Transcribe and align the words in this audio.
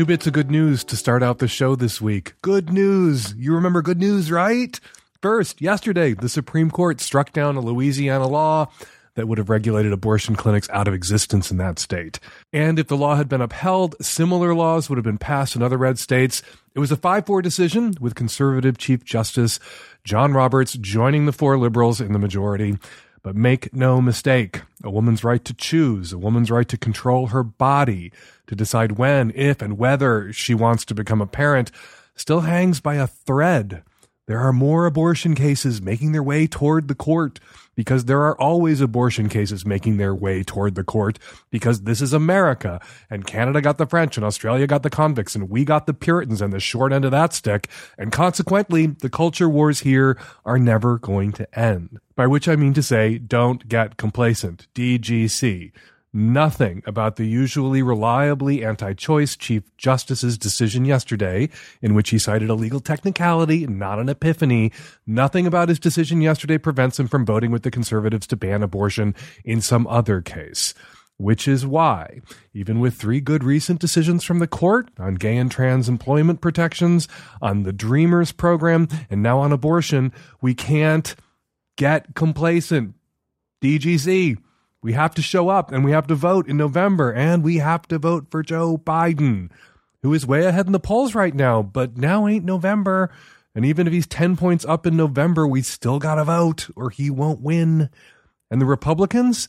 Two 0.00 0.06
bits 0.06 0.26
of 0.26 0.32
good 0.32 0.50
news 0.50 0.82
to 0.84 0.96
start 0.96 1.22
out 1.22 1.40
the 1.40 1.46
show 1.46 1.76
this 1.76 2.00
week. 2.00 2.32
Good 2.40 2.72
news. 2.72 3.34
You 3.36 3.52
remember 3.52 3.82
good 3.82 3.98
news, 3.98 4.32
right? 4.32 4.80
First, 5.20 5.60
yesterday, 5.60 6.14
the 6.14 6.30
Supreme 6.30 6.70
Court 6.70 7.02
struck 7.02 7.34
down 7.34 7.56
a 7.56 7.60
Louisiana 7.60 8.26
law 8.26 8.70
that 9.16 9.28
would 9.28 9.36
have 9.36 9.50
regulated 9.50 9.92
abortion 9.92 10.36
clinics 10.36 10.70
out 10.70 10.88
of 10.88 10.94
existence 10.94 11.50
in 11.50 11.58
that 11.58 11.78
state. 11.78 12.18
And 12.50 12.78
if 12.78 12.86
the 12.86 12.96
law 12.96 13.16
had 13.16 13.28
been 13.28 13.42
upheld, 13.42 13.94
similar 14.00 14.54
laws 14.54 14.88
would 14.88 14.96
have 14.96 15.04
been 15.04 15.18
passed 15.18 15.54
in 15.54 15.62
other 15.62 15.76
red 15.76 15.98
states. 15.98 16.42
It 16.74 16.78
was 16.78 16.90
a 16.90 16.96
5 16.96 17.26
4 17.26 17.42
decision 17.42 17.92
with 18.00 18.14
conservative 18.14 18.78
Chief 18.78 19.04
Justice 19.04 19.60
John 20.02 20.32
Roberts 20.32 20.72
joining 20.72 21.26
the 21.26 21.32
four 21.32 21.58
liberals 21.58 22.00
in 22.00 22.14
the 22.14 22.18
majority. 22.18 22.78
But 23.22 23.36
make 23.36 23.74
no 23.74 24.00
mistake, 24.00 24.62
a 24.82 24.90
woman's 24.90 25.22
right 25.22 25.44
to 25.44 25.52
choose, 25.52 26.12
a 26.12 26.18
woman's 26.18 26.50
right 26.50 26.68
to 26.68 26.78
control 26.78 27.28
her 27.28 27.42
body, 27.42 28.12
to 28.46 28.56
decide 28.56 28.92
when, 28.92 29.30
if, 29.34 29.60
and 29.60 29.76
whether 29.76 30.32
she 30.32 30.54
wants 30.54 30.84
to 30.86 30.94
become 30.94 31.20
a 31.20 31.26
parent, 31.26 31.70
still 32.14 32.40
hangs 32.40 32.80
by 32.80 32.94
a 32.94 33.06
thread. 33.06 33.82
There 34.26 34.38
are 34.38 34.52
more 34.52 34.86
abortion 34.86 35.34
cases 35.34 35.82
making 35.82 36.12
their 36.12 36.22
way 36.22 36.46
toward 36.46 36.88
the 36.88 36.94
court 36.94 37.40
because 37.74 38.04
there 38.04 38.22
are 38.22 38.40
always 38.40 38.80
abortion 38.80 39.28
cases 39.28 39.64
making 39.64 39.96
their 39.96 40.14
way 40.14 40.42
toward 40.42 40.74
the 40.74 40.84
court 40.84 41.18
because 41.50 41.82
this 41.82 42.00
is 42.00 42.12
America 42.12 42.80
and 43.08 43.26
Canada 43.26 43.60
got 43.60 43.78
the 43.78 43.86
French 43.86 44.16
and 44.16 44.24
Australia 44.24 44.66
got 44.66 44.82
the 44.82 44.90
convicts 44.90 45.34
and 45.34 45.48
we 45.48 45.64
got 45.64 45.86
the 45.86 45.94
Puritans 45.94 46.42
and 46.42 46.52
the 46.52 46.60
short 46.60 46.92
end 46.92 47.04
of 47.04 47.10
that 47.10 47.32
stick. 47.32 47.68
And 47.96 48.12
consequently, 48.12 48.86
the 48.86 49.10
culture 49.10 49.48
wars 49.48 49.80
here 49.80 50.18
are 50.44 50.58
never 50.58 50.98
going 50.98 51.32
to 51.32 51.58
end. 51.58 51.98
By 52.16 52.26
which 52.26 52.48
I 52.48 52.56
mean 52.56 52.74
to 52.74 52.82
say, 52.82 53.18
don't 53.18 53.66
get 53.68 53.96
complacent. 53.96 54.66
DGC. 54.74 55.72
Nothing 56.12 56.82
about 56.86 57.14
the 57.14 57.24
usually 57.24 57.82
reliably 57.82 58.64
anti 58.64 58.94
choice 58.94 59.36
Chief 59.36 59.62
Justice's 59.76 60.36
decision 60.36 60.84
yesterday, 60.84 61.48
in 61.80 61.94
which 61.94 62.10
he 62.10 62.18
cited 62.18 62.50
a 62.50 62.54
legal 62.54 62.80
technicality, 62.80 63.64
not 63.68 64.00
an 64.00 64.08
epiphany. 64.08 64.72
Nothing 65.06 65.46
about 65.46 65.68
his 65.68 65.78
decision 65.78 66.20
yesterday 66.20 66.58
prevents 66.58 66.98
him 66.98 67.06
from 67.06 67.24
voting 67.24 67.52
with 67.52 67.62
the 67.62 67.70
conservatives 67.70 68.26
to 68.26 68.36
ban 68.36 68.64
abortion 68.64 69.14
in 69.44 69.60
some 69.60 69.86
other 69.86 70.20
case. 70.20 70.74
Which 71.16 71.46
is 71.46 71.64
why, 71.64 72.22
even 72.52 72.80
with 72.80 72.94
three 72.94 73.20
good 73.20 73.44
recent 73.44 73.78
decisions 73.78 74.24
from 74.24 74.40
the 74.40 74.48
court 74.48 74.90
on 74.98 75.14
gay 75.14 75.36
and 75.36 75.50
trans 75.50 75.88
employment 75.88 76.40
protections, 76.40 77.06
on 77.40 77.62
the 77.62 77.72
Dreamers 77.72 78.32
program, 78.32 78.88
and 79.10 79.22
now 79.22 79.38
on 79.38 79.52
abortion, 79.52 80.12
we 80.40 80.54
can't 80.54 81.14
get 81.76 82.16
complacent. 82.16 82.96
DGC. 83.62 84.38
We 84.82 84.94
have 84.94 85.14
to 85.14 85.22
show 85.22 85.48
up 85.48 85.72
and 85.72 85.84
we 85.84 85.92
have 85.92 86.06
to 86.06 86.14
vote 86.14 86.48
in 86.48 86.56
November 86.56 87.12
and 87.12 87.42
we 87.42 87.58
have 87.58 87.86
to 87.88 87.98
vote 87.98 88.28
for 88.30 88.42
Joe 88.42 88.78
Biden, 88.78 89.50
who 90.02 90.14
is 90.14 90.26
way 90.26 90.44
ahead 90.44 90.66
in 90.66 90.72
the 90.72 90.80
polls 90.80 91.14
right 91.14 91.34
now, 91.34 91.62
but 91.62 91.96
now 91.96 92.26
ain't 92.26 92.44
November. 92.44 93.10
And 93.54 93.64
even 93.66 93.86
if 93.86 93.92
he's 93.92 94.06
10 94.06 94.36
points 94.36 94.64
up 94.64 94.86
in 94.86 94.96
November, 94.96 95.46
we 95.46 95.62
still 95.62 95.98
got 95.98 96.14
to 96.14 96.24
vote 96.24 96.68
or 96.76 96.90
he 96.90 97.10
won't 97.10 97.40
win. 97.40 97.90
And 98.50 98.60
the 98.60 98.66
Republicans, 98.66 99.48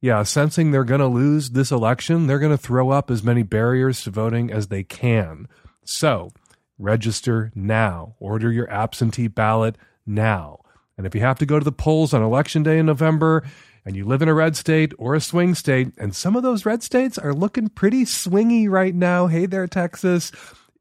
yeah, 0.00 0.22
sensing 0.22 0.70
they're 0.70 0.84
going 0.84 1.00
to 1.00 1.06
lose 1.06 1.50
this 1.50 1.72
election, 1.72 2.26
they're 2.26 2.38
going 2.38 2.56
to 2.56 2.62
throw 2.62 2.90
up 2.90 3.10
as 3.10 3.24
many 3.24 3.42
barriers 3.42 4.02
to 4.02 4.10
voting 4.10 4.52
as 4.52 4.68
they 4.68 4.84
can. 4.84 5.48
So 5.84 6.30
register 6.78 7.50
now. 7.54 8.14
Order 8.20 8.52
your 8.52 8.70
absentee 8.70 9.28
ballot 9.28 9.76
now. 10.06 10.60
And 10.96 11.06
if 11.06 11.14
you 11.14 11.20
have 11.20 11.38
to 11.38 11.46
go 11.46 11.58
to 11.58 11.64
the 11.64 11.72
polls 11.72 12.14
on 12.14 12.22
election 12.22 12.62
day 12.62 12.78
in 12.78 12.86
November, 12.86 13.44
and 13.88 13.96
you 13.96 14.04
live 14.04 14.20
in 14.20 14.28
a 14.28 14.34
red 14.34 14.54
state 14.54 14.92
or 14.98 15.14
a 15.14 15.20
swing 15.20 15.54
state, 15.54 15.92
and 15.96 16.14
some 16.14 16.36
of 16.36 16.42
those 16.42 16.66
red 16.66 16.82
states 16.82 17.16
are 17.16 17.32
looking 17.32 17.70
pretty 17.70 18.04
swingy 18.04 18.68
right 18.68 18.94
now. 18.94 19.28
Hey 19.28 19.46
there, 19.46 19.66
Texas. 19.66 20.30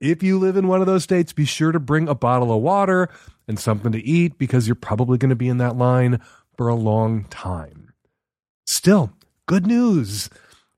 If 0.02 0.22
you 0.22 0.38
live 0.38 0.58
in 0.58 0.68
one 0.68 0.82
of 0.82 0.88
those 0.88 1.06
states, 1.06 1.32
be 1.32 1.46
sure 1.46 1.72
to 1.72 1.80
bring 1.80 2.10
a 2.10 2.14
bottle 2.14 2.54
of 2.54 2.62
water 2.62 3.08
and 3.48 3.58
something 3.58 3.94
to 3.94 4.06
eat 4.06 4.38
because 4.38 4.68
you're 4.68 4.76
probably 4.76 5.18
going 5.18 5.30
to 5.30 5.38
be 5.38 5.48
in 5.48 5.58
that 5.60 5.78
line 5.78 6.20
for 6.58 6.68
a 6.68 6.76
long 6.76 7.24
time. 7.30 7.94
Still, 8.66 9.14
good 9.46 9.66
news. 9.66 10.30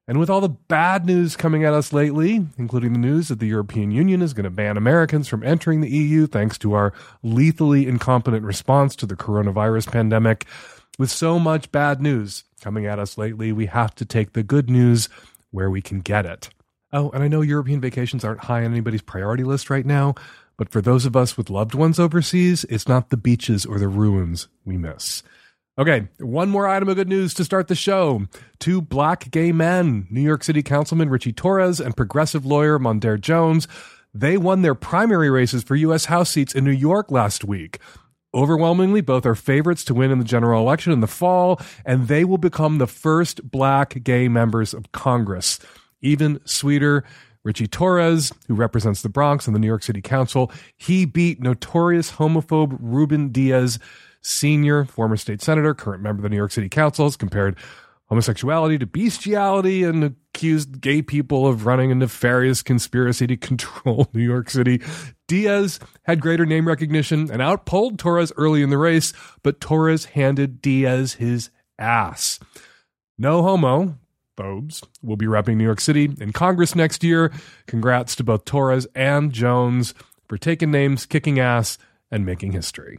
And 0.08 0.20
with 0.20 0.30
all 0.30 0.42
the 0.42 0.50
bad 0.50 1.08
news 1.08 1.36
coming 1.36 1.66
at 1.66 1.74
us 1.74 1.92
lately, 1.92 2.46
including 2.60 2.94
the 2.94 3.00
news 3.00 3.30
that 3.30 3.40
the 3.40 3.48
European 3.48 3.90
Union 3.90 4.22
is 4.22 4.34
going 4.34 4.44
to 4.44 4.52
ban 4.52 4.78
Americans 4.78 5.28
from 5.28 5.44
entering 5.44 5.82
the 5.82 5.90
EU 5.90 6.28
thanks 6.28 6.60
to 6.60 6.74
our 6.74 6.94
lethally 7.24 7.88
incompetent 7.88 8.46
response 8.46 8.96
to 8.98 9.08
the 9.08 9.16
coronavirus 9.16 9.92
pandemic, 9.92 10.46
with 11.00 11.10
so 11.10 11.40
much 11.40 11.72
bad 11.72 12.02
news 12.02 12.44
coming 12.62 12.86
at 12.86 13.00
us 13.00 13.18
lately, 13.18 13.52
we 13.52 13.66
have 13.66 13.96
to 13.96 14.06
take 14.06 14.34
the 14.34 14.44
good 14.44 14.70
news 14.70 15.10
where 15.50 15.72
we 15.72 15.82
can 15.82 16.02
get 16.02 16.28
it. 16.28 16.50
Oh, 16.92 17.10
and 17.12 17.24
I 17.24 17.28
know 17.28 17.42
European 17.42 17.80
vacations 17.80 18.24
aren't 18.24 18.42
high 18.42 18.66
on 18.66 18.72
anybody's 18.72 19.02
priority 19.02 19.44
list 19.44 19.70
right 19.70 19.86
now, 19.86 20.14
but 20.58 20.70
for 20.70 20.82
those 20.82 21.06
of 21.06 21.16
us 21.16 21.38
with 21.38 21.50
loved 21.50 21.74
ones 21.74 22.00
overseas, 22.00 22.66
it's 22.66 22.88
not 22.88 23.10
the 23.10 23.18
beaches 23.18 23.66
or 23.66 23.80
the 23.80 23.88
ruins 23.88 24.50
we 24.66 24.78
miss. 24.78 25.24
Okay, 25.78 26.10
one 26.20 26.50
more 26.50 26.68
item 26.68 26.90
of 26.90 26.98
good 26.98 27.08
news 27.08 27.34
to 27.36 27.46
start 27.46 27.70
the 27.70 27.76
show. 27.76 28.26
Two 28.60 28.82
black 28.82 29.32
gay 29.32 29.54
men, 29.54 30.06
New 30.10 30.20
York 30.20 30.44
City 30.44 30.62
Councilman 30.62 31.10
Richie 31.10 31.32
Torres 31.32 31.80
and 31.80 31.96
progressive 31.96 32.46
lawyer 32.46 32.78
Mondaire 32.78 33.22
Jones, 33.22 33.66
they 34.14 34.36
won 34.36 34.62
their 34.62 34.76
primary 34.76 35.30
races 35.30 35.64
for 35.64 35.76
U.S. 35.78 36.06
House 36.06 36.32
seats 36.32 36.54
in 36.54 36.66
New 36.66 36.72
York 36.72 37.10
last 37.10 37.46
week. 37.46 37.80
Overwhelmingly, 38.34 39.02
both 39.02 39.26
are 39.26 39.34
favorites 39.34 39.84
to 39.86 39.94
win 39.96 40.12
in 40.12 40.20
the 40.20 40.26
general 40.26 40.62
election 40.62 40.94
in 40.94 41.00
the 41.00 41.08
fall, 41.08 41.60
and 41.84 42.08
they 42.08 42.24
will 42.24 42.38
become 42.38 42.78
the 42.78 42.88
first 42.88 43.50
black 43.50 44.04
gay 44.04 44.28
members 44.28 44.74
of 44.74 44.92
Congress. 44.92 45.60
Even 46.02 46.40
sweeter, 46.46 47.04
Richie 47.44 47.68
Torres, 47.68 48.32
who 48.48 48.54
represents 48.54 49.02
the 49.02 49.10
Bronx 49.10 49.48
on 49.48 49.54
the 49.54 49.60
New 49.60 49.68
York 49.68 49.82
City 49.82 50.02
Council, 50.02 50.52
he 50.78 51.06
beat 51.06 51.42
notorious 51.42 52.12
homophobe 52.12 52.78
Ruben 52.80 53.30
Diaz 53.30 53.80
Sr., 54.22 54.86
former 54.86 55.18
state 55.18 55.42
senator, 55.42 55.74
current 55.74 56.04
member 56.04 56.20
of 56.20 56.24
the 56.24 56.30
New 56.30 56.36
York 56.36 56.52
City 56.52 56.70
Council, 56.70 57.10
compared 57.12 57.58
homosexuality 58.10 58.78
to 58.80 58.86
bestiality 58.86 59.84
and 59.84 60.04
accused 60.04 60.82
gay 60.82 61.02
people 61.02 61.48
of 61.48 61.66
running 61.66 61.92
a 61.92 61.96
nefarious 61.96 62.62
conspiracy 62.62 63.28
to 63.28 63.38
control 63.50 64.08
New 64.14 64.24
York 64.24 64.50
City. 64.50 64.82
Diaz 65.28 65.80
had 66.04 66.22
greater 66.22 66.46
name 66.46 66.68
recognition 66.68 67.30
and 67.32 67.42
outpolled 67.42 68.00
Torres 68.00 68.34
early 68.36 68.64
in 68.64 68.70
the 68.70 68.78
race, 68.78 69.14
but 69.44 69.62
Torres 69.62 70.06
handed 70.06 70.62
Diaz 70.62 71.14
his 71.14 71.52
ass. 71.78 72.40
No 73.18 73.44
homo, 73.44 73.98
phobes, 74.36 74.82
will 75.04 75.18
be 75.18 75.26
repping 75.26 75.58
New 75.58 75.66
York 75.66 75.82
City 75.82 76.10
in 76.20 76.32
Congress 76.32 76.74
next 76.74 77.04
year. 77.04 77.32
Congrats 77.68 78.16
to 78.16 78.24
both 78.24 78.46
Torres 78.46 78.88
and 78.96 79.32
Jones 79.32 79.94
for 80.28 80.38
taking 80.38 80.72
names, 80.72 81.06
kicking 81.06 81.40
ass, 81.40 81.78
and 82.10 82.26
making 82.26 82.54
history. 82.54 82.98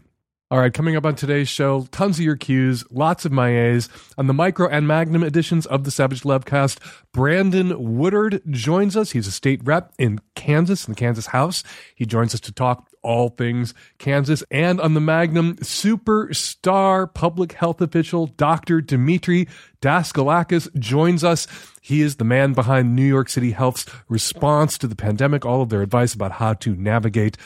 All 0.53 0.59
right, 0.59 0.75
coming 0.75 0.97
up 0.97 1.06
on 1.06 1.15
today's 1.15 1.49
show, 1.49 1.87
tons 1.93 2.19
of 2.19 2.25
your 2.25 2.34
cues, 2.34 2.83
lots 2.91 3.25
of 3.25 3.31
my 3.31 3.56
A's. 3.56 3.88
On 4.19 4.27
the 4.27 4.34
micro 4.34 4.66
and 4.66 4.88
magnum 4.88 5.22
editions 5.22 5.65
of 5.65 5.84
the 5.84 5.93
Savage 5.93 6.22
Lovecast, 6.22 6.78
Brandon 7.12 7.97
Woodard 7.97 8.43
joins 8.50 8.97
us. 8.97 9.12
He's 9.12 9.28
a 9.28 9.31
state 9.31 9.60
rep 9.62 9.93
in 9.97 10.19
Kansas, 10.34 10.89
in 10.89 10.94
the 10.94 10.99
Kansas 10.99 11.27
House. 11.27 11.62
He 11.94 12.05
joins 12.05 12.34
us 12.34 12.41
to 12.41 12.53
talk 12.53 12.91
all 13.03 13.28
things 13.28 13.75
Kansas. 13.99 14.43
And 14.50 14.81
on 14.81 14.94
the 14.94 15.00
magnum, 15.00 15.55
superstar 15.59 17.15
public 17.15 17.53
health 17.53 17.80
official 17.80 18.27
Dr. 18.27 18.80
Demetre 18.83 19.48
Daskalakis 19.80 20.77
joins 20.80 21.22
us. 21.22 21.47
He 21.80 22.03
is 22.03 22.16
the 22.16 22.24
man 22.24 22.54
behind 22.54 22.97
New 22.97 23.07
York 23.07 23.28
City 23.28 23.53
Health's 23.53 23.86
response 24.09 24.78
to 24.78 24.89
the 24.89 24.97
pandemic, 24.97 25.47
all 25.47 25.63
of 25.63 25.69
their 25.69 25.83
advice 25.83 26.13
about 26.13 26.33
how 26.33 26.54
to 26.54 26.74
navigate 26.74 27.36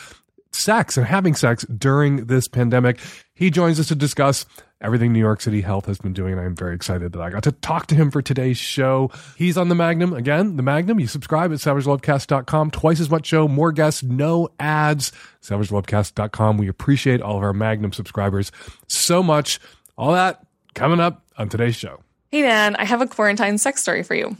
sex 0.54 0.96
and 0.96 1.06
having 1.06 1.34
sex 1.34 1.64
during 1.64 2.26
this 2.26 2.48
pandemic. 2.48 3.00
He 3.34 3.50
joins 3.50 3.80
us 3.80 3.88
to 3.88 3.94
discuss 3.94 4.46
everything 4.80 5.12
New 5.12 5.18
York 5.18 5.40
City 5.40 5.62
Health 5.62 5.86
has 5.86 5.98
been 5.98 6.12
doing. 6.12 6.32
And 6.32 6.40
I'm 6.40 6.54
very 6.54 6.74
excited 6.74 7.12
that 7.12 7.20
I 7.20 7.30
got 7.30 7.42
to 7.44 7.52
talk 7.52 7.86
to 7.86 7.94
him 7.94 8.10
for 8.10 8.22
today's 8.22 8.58
show. 8.58 9.10
He's 9.36 9.56
on 9.56 9.68
the 9.68 9.74
Magnum. 9.74 10.12
Again, 10.12 10.56
the 10.56 10.62
Magnum. 10.62 11.00
You 11.00 11.06
subscribe 11.06 11.52
at 11.52 11.58
savagelovecast.com. 11.58 12.70
Twice 12.70 13.00
as 13.00 13.10
much 13.10 13.26
show, 13.26 13.48
more 13.48 13.72
guests, 13.72 14.02
no 14.02 14.48
ads. 14.60 15.10
Savagelovecast.com. 15.42 16.58
We 16.58 16.68
appreciate 16.68 17.22
all 17.22 17.38
of 17.38 17.42
our 17.42 17.54
Magnum 17.54 17.92
subscribers 17.92 18.52
so 18.88 19.22
much. 19.22 19.58
All 19.96 20.12
that 20.12 20.46
coming 20.74 21.00
up 21.00 21.24
on 21.38 21.48
today's 21.48 21.76
show. 21.76 22.00
Hey 22.30 22.42
man, 22.42 22.76
I 22.76 22.84
have 22.84 23.00
a 23.00 23.06
quarantine 23.06 23.58
sex 23.58 23.80
story 23.80 24.02
for 24.02 24.14
you. 24.14 24.36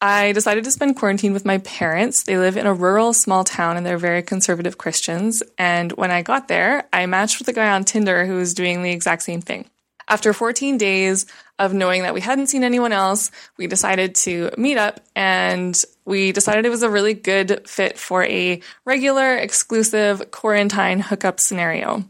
I 0.00 0.32
decided 0.32 0.64
to 0.64 0.70
spend 0.70 0.96
quarantine 0.96 1.32
with 1.32 1.46
my 1.46 1.58
parents. 1.58 2.24
They 2.24 2.36
live 2.36 2.56
in 2.56 2.66
a 2.66 2.74
rural 2.74 3.14
small 3.14 3.44
town 3.44 3.76
and 3.76 3.86
they're 3.86 3.96
very 3.96 4.22
conservative 4.22 4.76
Christians. 4.76 5.42
And 5.56 5.92
when 5.92 6.10
I 6.10 6.22
got 6.22 6.48
there, 6.48 6.86
I 6.92 7.06
matched 7.06 7.38
with 7.38 7.48
a 7.48 7.52
guy 7.52 7.70
on 7.70 7.84
Tinder 7.84 8.26
who 8.26 8.34
was 8.34 8.52
doing 8.52 8.82
the 8.82 8.90
exact 8.90 9.22
same 9.22 9.40
thing. 9.40 9.66
After 10.08 10.32
14 10.32 10.78
days 10.78 11.26
of 11.58 11.72
knowing 11.72 12.02
that 12.02 12.14
we 12.14 12.20
hadn't 12.20 12.48
seen 12.48 12.62
anyone 12.62 12.92
else, 12.92 13.30
we 13.56 13.66
decided 13.66 14.14
to 14.16 14.50
meet 14.56 14.76
up 14.76 15.00
and 15.16 15.74
we 16.04 16.30
decided 16.30 16.64
it 16.66 16.70
was 16.70 16.82
a 16.82 16.90
really 16.90 17.14
good 17.14 17.66
fit 17.68 17.98
for 17.98 18.22
a 18.24 18.60
regular, 18.84 19.36
exclusive 19.36 20.30
quarantine 20.30 21.00
hookup 21.00 21.40
scenario. 21.40 22.04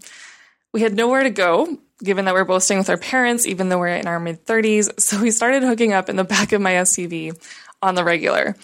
We 0.74 0.82
had 0.82 0.94
nowhere 0.94 1.22
to 1.22 1.30
go, 1.30 1.78
given 2.02 2.26
that 2.26 2.34
we're 2.34 2.44
both 2.44 2.64
staying 2.64 2.80
with 2.80 2.90
our 2.90 2.98
parents, 2.98 3.46
even 3.46 3.70
though 3.70 3.78
we're 3.78 3.88
in 3.88 4.06
our 4.06 4.20
mid 4.20 4.44
30s. 4.44 5.00
So 5.00 5.22
we 5.22 5.30
started 5.30 5.62
hooking 5.62 5.94
up 5.94 6.10
in 6.10 6.16
the 6.16 6.24
back 6.24 6.52
of 6.52 6.60
my 6.60 6.72
SUV 6.72 7.34
on 7.82 7.94
the 7.94 8.04
regular. 8.04 8.56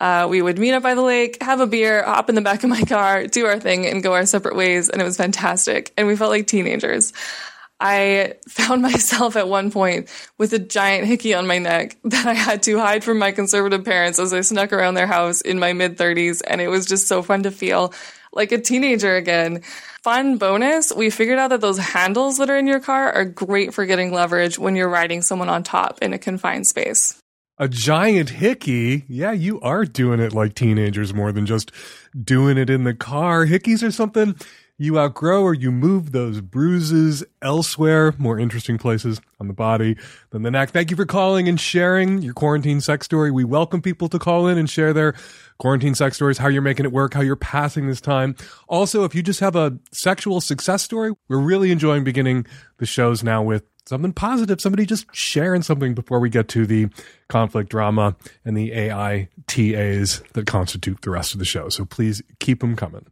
Uh, 0.00 0.26
we 0.30 0.40
would 0.40 0.58
meet 0.58 0.72
up 0.72 0.82
by 0.82 0.94
the 0.94 1.02
lake, 1.02 1.42
have 1.42 1.60
a 1.60 1.66
beer, 1.66 2.02
hop 2.02 2.30
in 2.30 2.34
the 2.34 2.40
back 2.40 2.64
of 2.64 2.70
my 2.70 2.82
car, 2.82 3.26
do 3.26 3.44
our 3.44 3.60
thing, 3.60 3.86
and 3.86 4.02
go 4.02 4.14
our 4.14 4.24
separate 4.24 4.56
ways. 4.56 4.88
And 4.88 5.00
it 5.00 5.04
was 5.04 5.18
fantastic. 5.18 5.92
And 5.96 6.06
we 6.06 6.16
felt 6.16 6.30
like 6.30 6.46
teenagers. 6.46 7.12
I 7.80 8.34
found 8.48 8.82
myself 8.82 9.36
at 9.36 9.48
one 9.48 9.70
point 9.70 10.08
with 10.38 10.52
a 10.54 10.58
giant 10.58 11.06
hickey 11.06 11.34
on 11.34 11.46
my 11.46 11.58
neck 11.58 11.98
that 12.04 12.26
I 12.26 12.34
had 12.34 12.62
to 12.64 12.78
hide 12.78 13.04
from 13.04 13.18
my 13.18 13.32
conservative 13.32 13.84
parents 13.84 14.18
as 14.18 14.32
I 14.32 14.40
snuck 14.40 14.72
around 14.72 14.94
their 14.94 15.06
house 15.06 15.42
in 15.42 15.58
my 15.58 15.74
mid 15.74 15.98
30s. 15.98 16.40
And 16.46 16.60
it 16.60 16.68
was 16.68 16.86
just 16.86 17.06
so 17.06 17.22
fun 17.22 17.42
to 17.42 17.50
feel 17.50 17.92
like 18.32 18.52
a 18.52 18.58
teenager 18.58 19.16
again. 19.16 19.62
Fun 20.02 20.38
bonus 20.38 20.92
we 20.94 21.10
figured 21.10 21.38
out 21.38 21.48
that 21.48 21.60
those 21.60 21.76
handles 21.76 22.38
that 22.38 22.48
are 22.48 22.56
in 22.56 22.66
your 22.66 22.80
car 22.80 23.12
are 23.12 23.24
great 23.26 23.74
for 23.74 23.84
getting 23.84 24.14
leverage 24.14 24.58
when 24.58 24.76
you're 24.76 24.88
riding 24.88 25.20
someone 25.20 25.50
on 25.50 25.62
top 25.62 25.98
in 26.00 26.14
a 26.14 26.18
confined 26.18 26.66
space. 26.66 27.19
A 27.60 27.68
giant 27.68 28.30
hickey? 28.30 29.04
Yeah, 29.06 29.32
you 29.32 29.60
are 29.60 29.84
doing 29.84 30.18
it 30.18 30.32
like 30.32 30.54
teenagers 30.54 31.12
more 31.12 31.30
than 31.30 31.44
just 31.44 31.70
doing 32.18 32.56
it 32.56 32.70
in 32.70 32.84
the 32.84 32.94
car. 32.94 33.44
Hickeys 33.44 33.86
are 33.86 33.90
something 33.90 34.34
you 34.78 34.98
outgrow 34.98 35.42
or 35.42 35.52
you 35.52 35.70
move 35.70 36.12
those 36.12 36.40
bruises 36.40 37.22
elsewhere, 37.42 38.14
more 38.16 38.38
interesting 38.38 38.78
places 38.78 39.20
on 39.40 39.46
the 39.46 39.52
body 39.52 39.98
than 40.30 40.40
the 40.40 40.50
neck. 40.50 40.70
Thank 40.70 40.90
you 40.90 40.96
for 40.96 41.04
calling 41.04 41.48
and 41.50 41.60
sharing 41.60 42.22
your 42.22 42.32
quarantine 42.32 42.80
sex 42.80 43.04
story. 43.04 43.30
We 43.30 43.44
welcome 43.44 43.82
people 43.82 44.08
to 44.08 44.18
call 44.18 44.46
in 44.46 44.56
and 44.56 44.70
share 44.70 44.94
their 44.94 45.14
quarantine 45.58 45.94
sex 45.94 46.16
stories, 46.16 46.38
how 46.38 46.48
you're 46.48 46.62
making 46.62 46.86
it 46.86 46.92
work, 46.92 47.12
how 47.12 47.20
you're 47.20 47.36
passing 47.36 47.88
this 47.88 48.00
time. 48.00 48.36
Also, 48.68 49.04
if 49.04 49.14
you 49.14 49.22
just 49.22 49.40
have 49.40 49.54
a 49.54 49.78
sexual 49.92 50.40
success 50.40 50.82
story, 50.82 51.12
we're 51.28 51.36
really 51.36 51.70
enjoying 51.70 52.04
beginning 52.04 52.46
the 52.78 52.86
shows 52.86 53.22
now 53.22 53.42
with 53.42 53.69
something 53.90 54.12
positive, 54.12 54.60
somebody 54.60 54.86
just 54.86 55.04
sharing 55.12 55.62
something 55.62 55.94
before 55.94 56.20
we 56.20 56.30
get 56.30 56.48
to 56.48 56.64
the 56.64 56.88
conflict 57.28 57.68
drama 57.68 58.16
and 58.44 58.56
the 58.56 58.70
AITAs 58.70 60.32
that 60.32 60.46
constitute 60.46 61.02
the 61.02 61.10
rest 61.10 61.34
of 61.34 61.38
the 61.38 61.44
show. 61.44 61.68
So 61.68 61.84
please 61.84 62.22
keep 62.38 62.60
them 62.60 62.76
coming. 62.76 63.06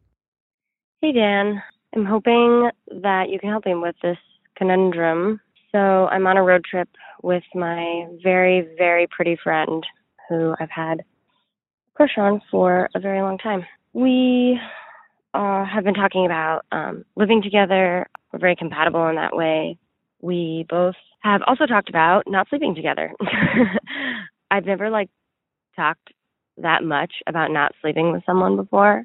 Hey, 1.02 1.12
Dan. 1.12 1.62
I'm 1.94 2.04
hoping 2.04 2.70
that 3.02 3.28
you 3.28 3.38
can 3.38 3.50
help 3.50 3.66
me 3.66 3.74
with 3.74 3.96
this 4.02 4.18
conundrum. 4.56 5.40
So, 5.72 5.78
I'm 5.78 6.26
on 6.26 6.36
a 6.36 6.42
road 6.42 6.64
trip 6.64 6.88
with 7.22 7.44
my 7.54 8.06
very, 8.22 8.66
very 8.78 9.06
pretty 9.06 9.36
friend 9.42 9.84
who 10.28 10.54
I've 10.60 10.70
had 10.70 11.00
a 11.00 11.04
crush 11.94 12.16
on 12.16 12.40
for 12.50 12.88
a 12.94 13.00
very 13.00 13.20
long 13.20 13.38
time. 13.38 13.66
We 13.92 14.58
uh, 15.34 15.64
have 15.64 15.84
been 15.84 15.94
talking 15.94 16.24
about 16.24 16.64
um, 16.72 17.04
living 17.16 17.42
together. 17.42 18.06
We're 18.32 18.38
very 18.38 18.56
compatible 18.56 19.06
in 19.08 19.16
that 19.16 19.36
way. 19.36 19.78
We 20.20 20.66
both 20.68 20.94
have 21.20 21.42
also 21.46 21.66
talked 21.66 21.88
about 21.88 22.24
not 22.26 22.48
sleeping 22.48 22.74
together. 22.74 23.12
I've 24.50 24.66
never 24.66 24.90
like 24.90 25.10
talked 25.76 26.12
that 26.56 26.82
much 26.82 27.12
about 27.26 27.50
not 27.50 27.72
sleeping 27.80 28.12
with 28.12 28.22
someone 28.26 28.56
before 28.56 29.04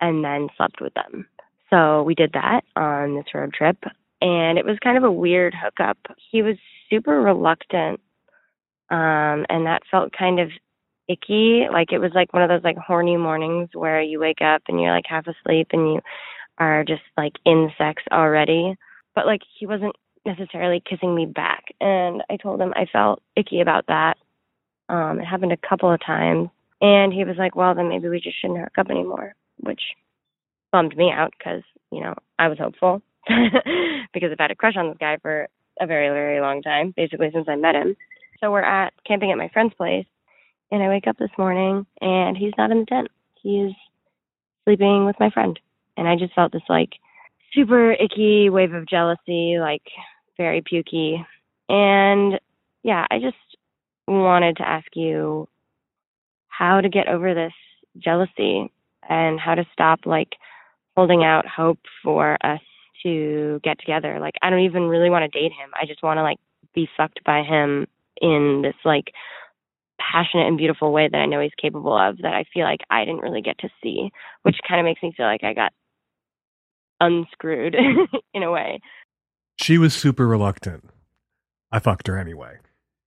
and 0.00 0.24
then 0.24 0.48
slept 0.56 0.80
with 0.80 0.92
them. 0.94 1.26
So 1.70 2.02
we 2.02 2.14
did 2.14 2.32
that 2.32 2.62
on 2.76 3.14
this 3.14 3.32
road 3.34 3.52
trip 3.54 3.76
and 4.20 4.58
it 4.58 4.64
was 4.64 4.78
kind 4.82 4.98
of 4.98 5.04
a 5.04 5.12
weird 5.12 5.54
hookup. 5.54 5.98
He 6.30 6.42
was 6.42 6.56
super 6.90 7.20
reluctant. 7.20 8.00
Um 8.90 9.46
and 9.48 9.66
that 9.66 9.82
felt 9.90 10.12
kind 10.12 10.40
of 10.40 10.50
icky. 11.08 11.66
Like 11.72 11.92
it 11.92 11.98
was 11.98 12.12
like 12.14 12.32
one 12.32 12.42
of 12.42 12.48
those 12.48 12.64
like 12.64 12.76
horny 12.76 13.16
mornings 13.16 13.70
where 13.72 14.00
you 14.02 14.18
wake 14.18 14.42
up 14.42 14.62
and 14.68 14.80
you're 14.80 14.92
like 14.92 15.06
half 15.08 15.26
asleep 15.26 15.68
and 15.72 15.94
you 15.94 16.00
are 16.58 16.84
just 16.84 17.02
like 17.16 17.34
in 17.44 17.70
sex 17.78 18.02
already. 18.12 18.74
But 19.14 19.26
like 19.26 19.40
he 19.58 19.66
wasn't 19.66 19.94
necessarily 20.26 20.82
kissing 20.88 21.14
me 21.14 21.26
back. 21.26 21.66
And 21.80 22.22
I 22.30 22.36
told 22.36 22.60
him 22.60 22.72
I 22.74 22.86
felt 22.92 23.22
icky 23.36 23.60
about 23.60 23.86
that. 23.86 24.16
Um, 24.88 25.20
it 25.20 25.24
happened 25.24 25.52
a 25.52 25.68
couple 25.68 25.92
of 25.92 26.00
times. 26.04 26.48
And 26.80 27.12
he 27.12 27.24
was 27.24 27.36
like, 27.38 27.54
well, 27.54 27.74
then 27.74 27.88
maybe 27.88 28.08
we 28.08 28.20
just 28.20 28.40
shouldn't 28.40 28.60
hook 28.60 28.78
up 28.78 28.90
anymore, 28.90 29.34
which 29.58 29.82
bummed 30.72 30.96
me 30.96 31.10
out 31.12 31.32
because, 31.38 31.62
you 31.90 32.00
know, 32.00 32.14
I 32.38 32.48
was 32.48 32.58
hopeful 32.58 33.02
because 33.26 34.30
I've 34.32 34.38
had 34.38 34.50
a 34.50 34.54
crush 34.54 34.76
on 34.76 34.88
this 34.88 34.98
guy 34.98 35.18
for 35.20 35.48
a 35.80 35.86
very, 35.86 36.08
very 36.08 36.40
long 36.40 36.62
time, 36.62 36.92
basically 36.96 37.30
since 37.32 37.48
I 37.48 37.56
met 37.56 37.74
him. 37.74 37.96
So 38.40 38.50
we're 38.50 38.62
at 38.62 38.92
camping 39.06 39.30
at 39.30 39.38
my 39.38 39.48
friend's 39.48 39.74
place. 39.74 40.06
And 40.70 40.82
I 40.82 40.88
wake 40.88 41.06
up 41.06 41.18
this 41.18 41.30
morning 41.36 41.84
and 42.00 42.36
he's 42.36 42.52
not 42.56 42.70
in 42.70 42.80
the 42.80 42.86
tent. 42.86 43.08
He's 43.42 43.72
sleeping 44.64 45.04
with 45.04 45.16
my 45.18 45.30
friend. 45.30 45.58
And 45.96 46.06
I 46.08 46.16
just 46.16 46.34
felt 46.34 46.52
this 46.52 46.62
like 46.68 46.92
super 47.52 47.92
icky 47.92 48.50
wave 48.50 48.74
of 48.74 48.86
jealousy, 48.86 49.58
like 49.58 49.82
very 50.36 50.62
pukey. 50.62 51.24
And 51.68 52.40
yeah, 52.82 53.06
I 53.10 53.18
just 53.18 53.36
wanted 54.06 54.56
to 54.56 54.68
ask 54.68 54.86
you 54.94 55.48
how 56.48 56.80
to 56.80 56.88
get 56.88 57.08
over 57.08 57.34
this 57.34 57.52
jealousy 57.98 58.70
and 59.08 59.40
how 59.40 59.54
to 59.54 59.64
stop 59.72 60.00
like 60.04 60.34
holding 60.96 61.24
out 61.24 61.46
hope 61.46 61.78
for 62.02 62.36
us 62.44 62.60
to 63.02 63.60
get 63.62 63.78
together. 63.78 64.18
Like 64.20 64.34
I 64.42 64.50
don't 64.50 64.60
even 64.60 64.82
really 64.82 65.10
want 65.10 65.30
to 65.30 65.40
date 65.40 65.52
him. 65.52 65.70
I 65.80 65.86
just 65.86 66.02
want 66.02 66.18
to 66.18 66.22
like 66.22 66.38
be 66.74 66.88
fucked 66.96 67.22
by 67.24 67.42
him 67.42 67.86
in 68.20 68.62
this 68.62 68.74
like 68.84 69.12
passionate 69.98 70.46
and 70.46 70.58
beautiful 70.58 70.92
way 70.92 71.08
that 71.10 71.18
I 71.18 71.26
know 71.26 71.40
he's 71.40 71.50
capable 71.60 71.96
of 71.96 72.18
that 72.18 72.34
I 72.34 72.44
feel 72.52 72.64
like 72.64 72.80
I 72.90 73.04
didn't 73.04 73.20
really 73.20 73.42
get 73.42 73.58
to 73.58 73.68
see, 73.82 74.10
which 74.42 74.56
kind 74.66 74.80
of 74.80 74.84
makes 74.84 75.02
me 75.02 75.12
feel 75.16 75.26
like 75.26 75.44
I 75.44 75.54
got 75.54 75.72
unscrewed 77.00 77.74
in 78.34 78.42
a 78.42 78.50
way. 78.50 78.80
She 79.56 79.78
was 79.78 79.94
super 79.94 80.26
reluctant. 80.26 80.88
I 81.72 81.78
fucked 81.78 82.06
her 82.06 82.18
anyway. 82.18 82.58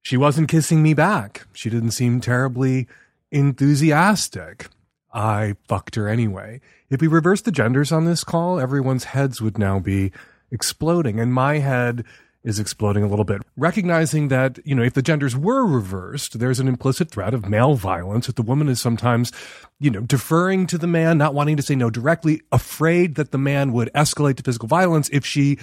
She 0.02 0.18
wasn't 0.18 0.50
kissing 0.50 0.84
me 0.84 0.94
back. 0.94 1.48
She 1.54 1.70
didn't 1.70 1.92
seem 1.92 2.20
terribly 2.20 2.88
enthusiastic. 3.32 4.68
I 5.14 5.56
fucked 5.68 5.96
her 5.96 6.08
anyway. 6.08 6.60
If 6.90 7.02
we 7.02 7.08
reversed 7.08 7.46
the 7.46 7.52
genders 7.52 7.92
on 7.92 8.06
this 8.06 8.24
call, 8.24 8.60
everyone's 8.60 9.06
heads 9.06 9.42
would 9.42 9.58
now 9.58 9.80
be 9.80 10.12
exploding. 10.52 11.20
And 11.20 11.34
my 11.34 11.60
head 11.60 12.04
is 12.44 12.60
exploding 12.60 13.04
a 13.04 13.08
little 13.08 13.26
bit. 13.26 13.42
Recognizing 13.56 14.28
that, 14.28 14.60
you 14.66 14.76
know, 14.76 14.84
if 14.84 14.94
the 14.94 15.02
genders 15.02 15.36
were 15.36 15.66
reversed, 15.66 16.40
there's 16.40 16.60
an 16.60 16.68
implicit 16.68 17.10
threat 17.10 17.34
of 17.34 17.48
male 17.48 17.76
violence, 17.76 18.28
that 18.28 18.36
the 18.36 18.42
woman 18.42 18.68
is 18.68 18.82
sometimes, 18.82 19.32
you 19.80 19.90
know, 19.90 20.02
deferring 20.02 20.68
to 20.68 20.78
the 20.78 20.88
man, 20.88 21.18
not 21.18 21.34
wanting 21.34 21.56
to 21.58 21.64
say 21.64 21.76
no 21.76 21.90
directly, 21.90 22.42
afraid 22.52 23.16
that 23.16 23.32
the 23.32 23.38
man 23.38 23.72
would 23.72 23.90
escalate 23.94 24.36
to 24.38 24.44
physical 24.44 24.68
violence 24.68 25.10
if 25.10 25.26
she 25.26 25.58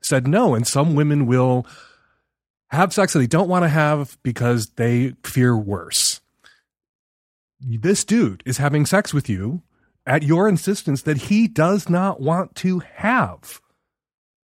said 0.00 0.26
no. 0.26 0.54
And 0.54 0.66
some 0.66 0.94
women 0.94 1.26
will 1.26 1.66
have 2.70 2.92
sex 2.92 3.12
that 3.12 3.20
they 3.20 3.26
don't 3.26 3.48
want 3.48 3.62
to 3.62 3.68
have 3.68 4.18
because 4.22 4.70
they 4.76 5.14
fear 5.22 5.56
worse. 5.56 6.20
This 7.60 8.04
dude 8.04 8.42
is 8.44 8.58
having 8.58 8.84
sex 8.86 9.14
with 9.14 9.28
you 9.28 9.62
at 10.06 10.22
your 10.22 10.48
insistence 10.48 11.02
that 11.02 11.16
he 11.16 11.46
does 11.46 11.88
not 11.88 12.20
want 12.20 12.54
to 12.56 12.80
have. 12.80 13.60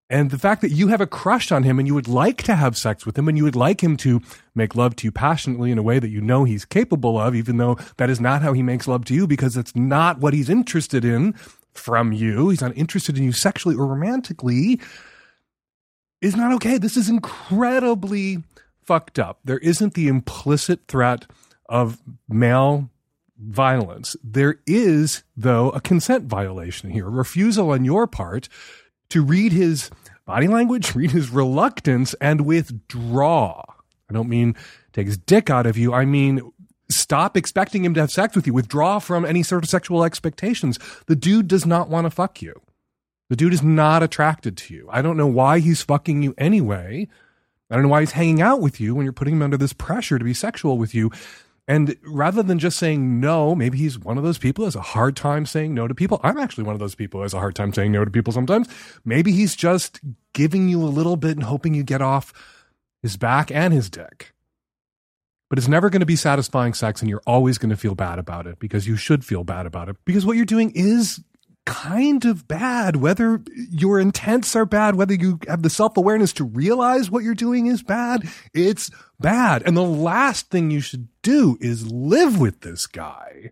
And 0.09 0.31
the 0.31 0.39
fact 0.39 0.61
that 0.61 0.71
you 0.71 0.89
have 0.89 1.01
a 1.01 1.07
crush 1.07 1.51
on 1.51 1.65
him 1.65 1.79
and 1.79 1.89
you 1.89 1.95
would 1.95 2.07
like 2.07 2.43
to 2.45 2.55
have 2.55 2.77
sex 2.77 3.05
with 3.05 3.19
him 3.19 3.27
and 3.27 3.37
you 3.37 3.43
would 3.43 3.57
like 3.57 3.83
him 3.83 3.97
to 3.99 4.23
make 4.55 4.77
love 4.77 4.95
to 4.97 5.07
you 5.07 5.11
passionately 5.11 5.73
in 5.73 5.79
a 5.79 5.83
way 5.83 5.99
that 5.99 6.11
you 6.11 6.21
know 6.21 6.45
he's 6.45 6.65
capable 6.65 7.19
of, 7.19 7.35
even 7.35 7.57
though 7.57 7.77
that 7.97 8.09
is 8.09 8.21
not 8.21 8.41
how 8.41 8.53
he 8.53 8.63
makes 8.63 8.87
love 8.87 9.05
to 9.07 9.15
you 9.15 9.27
because 9.27 9.57
it's 9.57 9.75
not 9.75 10.21
what 10.21 10.33
he's 10.33 10.49
interested 10.49 11.05
in 11.05 11.33
from 11.75 12.13
you. 12.13 12.51
He's 12.51 12.61
not 12.61 12.77
interested 12.77 13.19
in 13.19 13.25
you 13.25 13.33
sexually 13.33 13.75
or 13.75 13.87
romantically, 13.87 14.81
is 16.21 16.37
not 16.37 16.53
okay. 16.55 16.79
This 16.79 16.97
is 16.97 17.09
incredibly 17.09 18.45
fucked 18.85 19.19
up. 19.19 19.41
There 19.45 19.59
isn't 19.59 19.95
the 19.95 20.07
implicit 20.07 20.87
threat 20.87 21.27
of 21.69 22.01
male 22.29 22.91
violence. 23.39 24.17
There 24.23 24.61
is, 24.67 25.25
though, 25.37 25.71
a 25.71 25.81
consent 25.81 26.25
violation 26.25 26.91
here, 26.91 27.09
a 27.09 27.11
refusal 27.11 27.71
on 27.71 27.85
your 27.85 28.07
part 28.07 28.49
to 29.11 29.23
read 29.23 29.53
his 29.53 29.91
body 30.27 30.49
language, 30.49 30.95
read 30.95 31.11
his 31.11 31.31
reluctance, 31.31 32.15
and 32.21 32.43
withdraw. 32.43 33.63
I 34.09 34.13
don't 34.13 34.29
mean 34.29 34.55
take 34.93 35.07
his 35.07 35.19
dick 35.19 35.51
out 35.51 35.67
of 35.67 35.77
you. 35.77 35.93
I 35.93 36.05
mean, 36.05 36.53
stop 36.89 37.37
expecting 37.37 37.85
him 37.85 37.95
to 37.95 38.01
have 38.01 38.11
sex 38.11 38.37
with 38.37 38.47
you. 38.47 38.53
Withdraw 38.53 38.99
from 38.99 39.25
any 39.25 39.43
sort 39.43 39.65
of 39.65 39.71
sexual 39.71 40.05
expectations. 40.05 40.79
The 41.07 41.17
dude 41.17 41.49
does 41.49 41.67
not 41.67 41.89
want 41.89 42.07
to 42.07 42.11
fuck 42.11 42.43
you. 42.43 42.61
The 43.29 43.37
dude 43.37 43.55
is 43.55 43.63
not 43.63 44.03
attracted 44.03 44.57
to 44.59 44.75
you. 44.75 44.89
I 44.91 45.03
don't 45.03 45.17
know 45.17 45.27
why 45.27 45.59
he's 45.59 45.83
fucking 45.83 46.23
you 46.23 46.35
anyway. 46.39 47.09
I 47.71 47.75
don't 47.75 47.83
know 47.83 47.89
why 47.89 48.01
he's 48.01 48.13
hanging 48.13 48.41
out 48.41 48.61
with 48.61 48.81
you 48.81 48.95
when 48.95 49.05
you're 49.05 49.13
putting 49.13 49.35
him 49.35 49.43
under 49.43 49.57
this 49.57 49.73
pressure 49.73 50.19
to 50.19 50.25
be 50.25 50.35
sexual 50.35 50.79
with 50.79 50.95
you. 50.95 51.11
And 51.69 51.97
rather 52.05 52.43
than 52.43 52.59
just 52.59 52.79
saying 52.79 53.19
no, 53.19 53.55
maybe 53.55 53.77
he's 53.79 53.99
one 53.99 54.19
of 54.19 54.25
those 54.25 54.39
people 54.39 54.63
who 54.63 54.67
has 54.67 54.77
a 54.77 54.81
hard 54.81 55.17
time 55.17 55.47
saying 55.47 55.75
no 55.75 55.89
to 55.89 55.95
people. 55.95 56.21
I'm 56.23 56.39
actually 56.39 56.65
one 56.65 56.75
of 56.75 56.81
those 56.81 56.95
people 56.95 57.19
who 57.19 57.23
has 57.23 57.35
a 57.35 57.39
hard 57.39 57.57
time 57.57 57.73
saying 57.73 57.91
no 57.91 58.05
to 58.05 58.11
people 58.11 58.33
sometimes. 58.33 58.69
Maybe 59.05 59.33
he's 59.33 59.57
just 59.57 60.01
giving 60.33 60.69
you 60.69 60.83
a 60.83 60.87
little 60.87 61.17
bit 61.17 61.33
and 61.33 61.43
hoping 61.43 61.75
you 61.75 61.83
get 61.83 62.03
off 62.03 62.33
his 63.03 63.17
back 63.17 63.51
and 63.51 63.75
his 63.75 63.91
dick. 63.91 64.33
But 65.49 65.59
it's 65.59 65.69
never 65.69 65.91
going 65.91 66.01
to 66.01 66.07
be 66.07 66.17
satisfying 66.17 66.75
sex, 66.75 67.01
and 67.01 67.09
you're 67.09 67.23
always 67.27 67.57
going 67.59 67.71
to 67.71 67.77
feel 67.77 67.95
bad 67.95 68.19
about 68.19 68.47
it 68.47 68.59
because 68.59 68.87
you 68.87 68.97
should 68.97 69.25
feel 69.25 69.45
bad 69.45 69.67
about 69.67 69.89
it 69.89 69.97
because 70.05 70.27
what 70.27 70.37
you're 70.37 70.45
doing 70.45 70.73
is 70.75 71.23
kind 71.67 72.25
of 72.25 72.49
bad, 72.49 72.97
whether 72.97 73.43
your 73.71 74.01
intents 74.01 74.57
are 74.57 74.65
bad, 74.65 74.95
whether 74.95 75.15
you 75.15 75.39
have 75.49 75.63
the 75.63 75.69
self 75.69 75.97
awareness 75.97 76.33
to 76.35 76.45
realize 76.45 77.11
what 77.11 77.25
you're 77.25 77.35
doing 77.35 77.67
is 77.67 77.83
bad, 77.83 78.27
it's 78.55 78.91
bad. 79.21 79.63
And 79.67 79.77
the 79.77 79.83
last 79.83 80.49
thing 80.49 80.71
you 80.71 80.81
should 80.81 81.09
do 81.23 81.59
is 81.61 81.93
live 81.93 82.41
with 82.41 82.61
this 82.61 82.87
guy 82.87 83.51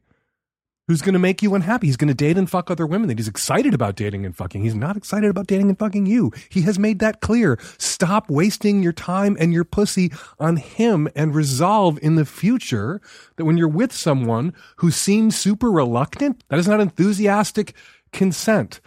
who's 0.87 1.03
going 1.03 1.15
to 1.15 1.19
make 1.19 1.43
you 1.43 1.55
unhappy. 1.55 1.87
He's 1.87 1.97
going 1.97 2.09
to 2.09 2.15
date 2.15 2.37
and 2.37 2.49
fuck 2.49 2.71
other 2.71 2.87
women 2.87 3.09
that 3.09 3.19
he's 3.19 3.29
excited 3.29 3.75
about 3.75 3.97
dating 3.97 4.27
and 4.27 4.37
fucking. 4.37 4.63
He's 4.63 4.75
not 4.75 4.97
excited 4.97 5.31
about 5.31 5.47
dating 5.47 5.71
and 5.71 5.79
fucking 5.79 6.07
you. 6.07 6.31
He 6.51 6.63
has 6.63 6.79
made 6.79 6.99
that 6.99 7.21
clear. 7.21 7.59
Stop 7.79 8.29
wasting 8.29 8.83
your 8.83 8.93
time 8.93 9.37
and 9.41 9.53
your 9.53 9.65
pussy 9.65 10.13
on 10.39 10.57
him 10.57 11.09
and 11.17 11.35
resolve 11.35 11.99
in 12.03 12.17
the 12.17 12.27
future 12.27 13.01
that 13.37 13.45
when 13.45 13.57
you're 13.57 13.69
with 13.69 13.93
someone 13.93 14.53
who 14.77 14.91
seems 14.91 15.37
super 15.37 15.71
reluctant, 15.71 16.45
that 16.49 16.59
is 16.59 16.69
not 16.69 16.81
enthusiastic 16.81 17.75
consent. 18.15 18.81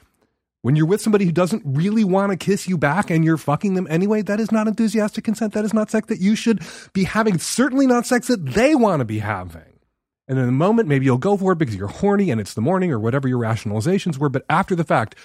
When 0.64 0.76
you're 0.76 0.88
with 0.88 1.02
somebody 1.02 1.24
who 1.26 1.32
doesn't 1.32 1.62
really 1.66 2.04
want 2.04 2.32
to 2.32 2.38
kiss 2.38 2.68
you 2.68 2.78
back 2.78 3.10
and 3.12 3.24
you're 3.24 3.38
fucking 3.38 3.76
them 3.76 3.88
anyway, 3.90 4.24
that 4.24 4.40
is 4.40 4.52
not 4.52 4.68
enthusiastic 4.68 5.24
consent. 5.24 5.54
That 5.54 5.64
is 5.64 5.74
not 5.74 5.92
sex 5.92 6.08
that 6.08 6.20
you 6.20 6.36
should 6.36 6.62
be 6.94 7.04
having. 7.04 7.36
It's 7.36 7.46
certainly 7.46 7.86
not 7.86 8.06
sex 8.06 8.28
that 8.28 8.44
they 8.44 8.74
want 8.74 9.00
to 9.00 9.06
be 9.06 9.20
having. 9.20 9.80
And 10.28 10.38
in 10.38 10.46
the 10.46 10.52
moment, 10.52 10.90
maybe 10.90 11.06
you'll 11.06 11.20
go 11.20 11.38
for 11.38 11.54
it 11.54 11.58
because 11.58 11.76
you're 11.76 11.88
horny 11.88 12.32
and 12.32 12.42
it's 12.42 12.54
the 12.54 12.62
morning 12.62 12.92
or 12.92 13.00
whatever 13.00 13.28
your 13.28 13.40
rationalizations 13.40 14.18
were. 14.18 14.30
But 14.30 14.46
after 14.50 14.76
the 14.76 14.84
fact, 14.84 15.16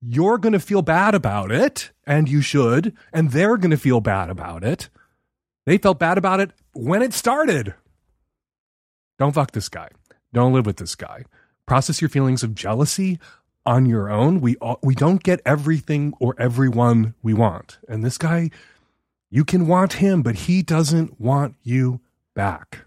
you're 0.00 0.38
going 0.38 0.52
to 0.52 0.60
feel 0.60 0.82
bad 0.82 1.14
about 1.14 1.50
it, 1.50 1.90
and 2.06 2.28
you 2.28 2.40
should, 2.40 2.94
and 3.12 3.30
they're 3.30 3.56
going 3.56 3.70
to 3.70 3.76
feel 3.76 4.00
bad 4.00 4.30
about 4.30 4.64
it. 4.64 4.88
They 5.64 5.78
felt 5.78 5.98
bad 5.98 6.18
about 6.18 6.40
it 6.40 6.50
when 6.74 7.02
it 7.02 7.12
started. 7.12 7.74
Don't 9.18 9.32
fuck 9.32 9.52
this 9.52 9.68
guy. 9.68 9.88
Don't 10.32 10.52
live 10.52 10.66
with 10.66 10.76
this 10.76 10.94
guy. 10.94 11.24
Process 11.66 12.00
your 12.00 12.08
feelings 12.08 12.42
of 12.42 12.54
jealousy 12.54 13.18
on 13.64 13.86
your 13.86 14.08
own. 14.08 14.40
We 14.40 14.56
all, 14.56 14.78
we 14.82 14.94
don't 14.94 15.22
get 15.22 15.40
everything 15.44 16.14
or 16.20 16.34
everyone 16.38 17.14
we 17.22 17.34
want. 17.34 17.78
And 17.88 18.04
this 18.04 18.18
guy, 18.18 18.50
you 19.30 19.44
can 19.44 19.66
want 19.66 19.94
him, 19.94 20.22
but 20.22 20.36
he 20.36 20.62
doesn't 20.62 21.20
want 21.20 21.56
you 21.64 22.00
back. 22.34 22.86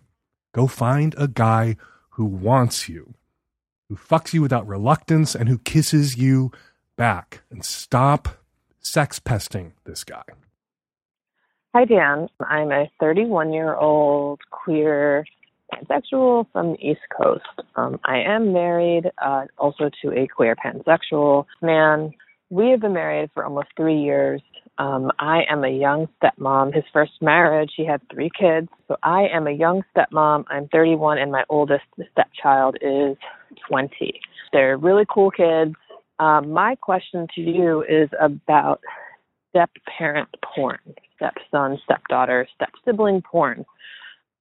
Go 0.54 0.68
find 0.68 1.14
a 1.18 1.28
guy 1.28 1.76
who 2.12 2.26
wants 2.26 2.88
you, 2.88 3.14
who 3.90 3.96
fucks 3.96 4.34
you 4.34 4.42
without 4.42 4.66
reluctance, 4.66 5.36
and 5.36 5.50
who 5.50 5.58
kisses 5.60 6.18
you 6.18 6.52
back. 6.96 7.42
And 7.52 7.64
stop 7.64 8.40
sex 8.80 9.20
pesting 9.20 9.74
this 9.84 10.04
guy. 10.04 10.24
Hi, 11.76 11.86
Dan. 11.86 12.30
I'm 12.40 12.72
a 12.72 12.90
31 13.00 13.54
year 13.54 13.76
old 13.76 14.40
queer 14.50 15.26
pansexual 15.74 16.46
from 16.52 16.74
the 16.74 16.90
East 16.90 17.02
Coast. 17.16 17.44
Um, 17.76 18.00
I 18.06 18.20
am 18.20 18.54
married 18.54 19.12
uh, 19.24 19.46
also 19.58 19.90
to 20.02 20.12
a 20.12 20.28
queer 20.28 20.56
pansexual 20.56 21.46
man. 21.62 22.12
We 22.50 22.70
have 22.72 22.82
been 22.82 22.94
married 22.94 23.30
for 23.34 23.44
almost 23.44 23.68
three 23.78 24.00
years. 24.00 24.42
Um, 24.80 25.12
I 25.20 25.42
am 25.50 25.64
a 25.64 25.70
young 25.70 26.08
stepmom. 26.22 26.74
His 26.74 26.86
first 26.94 27.12
marriage, 27.22 27.72
he 27.76 27.86
had 27.86 28.02
three 28.12 28.32
kids. 28.38 28.70
So 28.88 28.96
I 29.04 29.28
am 29.28 29.46
a 29.46 29.52
young 29.52 29.84
stepmom. 29.96 30.46
I'm 30.50 30.68
31, 30.70 31.18
and 31.18 31.32
my 31.32 31.44
oldest 31.50 31.84
stepchild 32.12 32.78
is 32.82 33.18
20. 33.68 34.20
They're 34.54 34.78
really 34.78 35.06
cool 35.14 35.32
kids. 35.32 35.76
Um, 36.20 36.52
my 36.52 36.76
question 36.76 37.28
to 37.36 37.42
you 37.42 37.84
is 37.88 38.10
about 38.20 38.82
step 39.50 39.70
parent 39.98 40.30
porn, 40.44 40.80
stepson, 41.16 41.80
stepdaughter, 41.84 42.48
step 42.56 42.72
sibling 42.86 43.22
porn. 43.22 43.66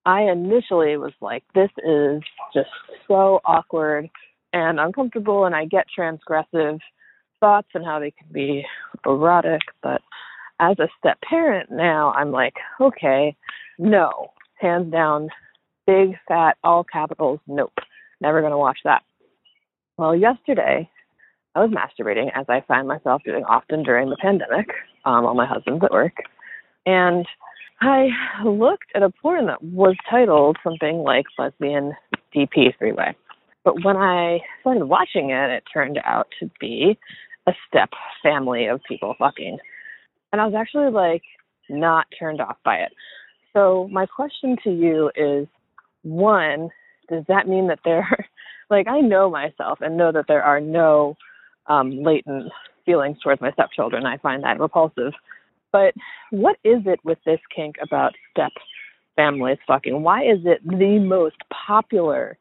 I 0.09 0.23
initially 0.23 0.97
was 0.97 1.13
like, 1.21 1.45
this 1.55 1.69
is 1.85 2.23
just 2.55 2.71
so 3.07 3.41
awkward 3.45 4.09
and 4.55 4.81
uncomfortable, 4.81 5.45
and 5.45 5.55
I 5.55 5.67
get 5.67 5.85
transgressive 5.97 6.79
thoughts 7.41 7.69
and 7.75 7.85
how 7.85 8.01
they 8.01 8.13
can 8.13 8.27
be 8.33 8.65
erotic, 9.05 9.61
but 9.83 10.01
as 10.61 10.79
a 10.79 10.89
step 10.99 11.21
parent 11.21 11.71
now, 11.71 12.13
I'm 12.13 12.33
like, 12.33 12.55
okay, 12.81 13.37
no, 13.79 14.33
hands 14.55 14.91
down, 14.91 15.29
big 15.87 16.17
fat, 16.27 16.57
all 16.65 16.85
capitals, 16.85 17.41
nope, 17.47 17.75
never 18.23 18.41
going 18.41 18.53
to 18.53 18.57
watch 18.59 18.79
that. 18.85 19.03
Well, 19.99 20.17
yesterday, 20.17 20.89
I 21.55 21.61
was 21.61 21.71
masturbating 21.71 22.31
as 22.35 22.47
I 22.49 22.63
find 22.67 22.89
myself 22.89 23.21
doing 23.27 23.45
often 23.45 23.83
during 23.83 24.09
the 24.09 24.17
pandemic 24.17 24.69
um, 25.05 25.25
while 25.25 25.35
my 25.35 25.47
husband's 25.47 25.85
at 25.85 25.93
work. 25.93 26.15
And 26.87 27.27
I 27.81 28.09
looked 28.45 28.91
at 28.95 29.03
a 29.03 29.11
porn 29.11 29.47
that 29.47 29.63
was 29.63 29.97
titled 30.11 30.57
something 30.65 30.99
like 30.99 31.27
lesbian 31.39 31.93
DP 32.35 32.77
three 32.79 32.93
way. 32.93 33.17
But 33.65 33.85
when 33.85 33.97
I 33.97 34.41
started 34.61 34.87
watching 34.87 35.31
it, 35.31 35.51
it 35.51 35.65
turned 35.73 36.01
out 36.05 36.29
to 36.41 36.51
be 36.61 36.99
a 37.47 37.53
step 37.69 37.91
family 38.23 38.67
of 38.67 38.81
people 38.89 39.15
fucking. 39.19 39.59
And 40.33 40.41
I 40.41 40.47
was 40.47 40.55
actually 40.57 40.91
like 40.91 41.23
not 41.69 42.07
turned 42.19 42.41
off 42.41 42.57
by 42.65 42.77
it. 42.77 42.93
So 43.53 43.89
my 43.93 44.07
question 44.07 44.57
to 44.65 44.71
you 44.71 45.11
is 45.17 45.47
one, 46.03 46.71
does 47.09 47.25
that 47.29 47.49
mean 47.49 47.69
that 47.69 47.81
there 47.85 48.07
like 48.71 48.89
I 48.89 49.01
know 49.01 49.31
myself 49.31 49.79
and 49.81 49.97
know 49.97 50.13
that 50.13 50.27
there 50.29 50.43
are 50.43 50.61
no 50.61 51.17
um 51.67 52.03
latent 52.03 52.51
feelings 52.85 53.19
towards 53.23 53.41
my 53.41 53.53
stepchildren. 53.53 54.07
I 54.07 54.17
find 54.19 54.43
that 54.45 54.59
repulsive. 54.59 55.13
But 55.73 55.95
what 56.31 56.57
is 56.65 56.83
it 56.87 57.01
with 57.05 57.19
this 57.25 57.41
kink 57.55 57.77
about 57.83 58.13
step 58.31 58.53
families 59.17 59.59
fucking? 59.67 60.03
Why 60.03 60.23
is 60.23 60.39
it 60.45 60.67
the 60.67 60.99
most 60.99 61.37
popular 61.67 62.39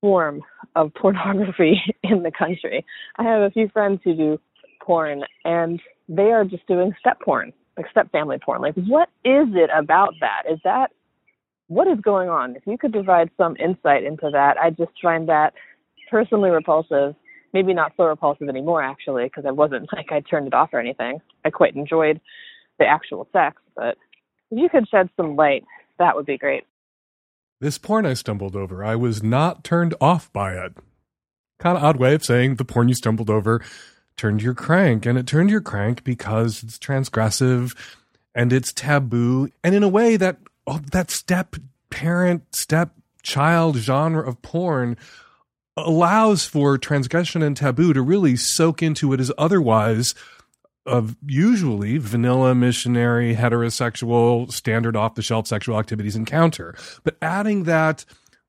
form 0.00 0.42
of 0.76 0.92
pornography 0.94 1.80
in 2.02 2.22
the 2.22 2.32
country? 2.32 2.84
I 3.16 3.22
have 3.24 3.42
a 3.42 3.50
few 3.50 3.68
friends 3.68 4.00
who 4.04 4.14
do 4.14 4.38
porn 4.82 5.24
and 5.44 5.80
they 6.08 6.32
are 6.32 6.44
just 6.44 6.66
doing 6.66 6.92
step 6.98 7.20
porn, 7.20 7.52
like 7.76 7.86
step 7.90 8.10
family 8.10 8.38
porn. 8.44 8.60
Like, 8.60 8.74
what 8.74 9.08
is 9.24 9.48
it 9.54 9.70
about 9.76 10.14
that? 10.20 10.42
Is 10.50 10.58
that 10.64 10.90
what 11.68 11.86
is 11.86 12.00
going 12.00 12.28
on? 12.28 12.56
If 12.56 12.66
you 12.66 12.76
could 12.76 12.92
provide 12.92 13.30
some 13.36 13.56
insight 13.56 14.02
into 14.02 14.28
that, 14.32 14.56
I 14.58 14.70
just 14.70 14.90
find 15.00 15.28
that 15.28 15.54
personally 16.10 16.50
repulsive. 16.50 17.14
Maybe 17.52 17.74
not 17.74 17.92
so 17.96 18.04
repulsive 18.04 18.48
anymore, 18.48 18.82
actually, 18.82 19.24
because 19.24 19.44
I 19.46 19.50
wasn't 19.50 19.92
like 19.96 20.12
I 20.12 20.20
turned 20.20 20.46
it 20.46 20.54
off 20.54 20.70
or 20.72 20.80
anything. 20.80 21.20
I 21.44 21.50
quite 21.50 21.74
enjoyed 21.74 22.20
the 22.78 22.86
actual 22.86 23.28
sex, 23.32 23.60
but 23.76 23.96
if 24.50 24.58
you 24.58 24.68
could 24.68 24.88
shed 24.88 25.10
some 25.16 25.36
light, 25.36 25.64
that 25.98 26.16
would 26.16 26.26
be 26.26 26.38
great. 26.38 26.64
This 27.60 27.76
porn 27.76 28.06
I 28.06 28.14
stumbled 28.14 28.56
over, 28.56 28.82
I 28.82 28.96
was 28.96 29.22
not 29.22 29.64
turned 29.64 29.94
off 30.00 30.32
by 30.32 30.54
it. 30.54 30.72
Kind 31.58 31.76
of 31.76 31.84
odd 31.84 31.98
way 31.98 32.14
of 32.14 32.24
saying 32.24 32.54
the 32.54 32.64
porn 32.64 32.88
you 32.88 32.94
stumbled 32.94 33.28
over 33.28 33.60
turned 34.16 34.42
your 34.42 34.54
crank, 34.54 35.04
and 35.04 35.18
it 35.18 35.26
turned 35.26 35.50
your 35.50 35.60
crank 35.60 36.04
because 36.04 36.62
it's 36.62 36.78
transgressive 36.78 37.76
and 38.34 38.52
it's 38.52 38.72
taboo, 38.72 39.50
and 39.62 39.74
in 39.74 39.82
a 39.82 39.88
way 39.88 40.16
that 40.16 40.38
oh, 40.66 40.80
that 40.92 41.10
step 41.10 41.56
parent, 41.90 42.54
step 42.54 42.94
child 43.22 43.76
genre 43.76 44.26
of 44.26 44.40
porn 44.42 44.96
allows 45.86 46.44
for 46.44 46.78
transgression 46.78 47.42
and 47.42 47.56
taboo 47.56 47.92
to 47.92 48.02
really 48.02 48.36
soak 48.36 48.82
into 48.82 49.08
what 49.08 49.20
is 49.20 49.32
otherwise 49.38 50.14
of 50.86 51.16
usually 51.26 51.98
vanilla 51.98 52.54
missionary 52.54 53.34
heterosexual 53.34 54.50
standard 54.50 54.96
off 54.96 55.14
the 55.14 55.22
shelf 55.22 55.46
sexual 55.46 55.78
activities 55.78 56.16
encounter. 56.16 56.74
But 57.04 57.16
adding 57.20 57.64
that 57.64 58.04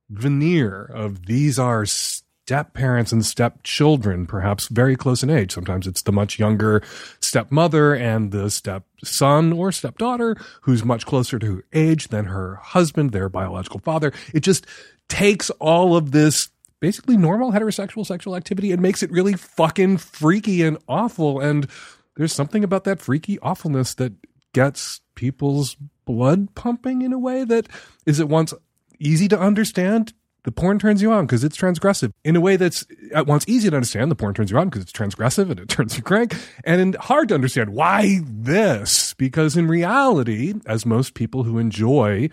veneer 0.10 0.84
of 0.84 1.26
these 1.26 1.60
are 1.60 1.86
step 1.86 2.74
parents 2.74 3.12
and 3.12 3.26
step 3.26 3.64
children 3.64 4.26
perhaps 4.26 4.68
very 4.70 4.96
close 4.96 5.24
in 5.24 5.30
age. 5.30 5.54
Sometimes 5.54 5.88
it's 5.88 6.02
the 6.02 6.12
much 6.12 6.40
younger 6.40 6.82
stepmother 7.22 7.94
and 7.94 8.32
the 8.32 8.50
stepson 8.50 9.54
or 9.54 9.72
stepdaughter 9.72 10.36
who's 10.62 10.84
much 10.84 11.06
closer 11.06 11.40
to 11.40 11.56
her 11.56 11.64
age 11.74 12.08
than 12.10 12.26
her 12.26 12.56
husband 12.56 13.12
their 13.12 13.30
biological 13.30 13.80
father. 13.80 14.12
It 14.34 14.42
just 14.42 14.66
takes 15.08 15.50
all 15.60 15.96
of 15.96 16.12
this 16.12 16.50
basically 16.82 17.16
normal 17.16 17.54
heterosexual 17.54 18.06
sexual 18.06 18.36
activity 18.36 18.74
and 18.74 18.82
makes 18.82 19.02
it 19.02 19.12
really 19.12 19.34
fucking 19.34 19.98
freaky 19.98 20.64
and 20.64 20.78
awful 20.90 21.40
and 21.40 21.70
there's 22.18 22.34
something 22.34 22.64
about 22.64 22.84
that 22.84 23.00
freaky 23.00 23.40
awfulness 23.40 23.94
that 23.96 24.14
gets 24.54 25.00
people's 25.16 25.76
blood 26.06 26.54
pumping 26.56 27.02
in 27.02 27.14
a 27.14 27.20
way 27.20 27.44
that 27.44 27.68
is 28.06 28.20
at 28.20 28.28
once 28.28 28.54
easy 29.00 29.28
to 29.28 29.40
understand. 29.40 30.14
The 30.44 30.52
porn 30.52 30.80
turns 30.80 31.04
you 31.04 31.12
on 31.12 31.28
because 31.28 31.44
it's 31.44 31.56
transgressive 31.56 32.12
in 32.24 32.36
a 32.36 32.42
way 32.42 32.56
that's 32.56 32.84
at 33.14 33.28
once 33.28 33.46
easy 33.48 33.70
to 33.70 33.76
understand. 33.76 34.10
The 34.10 34.16
porn 34.16 34.34
turns 34.34 34.50
you 34.50 34.58
on 34.58 34.70
because 34.70 34.82
it's 34.82 34.92
transgressive 34.92 35.52
and 35.52 35.60
it 35.60 35.70
turns 35.70 35.96
you 35.96 36.04
crank 36.04 36.36
and 36.64 36.96
hard 36.96 37.30
to 37.30 37.36
understand 37.36 37.70
why 37.70 38.22
this 38.26 39.14
because 39.14 39.56
in 39.56 39.68
reality, 39.68 40.56
as 40.66 40.86
most 40.86 41.14
people 41.14 41.44
who 41.44 41.60
enjoy 41.60 42.30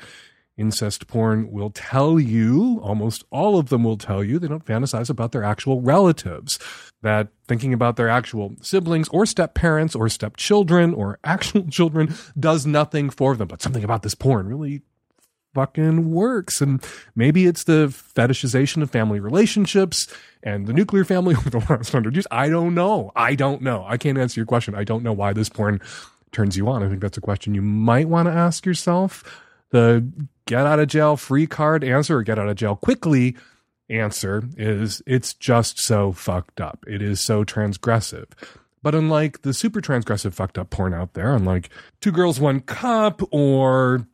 incest 0.59 1.07
porn 1.07 1.51
will 1.51 1.71
tell 1.71 2.21
you, 2.21 2.81
almost 2.83 3.25
all 3.31 3.59
of 3.59 3.69
them 3.69 3.85
will 3.85 3.97
tell 3.97 4.23
you, 4.23 4.39
they 4.39 4.49
don't 4.49 4.65
fantasize 4.65 5.09
about 5.09 5.33
their 5.33 5.45
actual 5.45 5.81
relatives. 5.81 6.59
That 7.03 7.29
thinking 7.47 7.73
about 7.73 7.97
their 7.97 8.09
actual 8.09 8.57
siblings 8.61 9.09
or 9.11 9.25
step 9.25 9.55
parents 9.55 9.95
or 9.95 10.09
step 10.09 10.37
children 10.37 10.93
or 10.93 11.19
actual 11.25 11.67
children 11.69 12.13
does 12.39 12.67
nothing 12.67 13.09
for 13.09 13.37
them. 13.37 13.49
But 13.49 13.63
something 13.63 13.85
about 13.85 14.03
this 14.03 14.15
porn 14.15 14.49
really 14.49 14.83
fucking 15.55 16.11
works. 16.11 16.61
And 16.61 16.85
maybe 17.15 17.47
it's 17.47 17.65
the 17.65 17.87
fetishization 17.89 18.83
of 18.83 18.91
family 18.91 19.21
relationships 19.21 20.07
and 20.43 20.67
the 20.67 20.73
nuclear 20.73 21.05
family 21.05 21.35
over 21.39 21.51
the 21.51 21.59
last 21.69 21.93
hundred 21.93 22.15
years. 22.15 22.27
I 22.31 22.49
don't 22.49 22.75
know. 22.75 23.13
I 23.17 23.35
don't 23.35 23.63
know. 23.63 23.85
I 23.87 23.97
can't 23.97 24.19
answer 24.19 24.41
your 24.41 24.47
question. 24.47 24.75
I 24.75 24.85
don't 24.85 25.03
know 25.03 25.13
why 25.13 25.33
this 25.33 25.49
porn 25.49 25.81
turns 26.33 26.57
you 26.57 26.69
on. 26.69 26.83
I 26.83 26.89
think 26.89 27.01
that's 27.01 27.17
a 27.17 27.23
question 27.23 27.55
you 27.55 27.63
might 27.63 28.09
want 28.09 28.27
to 28.27 28.33
ask 28.33 28.67
yourself. 28.67 29.25
The 29.71 30.11
get 30.47 30.67
out 30.67 30.81
of 30.81 30.89
jail 30.89 31.17
free 31.17 31.47
card 31.47 31.85
answer 31.85 32.19
or 32.19 32.23
get 32.23 32.39
out 32.39 32.49
of 32.49 32.57
jail 32.57 32.77
quickly 32.77 33.37
answer 33.91 34.45
is 34.57 35.03
it's 35.07 35.35
just 35.35 35.79
so 35.79 36.13
fucked 36.13 36.61
up. 36.61 36.85
It 36.87 37.03
is 37.03 37.21
so 37.21 37.45
transgressive. 37.45 38.27
But 38.83 38.95
unlike 38.95 39.43
the 39.43 39.53
super 39.53 39.81
transgressive 39.81 40.35
fucked 40.35 40.59
up 40.59 40.71
porn 40.71 40.95
out 40.95 41.15
there, 41.15 41.35
unlike 41.35 41.71
Two 42.01 42.13
Girls, 42.13 42.39
One 42.39 42.61
Cup 42.61 43.21
or 43.31 44.07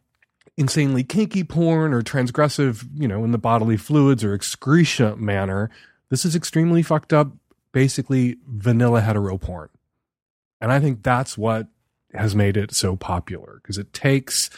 insanely 0.57 1.05
kinky 1.05 1.45
porn 1.45 1.93
or 1.93 2.03
transgressive, 2.03 2.87
you 2.95 3.09
know, 3.09 3.25
in 3.25 3.33
the 3.33 3.39
bodily 3.39 3.77
fluids 3.77 4.25
or 4.25 4.37
excretia 4.37 5.17
manner, 5.19 5.71
this 6.09 6.25
is 6.25 6.35
extremely 6.35 6.83
fucked 6.83 7.13
up, 7.13 7.33
basically 7.73 8.37
vanilla 8.49 9.01
hetero 9.01 9.37
porn. 9.37 9.69
And 10.61 10.73
I 10.73 10.81
think 10.81 11.03
that's 11.03 11.37
what 11.37 11.67
has 12.15 12.35
made 12.35 12.57
it 12.57 12.75
so 12.75 12.97
popular 12.97 13.61
because 13.63 13.77
it 13.77 13.93
takes 13.93 14.49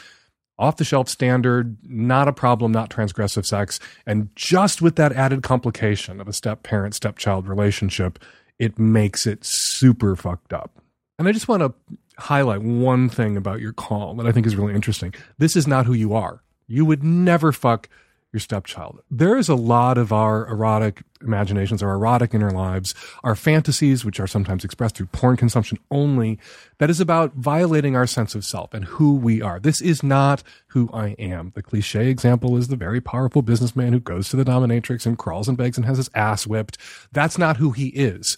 off 0.59 0.77
the 0.77 0.85
shelf 0.85 1.09
standard, 1.09 1.77
not 1.83 2.29
a 2.29 2.33
problem, 2.33 2.73
not 2.73 2.91
transgressive 2.91 3.45
sex. 3.47 3.79
And 4.07 4.31
just 4.35 4.81
with 4.81 4.97
that 4.97 5.13
added 5.13 5.43
complication 5.43 6.21
of 6.21 6.29
a 6.29 6.33
step 6.33 6.63
parent, 6.63 6.95
stepchild 6.95 7.47
relationship, 7.47 8.19
it 8.59 8.79
makes 8.79 9.27
it 9.27 9.41
super 9.43 10.17
fucked 10.17 10.53
up. 10.53 10.81
And 11.19 11.29
I 11.29 11.33
just 11.33 11.49
want 11.49 11.63
to 11.63 11.75
highlight 12.19 12.63
one 12.63 13.09
thing 13.09 13.37
about 13.37 13.61
your 13.61 13.73
call 13.73 14.15
that 14.15 14.27
I 14.27 14.33
think 14.33 14.47
is 14.47 14.57
really 14.57 14.75
interesting. 14.75 15.15
This 15.39 15.57
is 15.57 15.67
not 15.67 15.87
who 15.87 15.93
you 15.93 16.15
are. 16.15 16.43
You 16.67 16.85
would 16.85 17.05
never 17.05 17.53
fuck 17.53 17.89
your 18.37 18.41
stepchild. 18.41 19.01
There 19.11 19.39
is 19.39 19.49
a 19.49 19.55
lot 19.55 19.97
of 19.97 20.13
our 20.13 20.47
erotic 20.47 21.03
imaginations, 21.23 21.83
our 21.83 21.95
erotic 21.95 22.35
inner 22.35 22.51
lives, 22.51 22.95
our 23.25 23.35
fantasies, 23.35 24.05
which 24.05 24.21
are 24.21 24.27
sometimes 24.27 24.63
expressed 24.63 24.97
through 24.97 25.07
porn 25.07 25.39
consumption 25.39 25.79
only, 25.91 26.39
that 26.77 26.91
is 26.91 27.01
about 27.01 27.33
violating 27.33 27.97
our 27.97 28.07
sense 28.07 28.35
of 28.35 28.45
self 28.45 28.75
and 28.75 28.85
who 28.85 29.15
we 29.15 29.41
are. 29.41 29.59
This 29.59 29.81
is 29.81 30.03
not 30.03 30.43
who 30.69 30.91
I 30.93 31.17
am. 31.19 31.53
The 31.55 31.63
cliche 31.63 32.09
example 32.09 32.59
is 32.59 32.69
the 32.69 32.77
very 32.77 33.01
powerful 33.01 33.41
businessman 33.41 33.95
who 33.95 34.01
goes 34.01 34.29
to 34.29 34.37
the 34.37 34.45
dominatrix 34.45 35.07
and 35.07 35.17
crawls 35.17 35.49
and 35.49 35.57
begs 35.57 35.79
and 35.79 35.87
has 35.87 35.97
his 35.97 36.11
ass 36.15 36.47
whipped. 36.47 36.77
That's 37.13 37.39
not 37.39 37.57
who 37.57 37.71
he 37.71 37.89
is 37.89 38.37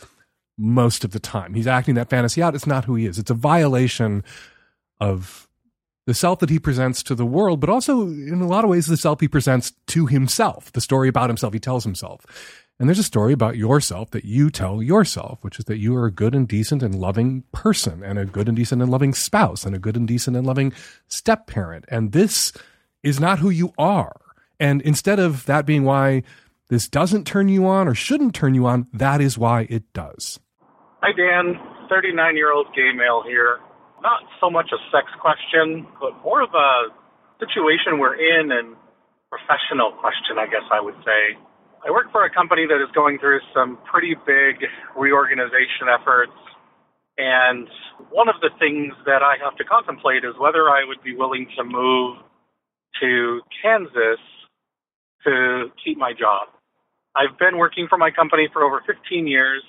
most 0.56 1.02
of 1.02 1.10
the 1.10 1.18
time. 1.18 1.54
He's 1.54 1.66
acting 1.66 1.96
that 1.96 2.08
fantasy 2.08 2.40
out. 2.40 2.54
It's 2.54 2.68
not 2.68 2.84
who 2.84 2.94
he 2.94 3.06
is. 3.06 3.18
It's 3.18 3.32
a 3.32 3.34
violation 3.34 4.22
of 5.00 5.47
the 6.08 6.14
self 6.14 6.38
that 6.38 6.48
he 6.48 6.58
presents 6.58 7.02
to 7.02 7.14
the 7.14 7.26
world, 7.26 7.60
but 7.60 7.68
also 7.68 8.06
in 8.06 8.40
a 8.40 8.46
lot 8.46 8.64
of 8.64 8.70
ways, 8.70 8.86
the 8.86 8.96
self 8.96 9.20
he 9.20 9.28
presents 9.28 9.74
to 9.88 10.06
himself, 10.06 10.72
the 10.72 10.80
story 10.80 11.06
about 11.06 11.28
himself 11.28 11.52
he 11.52 11.60
tells 11.60 11.84
himself. 11.84 12.24
And 12.80 12.88
there's 12.88 12.98
a 12.98 13.02
story 13.02 13.34
about 13.34 13.58
yourself 13.58 14.12
that 14.12 14.24
you 14.24 14.48
tell 14.48 14.82
yourself, 14.82 15.38
which 15.42 15.58
is 15.58 15.66
that 15.66 15.76
you 15.76 15.94
are 15.96 16.06
a 16.06 16.10
good 16.10 16.34
and 16.34 16.48
decent 16.48 16.82
and 16.82 16.94
loving 16.94 17.44
person 17.52 18.02
and 18.02 18.18
a 18.18 18.24
good 18.24 18.48
and 18.48 18.56
decent 18.56 18.80
and 18.80 18.90
loving 18.90 19.12
spouse 19.12 19.66
and 19.66 19.76
a 19.76 19.78
good 19.78 19.98
and 19.98 20.08
decent 20.08 20.34
and 20.34 20.46
loving 20.46 20.72
step 21.08 21.46
parent. 21.46 21.84
And 21.88 22.12
this 22.12 22.54
is 23.02 23.20
not 23.20 23.40
who 23.40 23.50
you 23.50 23.74
are. 23.76 24.18
And 24.58 24.80
instead 24.80 25.18
of 25.18 25.44
that 25.44 25.66
being 25.66 25.84
why 25.84 26.22
this 26.70 26.88
doesn't 26.88 27.26
turn 27.26 27.50
you 27.50 27.66
on 27.66 27.86
or 27.86 27.94
shouldn't 27.94 28.34
turn 28.34 28.54
you 28.54 28.66
on, 28.66 28.86
that 28.94 29.20
is 29.20 29.36
why 29.36 29.66
it 29.68 29.92
does. 29.92 30.40
Hi, 31.02 31.12
Dan. 31.12 31.60
39 31.90 32.34
year 32.34 32.50
old 32.50 32.66
gay 32.74 32.92
male 32.94 33.22
here 33.26 33.58
not 34.02 34.22
so 34.40 34.50
much 34.50 34.70
a 34.72 34.80
sex 34.90 35.10
question, 35.20 35.86
but 36.00 36.12
more 36.22 36.42
of 36.42 36.50
a 36.54 36.92
situation 37.38 37.98
we're 37.98 38.16
in 38.16 38.52
and 38.52 38.76
professional 39.30 39.92
question, 40.00 40.38
I 40.38 40.46
guess 40.46 40.64
I 40.72 40.80
would 40.80 40.96
say. 41.04 41.36
I 41.86 41.90
work 41.90 42.10
for 42.10 42.24
a 42.24 42.30
company 42.30 42.66
that 42.66 42.82
is 42.82 42.90
going 42.94 43.18
through 43.18 43.40
some 43.54 43.78
pretty 43.90 44.14
big 44.26 44.66
reorganization 44.96 45.86
efforts. 45.86 46.34
And 47.18 47.68
one 48.10 48.28
of 48.28 48.36
the 48.40 48.50
things 48.58 48.94
that 49.06 49.22
I 49.22 49.36
have 49.42 49.56
to 49.58 49.64
contemplate 49.64 50.24
is 50.24 50.34
whether 50.38 50.70
I 50.70 50.82
would 50.86 51.02
be 51.02 51.14
willing 51.14 51.46
to 51.56 51.64
move 51.64 52.18
to 53.00 53.40
Kansas 53.62 54.22
to 55.24 55.70
keep 55.84 55.98
my 55.98 56.12
job. 56.12 56.48
I've 57.14 57.38
been 57.38 57.58
working 57.58 57.86
for 57.88 57.98
my 57.98 58.10
company 58.10 58.48
for 58.52 58.62
over 58.62 58.82
15 58.86 59.26
years. 59.26 59.62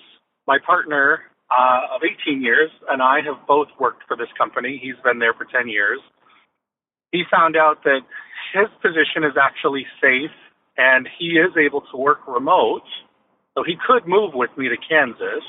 My 0.48 0.58
partner 0.65 1.22
uh, 1.50 1.96
of 1.96 2.02
18 2.04 2.42
years, 2.42 2.70
and 2.90 3.02
I 3.02 3.20
have 3.26 3.46
both 3.48 3.68
worked 3.80 4.04
for 4.08 4.16
this 4.16 4.30
company. 4.38 4.80
He's 4.82 5.00
been 5.04 5.20
there 5.20 5.34
for 5.34 5.46
10 5.46 5.68
years. 5.68 6.00
He 7.12 7.24
found 7.30 7.58
out 7.58 7.84
that 7.84 8.02
his 8.54 8.68
position 8.82 9.24
is 9.24 9.34
actually 9.42 9.86
safe 10.02 10.36
and 10.78 11.08
he 11.20 11.38
is 11.38 11.52
able 11.58 11.82
to 11.92 11.98
work 11.98 12.20
remote, 12.28 12.88
so 13.56 13.64
he 13.64 13.76
could 13.86 14.08
move 14.08 14.34
with 14.34 14.52
me 14.58 14.70
to 14.70 14.78
Kansas. 14.78 15.44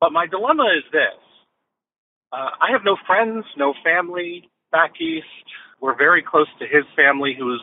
But 0.00 0.12
my 0.12 0.26
dilemma 0.26 0.66
is 0.76 0.84
this 0.92 1.18
uh, 2.32 2.50
I 2.60 2.72
have 2.72 2.82
no 2.84 2.96
friends, 3.06 3.44
no 3.56 3.74
family 3.82 4.50
back 4.70 5.00
east. 5.00 5.26
We're 5.80 5.96
very 5.96 6.22
close 6.22 6.48
to 6.58 6.66
his 6.66 6.84
family, 6.94 7.34
who's 7.38 7.62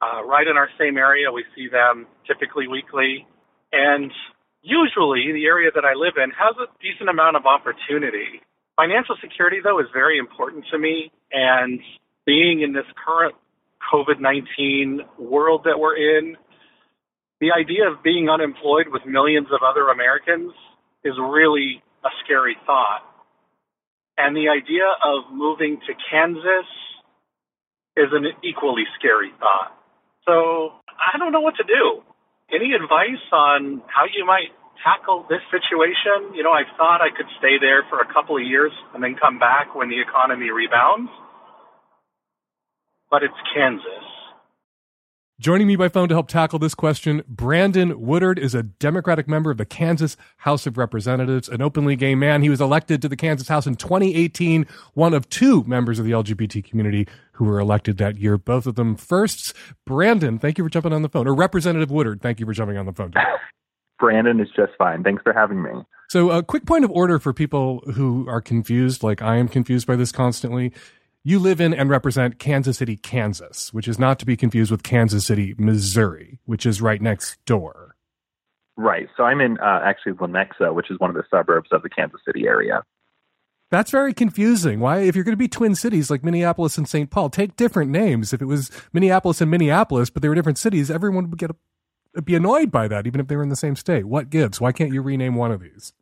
uh, 0.00 0.22
right 0.24 0.46
in 0.46 0.56
our 0.56 0.68
same 0.78 0.96
area. 0.96 1.32
We 1.32 1.44
see 1.56 1.68
them 1.68 2.06
typically 2.26 2.68
weekly. 2.68 3.26
And 3.72 4.12
usually 4.68 5.32
the 5.32 5.46
area 5.48 5.70
that 5.74 5.84
I 5.84 5.96
live 5.96 6.20
in 6.20 6.30
has 6.36 6.54
a 6.60 6.68
decent 6.84 7.08
amount 7.08 7.36
of 7.36 7.46
opportunity. 7.48 8.44
Financial 8.76 9.16
security, 9.20 9.58
though, 9.64 9.80
is 9.80 9.88
very 9.92 10.18
important 10.18 10.64
to 10.70 10.78
me. 10.78 11.10
And 11.32 11.80
being 12.26 12.60
in 12.60 12.72
this 12.72 12.86
current 12.94 13.34
COVID 13.92 14.20
19 14.20 15.00
world 15.18 15.64
that 15.64 15.80
we're 15.80 15.96
in, 15.96 16.36
the 17.40 17.50
idea 17.52 17.88
of 17.88 18.02
being 18.02 18.28
unemployed 18.28 18.88
with 18.92 19.02
millions 19.06 19.48
of 19.50 19.60
other 19.64 19.88
Americans 19.88 20.52
is 21.02 21.14
really 21.18 21.82
a 22.04 22.10
scary 22.24 22.56
thought. 22.66 23.02
And 24.18 24.36
the 24.36 24.50
idea 24.50 24.84
of 24.84 25.32
moving 25.32 25.78
to 25.86 25.92
Kansas 26.10 26.68
is 27.96 28.10
an 28.12 28.26
equally 28.44 28.84
scary 28.98 29.32
thought. 29.38 29.72
So 30.26 30.74
I 30.92 31.18
don't 31.18 31.32
know 31.32 31.40
what 31.40 31.54
to 31.56 31.64
do 31.64 32.02
any 32.52 32.72
advice 32.72 33.24
on 33.32 33.82
how 33.86 34.04
you 34.08 34.24
might 34.24 34.52
tackle 34.84 35.26
this 35.28 35.42
situation? 35.50 36.34
You 36.34 36.42
know, 36.42 36.52
I 36.52 36.64
thought 36.76 37.00
I 37.00 37.14
could 37.14 37.26
stay 37.38 37.58
there 37.60 37.84
for 37.88 38.00
a 38.00 38.12
couple 38.12 38.36
of 38.36 38.42
years 38.42 38.72
and 38.94 39.02
then 39.02 39.16
come 39.20 39.38
back 39.38 39.74
when 39.74 39.88
the 39.88 40.00
economy 40.00 40.50
rebounds, 40.50 41.10
but 43.10 43.22
it's 43.22 43.38
Kansas. 43.54 44.08
Joining 45.40 45.68
me 45.68 45.76
by 45.76 45.88
phone 45.88 46.08
to 46.08 46.16
help 46.16 46.26
tackle 46.26 46.58
this 46.58 46.74
question, 46.74 47.22
Brandon 47.28 48.00
Woodard 48.00 48.40
is 48.40 48.56
a 48.56 48.64
Democratic 48.64 49.28
member 49.28 49.52
of 49.52 49.56
the 49.56 49.64
Kansas 49.64 50.16
House 50.38 50.66
of 50.66 50.76
Representatives, 50.76 51.48
an 51.48 51.62
openly 51.62 51.94
gay 51.94 52.16
man. 52.16 52.42
He 52.42 52.50
was 52.50 52.60
elected 52.60 53.00
to 53.02 53.08
the 53.08 53.14
Kansas 53.14 53.46
House 53.46 53.64
in 53.64 53.76
2018, 53.76 54.66
one 54.94 55.14
of 55.14 55.28
two 55.28 55.62
members 55.62 56.00
of 56.00 56.06
the 56.06 56.10
LGBT 56.10 56.64
community 56.64 57.06
who 57.34 57.44
were 57.44 57.60
elected 57.60 57.98
that 57.98 58.18
year, 58.18 58.36
both 58.36 58.66
of 58.66 58.74
them 58.74 58.96
firsts. 58.96 59.54
Brandon, 59.86 60.40
thank 60.40 60.58
you 60.58 60.64
for 60.64 60.70
jumping 60.70 60.92
on 60.92 61.02
the 61.02 61.08
phone. 61.08 61.28
Or 61.28 61.36
Representative 61.36 61.92
Woodard, 61.92 62.20
thank 62.20 62.40
you 62.40 62.46
for 62.46 62.52
jumping 62.52 62.76
on 62.76 62.86
the 62.86 62.92
phone. 62.92 63.12
Brandon 63.98 64.40
is 64.40 64.48
just 64.54 64.72
fine. 64.78 65.02
Thanks 65.02 65.22
for 65.22 65.32
having 65.32 65.62
me. 65.62 65.70
So, 66.08 66.30
a 66.30 66.42
quick 66.42 66.64
point 66.64 66.84
of 66.84 66.90
order 66.90 67.18
for 67.18 67.32
people 67.32 67.82
who 67.94 68.26
are 68.28 68.40
confused, 68.40 69.02
like 69.02 69.20
I 69.20 69.36
am 69.36 69.48
confused 69.48 69.86
by 69.86 69.96
this 69.96 70.12
constantly. 70.12 70.72
You 71.24 71.38
live 71.38 71.60
in 71.60 71.74
and 71.74 71.90
represent 71.90 72.38
Kansas 72.38 72.78
City, 72.78 72.96
Kansas, 72.96 73.72
which 73.74 73.88
is 73.88 73.98
not 73.98 74.18
to 74.20 74.24
be 74.24 74.36
confused 74.36 74.70
with 74.70 74.82
Kansas 74.82 75.26
City, 75.26 75.54
Missouri, 75.58 76.38
which 76.46 76.64
is 76.64 76.80
right 76.80 77.02
next 77.02 77.44
door. 77.44 77.96
Right. 78.76 79.08
So 79.16 79.24
I'm 79.24 79.40
in 79.40 79.58
uh, 79.58 79.80
actually 79.84 80.12
Lenexa, 80.12 80.72
which 80.72 80.90
is 80.90 80.98
one 81.00 81.10
of 81.10 81.16
the 81.16 81.24
suburbs 81.28 81.70
of 81.72 81.82
the 81.82 81.90
Kansas 81.90 82.20
City 82.24 82.46
area. 82.46 82.84
That's 83.70 83.90
very 83.90 84.14
confusing. 84.14 84.80
Why, 84.80 85.00
if 85.00 85.14
you're 85.14 85.24
going 85.24 85.34
to 85.34 85.36
be 85.36 85.48
twin 85.48 85.74
cities 85.74 86.10
like 86.10 86.24
Minneapolis 86.24 86.78
and 86.78 86.88
St. 86.88 87.10
Paul, 87.10 87.28
take 87.28 87.56
different 87.56 87.90
names. 87.90 88.32
If 88.32 88.40
it 88.40 88.46
was 88.46 88.70
Minneapolis 88.92 89.42
and 89.42 89.50
Minneapolis, 89.50 90.08
but 90.08 90.22
they 90.22 90.28
were 90.28 90.34
different 90.34 90.56
cities, 90.56 90.90
everyone 90.90 91.28
would 91.28 91.38
get 91.38 91.50
a, 91.50 91.56
be 92.24 92.34
annoyed 92.34 92.70
by 92.70 92.88
that, 92.88 93.06
even 93.06 93.20
if 93.20 93.28
they 93.28 93.36
were 93.36 93.42
in 93.42 93.48
the 93.48 93.56
same 93.56 93.76
state. 93.76 94.04
What 94.06 94.30
gives? 94.30 94.60
Why 94.60 94.72
can't 94.72 94.92
you 94.92 95.02
rename 95.02 95.34
one 95.34 95.52
of 95.52 95.60
these? 95.60 95.92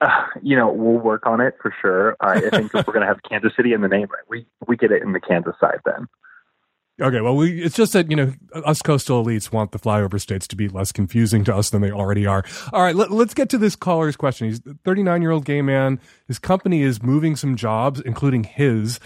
Uh, 0.00 0.08
you 0.42 0.56
know, 0.56 0.70
we'll 0.70 1.00
work 1.00 1.26
on 1.26 1.40
it 1.40 1.54
for 1.60 1.74
sure. 1.80 2.16
I 2.20 2.40
think 2.40 2.72
we're 2.72 2.82
going 2.82 3.00
to 3.00 3.06
have 3.06 3.20
Kansas 3.28 3.52
City 3.56 3.72
in 3.72 3.80
the 3.80 3.88
name, 3.88 4.08
we 4.28 4.46
we 4.66 4.76
get 4.76 4.92
it 4.92 5.02
in 5.02 5.12
the 5.12 5.20
Kansas 5.20 5.54
side 5.60 5.80
then. 5.84 6.06
Okay, 7.00 7.20
well, 7.20 7.36
we, 7.36 7.62
it's 7.62 7.76
just 7.76 7.92
that 7.92 8.10
you 8.10 8.16
know 8.16 8.32
us 8.64 8.82
coastal 8.82 9.24
elites 9.24 9.52
want 9.52 9.70
the 9.70 9.78
flyover 9.78 10.20
states 10.20 10.48
to 10.48 10.56
be 10.56 10.68
less 10.68 10.90
confusing 10.90 11.44
to 11.44 11.54
us 11.54 11.70
than 11.70 11.80
they 11.80 11.92
already 11.92 12.26
are. 12.26 12.44
All 12.72 12.82
right, 12.82 12.94
let, 12.94 13.10
us 13.10 13.34
get 13.34 13.48
to 13.50 13.58
this 13.58 13.76
caller's 13.76 14.16
question. 14.16 14.48
He's 14.48 14.60
a 14.66 14.74
39 14.84 15.22
year 15.22 15.30
old 15.30 15.44
gay 15.44 15.62
man. 15.62 16.00
His 16.26 16.40
company 16.40 16.82
is 16.82 17.00
moving 17.00 17.36
some 17.36 17.54
jobs, 17.54 18.00
including 18.00 18.42
his, 18.44 18.98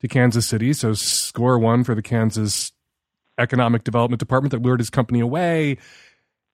to 0.00 0.06
Kansas 0.06 0.46
City. 0.46 0.72
So 0.72 0.92
score 0.94 1.58
one 1.58 1.82
for 1.82 1.96
the 1.96 2.02
Kansas 2.02 2.72
economic 3.40 3.84
development 3.84 4.20
department 4.20 4.52
that 4.52 4.62
lured 4.62 4.80
his 4.80 4.90
company 4.90 5.20
away. 5.20 5.78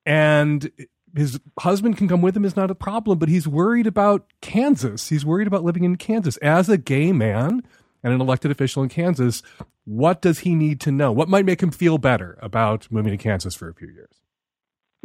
And 0.05 0.71
his 1.17 1.41
husband 1.59 1.97
can 1.97 2.09
come 2.09 2.23
with 2.23 2.37
him 2.37 2.45
is 2.45 2.57
not 2.57 2.71
a 2.71 2.75
problem, 2.75 3.19
but 3.19 3.29
he's 3.29 3.49
worried 3.49 3.87
about 3.87 4.27
Kansas. 4.41 5.09
He's 5.09 5.25
worried 5.25 5.47
about 5.47 5.65
living 5.65 5.85
in 5.85 5.97
Kansas. 5.97 6.37
As 6.39 6.69
a 6.69 6.79
gay 6.79 7.13
man 7.13 7.63
and 8.03 8.13
an 8.13 8.21
elected 8.21 8.51
official 8.51 8.83
in 8.83 8.89
Kansas, 8.89 9.43
what 9.85 10.21
does 10.21 10.41
he 10.41 10.55
need 10.55 10.81
to 10.83 10.93
know? 10.93 11.13
What 11.13 11.29
might 11.29 11.45
make 11.45 11.63
him 11.63 11.71
feel 11.71 11.99
better 11.99 12.39
about 12.43 12.87
moving 12.91 13.13
to 13.13 13.17
Kansas 13.17 13.55
for 13.55 13.69
a 13.69 13.75
few 13.75 13.89
years? 13.89 14.11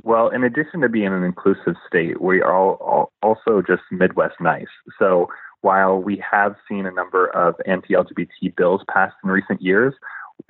Well, 0.04 0.30
in 0.30 0.44
addition 0.44 0.82
to 0.82 0.90
being 0.90 1.08
an 1.08 1.24
inclusive 1.24 1.76
state, 1.88 2.20
we 2.22 2.42
are 2.42 2.54
all, 2.54 2.76
all 2.76 3.12
also 3.22 3.62
just 3.62 3.84
Midwest 3.92 4.36
nice. 4.42 4.66
So 4.98 5.28
while 5.62 5.98
we 5.98 6.22
have 6.30 6.56
seen 6.68 6.86
a 6.86 6.92
number 6.92 7.28
of 7.28 7.56
anti 7.66 7.94
LGBT 7.94 8.56
bills 8.56 8.82
passed 8.92 9.16
in 9.24 9.30
recent 9.30 9.62
years, 9.62 9.94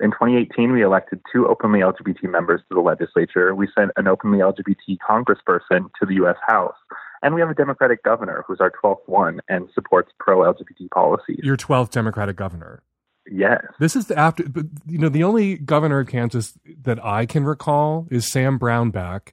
in 0.00 0.10
2018, 0.10 0.72
we 0.72 0.82
elected 0.82 1.20
two 1.32 1.46
openly 1.46 1.80
LGBT 1.80 2.24
members 2.24 2.60
to 2.68 2.74
the 2.74 2.80
legislature. 2.80 3.54
We 3.54 3.68
sent 3.76 3.90
an 3.96 4.08
openly 4.08 4.38
LGBT 4.38 4.98
congressperson 5.08 5.90
to 6.00 6.06
the 6.06 6.14
U.S. 6.14 6.36
House. 6.46 6.76
And 7.22 7.34
we 7.34 7.40
have 7.40 7.50
a 7.50 7.54
Democratic 7.54 8.02
governor 8.02 8.44
who's 8.46 8.60
our 8.60 8.72
12th 8.82 9.06
one 9.06 9.40
and 9.48 9.68
supports 9.74 10.10
pro 10.18 10.38
LGBT 10.38 10.90
policies. 10.92 11.40
Your 11.42 11.56
12th 11.56 11.90
Democratic 11.90 12.36
governor. 12.36 12.82
Yes. 13.30 13.62
This 13.78 13.94
is 13.94 14.06
the 14.06 14.18
after, 14.18 14.48
but 14.48 14.66
you 14.86 14.98
know, 14.98 15.08
the 15.08 15.22
only 15.22 15.56
governor 15.56 16.00
of 16.00 16.08
Kansas 16.08 16.58
that 16.82 17.04
I 17.04 17.26
can 17.26 17.44
recall 17.44 18.08
is 18.10 18.30
Sam 18.30 18.58
Brownback, 18.58 19.28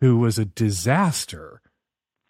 who 0.00 0.16
was 0.16 0.38
a 0.38 0.46
disaster, 0.46 1.60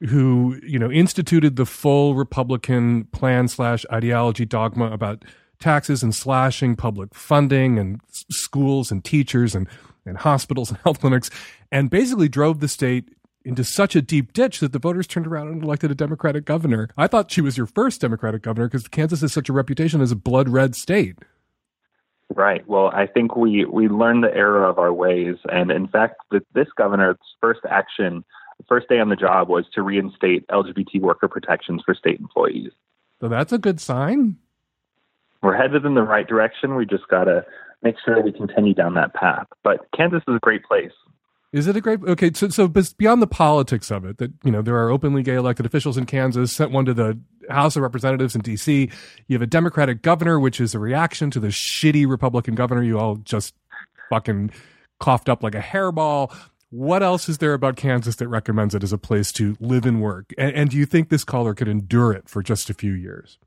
who, 0.09 0.59
you 0.67 0.79
know, 0.79 0.91
instituted 0.91 1.55
the 1.55 1.67
full 1.67 2.17
Republican 2.17 3.05
plan 3.05 3.47
slash 3.47 3.87
ideology 3.93 4.45
dogma 4.45 4.91
about 4.91 5.25
taxes 5.59 6.03
and 6.03 6.15
slashing 6.15 6.77
public 6.77 7.15
funding 7.15 7.79
and 7.79 8.01
s- 8.09 8.25
schools 8.31 8.91
and 8.91 9.05
teachers 9.05 9.55
and, 9.55 9.69
and 10.05 10.19
hospitals 10.19 10.71
and 10.71 10.79
health 10.85 11.01
clinics, 11.01 11.31
and 11.71 11.91
basically 11.91 12.29
drove 12.29 12.61
the 12.61 12.69
state 12.69 13.11
into 13.45 13.63
such 13.63 13.95
a 13.95 14.03
deep 14.03 14.33
ditch 14.33 14.59
that 14.59 14.73
the 14.73 14.79
voters 14.79 15.07
turned 15.07 15.27
around 15.27 15.49
and 15.49 15.63
elected 15.63 15.91
a 15.91 15.95
Democratic 15.95 16.45
governor. 16.45 16.89
I 16.97 17.07
thought 17.07 17.31
she 17.31 17.41
was 17.41 17.57
your 17.57 17.67
first 17.67 18.01
Democratic 18.01 18.43
governor 18.43 18.67
because 18.67 18.89
Kansas 18.89 19.21
has 19.21 19.33
such 19.33 19.49
a 19.49 19.53
reputation 19.53 20.01
as 20.01 20.11
a 20.11 20.17
blood 20.17 20.49
red 20.49 20.75
state. 20.75 21.17
Right. 22.35 22.67
Well, 22.67 22.89
I 22.89 23.07
think 23.07 23.37
we, 23.37 23.65
we 23.65 23.87
learned 23.87 24.25
the 24.25 24.35
error 24.35 24.65
of 24.65 24.79
our 24.79 24.93
ways. 24.93 25.37
And 25.51 25.71
in 25.71 25.87
fact, 25.87 26.17
the, 26.33 26.41
this 26.55 26.67
governor's 26.77 27.19
first 27.41 27.61
action, 27.71 28.25
first 28.69 28.89
day 28.89 28.99
on 28.99 29.11
the 29.11 29.17
job, 29.17 29.49
was 29.49 29.65
to 29.75 29.83
reinstate 29.83 30.45
LGBT 30.49 31.01
worker 31.01 31.29
protections 31.29 31.83
for 31.87 31.95
state 31.95 32.19
employees. 32.19 32.73
So 33.21 33.29
that's 33.29 33.53
a 33.53 33.59
good 33.59 33.81
sign. 33.81 34.37
We're 35.43 35.57
headed 35.57 35.85
in 35.85 35.95
the 35.95 36.03
right 36.03 36.27
direction. 36.27 36.77
We 36.77 36.87
just 36.87 37.09
got 37.09 37.25
to 37.25 37.45
make 37.83 37.97
sure 38.05 38.23
we 38.23 38.33
continue 38.33 38.75
down 38.75 38.95
that 38.95 39.15
path. 39.15 39.47
But 39.63 39.87
Kansas 39.97 40.23
is 40.27 40.37
a 40.37 40.41
great 40.41 40.65
place. 40.65 40.93
Is 41.53 41.67
it 41.67 41.77
a 41.77 41.81
great? 41.81 42.03
Okay, 42.03 42.33
so 42.35 42.49
so 42.49 42.69
beyond 42.69 43.23
the 43.23 43.27
politics 43.27 43.91
of 43.91 44.05
it, 44.05 44.19
that 44.19 44.33
you 44.45 44.51
know 44.51 44.63
there 44.63 44.77
are 44.77 44.91
openly 44.91 45.23
gay 45.23 45.37
elected 45.37 45.65
officials 45.65 45.97
in 45.97 46.05
Kansas. 46.05 46.55
Sent 46.55 46.71
one 46.71 46.85
to 46.85 46.93
the 46.93 47.19
House 47.49 47.77
of 47.77 47.83
Representatives 47.83 48.35
in 48.35 48.43
D.C. 48.43 48.91
You 49.29 49.35
have 49.35 49.43
a 49.43 49.47
Democratic 49.47 50.03
governor, 50.03 50.41
which 50.41 50.61
is 50.61 50.75
a 50.75 50.79
reaction 50.79 51.31
to 51.31 51.41
the 51.41 51.49
shitty 51.49 52.07
Republican 52.07 52.57
governor 52.57 52.83
you 52.83 52.99
all 52.99 53.17
just 53.17 53.55
fucking 54.11 54.51
coughed 54.99 55.29
up 55.29 55.43
like 55.43 55.55
a 55.55 55.61
hairball. 55.61 56.35
What 56.71 57.03
else 57.03 57.29
is 57.29 57.39
there 57.39 57.55
about 57.55 57.77
Kansas 57.77 58.17
that 58.17 58.29
recommends 58.29 58.75
it 58.75 58.83
as 58.83 58.93
a 58.93 58.99
place 58.99 59.31
to 59.33 59.57
live 59.61 59.87
and 59.87 60.03
work? 60.03 60.33
And, 60.37 60.53
and 60.55 60.71
do 60.71 60.77
you 60.77 60.85
think 60.85 61.09
this 61.09 61.25
caller 61.25 61.55
could 61.55 61.69
endure 61.69 62.13
it 62.13 62.29
for 62.29 62.43
just 62.43 62.69
a 62.71 62.75
few 62.75 62.93
years? 62.93 63.39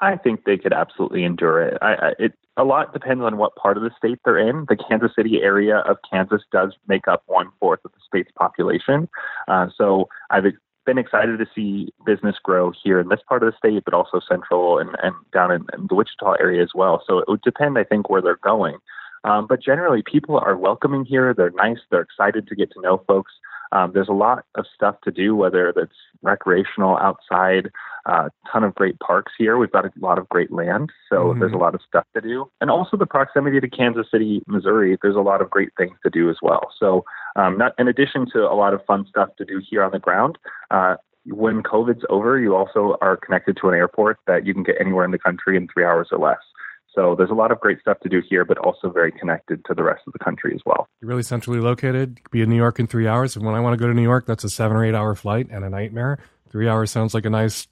I 0.00 0.16
think 0.16 0.44
they 0.44 0.56
could 0.56 0.72
absolutely 0.72 1.24
endure 1.24 1.62
it. 1.62 1.78
I, 1.82 1.94
I, 1.94 2.12
it 2.18 2.32
a 2.56 2.64
lot 2.64 2.92
depends 2.92 3.22
on 3.22 3.36
what 3.36 3.56
part 3.56 3.76
of 3.76 3.82
the 3.82 3.90
state 3.96 4.20
they're 4.24 4.38
in. 4.38 4.66
The 4.68 4.76
Kansas 4.76 5.10
City 5.16 5.40
area 5.42 5.78
of 5.78 5.96
Kansas 6.08 6.42
does 6.52 6.74
make 6.86 7.08
up 7.08 7.22
one 7.26 7.48
fourth 7.58 7.80
of 7.84 7.92
the 7.92 7.98
state's 8.06 8.30
population. 8.38 9.08
Uh, 9.48 9.68
so 9.76 10.08
I've 10.30 10.44
been 10.86 10.98
excited 10.98 11.38
to 11.38 11.46
see 11.54 11.92
business 12.06 12.36
grow 12.42 12.72
here 12.82 13.00
in 13.00 13.08
this 13.08 13.20
part 13.28 13.42
of 13.42 13.52
the 13.52 13.58
state, 13.58 13.84
but 13.84 13.94
also 13.94 14.20
central 14.28 14.78
and, 14.78 14.90
and 15.02 15.14
down 15.32 15.50
in, 15.50 15.66
in 15.72 15.86
the 15.88 15.94
Wichita 15.94 16.34
area 16.34 16.62
as 16.62 16.70
well. 16.74 17.02
So 17.06 17.18
it 17.18 17.28
would 17.28 17.42
depend, 17.42 17.78
I 17.78 17.84
think, 17.84 18.08
where 18.08 18.22
they're 18.22 18.36
going. 18.36 18.76
Um, 19.24 19.46
but 19.48 19.62
generally, 19.62 20.02
people 20.02 20.38
are 20.38 20.56
welcoming 20.56 21.04
here. 21.04 21.32
They're 21.34 21.50
nice. 21.50 21.78
They're 21.90 22.02
excited 22.02 22.46
to 22.46 22.54
get 22.54 22.70
to 22.72 22.80
know 22.80 23.02
folks. 23.06 23.32
Um, 23.72 23.92
there's 23.92 24.08
a 24.08 24.12
lot 24.12 24.44
of 24.54 24.66
stuff 24.74 24.96
to 25.04 25.10
do, 25.10 25.34
whether 25.34 25.72
that's 25.74 25.96
recreational, 26.22 26.96
outside, 26.98 27.70
a 28.06 28.12
uh, 28.12 28.28
ton 28.50 28.64
of 28.64 28.74
great 28.74 28.98
parks 29.00 29.32
here. 29.38 29.56
We've 29.56 29.72
got 29.72 29.86
a 29.86 29.92
lot 29.98 30.18
of 30.18 30.28
great 30.28 30.52
land, 30.52 30.90
so 31.08 31.32
Mhm. 31.32 31.40
there's 31.40 31.52
a 31.52 31.56
lot 31.56 31.74
of 31.74 31.80
stuff 31.82 32.04
to 32.14 32.20
do. 32.20 32.50
And 32.60 32.70
also 32.70 32.96
the 32.96 33.06
proximity 33.06 33.60
to 33.60 33.68
Kansas 33.68 34.10
City, 34.10 34.42
Missouri, 34.46 34.98
there's 35.02 35.16
a 35.16 35.20
lot 35.20 35.40
of 35.40 35.50
great 35.50 35.70
things 35.76 35.96
to 36.02 36.10
do 36.10 36.28
as 36.28 36.36
well. 36.42 36.70
So, 36.78 37.04
um, 37.36 37.56
not 37.56 37.72
in 37.78 37.88
addition 37.88 38.26
to 38.32 38.44
a 38.50 38.54
lot 38.54 38.74
of 38.74 38.84
fun 38.84 39.06
stuff 39.06 39.30
to 39.36 39.44
do 39.44 39.58
here 39.58 39.82
on 39.82 39.92
the 39.92 39.98
ground, 39.98 40.38
uh, 40.70 40.96
when 41.26 41.62
COVID's 41.62 42.04
over, 42.10 42.38
you 42.38 42.54
also 42.54 42.96
are 43.00 43.16
connected 43.16 43.56
to 43.56 43.68
an 43.68 43.74
airport 43.74 44.18
that 44.26 44.44
you 44.46 44.52
can 44.52 44.62
get 44.62 44.76
anywhere 44.78 45.04
in 45.04 45.10
the 45.10 45.18
country 45.18 45.56
in 45.56 45.68
three 45.68 45.84
hours 45.84 46.08
or 46.12 46.18
less. 46.18 46.40
So 46.94 47.14
there's 47.16 47.30
a 47.30 47.34
lot 47.34 47.50
of 47.50 47.60
great 47.60 47.80
stuff 47.80 47.98
to 48.00 48.08
do 48.08 48.22
here, 48.28 48.44
but 48.44 48.58
also 48.58 48.90
very 48.90 49.10
connected 49.10 49.64
to 49.66 49.74
the 49.74 49.82
rest 49.82 50.02
of 50.06 50.12
the 50.12 50.18
country 50.18 50.52
as 50.54 50.60
well. 50.64 50.88
You're 51.00 51.08
really 51.08 51.22
centrally 51.22 51.60
located. 51.60 52.10
You 52.16 52.22
could 52.22 52.30
be 52.30 52.42
in 52.42 52.48
New 52.48 52.56
York 52.56 52.78
in 52.78 52.86
three 52.86 53.08
hours. 53.08 53.36
And 53.36 53.44
when 53.44 53.54
I 53.54 53.60
want 53.60 53.74
to 53.74 53.82
go 53.82 53.88
to 53.88 53.94
New 53.94 54.02
York, 54.02 54.26
that's 54.26 54.44
a 54.44 54.48
seven 54.48 54.76
or 54.76 54.84
eight 54.84 54.94
hour 54.94 55.14
flight 55.14 55.48
and 55.50 55.64
a 55.64 55.70
nightmare. 55.70 56.18
Three 56.50 56.68
hours 56.68 56.90
sounds 56.90 57.14
like 57.14 57.24
a 57.24 57.30
nice, 57.30 57.66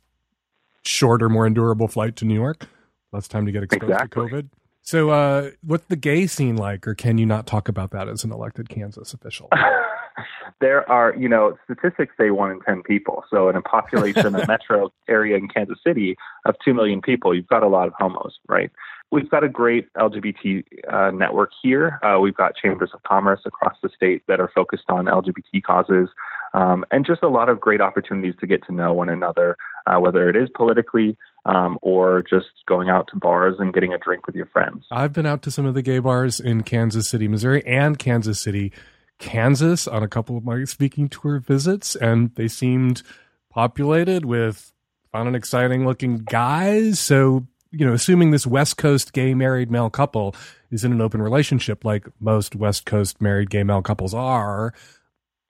shorter, 0.82 1.28
more 1.28 1.46
endurable 1.46 1.86
flight 1.86 2.16
to 2.16 2.24
New 2.24 2.34
York. 2.34 2.66
Less 3.12 3.28
time 3.28 3.46
to 3.46 3.52
get 3.52 3.62
exposed 3.62 3.92
Exactly. 3.92 4.28
to 4.28 4.34
COVID. 4.34 4.48
So, 4.84 5.10
uh, 5.10 5.50
what's 5.62 5.84
the 5.86 5.94
gay 5.94 6.26
scene 6.26 6.56
like, 6.56 6.88
or 6.88 6.94
can 6.96 7.16
you 7.16 7.26
not 7.26 7.46
talk 7.46 7.68
about 7.68 7.92
that 7.92 8.08
as 8.08 8.24
an 8.24 8.32
elected 8.32 8.68
Kansas 8.68 9.14
official? 9.14 9.48
there 10.60 10.88
are, 10.90 11.14
you 11.16 11.28
know, 11.28 11.56
statistics 11.64 12.14
say 12.18 12.30
one 12.30 12.50
in 12.50 12.60
10 12.60 12.82
people. 12.82 13.24
So 13.30 13.48
in 13.48 13.56
a 13.56 13.62
population, 13.62 14.34
a 14.34 14.46
metro 14.48 14.92
area 15.08 15.36
in 15.36 15.48
Kansas 15.48 15.78
City 15.86 16.16
of 16.46 16.54
2 16.64 16.74
million 16.74 17.00
people, 17.00 17.34
you've 17.34 17.48
got 17.48 17.62
a 17.62 17.68
lot 17.68 17.86
of 17.86 17.94
homos, 17.98 18.38
right? 18.48 18.70
We've 19.12 19.28
got 19.28 19.44
a 19.44 19.48
great 19.48 19.92
LGBT 19.92 20.64
uh, 20.90 21.10
network 21.10 21.50
here. 21.62 22.00
Uh, 22.02 22.18
we've 22.18 22.34
got 22.34 22.56
chambers 22.56 22.90
of 22.94 23.02
commerce 23.02 23.40
across 23.44 23.76
the 23.82 23.90
state 23.94 24.22
that 24.26 24.40
are 24.40 24.50
focused 24.54 24.84
on 24.88 25.04
LGBT 25.04 25.62
causes, 25.62 26.08
um, 26.54 26.82
and 26.90 27.04
just 27.04 27.22
a 27.22 27.28
lot 27.28 27.50
of 27.50 27.60
great 27.60 27.82
opportunities 27.82 28.34
to 28.40 28.46
get 28.46 28.64
to 28.66 28.72
know 28.72 28.94
one 28.94 29.10
another, 29.10 29.58
uh, 29.86 29.98
whether 29.98 30.30
it 30.30 30.36
is 30.36 30.48
politically 30.56 31.14
um, 31.44 31.78
or 31.82 32.24
just 32.28 32.46
going 32.66 32.88
out 32.88 33.06
to 33.12 33.18
bars 33.18 33.56
and 33.58 33.74
getting 33.74 33.92
a 33.92 33.98
drink 33.98 34.26
with 34.26 34.34
your 34.34 34.46
friends. 34.46 34.86
I've 34.90 35.12
been 35.12 35.26
out 35.26 35.42
to 35.42 35.50
some 35.50 35.66
of 35.66 35.74
the 35.74 35.82
gay 35.82 35.98
bars 35.98 36.40
in 36.40 36.62
Kansas 36.62 37.06
City, 37.06 37.28
Missouri, 37.28 37.62
and 37.66 37.98
Kansas 37.98 38.40
City, 38.40 38.72
Kansas 39.18 39.86
on 39.86 40.02
a 40.02 40.08
couple 40.08 40.38
of 40.38 40.44
my 40.44 40.64
speaking 40.64 41.10
tour 41.10 41.38
visits, 41.38 41.96
and 41.96 42.34
they 42.36 42.48
seemed 42.48 43.02
populated 43.50 44.24
with 44.24 44.72
fun 45.10 45.26
and 45.26 45.36
exciting 45.36 45.84
looking 45.84 46.18
guys. 46.18 46.98
So, 46.98 47.46
you 47.72 47.86
know, 47.86 47.92
assuming 47.92 48.30
this 48.30 48.46
West 48.46 48.76
Coast 48.76 49.12
gay 49.12 49.34
married 49.34 49.70
male 49.70 49.90
couple 49.90 50.34
is 50.70 50.84
in 50.84 50.92
an 50.92 51.00
open 51.00 51.20
relationship 51.22 51.84
like 51.84 52.06
most 52.20 52.54
West 52.54 52.86
Coast 52.86 53.20
married 53.20 53.50
gay 53.50 53.62
male 53.64 53.82
couples 53.82 54.14
are, 54.14 54.72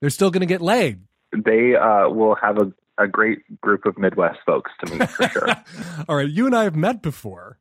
they're 0.00 0.11
still 0.11 0.30
going 0.30 0.40
to 0.40 0.46
get 0.46 0.61
laid. 0.62 1.00
They 1.32 1.74
uh, 1.74 2.08
will 2.08 2.35
have 2.37 2.58
a, 2.58 2.72
a 3.02 3.08
great 3.08 3.61
group 3.61 3.87
of 3.87 3.98
Midwest 3.98 4.38
folks 4.46 4.70
to 4.85 4.92
meet 4.98 5.08
for 5.11 5.28
sure. 5.28 5.48
All 6.08 6.16
right, 6.16 6.28
you 6.28 6.46
and 6.46 6.54
I 6.54 6.64
have 6.64 6.76
met 6.76 7.02
before. 7.02 7.58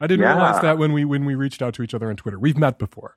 I 0.00 0.06
didn't 0.06 0.22
Yeah. 0.24 0.34
realize 0.34 0.60
that 0.62 0.78
when 0.78 0.92
we 0.92 1.04
when 1.04 1.24
we 1.24 1.34
reached 1.34 1.62
out 1.62 1.74
to 1.74 1.82
each 1.82 1.94
other 1.94 2.08
on 2.10 2.16
Twitter. 2.16 2.38
We've 2.38 2.58
met 2.58 2.78
before. 2.78 3.16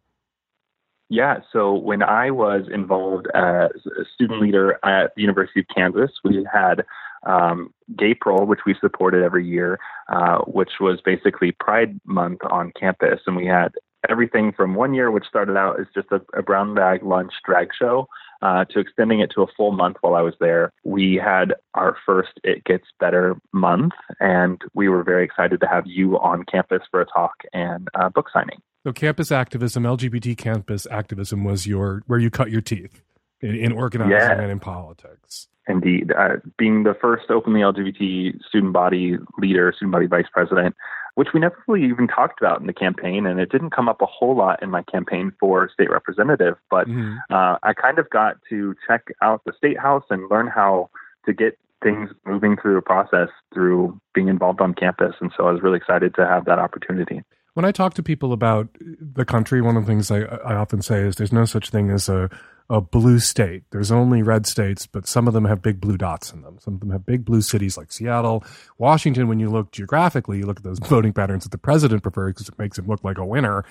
Yeah, 1.09 1.39
so 1.51 1.73
when 1.73 2.03
I 2.03 2.29
was 2.31 2.67
involved 2.71 3.27
as 3.33 3.71
a 3.99 4.05
student 4.13 4.41
leader 4.41 4.73
at 4.85 5.11
the 5.15 5.21
University 5.23 5.61
of 5.61 5.65
Kansas, 5.75 6.11
we 6.23 6.47
had 6.53 6.85
um, 7.25 7.73
Gapril, 7.95 8.47
which 8.47 8.61
we 8.65 8.75
supported 8.79 9.23
every 9.23 9.47
year, 9.47 9.79
uh, 10.11 10.39
which 10.39 10.71
was 10.79 11.01
basically 11.03 11.51
Pride 11.51 11.99
Month 12.05 12.39
on 12.49 12.71
campus. 12.79 13.21
And 13.25 13.35
we 13.35 13.45
had 13.45 13.73
everything 14.09 14.53
from 14.55 14.75
one 14.75 14.93
year, 14.93 15.11
which 15.11 15.25
started 15.25 15.57
out 15.57 15.79
as 15.79 15.87
just 15.93 16.07
a, 16.11 16.21
a 16.37 16.41
brown 16.41 16.73
bag 16.75 17.03
lunch 17.03 17.33
drag 17.45 17.69
show, 17.77 18.07
uh, 18.41 18.65
to 18.65 18.79
extending 18.79 19.19
it 19.19 19.31
to 19.35 19.41
a 19.41 19.47
full 19.57 19.71
month 19.71 19.97
while 20.01 20.15
I 20.15 20.21
was 20.21 20.33
there. 20.39 20.71
We 20.83 21.19
had 21.21 21.53
our 21.73 21.97
first 22.05 22.39
It 22.43 22.63
Gets 22.63 22.85
Better 22.99 23.35
month, 23.51 23.93
and 24.19 24.61
we 24.73 24.87
were 24.87 25.03
very 25.03 25.25
excited 25.25 25.59
to 25.61 25.67
have 25.67 25.83
you 25.85 26.17
on 26.19 26.43
campus 26.49 26.81
for 26.89 27.01
a 27.01 27.05
talk 27.05 27.33
and 27.53 27.87
uh, 27.95 28.09
book 28.09 28.27
signing. 28.33 28.61
So 28.85 28.93
campus 28.93 29.31
activism, 29.31 29.83
LGBT 29.83 30.37
campus 30.37 30.87
activism 30.89 31.43
was 31.43 31.67
your 31.67 32.03
where 32.07 32.19
you 32.19 32.29
cut 32.29 32.49
your 32.49 32.61
teeth 32.61 33.01
in, 33.41 33.55
in 33.55 33.71
organizing 33.73 34.39
and 34.39 34.51
in 34.51 34.59
politics. 34.59 35.47
Indeed. 35.69 36.11
Uh, 36.17 36.37
being 36.57 36.83
the 36.83 36.95
first 36.99 37.29
openly 37.29 37.61
LGBT 37.61 38.43
student 38.43 38.73
body 38.73 39.17
leader, 39.37 39.71
student 39.75 39.91
body 39.91 40.07
vice 40.07 40.25
president, 40.33 40.75
which 41.15 41.29
we 41.33 41.39
never 41.39 41.55
really 41.67 41.87
even 41.87 42.07
talked 42.07 42.41
about 42.41 42.59
in 42.59 42.67
the 42.67 42.73
campaign, 42.73 43.25
and 43.25 43.39
it 43.39 43.51
didn't 43.51 43.69
come 43.69 43.87
up 43.87 44.01
a 44.01 44.05
whole 44.05 44.35
lot 44.35 44.61
in 44.63 44.71
my 44.71 44.81
campaign 44.83 45.31
for 45.39 45.69
state 45.71 45.89
representative, 45.91 46.55
but 46.71 46.87
Mhm. 46.87 47.17
uh, 47.29 47.57
I 47.61 47.73
kind 47.73 47.99
of 47.99 48.09
got 48.09 48.37
to 48.49 48.75
check 48.87 49.11
out 49.21 49.43
the 49.45 49.53
state 49.53 49.77
house 49.79 50.03
and 50.09 50.29
learn 50.29 50.47
how 50.47 50.89
to 51.25 51.33
get 51.33 51.57
things 51.83 52.09
moving 52.25 52.57
through 52.57 52.75
the 52.75 52.81
process 52.81 53.29
through 53.53 53.99
being 54.13 54.27
involved 54.27 54.61
on 54.61 54.73
campus. 54.73 55.15
And 55.21 55.31
so 55.37 55.47
I 55.47 55.51
was 55.51 55.61
really 55.61 55.77
excited 55.77 56.13
to 56.15 56.25
have 56.25 56.45
that 56.45 56.59
opportunity. 56.59 57.23
When 57.53 57.65
I 57.65 57.71
talk 57.71 57.93
to 57.95 58.03
people 58.03 58.33
about 58.33 58.69
the 58.79 59.25
country, 59.25 59.61
one 59.61 59.77
of 59.77 59.85
the 59.85 59.87
things 59.87 60.11
I, 60.11 60.21
I 60.23 60.55
often 60.55 60.81
say 60.81 61.01
is 61.01 61.15
there's 61.15 61.33
no 61.33 61.45
such 61.45 61.69
thing 61.69 61.89
as 61.89 62.09
a, 62.09 62.29
a 62.69 62.79
blue 62.79 63.19
state. 63.19 63.63
There's 63.71 63.91
only 63.91 64.21
red 64.21 64.45
states, 64.45 64.85
but 64.85 65.07
some 65.07 65.27
of 65.27 65.33
them 65.33 65.45
have 65.45 65.61
big 65.61 65.81
blue 65.81 65.97
dots 65.97 66.31
in 66.31 66.41
them. 66.41 66.59
Some 66.59 66.75
of 66.75 66.79
them 66.79 66.91
have 66.91 67.05
big 67.05 67.25
blue 67.25 67.41
cities 67.41 67.77
like 67.77 67.91
Seattle. 67.91 68.43
Washington, 68.77 69.27
when 69.27 69.39
you 69.39 69.49
look 69.49 69.71
geographically, 69.71 70.37
you 70.37 70.45
look 70.45 70.57
at 70.57 70.63
those 70.63 70.79
voting 70.87 71.13
patterns 71.13 71.43
that 71.43 71.51
the 71.51 71.57
president 71.57 72.03
prefers 72.03 72.33
because 72.33 72.49
it 72.49 72.59
makes 72.59 72.77
him 72.77 72.87
look 72.87 73.03
like 73.03 73.17
a 73.17 73.25
winner. 73.25 73.65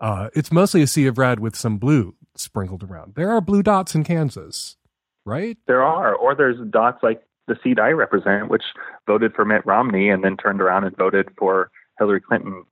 Uh, 0.00 0.30
it's 0.34 0.50
mostly 0.50 0.82
a 0.82 0.86
sea 0.86 1.06
of 1.06 1.18
red 1.18 1.38
with 1.38 1.54
some 1.54 1.78
blue 1.78 2.14
sprinkled 2.34 2.82
around. 2.82 3.14
There 3.14 3.30
are 3.30 3.40
blue 3.40 3.62
dots 3.62 3.94
in 3.94 4.02
Kansas, 4.02 4.76
right? 5.24 5.56
There 5.66 5.82
are, 5.82 6.14
or 6.14 6.34
there's 6.34 6.58
dots 6.70 7.02
like 7.02 7.22
the 7.46 7.56
seat 7.62 7.78
I 7.78 7.90
represent, 7.90 8.48
which 8.48 8.62
voted 9.06 9.34
for 9.34 9.44
Mitt 9.44 9.64
Romney 9.66 10.08
and 10.08 10.24
then 10.24 10.36
turned 10.36 10.60
around 10.60 10.84
and 10.84 10.96
voted 10.96 11.28
for 11.38 11.70
Hillary 11.98 12.20
Clinton 12.20 12.64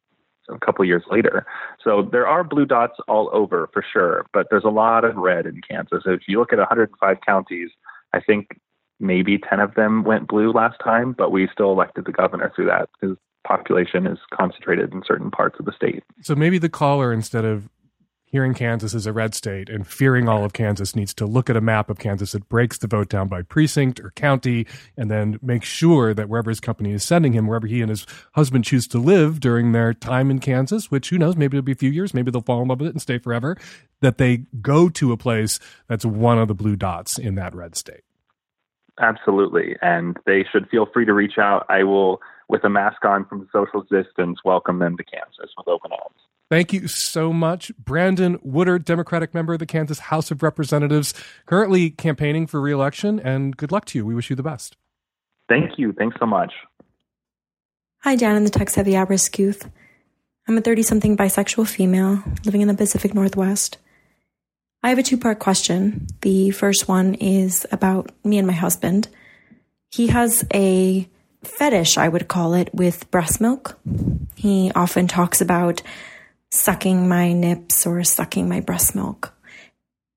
a 0.48 0.58
couple 0.58 0.84
years 0.84 1.02
later. 1.10 1.46
So 1.82 2.08
there 2.10 2.26
are 2.26 2.44
blue 2.44 2.66
dots 2.66 2.94
all 3.08 3.30
over 3.32 3.68
for 3.72 3.84
sure, 3.92 4.26
but 4.32 4.48
there's 4.50 4.64
a 4.64 4.70
lot 4.70 5.04
of 5.04 5.16
red 5.16 5.46
in 5.46 5.60
Kansas. 5.68 6.02
So 6.04 6.12
if 6.12 6.22
you 6.26 6.38
look 6.38 6.52
at 6.52 6.58
105 6.58 7.16
counties, 7.26 7.70
I 8.12 8.20
think 8.20 8.60
maybe 9.00 9.38
10 9.38 9.60
of 9.60 9.74
them 9.74 10.04
went 10.04 10.28
blue 10.28 10.52
last 10.52 10.78
time, 10.82 11.14
but 11.16 11.30
we 11.30 11.48
still 11.52 11.70
elected 11.70 12.04
the 12.04 12.12
governor 12.12 12.52
through 12.54 12.66
that 12.66 12.88
because 13.00 13.16
population 13.46 14.06
is 14.06 14.18
concentrated 14.32 14.92
in 14.92 15.02
certain 15.06 15.30
parts 15.30 15.56
of 15.58 15.64
the 15.64 15.72
state. 15.72 16.02
So 16.22 16.34
maybe 16.34 16.58
the 16.58 16.68
caller, 16.68 17.12
instead 17.12 17.44
of 17.44 17.68
hearing 18.30 18.52
Kansas 18.54 18.94
is 18.94 19.06
a 19.06 19.12
red 19.12 19.34
state 19.34 19.68
and 19.68 19.86
fearing 19.86 20.28
all 20.28 20.44
of 20.44 20.52
Kansas 20.52 20.94
needs 20.94 21.14
to 21.14 21.26
look 21.26 21.48
at 21.48 21.56
a 21.56 21.60
map 21.60 21.88
of 21.88 21.98
Kansas 21.98 22.32
that 22.32 22.48
breaks 22.48 22.78
the 22.78 22.86
vote 22.86 23.08
down 23.08 23.28
by 23.28 23.42
precinct 23.42 24.00
or 24.00 24.10
county 24.10 24.66
and 24.96 25.10
then 25.10 25.38
make 25.42 25.64
sure 25.64 26.12
that 26.12 26.28
wherever 26.28 26.50
his 26.50 26.60
company 26.60 26.92
is 26.92 27.02
sending 27.02 27.32
him, 27.32 27.46
wherever 27.46 27.66
he 27.66 27.80
and 27.80 27.90
his 27.90 28.06
husband 28.32 28.64
choose 28.64 28.86
to 28.88 28.98
live 28.98 29.40
during 29.40 29.72
their 29.72 29.94
time 29.94 30.30
in 30.30 30.38
Kansas, 30.38 30.90
which 30.90 31.08
who 31.08 31.18
knows, 31.18 31.36
maybe 31.36 31.56
it'll 31.56 31.64
be 31.64 31.72
a 31.72 31.76
few 31.76 31.90
years, 31.90 32.12
maybe 32.12 32.30
they'll 32.30 32.42
fall 32.42 32.62
in 32.62 32.68
love 32.68 32.80
with 32.80 32.88
it 32.88 32.94
and 32.94 33.02
stay 33.02 33.18
forever, 33.18 33.56
that 34.00 34.18
they 34.18 34.44
go 34.60 34.88
to 34.90 35.12
a 35.12 35.16
place 35.16 35.58
that's 35.88 36.04
one 36.04 36.38
of 36.38 36.48
the 36.48 36.54
blue 36.54 36.76
dots 36.76 37.18
in 37.18 37.34
that 37.36 37.54
red 37.54 37.76
state. 37.76 38.02
Absolutely. 39.00 39.76
And 39.80 40.16
they 40.26 40.44
should 40.50 40.68
feel 40.68 40.86
free 40.92 41.06
to 41.06 41.14
reach 41.14 41.38
out. 41.38 41.64
I 41.68 41.84
will, 41.84 42.20
with 42.48 42.64
a 42.64 42.68
mask 42.68 43.04
on 43.04 43.24
from 43.24 43.48
social 43.52 43.82
distance, 43.82 44.40
welcome 44.44 44.80
them 44.80 44.96
to 44.96 45.04
Kansas 45.04 45.52
with 45.56 45.68
open 45.68 45.92
arms. 45.92 46.18
Thank 46.50 46.72
you 46.72 46.88
so 46.88 47.32
much. 47.32 47.70
Brandon 47.76 48.38
Woodard, 48.42 48.84
Democratic 48.84 49.34
member 49.34 49.52
of 49.52 49.58
the 49.58 49.66
Kansas 49.66 49.98
House 49.98 50.30
of 50.30 50.42
Representatives, 50.42 51.12
currently 51.44 51.90
campaigning 51.90 52.46
for 52.46 52.60
reelection, 52.60 53.20
and 53.20 53.56
good 53.56 53.70
luck 53.70 53.84
to 53.86 53.98
you. 53.98 54.06
We 54.06 54.14
wish 54.14 54.30
you 54.30 54.36
the 54.36 54.42
best. 54.42 54.76
Thank 55.48 55.78
you. 55.78 55.92
Thanks 55.92 56.16
so 56.18 56.26
much. 56.26 56.52
Hi, 58.02 58.16
Dan 58.16 58.36
and 58.36 58.46
the 58.46 58.50
Tech 58.50 58.70
Savvy 58.70 58.92
Abrascuth. 58.92 59.70
I'm 60.46 60.56
a 60.56 60.62
30 60.62 60.82
something 60.82 61.16
bisexual 61.16 61.68
female 61.68 62.22
living 62.44 62.62
in 62.62 62.68
the 62.68 62.74
Pacific 62.74 63.12
Northwest. 63.12 63.76
I 64.82 64.88
have 64.88 64.98
a 64.98 65.02
two 65.02 65.18
part 65.18 65.40
question. 65.40 66.06
The 66.22 66.50
first 66.52 66.88
one 66.88 67.14
is 67.14 67.66
about 67.72 68.10
me 68.24 68.38
and 68.38 68.46
my 68.46 68.52
husband. 68.54 69.08
He 69.90 70.06
has 70.06 70.46
a 70.54 71.08
fetish, 71.42 71.98
I 71.98 72.08
would 72.08 72.28
call 72.28 72.54
it, 72.54 72.72
with 72.74 73.10
breast 73.10 73.40
milk. 73.40 73.78
He 74.36 74.70
often 74.74 75.08
talks 75.08 75.40
about 75.40 75.82
sucking 76.50 77.08
my 77.08 77.32
nips 77.32 77.86
or 77.86 78.02
sucking 78.04 78.48
my 78.48 78.60
breast 78.60 78.94
milk. 78.94 79.34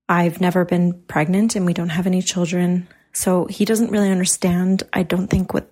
I've 0.08 0.42
never 0.42 0.66
been 0.66 1.02
pregnant 1.04 1.56
and 1.56 1.66
we 1.66 1.74
don't 1.74 1.90
have 1.90 2.08
any 2.08 2.22
children. 2.22 2.88
So 3.14 3.46
he 3.46 3.66
doesn't 3.66 3.92
really 3.92 4.12
understand, 4.12 4.84
I 4.94 5.04
don't 5.04 5.28
think, 5.28 5.54
what 5.54 5.70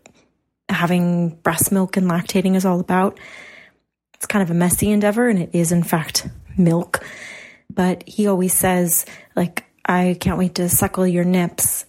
having 0.69 1.29
breast 1.29 1.71
milk 1.71 1.97
and 1.97 2.09
lactating 2.09 2.55
is 2.55 2.65
all 2.65 2.79
about. 2.79 3.19
It's 4.15 4.25
kind 4.25 4.43
of 4.43 4.51
a 4.51 4.53
messy 4.53 4.91
endeavor 4.91 5.27
and 5.27 5.39
it 5.39 5.49
is, 5.53 5.71
in 5.71 5.83
fact, 5.83 6.27
milk. 6.57 7.05
But 7.73 8.07
he 8.07 8.27
always 8.27 8.53
says, 8.53 9.05
like, 9.35 9.65
I 9.85 10.17
can't 10.19 10.37
wait 10.37 10.55
to 10.55 10.69
suckle 10.69 11.07
your 11.07 11.23
nips. 11.23 11.85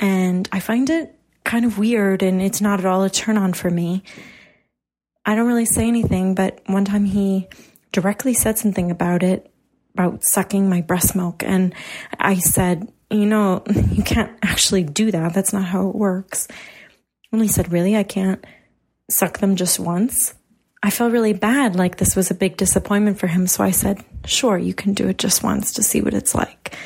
And 0.00 0.48
I 0.52 0.60
find 0.60 0.88
it 0.90 1.14
kind 1.44 1.64
of 1.64 1.78
weird 1.78 2.22
and 2.22 2.42
it's 2.42 2.60
not 2.60 2.80
at 2.80 2.86
all 2.86 3.02
a 3.02 3.10
turn 3.10 3.36
on 3.36 3.52
for 3.52 3.70
me. 3.70 4.02
I 5.24 5.34
don't 5.34 5.46
really 5.46 5.64
say 5.66 5.88
anything, 5.88 6.34
but 6.34 6.60
one 6.66 6.84
time 6.84 7.04
he 7.04 7.48
directly 7.92 8.34
said 8.34 8.58
something 8.58 8.90
about 8.90 9.22
it, 9.22 9.50
about 9.94 10.24
sucking 10.24 10.68
my 10.68 10.80
breast 10.80 11.16
milk. 11.16 11.42
And 11.42 11.74
I 12.18 12.36
said, 12.36 12.92
you 13.10 13.26
know, 13.26 13.62
you 13.92 14.02
can't 14.02 14.36
actually 14.42 14.84
do 14.84 15.10
that. 15.10 15.34
That's 15.34 15.52
not 15.52 15.64
how 15.64 15.88
it 15.88 15.94
works. 15.94 16.48
And 17.32 17.42
he 17.42 17.48
said, 17.48 17.72
really? 17.72 17.96
I 17.96 18.02
can't 18.02 18.44
suck 19.10 19.38
them 19.38 19.56
just 19.56 19.78
once? 19.78 20.34
I 20.82 20.90
felt 20.90 21.12
really 21.12 21.32
bad, 21.32 21.74
like 21.74 21.96
this 21.96 22.14
was 22.14 22.30
a 22.30 22.34
big 22.34 22.56
disappointment 22.56 23.18
for 23.18 23.26
him. 23.26 23.46
So 23.46 23.64
I 23.64 23.72
said, 23.72 24.04
sure, 24.24 24.56
you 24.56 24.74
can 24.74 24.94
do 24.94 25.08
it 25.08 25.18
just 25.18 25.42
once 25.42 25.72
to 25.74 25.82
see 25.82 26.00
what 26.00 26.14
it's 26.14 26.34
like. 26.34 26.76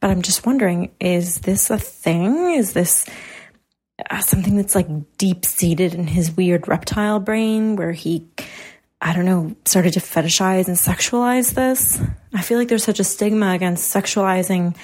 But 0.00 0.10
I'm 0.10 0.22
just 0.22 0.46
wondering, 0.46 0.92
is 1.00 1.38
this 1.40 1.68
a 1.68 1.78
thing? 1.78 2.52
Is 2.52 2.72
this 2.72 3.06
uh, 4.10 4.20
something 4.20 4.56
that's 4.56 4.74
like 4.74 4.88
deep 5.18 5.44
seated 5.44 5.94
in 5.94 6.06
his 6.06 6.34
weird 6.34 6.66
reptile 6.68 7.20
brain 7.20 7.76
where 7.76 7.92
he 7.92 8.26
I 9.06 9.12
don't 9.12 9.24
know, 9.24 9.54
started 9.64 9.92
to 9.92 10.00
fetishize 10.00 10.66
and 10.66 10.76
sexualize 10.76 11.54
this. 11.54 12.02
I 12.34 12.42
feel 12.42 12.58
like 12.58 12.66
there's 12.66 12.82
such 12.82 12.98
a 12.98 13.04
stigma 13.04 13.52
against 13.52 13.94
sexualizing 13.94 14.76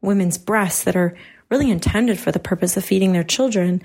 women's 0.00 0.38
breasts 0.38 0.84
that 0.84 0.96
are 0.96 1.18
really 1.50 1.70
intended 1.70 2.18
for 2.18 2.32
the 2.32 2.38
purpose 2.38 2.78
of 2.78 2.84
feeding 2.86 3.12
their 3.12 3.24
children. 3.24 3.82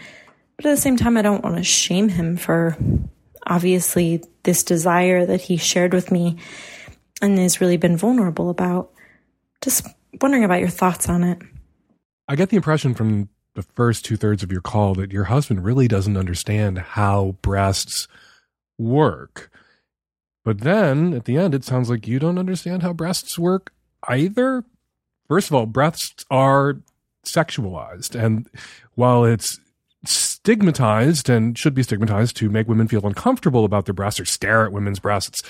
But 0.55 0.67
at 0.67 0.69
the 0.69 0.81
same 0.81 0.95
time, 0.95 1.17
I 1.17 1.21
don't 1.21 1.43
want 1.43 1.57
to 1.57 1.63
shame 1.63 2.07
him 2.07 2.37
for 2.37 2.77
obviously 3.45 4.23
this 4.43 4.63
desire 4.63 5.25
that 5.25 5.41
he 5.41 5.57
shared 5.57 5.93
with 5.93 6.13
me 6.13 6.37
and 7.21 7.37
has 7.37 7.59
really 7.59 7.75
been 7.75 7.97
vulnerable 7.97 8.49
about. 8.49 8.89
Just 9.61 9.85
wondering 10.21 10.45
about 10.45 10.61
your 10.61 10.69
thoughts 10.69 11.09
on 11.09 11.25
it. 11.25 11.41
I 12.29 12.37
get 12.37 12.47
the 12.47 12.55
impression 12.55 12.93
from 12.93 13.27
the 13.55 13.63
first 13.63 14.05
two 14.05 14.15
thirds 14.15 14.43
of 14.43 14.51
your 14.51 14.61
call 14.61 14.93
that 14.93 15.11
your 15.11 15.25
husband 15.25 15.65
really 15.65 15.89
doesn't 15.89 16.15
understand 16.15 16.79
how 16.79 17.35
breasts 17.41 18.07
work. 18.77 19.49
But 20.43 20.59
then 20.59 21.13
at 21.13 21.25
the 21.25 21.37
end, 21.37 21.55
it 21.55 21.63
sounds 21.63 21.89
like 21.89 22.07
you 22.07 22.19
don't 22.19 22.37
understand 22.37 22.83
how 22.83 22.93
breasts 22.93 23.39
work 23.39 23.73
either. 24.07 24.63
First 25.27 25.49
of 25.49 25.55
all, 25.55 25.65
breasts 25.65 26.25
are 26.29 26.77
sexualized. 27.25 28.21
And 28.21 28.49
while 28.95 29.23
it's 29.23 29.59
stigmatized 30.05 31.29
and 31.29 31.57
should 31.57 31.73
be 31.73 31.83
stigmatized 31.83 32.35
to 32.37 32.49
make 32.49 32.67
women 32.67 32.87
feel 32.87 33.05
uncomfortable 33.05 33.63
about 33.63 33.85
their 33.85 33.93
breasts 33.93 34.19
or 34.19 34.25
stare 34.25 34.65
at 34.65 34.73
women's 34.73 34.99
breasts, 34.99 35.41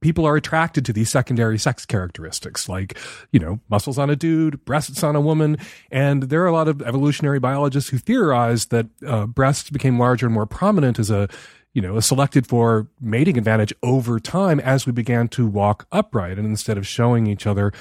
people 0.00 0.26
are 0.26 0.36
attracted 0.36 0.84
to 0.84 0.92
these 0.92 1.10
secondary 1.10 1.58
sex 1.58 1.86
characteristics 1.86 2.68
like 2.68 2.98
you 3.32 3.40
know 3.40 3.60
muscles 3.68 3.98
on 3.98 4.10
a 4.10 4.16
dude 4.16 4.62
breasts 4.64 5.02
on 5.02 5.16
a 5.16 5.20
woman 5.20 5.56
and 5.90 6.24
there 6.24 6.42
are 6.42 6.46
a 6.46 6.52
lot 6.52 6.68
of 6.68 6.82
evolutionary 6.82 7.38
biologists 7.38 7.90
who 7.90 7.98
theorize 7.98 8.66
that 8.66 8.86
uh, 9.06 9.26
breasts 9.26 9.70
became 9.70 9.98
larger 9.98 10.26
and 10.26 10.34
more 10.34 10.46
prominent 10.46 10.98
as 10.98 11.10
a 11.10 11.28
you 11.72 11.80
know, 11.80 12.00
selected 12.00 12.46
for 12.46 12.88
mating 13.00 13.38
advantage 13.38 13.72
over 13.82 14.18
time 14.18 14.58
as 14.60 14.86
we 14.86 14.92
began 14.92 15.28
to 15.28 15.46
walk 15.46 15.86
upright. 15.92 16.38
And 16.38 16.46
instead 16.46 16.78
of 16.78 16.86
showing 16.86 17.26
each 17.26 17.46
other 17.46 17.72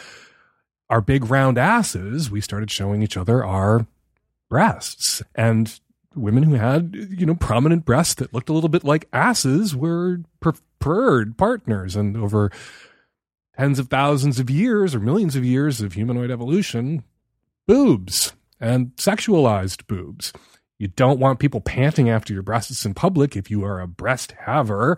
our 0.89 1.01
big 1.01 1.29
round 1.29 1.57
asses, 1.57 2.31
we 2.31 2.41
started 2.41 2.71
showing 2.71 3.01
each 3.01 3.17
other 3.17 3.43
our 3.43 3.87
breasts. 4.49 5.21
And 5.35 5.79
women 6.15 6.43
who 6.43 6.55
had, 6.55 6.95
you 6.95 7.25
know, 7.25 7.35
prominent 7.35 7.85
breasts 7.85 8.15
that 8.15 8.33
looked 8.33 8.49
a 8.49 8.53
little 8.53 8.69
bit 8.69 8.83
like 8.83 9.07
asses 9.13 9.75
were 9.75 10.21
preferred 10.39 11.37
partners. 11.37 11.95
And 11.95 12.17
over 12.17 12.51
tens 13.57 13.79
of 13.79 13.89
thousands 13.89 14.39
of 14.39 14.49
years 14.49 14.95
or 14.95 14.99
millions 14.99 15.35
of 15.35 15.43
years 15.43 15.81
of 15.81 15.93
humanoid 15.93 16.31
evolution, 16.31 17.03
boobs 17.67 18.33
and 18.59 18.95
sexualized 18.95 19.85
boobs. 19.87 20.33
You 20.79 20.87
don't 20.87 21.19
want 21.19 21.39
people 21.39 21.61
panting 21.61 22.09
after 22.09 22.33
your 22.33 22.41
breasts 22.41 22.85
in 22.85 22.93
public 22.93 23.35
if 23.35 23.51
you 23.51 23.63
are 23.65 23.79
a 23.79 23.87
breast 23.87 24.33
haver. 24.45 24.97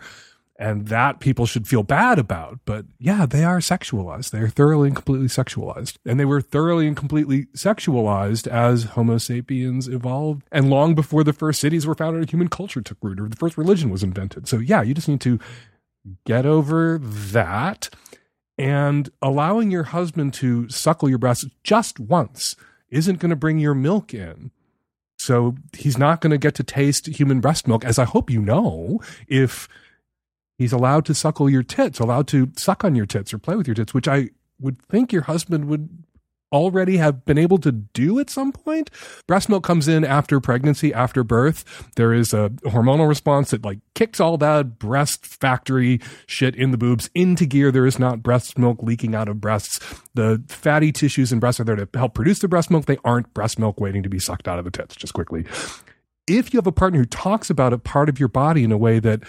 And 0.60 0.90
that 0.90 1.20
people 1.20 1.48
should 1.48 1.68
feel 1.68 1.82
bad 1.82 2.20
about. 2.20 2.60
But 2.66 2.86
yeah, 3.00 3.26
they 3.26 3.44
are 3.44 3.58
sexualized. 3.58 4.30
They're 4.30 4.48
thoroughly 4.48 4.90
and 4.90 4.96
completely 4.96 5.26
sexualized. 5.26 5.98
And 6.06 6.20
they 6.20 6.26
were 6.26 6.40
thoroughly 6.40 6.86
and 6.86 6.96
completely 6.96 7.46
sexualized 7.56 8.46
as 8.46 8.84
Homo 8.84 9.18
sapiens 9.18 9.88
evolved. 9.88 10.44
And 10.52 10.70
long 10.70 10.94
before 10.94 11.24
the 11.24 11.34
first 11.34 11.60
cities 11.60 11.88
were 11.88 11.96
founded, 11.96 12.30
human 12.30 12.48
culture 12.48 12.82
took 12.82 13.00
root 13.02 13.20
or 13.20 13.28
the 13.28 13.36
first 13.36 13.58
religion 13.58 13.90
was 13.90 14.04
invented. 14.04 14.48
So 14.48 14.60
yeah, 14.60 14.84
you 14.84 14.94
just 14.94 15.10
need 15.10 15.22
to 15.22 15.40
get 16.28 16.46
over 16.46 17.00
that. 17.00 17.90
And 18.56 19.10
allowing 19.20 19.72
your 19.72 19.86
husband 19.86 20.36
to 20.36 20.70
suckle 20.70 21.10
your 21.10 21.18
breasts 21.18 21.48
just 21.64 22.00
once 22.00 22.56
isn't 22.90 23.20
going 23.20 23.32
to 23.32 23.36
bring 23.36 23.58
your 23.58 23.74
milk 23.74 24.14
in 24.14 24.52
so 25.22 25.56
he's 25.78 25.98
not 25.98 26.20
going 26.20 26.32
to 26.32 26.38
get 26.38 26.56
to 26.56 26.64
taste 26.64 27.06
human 27.06 27.40
breast 27.40 27.68
milk, 27.68 27.86
as 27.86 28.00
I 28.00 28.06
hope 28.06 28.30
you 28.30 28.42
know, 28.42 29.00
if 29.28 29.68
he's 30.58 30.74
allowed 30.74 31.06
to 31.06 31.14
suckle 31.14 31.50
your 31.50 31.64
tits, 31.64 32.00
allowed 32.00 32.28
to 32.30 32.52
suck 32.56 32.84
on 32.84 32.96
your 32.96 33.06
tits 33.06 33.34
or 33.34 33.38
play 33.38 33.56
with 33.56 33.68
your 33.68 33.76
tits, 33.76 33.94
which 33.94 34.08
I 34.08 34.32
would 34.60 34.82
think 34.82 35.14
your 35.14 35.24
husband 35.24 35.66
would 35.66 35.90
already 36.52 36.98
have 36.98 37.26
been 37.26 37.38
able 37.38 37.58
to 37.60 37.72
do 37.72 38.20
at 38.20 38.30
some 38.30 38.52
point. 38.52 38.90
Breast 39.28 39.50
milk 39.50 39.64
comes 39.64 39.88
in 39.88 40.04
after 40.04 40.40
pregnancy, 40.40 40.94
after 40.94 41.24
birth. 41.24 41.64
There 41.96 42.14
is 42.14 42.34
a 42.34 42.50
hormonal 42.66 43.08
response 43.08 43.52
that 43.52 43.64
like 43.64 43.80
kicks 43.96 44.20
all 44.20 44.38
that 44.38 44.80
breast 44.80 45.26
factory 45.26 46.00
shit 46.26 46.56
in 46.56 46.72
the 46.72 46.78
boobs 46.78 47.10
into 47.16 47.46
gear. 47.46 47.72
There 47.72 47.86
is 47.86 48.00
not 48.00 48.24
breast 48.24 48.58
milk 48.58 48.84
leaking 48.84 49.16
out 49.16 49.28
of 49.28 49.40
breasts. 49.40 49.80
The 50.14 50.44
fatty 50.48 50.92
tissues 50.92 51.32
in 51.32 51.40
breasts 51.40 51.60
are 51.60 51.64
there 51.64 51.76
to 51.76 51.88
help 51.96 52.14
produce 52.14 52.40
the 52.40 52.48
breast 52.48 52.70
milk. 52.70 52.86
They 52.86 52.98
aren't 53.04 53.34
breast 53.34 53.58
milk 53.58 53.80
waiting 53.80 54.04
to 54.04 54.10
be 54.10 54.20
sucked 54.20 54.48
out 54.48 54.60
of 54.60 54.66
the 54.66 54.72
tits, 54.72 54.96
just 54.96 55.14
quickly. 55.14 55.46
If 56.28 56.54
you 56.54 56.58
have 56.58 56.68
a 56.68 56.72
partner 56.72 57.00
who 57.00 57.06
talks 57.06 57.50
about 57.50 57.74
a 57.74 57.78
part 57.78 58.08
of 58.08 58.20
your 58.20 58.30
body 58.30 58.64
in 58.64 58.72
a 58.72 58.78
way 58.78 59.00
that 59.00 59.24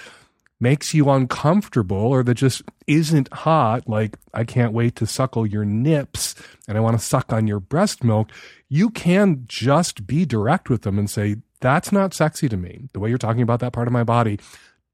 makes 0.62 0.94
you 0.94 1.11
uncomfortable 1.11 1.96
or 1.96 2.22
that 2.22 2.35
just 2.35 2.62
isn't 2.87 3.31
hot, 3.33 3.88
like 3.88 4.16
I 4.33 4.44
can't 4.44 4.72
wait 4.72 4.94
to 4.96 5.07
suckle 5.07 5.44
your 5.44 5.64
nips 5.64 6.37
and 6.68 6.79
I 6.79 6.81
want 6.81 6.96
to 6.96 7.05
suck 7.05 7.33
on 7.33 7.48
your 7.48 7.59
breast 7.59 8.05
milk, 8.05 8.31
you 8.68 8.88
can 8.88 9.42
just 9.48 10.07
be 10.07 10.25
direct 10.25 10.70
with 10.70 10.83
them 10.83 11.01
and 11.01 11.11
say, 11.11 11.37
that's 11.61 11.90
not 11.90 12.14
sexy 12.14 12.48
to 12.48 12.57
me. 12.57 12.88
The 12.92 13.01
way 13.01 13.09
you're 13.09 13.18
talking 13.18 13.42
about 13.42 13.59
that 13.59 13.72
part 13.72 13.88
of 13.88 13.92
my 13.92 14.05
body 14.05 14.38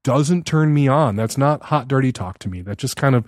doesn't 0.03 0.47
turn 0.47 0.73
me 0.73 0.87
on. 0.87 1.15
That's 1.15 1.37
not 1.37 1.61
hot, 1.63 1.87
dirty 1.87 2.11
talk 2.11 2.39
to 2.39 2.49
me. 2.49 2.63
That 2.63 2.79
just 2.79 2.95
kind 2.95 3.13
of 3.13 3.25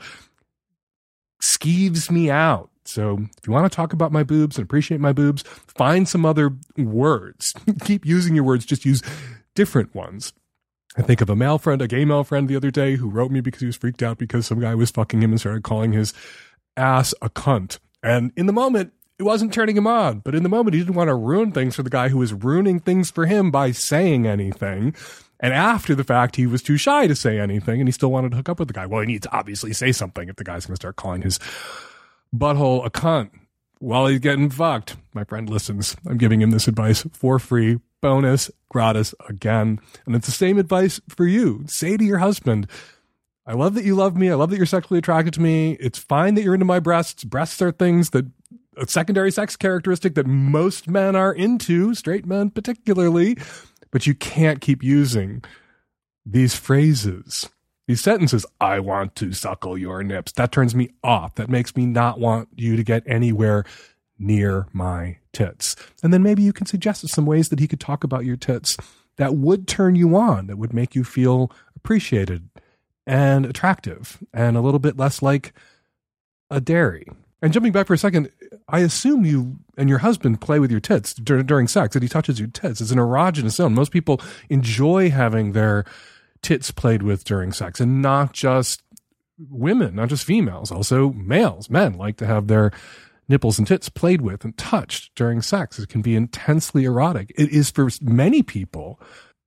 skeeves 1.43 2.09
me 2.09 2.31
out. 2.31 2.71
So 2.85 3.19
if 3.37 3.45
you 3.45 3.53
want 3.53 3.71
to 3.71 3.75
talk 3.75 3.93
about 3.93 4.11
my 4.11 4.23
boobs 4.23 4.57
and 4.57 4.63
appreciate 4.63 4.99
my 4.99 5.13
boobs, 5.13 5.43
find 5.43 6.09
some 6.09 6.25
other 6.25 6.57
words. 6.75 7.53
Keep 7.85 8.03
using 8.03 8.33
your 8.33 8.43
words, 8.45 8.65
just 8.65 8.83
use 8.83 9.03
different 9.53 9.93
ones. 9.93 10.33
I 10.97 11.01
think 11.01 11.21
of 11.21 11.29
a 11.29 11.35
male 11.35 11.57
friend, 11.57 11.81
a 11.81 11.87
gay 11.87 12.03
male 12.03 12.23
friend 12.23 12.47
the 12.47 12.55
other 12.55 12.71
day 12.71 12.97
who 12.97 13.09
wrote 13.09 13.31
me 13.31 13.39
because 13.39 13.61
he 13.61 13.65
was 13.65 13.77
freaked 13.77 14.03
out 14.03 14.17
because 14.17 14.47
some 14.47 14.59
guy 14.59 14.75
was 14.75 14.91
fucking 14.91 15.21
him 15.21 15.31
and 15.31 15.39
started 15.39 15.63
calling 15.63 15.93
his 15.93 16.13
ass 16.75 17.13
a 17.21 17.29
cunt. 17.29 17.79
And 18.03 18.31
in 18.35 18.45
the 18.45 18.53
moment, 18.53 18.93
it 19.17 19.23
wasn't 19.23 19.53
turning 19.53 19.77
him 19.77 19.87
on, 19.87 20.19
but 20.19 20.35
in 20.35 20.43
the 20.43 20.49
moment, 20.49 20.73
he 20.73 20.81
didn't 20.81 20.95
want 20.95 21.07
to 21.09 21.15
ruin 21.15 21.51
things 21.51 21.75
for 21.75 21.83
the 21.83 21.89
guy 21.89 22.09
who 22.09 22.17
was 22.17 22.33
ruining 22.33 22.79
things 22.79 23.11
for 23.11 23.25
him 23.25 23.51
by 23.51 23.71
saying 23.71 24.25
anything. 24.25 24.95
And 25.39 25.53
after 25.53 25.95
the 25.95 26.03
fact, 26.03 26.35
he 26.35 26.45
was 26.45 26.61
too 26.61 26.77
shy 26.77 27.07
to 27.07 27.15
say 27.15 27.39
anything 27.39 27.79
and 27.79 27.87
he 27.87 27.91
still 27.91 28.11
wanted 28.11 28.31
to 28.31 28.37
hook 28.37 28.49
up 28.49 28.59
with 28.59 28.67
the 28.67 28.73
guy. 28.73 28.85
Well, 28.85 29.01
he 29.01 29.07
needs 29.07 29.27
to 29.27 29.35
obviously 29.35 29.73
say 29.73 29.91
something 29.91 30.27
if 30.27 30.35
the 30.35 30.43
guy's 30.43 30.65
going 30.65 30.75
to 30.75 30.81
start 30.81 30.97
calling 30.97 31.21
his 31.21 31.39
butthole 32.35 32.85
a 32.85 32.89
cunt 32.89 33.31
while 33.79 34.07
he's 34.07 34.19
getting 34.19 34.49
fucked. 34.49 34.97
My 35.13 35.23
friend 35.23 35.49
listens. 35.49 35.95
I'm 36.05 36.17
giving 36.17 36.41
him 36.41 36.51
this 36.51 36.67
advice 36.67 37.05
for 37.13 37.39
free 37.39 37.79
bonus, 38.01 38.51
gratis 38.69 39.15
again. 39.29 39.79
And 40.05 40.15
it's 40.15 40.25
the 40.25 40.31
same 40.31 40.57
advice 40.57 40.99
for 41.07 41.25
you. 41.25 41.63
Say 41.67 41.97
to 41.97 42.03
your 42.03 42.17
husband, 42.17 42.67
I 43.45 43.53
love 43.53 43.73
that 43.75 43.85
you 43.85 43.95
love 43.95 44.15
me. 44.15 44.29
I 44.29 44.35
love 44.35 44.49
that 44.49 44.57
you're 44.57 44.65
sexually 44.65 44.99
attracted 44.99 45.33
to 45.35 45.41
me. 45.41 45.73
It's 45.79 45.99
fine 45.99 46.35
that 46.35 46.43
you're 46.43 46.53
into 46.53 46.65
my 46.65 46.79
breasts. 46.79 47.23
Breasts 47.23 47.61
are 47.61 47.71
things 47.71 48.11
that 48.11 48.25
a 48.77 48.87
secondary 48.87 49.31
sex 49.31 49.55
characteristic 49.55 50.15
that 50.15 50.27
most 50.27 50.87
men 50.87 51.15
are 51.15 51.33
into, 51.33 51.93
straight 51.93 52.25
men 52.25 52.49
particularly, 52.49 53.37
but 53.91 54.07
you 54.07 54.15
can't 54.15 54.61
keep 54.61 54.83
using 54.83 55.43
these 56.25 56.55
phrases, 56.55 57.49
these 57.87 58.01
sentences. 58.01 58.45
I 58.59 58.79
want 58.79 59.15
to 59.17 59.33
suckle 59.33 59.77
your 59.77 60.03
nips. 60.03 60.31
That 60.33 60.51
turns 60.51 60.73
me 60.73 60.91
off. 61.03 61.35
That 61.35 61.49
makes 61.49 61.75
me 61.75 61.85
not 61.85 62.19
want 62.19 62.49
you 62.55 62.75
to 62.75 62.83
get 62.83 63.03
anywhere 63.05 63.65
near 64.21 64.67
my 64.71 65.17
tits. 65.33 65.75
And 66.03 66.13
then 66.13 66.23
maybe 66.23 66.43
you 66.43 66.53
can 66.53 66.65
suggest 66.65 67.07
some 67.09 67.25
ways 67.25 67.49
that 67.49 67.59
he 67.59 67.67
could 67.67 67.79
talk 67.79 68.03
about 68.03 68.25
your 68.25 68.37
tits 68.37 68.77
that 69.17 69.35
would 69.35 69.67
turn 69.67 69.95
you 69.95 70.15
on, 70.15 70.47
that 70.47 70.57
would 70.57 70.73
make 70.73 70.95
you 70.95 71.03
feel 71.03 71.51
appreciated 71.75 72.49
and 73.05 73.45
attractive 73.45 74.19
and 74.33 74.55
a 74.55 74.61
little 74.61 74.79
bit 74.79 74.97
less 74.97 75.21
like 75.21 75.53
a 76.49 76.61
dairy. 76.61 77.07
And 77.41 77.51
jumping 77.51 77.71
back 77.71 77.87
for 77.87 77.93
a 77.93 77.97
second, 77.97 78.29
I 78.69 78.79
assume 78.79 79.25
you 79.25 79.57
and 79.77 79.89
your 79.89 79.97
husband 79.99 80.41
play 80.41 80.59
with 80.59 80.69
your 80.69 80.79
tits 80.79 81.13
dur- 81.13 81.41
during 81.43 81.67
sex, 81.67 81.93
that 81.93 82.03
he 82.03 82.09
touches 82.09 82.39
your 82.39 82.49
tits. 82.49 82.81
It's 82.81 82.91
an 82.91 82.99
erogenous 82.99 83.51
zone. 83.51 83.73
Most 83.73 83.91
people 83.91 84.21
enjoy 84.49 85.09
having 85.09 85.53
their 85.53 85.83
tits 86.43 86.69
played 86.69 87.01
with 87.01 87.23
during 87.23 87.51
sex, 87.51 87.79
and 87.79 88.01
not 88.01 88.33
just 88.33 88.83
women, 89.49 89.95
not 89.95 90.09
just 90.09 90.23
females, 90.23 90.71
also 90.71 91.11
males, 91.13 91.69
men 91.69 91.93
like 91.93 92.17
to 92.17 92.27
have 92.27 92.47
their 92.47 92.71
nipples 93.31 93.57
and 93.57 93.67
tits 93.67 93.89
played 93.89 94.21
with 94.21 94.45
and 94.45 94.55
touched 94.57 95.15
during 95.15 95.41
sex. 95.41 95.79
It 95.79 95.89
can 95.89 96.01
be 96.01 96.15
intensely 96.15 96.85
erotic. 96.85 97.33
It 97.35 97.49
is 97.49 97.71
for 97.71 97.89
many 98.01 98.43
people 98.43 98.99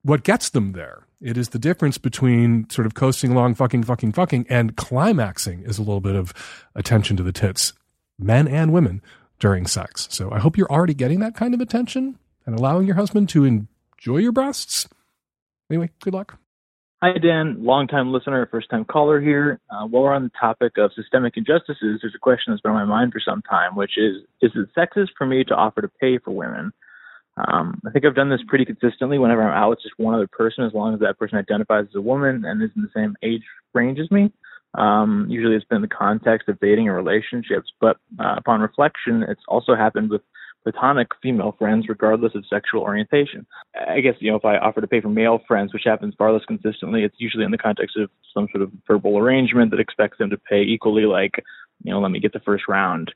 what 0.02 0.24
gets 0.24 0.50
them 0.50 0.72
there. 0.72 1.06
It 1.20 1.38
is 1.38 1.50
the 1.50 1.58
difference 1.58 1.96
between 1.96 2.68
sort 2.68 2.86
of 2.86 2.94
coasting 2.94 3.32
along, 3.32 3.54
fucking, 3.54 3.84
fucking, 3.84 4.12
fucking, 4.12 4.46
and 4.50 4.76
climaxing 4.76 5.62
is 5.62 5.78
a 5.78 5.82
little 5.82 6.00
bit 6.00 6.16
of 6.16 6.34
attention 6.74 7.16
to 7.16 7.22
the 7.22 7.32
tits, 7.32 7.72
men 8.18 8.46
and 8.48 8.72
women 8.72 9.00
during 9.38 9.66
sex. 9.66 10.06
So 10.10 10.30
I 10.30 10.38
hope 10.38 10.58
you're 10.58 10.70
already 10.70 10.94
getting 10.94 11.20
that 11.20 11.34
kind 11.34 11.54
of 11.54 11.60
attention 11.60 12.18
and 12.44 12.58
allowing 12.58 12.86
your 12.86 12.96
husband 12.96 13.28
to 13.30 13.44
enjoy 13.44 14.18
your 14.18 14.32
breasts. 14.32 14.88
Anyway, 15.70 15.90
good 16.02 16.12
luck. 16.12 16.38
Hi, 17.04 17.18
Dan, 17.18 17.62
longtime 17.62 18.14
listener, 18.14 18.48
first 18.50 18.70
time 18.70 18.86
caller 18.86 19.20
here. 19.20 19.60
Uh, 19.68 19.86
while 19.86 20.04
we're 20.04 20.14
on 20.14 20.22
the 20.22 20.30
topic 20.40 20.78
of 20.78 20.90
systemic 20.96 21.36
injustices, 21.36 21.98
there's 22.00 22.14
a 22.16 22.18
question 22.18 22.50
that's 22.50 22.62
been 22.62 22.72
on 22.72 22.78
my 22.78 22.84
mind 22.86 23.12
for 23.12 23.20
some 23.20 23.42
time, 23.42 23.76
which 23.76 23.98
is 23.98 24.22
Is 24.40 24.52
it 24.54 24.70
sexist 24.74 25.10
for 25.18 25.26
me 25.26 25.44
to 25.44 25.54
offer 25.54 25.82
to 25.82 25.90
pay 26.00 26.16
for 26.16 26.30
women? 26.30 26.72
Um, 27.36 27.78
I 27.86 27.90
think 27.90 28.06
I've 28.06 28.14
done 28.14 28.30
this 28.30 28.40
pretty 28.48 28.64
consistently 28.64 29.18
whenever 29.18 29.42
I'm 29.42 29.52
out 29.54 29.68
with 29.68 29.82
just 29.82 29.98
one 29.98 30.14
other 30.14 30.26
person, 30.26 30.64
as 30.64 30.72
long 30.72 30.94
as 30.94 31.00
that 31.00 31.18
person 31.18 31.36
identifies 31.36 31.84
as 31.90 31.94
a 31.94 32.00
woman 32.00 32.46
and 32.46 32.62
is 32.62 32.70
in 32.74 32.80
the 32.80 32.88
same 32.94 33.14
age 33.22 33.42
range 33.74 33.98
as 33.98 34.10
me. 34.10 34.32
Um, 34.72 35.26
usually 35.28 35.56
it's 35.56 35.66
been 35.66 35.76
in 35.76 35.82
the 35.82 35.88
context 35.88 36.48
of 36.48 36.58
dating 36.58 36.88
or 36.88 36.94
relationships, 36.94 37.70
but 37.82 37.98
uh, 38.18 38.36
upon 38.38 38.62
reflection, 38.62 39.24
it's 39.28 39.42
also 39.46 39.74
happened 39.74 40.08
with 40.08 40.22
platonic 40.64 41.08
female 41.22 41.54
friends, 41.58 41.88
regardless 41.88 42.34
of 42.34 42.44
sexual 42.46 42.80
orientation. 42.80 43.46
I 43.88 44.00
guess, 44.00 44.14
you 44.18 44.30
know, 44.30 44.36
if 44.36 44.44
I 44.44 44.56
offer 44.56 44.80
to 44.80 44.86
pay 44.86 45.00
for 45.00 45.08
male 45.08 45.40
friends, 45.46 45.72
which 45.72 45.84
happens 45.84 46.14
far 46.16 46.32
less 46.32 46.44
consistently, 46.46 47.04
it's 47.04 47.16
usually 47.18 47.44
in 47.44 47.50
the 47.50 47.58
context 47.58 47.96
of 47.96 48.10
some 48.32 48.48
sort 48.50 48.62
of 48.62 48.72
verbal 48.86 49.18
arrangement 49.18 49.70
that 49.70 49.80
expects 49.80 50.18
them 50.18 50.30
to 50.30 50.38
pay 50.38 50.62
equally, 50.62 51.04
like, 51.04 51.42
you 51.82 51.92
know, 51.92 52.00
let 52.00 52.10
me 52.10 52.18
get 52.18 52.32
the 52.32 52.40
first 52.40 52.64
round. 52.66 53.12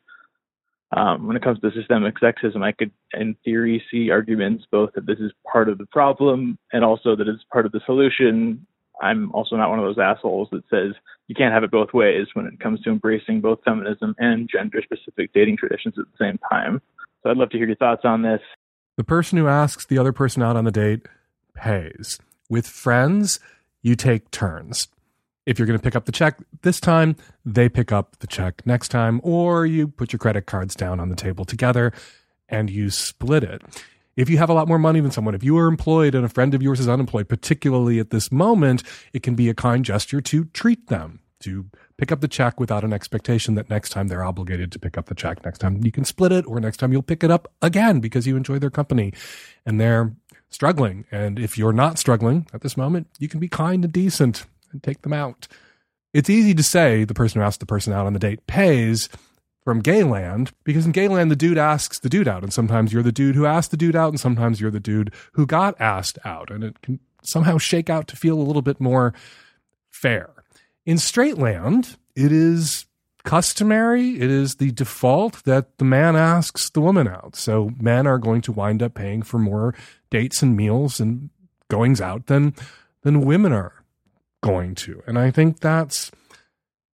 Um, 0.97 1.27
when 1.27 1.37
it 1.37 1.43
comes 1.43 1.61
to 1.61 1.71
systemic 1.73 2.19
sexism, 2.19 2.63
I 2.63 2.73
could, 2.73 2.91
in 3.13 3.35
theory, 3.45 3.83
see 3.91 4.11
arguments 4.11 4.65
both 4.71 4.91
that 4.95 5.07
this 5.07 5.19
is 5.19 5.33
part 5.51 5.69
of 5.69 5.79
the 5.79 5.87
problem 5.87 6.59
and 6.73 6.85
also 6.85 7.17
that 7.17 7.29
it's 7.29 7.45
part 7.53 7.67
of 7.67 7.73
the 7.73 7.81
solution. 7.85 8.67
I'm 9.03 9.31
also 9.33 9.57
not 9.57 9.69
one 9.69 9.79
of 9.79 9.85
those 9.85 9.99
assholes 9.99 10.49
that 10.51 10.65
says 10.71 10.93
you 11.29 11.35
can't 11.35 11.53
have 11.53 11.63
it 11.63 11.71
both 11.71 11.93
ways 11.93 12.27
when 12.33 12.47
it 12.47 12.59
comes 12.59 12.81
to 12.83 12.91
embracing 12.91 13.41
both 13.41 13.61
feminism 13.65 14.15
and 14.19 14.49
gender 14.51 14.83
specific 14.83 15.33
dating 15.35 15.59
traditions 15.59 15.95
at 15.99 16.07
the 16.07 16.25
same 16.25 16.39
time. 16.51 16.81
So 17.23 17.31
I'd 17.31 17.37
love 17.37 17.51
to 17.51 17.59
hear 17.59 17.67
your 17.67 17.77
thoughts 17.77 18.03
on 18.05 18.23
this. 18.23 18.41
The 18.97 19.05
person 19.05 19.39
who 19.39 19.47
asks 19.47 19.87
the 19.87 19.99
other 19.99 20.13
person 20.13 20.43
out 20.43 20.57
on 20.57 20.65
the 20.65 20.71
date 20.71 21.07
pays. 21.55 22.19
With 22.49 22.67
friends, 22.67 23.41
you 23.83 23.95
take 23.95 24.31
turns. 24.31 24.89
If 25.47 25.59
you're 25.59 25.67
going 25.67 25.79
to 25.79 25.83
pick 25.83 25.97
up 25.97 26.05
the 26.05 26.13
check 26.13 26.39
this 26.63 26.81
time, 26.81 27.17
they 27.45 27.69
pick 27.69 27.91
up 27.91 28.19
the 28.19 28.27
check 28.27 28.67
next 28.67 28.89
time, 28.89 29.21
or 29.23 29.65
you 29.67 29.89
put 29.89 30.13
your 30.13 30.19
credit 30.19 30.47
cards 30.47 30.75
down 30.75 31.01
on 31.01 31.09
the 31.09 31.17
table 31.17 31.45
together 31.45 31.93
and 32.49 32.71
you 32.71 32.91
split 32.91 33.45
it. 33.45 33.63
If 34.17 34.29
you 34.29 34.39
have 34.39 34.51
a 34.51 34.55
lot 34.55 34.69
more 34.69 34.79
money 34.79 35.01
than 35.01 35.11
someone, 35.11 35.35
if 35.35 35.45
you 35.45 35.57
are 35.59 35.69
employed 35.69 36.15
and 36.15 36.25
a 36.25 36.29
friend 36.29 36.53
of 36.55 36.63
yours 36.63 36.81
is 36.81 36.89
unemployed, 36.89 37.29
particularly 37.29 37.99
at 38.01 38.11
this 38.11 38.33
moment, 38.33 38.83
it 39.13 39.23
can 39.23 39.37
be 39.37 39.49
a 39.49 39.55
kind 39.55 39.85
gesture 39.85 40.21
to 40.21 40.47
treat 40.47 40.89
them, 40.89 41.21
to 41.41 41.67
pick 41.99 42.13
up 42.13 42.21
the 42.21 42.29
check 42.29 42.59
without 42.59 42.85
an 42.85 42.93
expectation 42.93 43.55
that 43.57 43.69
next 43.69 43.91
time 43.91 44.09
they're 44.09 44.25
obligated 44.25 44.73
to 44.73 44.79
pick 44.79 44.97
up 44.97 45.07
the 45.07 45.15
check. 45.15 45.45
Next 45.45 45.59
time 45.59 45.85
you 45.85 45.93
can 45.93 46.05
split 46.05 46.33
it, 46.33 46.47
or 46.47 46.61
next 46.61 46.79
time 46.79 46.93
you'll 46.93 47.03
pick 47.03 47.23
it 47.23 47.31
up 47.31 47.53
again 47.61 48.01
because 48.01 48.27
you 48.27 48.37
enjoy 48.37 48.59
their 48.59 48.71
company 48.71 49.13
and 49.67 49.81
they're 49.81 50.15
struggling. 50.49 51.05
And 51.11 51.39
if 51.39 51.59
you're 51.59 51.73
not 51.73 51.99
struggling 51.99 52.47
at 52.55 52.63
this 52.63 52.77
moment, 52.77 53.09
you 53.19 53.29
can 53.29 53.41
be 53.41 53.49
kind 53.49 53.85
and 53.85 53.93
decent 53.93 54.47
and 54.73 54.83
take 54.83 55.03
them 55.03 55.13
out. 55.13 55.49
It's 56.15 56.31
easy 56.31 56.55
to 56.55 56.63
say 56.63 57.05
the 57.05 57.15
person 57.15 57.41
who 57.41 57.47
asked 57.47 57.61
the 57.61 57.67
person 57.67 57.93
out 57.93 58.07
on 58.07 58.13
the 58.13 58.19
date 58.19 58.47
pays 58.47 59.09
from 59.63 59.81
Gayland 59.83 60.53
because 60.65 60.87
in 60.87 60.93
Gayland, 60.93 61.31
the 61.31 61.37
dude 61.37 61.59
asks 61.59 61.99
the 61.99 62.09
dude 62.09 62.29
out. 62.29 62.43
And 62.43 62.53
sometimes 62.53 62.93
you're 62.93 63.03
the 63.03 63.13
dude 63.13 63.35
who 63.35 63.45
asked 63.45 63.71
the 63.71 63.77
dude 63.77 63.97
out, 63.97 64.11
and 64.11 64.21
sometimes 64.21 64.61
you're 64.61 64.71
the 64.71 64.81
dude 64.81 65.13
who 65.33 65.47
got 65.47 65.79
asked 65.81 66.19
out. 66.25 66.51
And 66.51 66.65
it 66.65 66.81
can 66.81 67.01
somehow 67.23 67.59
shake 67.59 67.91
out 67.91 68.09
to 68.09 68.17
feel 68.17 68.39
a 68.39 68.43
little 68.43 68.63
bit 68.63 68.81
more 68.81 69.13
fair. 69.91 70.31
In 70.89 70.97
straight 70.97 71.37
land, 71.37 71.99
it 72.17 72.33
is 72.33 72.87
customary, 73.23 74.19
it 74.19 74.31
is 74.31 74.55
the 74.55 74.71
default 74.71 75.45
that 75.45 75.77
the 75.77 75.85
man 75.85 76.17
asks 76.17 76.71
the 76.71 76.81
woman 76.81 77.07
out. 77.07 77.37
So 77.37 77.73
men 77.79 78.07
are 78.07 78.17
going 78.17 78.41
to 78.41 78.53
wind 78.53 78.83
up 78.83 78.95
paying 78.95 79.21
for 79.21 79.39
more 79.39 79.75
dates 80.09 80.41
and 80.41 80.57
meals 80.57 80.99
and 80.99 81.29
goings 81.69 82.01
out 82.01 82.29
than 82.29 82.55
than 83.03 83.27
women 83.27 83.53
are 83.53 83.85
going 84.43 84.75
to. 84.77 85.03
And 85.07 85.19
I 85.19 85.31
think 85.31 85.61
that's 85.61 86.11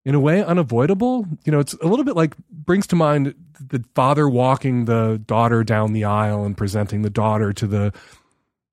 in 0.05 0.17
a 0.17 0.21
way 0.21 0.43
unavoidable. 0.43 1.29
You 1.45 1.53
know, 1.53 1.61
it's 1.61 1.75
a 1.75 1.87
little 1.87 2.05
bit 2.05 2.17
like 2.17 2.37
brings 2.51 2.89
to 2.89 2.97
mind 2.97 3.37
the 3.61 3.85
father 3.95 4.29
walking 4.29 4.87
the 4.87 5.23
daughter 5.25 5.63
down 5.63 5.93
the 5.93 6.03
aisle 6.03 6.45
and 6.45 6.57
presenting 6.57 7.03
the 7.03 7.11
daughter 7.11 7.53
to 7.53 7.67
the 7.69 7.93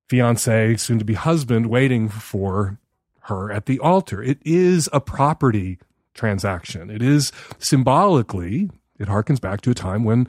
fiance, 0.10 0.78
soon 0.78 0.98
to 0.98 1.06
be 1.06 1.14
husband, 1.14 1.68
waiting 1.68 2.10
for 2.10 2.80
her 3.24 3.52
at 3.52 3.66
the 3.66 3.80
altar. 3.80 4.22
It 4.22 4.40
is 4.44 4.90
a 4.92 5.00
property 5.00 5.80
transaction. 6.14 6.90
It 6.90 7.02
is 7.02 7.32
symbolically, 7.60 8.70
it 9.00 9.08
harkens 9.08 9.40
back 9.40 9.62
to 9.62 9.72
a 9.72 9.76
time 9.76 10.04
when 10.04 10.28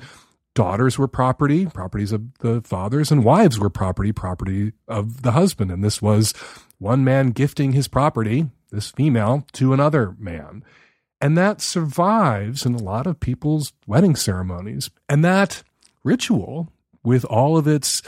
daughters 0.55 0.99
were 0.99 1.09
property, 1.09 1.67
properties 1.67 2.13
of 2.13 2.37
the 2.39 2.61
fathers, 2.63 3.11
and 3.11 3.25
wives 3.25 3.59
were 3.59 3.71
property, 3.71 4.13
property 4.13 4.73
of 4.87 5.23
the 5.23 5.33
husband. 5.33 5.71
And 5.71 5.83
this 5.83 6.03
was 6.03 6.33
one 6.79 7.05
man 7.05 7.31
gifting 7.31 7.73
his 7.73 7.89
property, 7.89 8.49
this 8.71 8.91
female, 8.91 9.47
to 9.55 9.73
another 9.73 10.15
man. 10.19 10.65
And 11.21 11.39
that 11.39 11.61
survives 11.61 12.67
in 12.67 12.75
a 12.75 12.83
lot 12.83 13.07
of 13.07 13.21
people's 13.21 13.73
wedding 13.87 14.17
ceremonies. 14.17 14.91
And 15.09 15.25
that 15.25 15.63
ritual, 16.05 16.73
with 17.05 17.25
all 17.25 17.57
of 17.57 17.67
its 17.67 18.03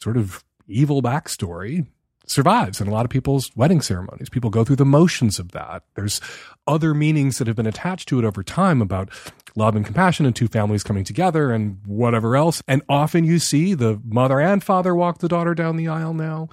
sort 0.00 0.16
of 0.16 0.44
evil 0.68 1.02
backstory, 1.02 1.86
survives 2.26 2.80
in 2.80 2.86
a 2.86 2.90
lot 2.92 3.04
of 3.04 3.10
people's 3.10 3.50
wedding 3.56 3.80
ceremonies. 3.80 4.28
People 4.28 4.50
go 4.50 4.64
through 4.64 4.76
the 4.76 4.84
motions 4.84 5.38
of 5.38 5.52
that. 5.52 5.82
There's 5.94 6.20
other 6.66 6.94
meanings 6.94 7.38
that 7.38 7.46
have 7.46 7.56
been 7.56 7.66
attached 7.66 8.08
to 8.08 8.18
it 8.18 8.24
over 8.24 8.42
time 8.42 8.80
about 8.80 9.10
love 9.56 9.74
and 9.74 9.84
compassion 9.84 10.26
and 10.26 10.34
two 10.34 10.48
families 10.48 10.82
coming 10.82 11.04
together 11.04 11.50
and 11.50 11.80
whatever 11.86 12.36
else. 12.36 12.62
And 12.68 12.82
often 12.88 13.24
you 13.24 13.38
see 13.38 13.74
the 13.74 14.00
mother 14.04 14.40
and 14.40 14.62
father 14.62 14.94
walk 14.94 15.18
the 15.18 15.28
daughter 15.28 15.54
down 15.54 15.76
the 15.76 15.88
aisle 15.88 16.14
now. 16.14 16.48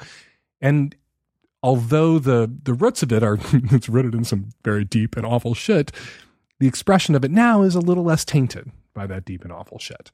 And 0.60 0.96
although 1.62 2.20
the 2.20 2.52
the 2.64 2.74
roots 2.74 3.04
of 3.04 3.12
it 3.12 3.24
are 3.24 3.38
it's 3.54 3.90
rooted 3.90 4.16
in 4.16 4.24
some 4.24 4.50
very 4.64 4.84
deep 4.84 5.16
and 5.16 5.26
awful 5.26 5.54
shit, 5.54 5.92
the 6.60 6.68
expression 6.68 7.16
of 7.16 7.24
it 7.24 7.32
now 7.32 7.62
is 7.62 7.76
a 7.76 7.80
little 7.82 8.04
less 8.04 8.26
tainted 8.26 8.72
by 8.94 9.06
that 9.08 9.26
deep 9.26 9.44
and 9.44 9.54
awful 9.54 9.80
shit. 9.80 10.12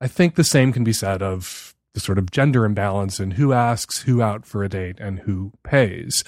I 0.00 0.06
think 0.06 0.34
the 0.34 0.44
same 0.44 0.72
can 0.72 0.84
be 0.84 0.92
said 0.92 1.22
of 1.22 1.74
the 1.98 2.04
sort 2.04 2.18
of 2.18 2.30
gender 2.30 2.64
imbalance 2.64 3.18
in 3.18 3.32
who 3.32 3.52
asks 3.52 4.02
who 4.02 4.22
out 4.22 4.46
for 4.46 4.62
a 4.62 4.68
date 4.68 5.00
and 5.00 5.18
who 5.20 5.52
pays. 5.64 6.22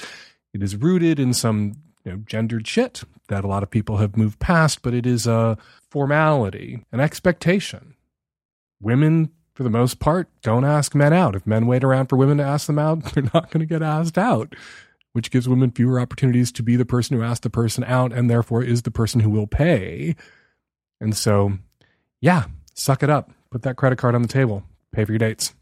It 0.52 0.64
is 0.64 0.74
rooted 0.74 1.20
in 1.20 1.32
some 1.32 1.74
you 2.04 2.10
know, 2.10 2.18
gendered 2.26 2.66
shit 2.66 3.04
that 3.28 3.44
a 3.44 3.46
lot 3.46 3.62
of 3.62 3.70
people 3.70 3.98
have 3.98 4.16
moved 4.16 4.40
past, 4.40 4.82
but 4.82 4.94
it 4.94 5.06
is 5.06 5.28
a 5.28 5.56
formality, 5.88 6.84
an 6.90 6.98
expectation. 6.98 7.94
Women, 8.80 9.30
for 9.54 9.62
the 9.62 9.70
most 9.70 10.00
part, 10.00 10.28
don't 10.42 10.64
ask 10.64 10.92
men 10.92 11.12
out. 11.12 11.36
If 11.36 11.46
men 11.46 11.68
wait 11.68 11.84
around 11.84 12.08
for 12.08 12.16
women 12.16 12.38
to 12.38 12.44
ask 12.44 12.66
them 12.66 12.80
out, 12.80 13.04
they're 13.14 13.30
not 13.32 13.52
going 13.52 13.60
to 13.60 13.66
get 13.66 13.80
asked 13.80 14.18
out, 14.18 14.56
which 15.12 15.30
gives 15.30 15.48
women 15.48 15.70
fewer 15.70 16.00
opportunities 16.00 16.50
to 16.50 16.64
be 16.64 16.74
the 16.74 16.84
person 16.84 17.16
who 17.16 17.22
asked 17.22 17.44
the 17.44 17.50
person 17.50 17.84
out 17.84 18.12
and 18.12 18.28
therefore 18.28 18.64
is 18.64 18.82
the 18.82 18.90
person 18.90 19.20
who 19.20 19.30
will 19.30 19.46
pay. 19.46 20.16
And 21.00 21.16
so, 21.16 21.58
yeah, 22.20 22.46
suck 22.74 23.04
it 23.04 23.10
up. 23.10 23.30
Put 23.52 23.62
that 23.62 23.76
credit 23.76 23.98
card 23.98 24.16
on 24.16 24.22
the 24.22 24.28
table. 24.28 24.64
Pay 24.92 25.04
for 25.04 25.12
your 25.12 25.20
dates. 25.20 25.54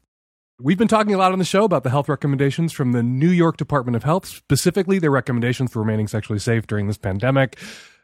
We've 0.61 0.76
been 0.76 0.88
talking 0.88 1.14
a 1.14 1.18
lot 1.18 1.30
on 1.30 1.38
the 1.38 1.44
show 1.44 1.62
about 1.62 1.84
the 1.84 1.90
health 1.90 2.09
recommendations 2.09 2.72
from 2.72 2.90
the 2.90 3.00
New 3.00 3.28
York 3.28 3.59
Department 3.59 3.94
of 3.94 4.02
Health, 4.02 4.26
specifically 4.26 4.98
their 4.98 5.12
recommendations 5.12 5.70
for 5.70 5.78
remaining 5.78 6.09
sexually 6.09 6.40
safe 6.40 6.66
during 6.66 6.88
this 6.88 6.98
pandemic. 6.98 7.56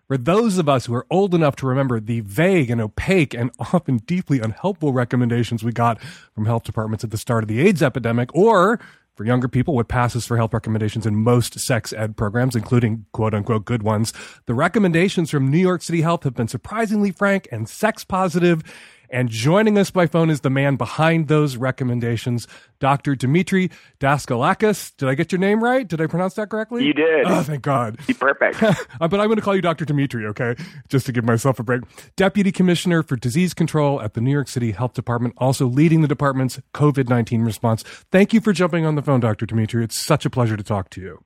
For 0.07 0.17
those 0.17 0.57
of 0.57 0.69
us 0.69 0.87
who 0.87 0.95
are 0.95 1.05
old 1.11 1.35
enough 1.35 1.57
to 1.57 1.67
remember 1.67 1.99
the 1.99 2.21
vague 2.21 2.71
and 2.71 2.81
opaque 2.81 3.35
and 3.35 3.51
often 3.59 3.97
deeply 3.97 4.39
unhelpful 4.39 4.93
recommendations 4.93 5.65
we 5.65 5.73
got 5.73 6.01
from 6.01 6.47
health 6.47 6.63
departments 6.63 7.03
at 7.03 7.11
the 7.11 7.19
start 7.19 7.43
of 7.43 7.49
the 7.49 7.61
AIDS 7.61 7.83
epidemic, 7.83 8.33
or 8.37 8.79
for 9.17 9.25
younger 9.25 9.49
people, 9.49 9.75
what 9.75 9.89
passes 9.89 10.25
for 10.25 10.37
health 10.37 10.55
recommendations 10.55 11.07
in 11.07 11.17
most 11.17 11.59
sex 11.59 11.93
ed 11.93 12.17
programs, 12.17 12.55
including 12.55 13.05
quote 13.11 13.35
unquote 13.35 13.65
good 13.65 13.83
ones, 13.83 14.13
the 14.47 14.55
recommendations 14.55 15.29
from 15.29 15.51
New 15.51 15.59
York 15.59 15.83
City 15.83 16.03
Health 16.03 16.23
have 16.23 16.35
been 16.35 16.47
surprisingly 16.47 17.11
frank 17.11 17.49
and 17.51 17.69
sex 17.69 18.05
positive 18.05 18.63
and 19.11 19.29
joining 19.29 19.79
us 19.79 19.91
by 19.91 20.07
phone 20.07 20.31
is 20.31 20.41
the 20.41 20.51
man 20.51 20.77
behind 20.77 21.29
those 21.29 21.57
recommendations, 21.57 22.47
Dr. 22.81 23.15
Demetre 23.15 23.71
Daskalakis. 24.01 24.97
Did 24.97 25.09
I 25.09 25.15
get 25.15 25.33
your 25.33 25.39
name 25.39 25.63
right? 25.63 25.87
Did 25.87 26.01
I 26.01 26.07
pronounce 26.07 26.35
that 26.35 26.51
correctly? 26.51 26.85
You 26.85 26.93
did. 26.93 27.27
Oh, 27.27 27.43
thank 27.43 27.63
God. 27.63 27.99
Perfect. 28.19 28.63
Uh, 29.01 29.09
but 29.09 29.19
I'm 29.19 29.27
going 29.27 29.37
to 29.37 29.43
call 29.43 29.57
you 29.57 29.61
Dr. 29.61 29.85
Demetre, 29.85 30.25
okay? 30.29 30.55
Just 30.89 31.07
to 31.07 31.13
give 31.13 31.25
myself 31.25 31.59
a 31.59 31.63
break. 31.63 31.83
Deputy 32.17 32.53
Commissioner 32.53 33.03
for 33.03 33.17
Disease 33.17 33.53
Control 33.53 34.01
at 34.01 34.15
the 34.15 34.21
New 34.21 34.31
York 34.31 34.47
City 34.49 34.71
Health 34.73 34.95
Department, 34.95 35.35
also 35.39 35.67
leading 35.67 36.01
the 36.01 36.09
department's 36.09 36.61
COVID 36.75 37.09
19 37.09 37.43
response. 37.43 37.83
Thank 38.13 38.33
you 38.33 38.41
for 38.41 38.53
jumping 38.53 38.87
on 38.87 38.95
the 38.95 39.03
phone, 39.03 39.21
Dr. 39.21 39.47
Demetre. 39.47 39.83
It's 39.83 39.99
such 39.99 40.25
a 40.25 40.31
pleasure 40.31 40.57
to 40.57 40.63
talk 40.63 40.91
to 40.91 41.01
you. 41.01 41.21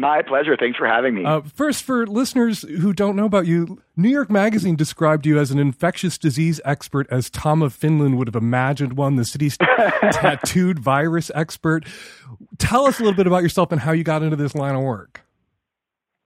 My 0.00 0.22
pleasure. 0.22 0.56
Thanks 0.56 0.78
for 0.78 0.86
having 0.86 1.14
me. 1.14 1.24
Uh, 1.24 1.42
first, 1.42 1.82
for 1.82 2.06
listeners 2.06 2.62
who 2.62 2.92
don't 2.92 3.16
know 3.16 3.24
about 3.24 3.46
you, 3.46 3.82
New 3.96 4.08
York 4.08 4.30
Magazine 4.30 4.76
described 4.76 5.26
you 5.26 5.38
as 5.38 5.50
an 5.50 5.58
infectious 5.58 6.18
disease 6.18 6.60
expert, 6.64 7.06
as 7.10 7.30
Tom 7.30 7.62
of 7.62 7.72
Finland 7.72 8.18
would 8.18 8.28
have 8.28 8.36
imagined 8.36 8.96
one, 8.96 9.16
the 9.16 9.24
city's 9.24 9.56
tattooed 10.12 10.78
virus 10.78 11.30
expert. 11.34 11.86
Tell 12.58 12.86
us 12.86 12.98
a 12.98 13.02
little 13.02 13.16
bit 13.16 13.26
about 13.26 13.42
yourself 13.42 13.72
and 13.72 13.80
how 13.80 13.92
you 13.92 14.04
got 14.04 14.22
into 14.22 14.36
this 14.36 14.54
line 14.54 14.74
of 14.74 14.82
work. 14.82 15.23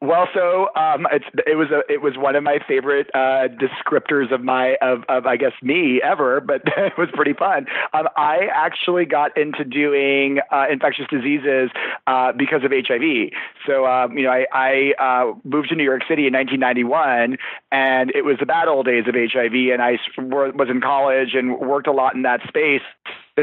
Well, 0.00 0.28
so 0.32 0.68
um, 0.76 1.08
it's, 1.10 1.24
it 1.44 1.56
was 1.56 1.68
a, 1.72 1.82
it 1.92 2.00
was 2.00 2.16
one 2.16 2.36
of 2.36 2.44
my 2.44 2.60
favorite 2.68 3.10
uh, 3.14 3.48
descriptors 3.48 4.32
of 4.32 4.44
my 4.44 4.76
of, 4.80 5.02
of 5.08 5.26
I 5.26 5.36
guess 5.36 5.50
me 5.60 6.00
ever, 6.04 6.40
but 6.40 6.62
it 6.76 6.92
was 6.96 7.08
pretty 7.12 7.32
fun. 7.32 7.66
Um, 7.92 8.08
I 8.16 8.46
actually 8.54 9.06
got 9.06 9.36
into 9.36 9.64
doing 9.64 10.38
uh, 10.52 10.66
infectious 10.70 11.06
diseases 11.10 11.70
uh, 12.06 12.30
because 12.30 12.62
of 12.62 12.70
HIV. 12.70 13.32
So 13.66 13.86
um, 13.86 14.16
you 14.16 14.22
know, 14.22 14.30
I, 14.30 14.46
I 14.52 14.92
uh, 15.00 15.34
moved 15.42 15.70
to 15.70 15.74
New 15.74 15.82
York 15.82 16.02
City 16.08 16.28
in 16.28 16.32
1991, 16.32 17.36
and 17.72 18.12
it 18.14 18.24
was 18.24 18.36
the 18.38 18.46
bad 18.46 18.68
old 18.68 18.86
days 18.86 19.04
of 19.08 19.16
HIV, 19.16 19.52
and 19.72 19.82
I 19.82 19.98
was 20.16 20.68
in 20.70 20.80
college 20.80 21.34
and 21.34 21.58
worked 21.58 21.88
a 21.88 21.92
lot 21.92 22.14
in 22.14 22.22
that 22.22 22.40
space 22.46 22.82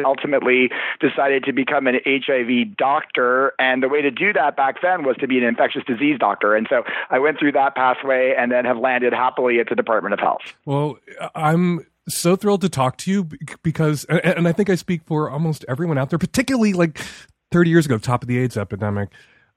ultimately 0.04 0.70
decided 1.00 1.44
to 1.46 1.54
become 1.54 1.88
an 1.88 2.00
HIV 2.06 2.78
doctor. 2.78 3.54
And 3.60 3.84
the 3.84 3.90
way 3.90 4.02
to 4.02 4.12
do 4.12 4.34
that 4.34 4.56
back 4.56 4.82
then 4.82 5.04
was 5.04 5.16
to 5.18 5.28
be 5.28 5.38
an 5.38 5.44
infectious 5.44 5.84
disease 5.86 6.18
doctor. 6.20 6.56
And 6.56 6.68
so 6.70 6.84
I 7.10 7.20
went 7.20 7.40
through 7.40 7.54
that 7.54 7.76
pathway 7.76 8.36
and 8.38 8.52
then 8.52 8.66
have 8.66 8.78
landed 8.78 9.14
happily 9.14 9.60
at 9.60 9.70
the 9.70 9.76
Department 9.76 10.14
of 10.14 10.20
Health. 10.20 10.42
Well, 10.66 10.98
I'm 11.34 11.86
so 12.08 12.36
thrilled 12.36 12.62
to 12.62 12.70
talk 12.70 12.98
to 13.00 13.12
you 13.12 13.30
because, 13.64 14.06
and 14.06 14.48
I 14.48 14.52
think 14.52 14.70
I 14.70 14.76
speak 14.76 15.04
for 15.06 15.30
almost 15.30 15.66
everyone 15.68 15.98
out 15.98 16.10
there, 16.10 16.20
particularly 16.20 16.74
like 16.74 17.00
30 17.52 17.70
years 17.70 17.86
ago, 17.86 17.98
top 17.98 18.22
of 18.22 18.28
the 18.28 18.38
AIDS 18.38 18.58
epidemic. 18.58 19.10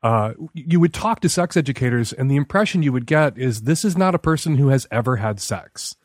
Uh, 0.03 0.32
you 0.55 0.78
would 0.78 0.95
talk 0.95 1.20
to 1.20 1.28
sex 1.28 1.57
educators, 1.57 2.12
and 2.12 2.30
the 2.30 2.36
impression 2.36 2.82
you 2.82 2.93
would 2.93 3.07
get 3.07 3.36
is 3.36 3.62
this 3.62 3.84
is 3.84 3.97
not 3.97 4.14
a 4.14 4.18
person 4.18 4.57
who 4.57 4.68
has 4.68 4.86
ever 4.93 5.16
had 5.16 5.41
sex. 5.41 5.97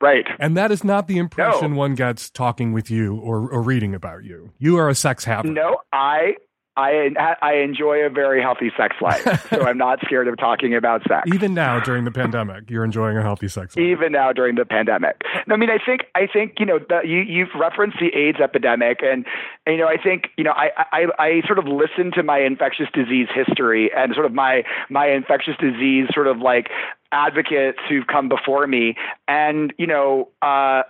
Right. 0.00 0.26
And 0.38 0.56
that 0.56 0.72
is 0.72 0.82
not 0.82 1.08
the 1.08 1.18
impression 1.18 1.72
no. 1.72 1.76
one 1.76 1.94
gets 1.94 2.30
talking 2.30 2.72
with 2.72 2.90
you 2.90 3.16
or, 3.16 3.50
or 3.50 3.62
reading 3.62 3.94
about 3.94 4.24
you. 4.24 4.52
You 4.58 4.78
are 4.78 4.88
a 4.88 4.94
sex 4.94 5.24
habit. 5.24 5.52
No, 5.52 5.78
I 5.92 6.36
I 6.76 7.34
I 7.42 7.54
enjoy 7.56 7.98
a 8.06 8.08
very 8.08 8.40
healthy 8.40 8.70
sex 8.76 8.96
life, 9.00 9.48
so 9.50 9.62
I'm 9.62 9.76
not 9.76 9.98
scared 10.04 10.28
of 10.28 10.38
talking 10.38 10.74
about 10.74 11.02
sex. 11.02 11.28
Even 11.32 11.52
now 11.52 11.80
during 11.80 12.04
the 12.04 12.10
pandemic, 12.10 12.70
you're 12.70 12.84
enjoying 12.84 13.16
a 13.16 13.22
healthy 13.22 13.48
sex 13.48 13.76
life. 13.76 13.84
Even 13.84 14.12
now 14.12 14.32
during 14.32 14.54
the 14.54 14.64
pandemic. 14.64 15.20
I 15.50 15.56
mean, 15.56 15.68
I 15.68 15.78
think 15.84 16.02
I 16.14 16.26
think 16.32 16.54
you 16.58 16.66
know 16.66 16.78
the, 16.78 17.00
you 17.04 17.18
you've 17.18 17.54
referenced 17.58 17.98
the 17.98 18.08
AIDS 18.16 18.38
epidemic, 18.40 19.00
and, 19.02 19.26
and 19.66 19.76
you 19.76 19.82
know 19.82 19.88
I 19.88 19.96
think 20.02 20.28
you 20.38 20.44
know 20.44 20.52
I, 20.52 20.70
I 20.92 21.06
I 21.18 21.42
sort 21.46 21.58
of 21.58 21.66
listened 21.66 22.14
to 22.14 22.22
my 22.22 22.38
infectious 22.38 22.86
disease 22.94 23.28
history 23.34 23.90
and 23.94 24.14
sort 24.14 24.26
of 24.26 24.32
my 24.32 24.62
my 24.88 25.08
infectious 25.08 25.56
disease 25.60 26.06
sort 26.14 26.28
of 26.28 26.38
like 26.38 26.68
advocates 27.12 27.78
who've 27.88 28.06
come 28.06 28.28
before 28.28 28.66
me, 28.66 28.94
and 29.28 29.72
you 29.78 29.86
know. 29.86 30.28
uh 30.42 30.82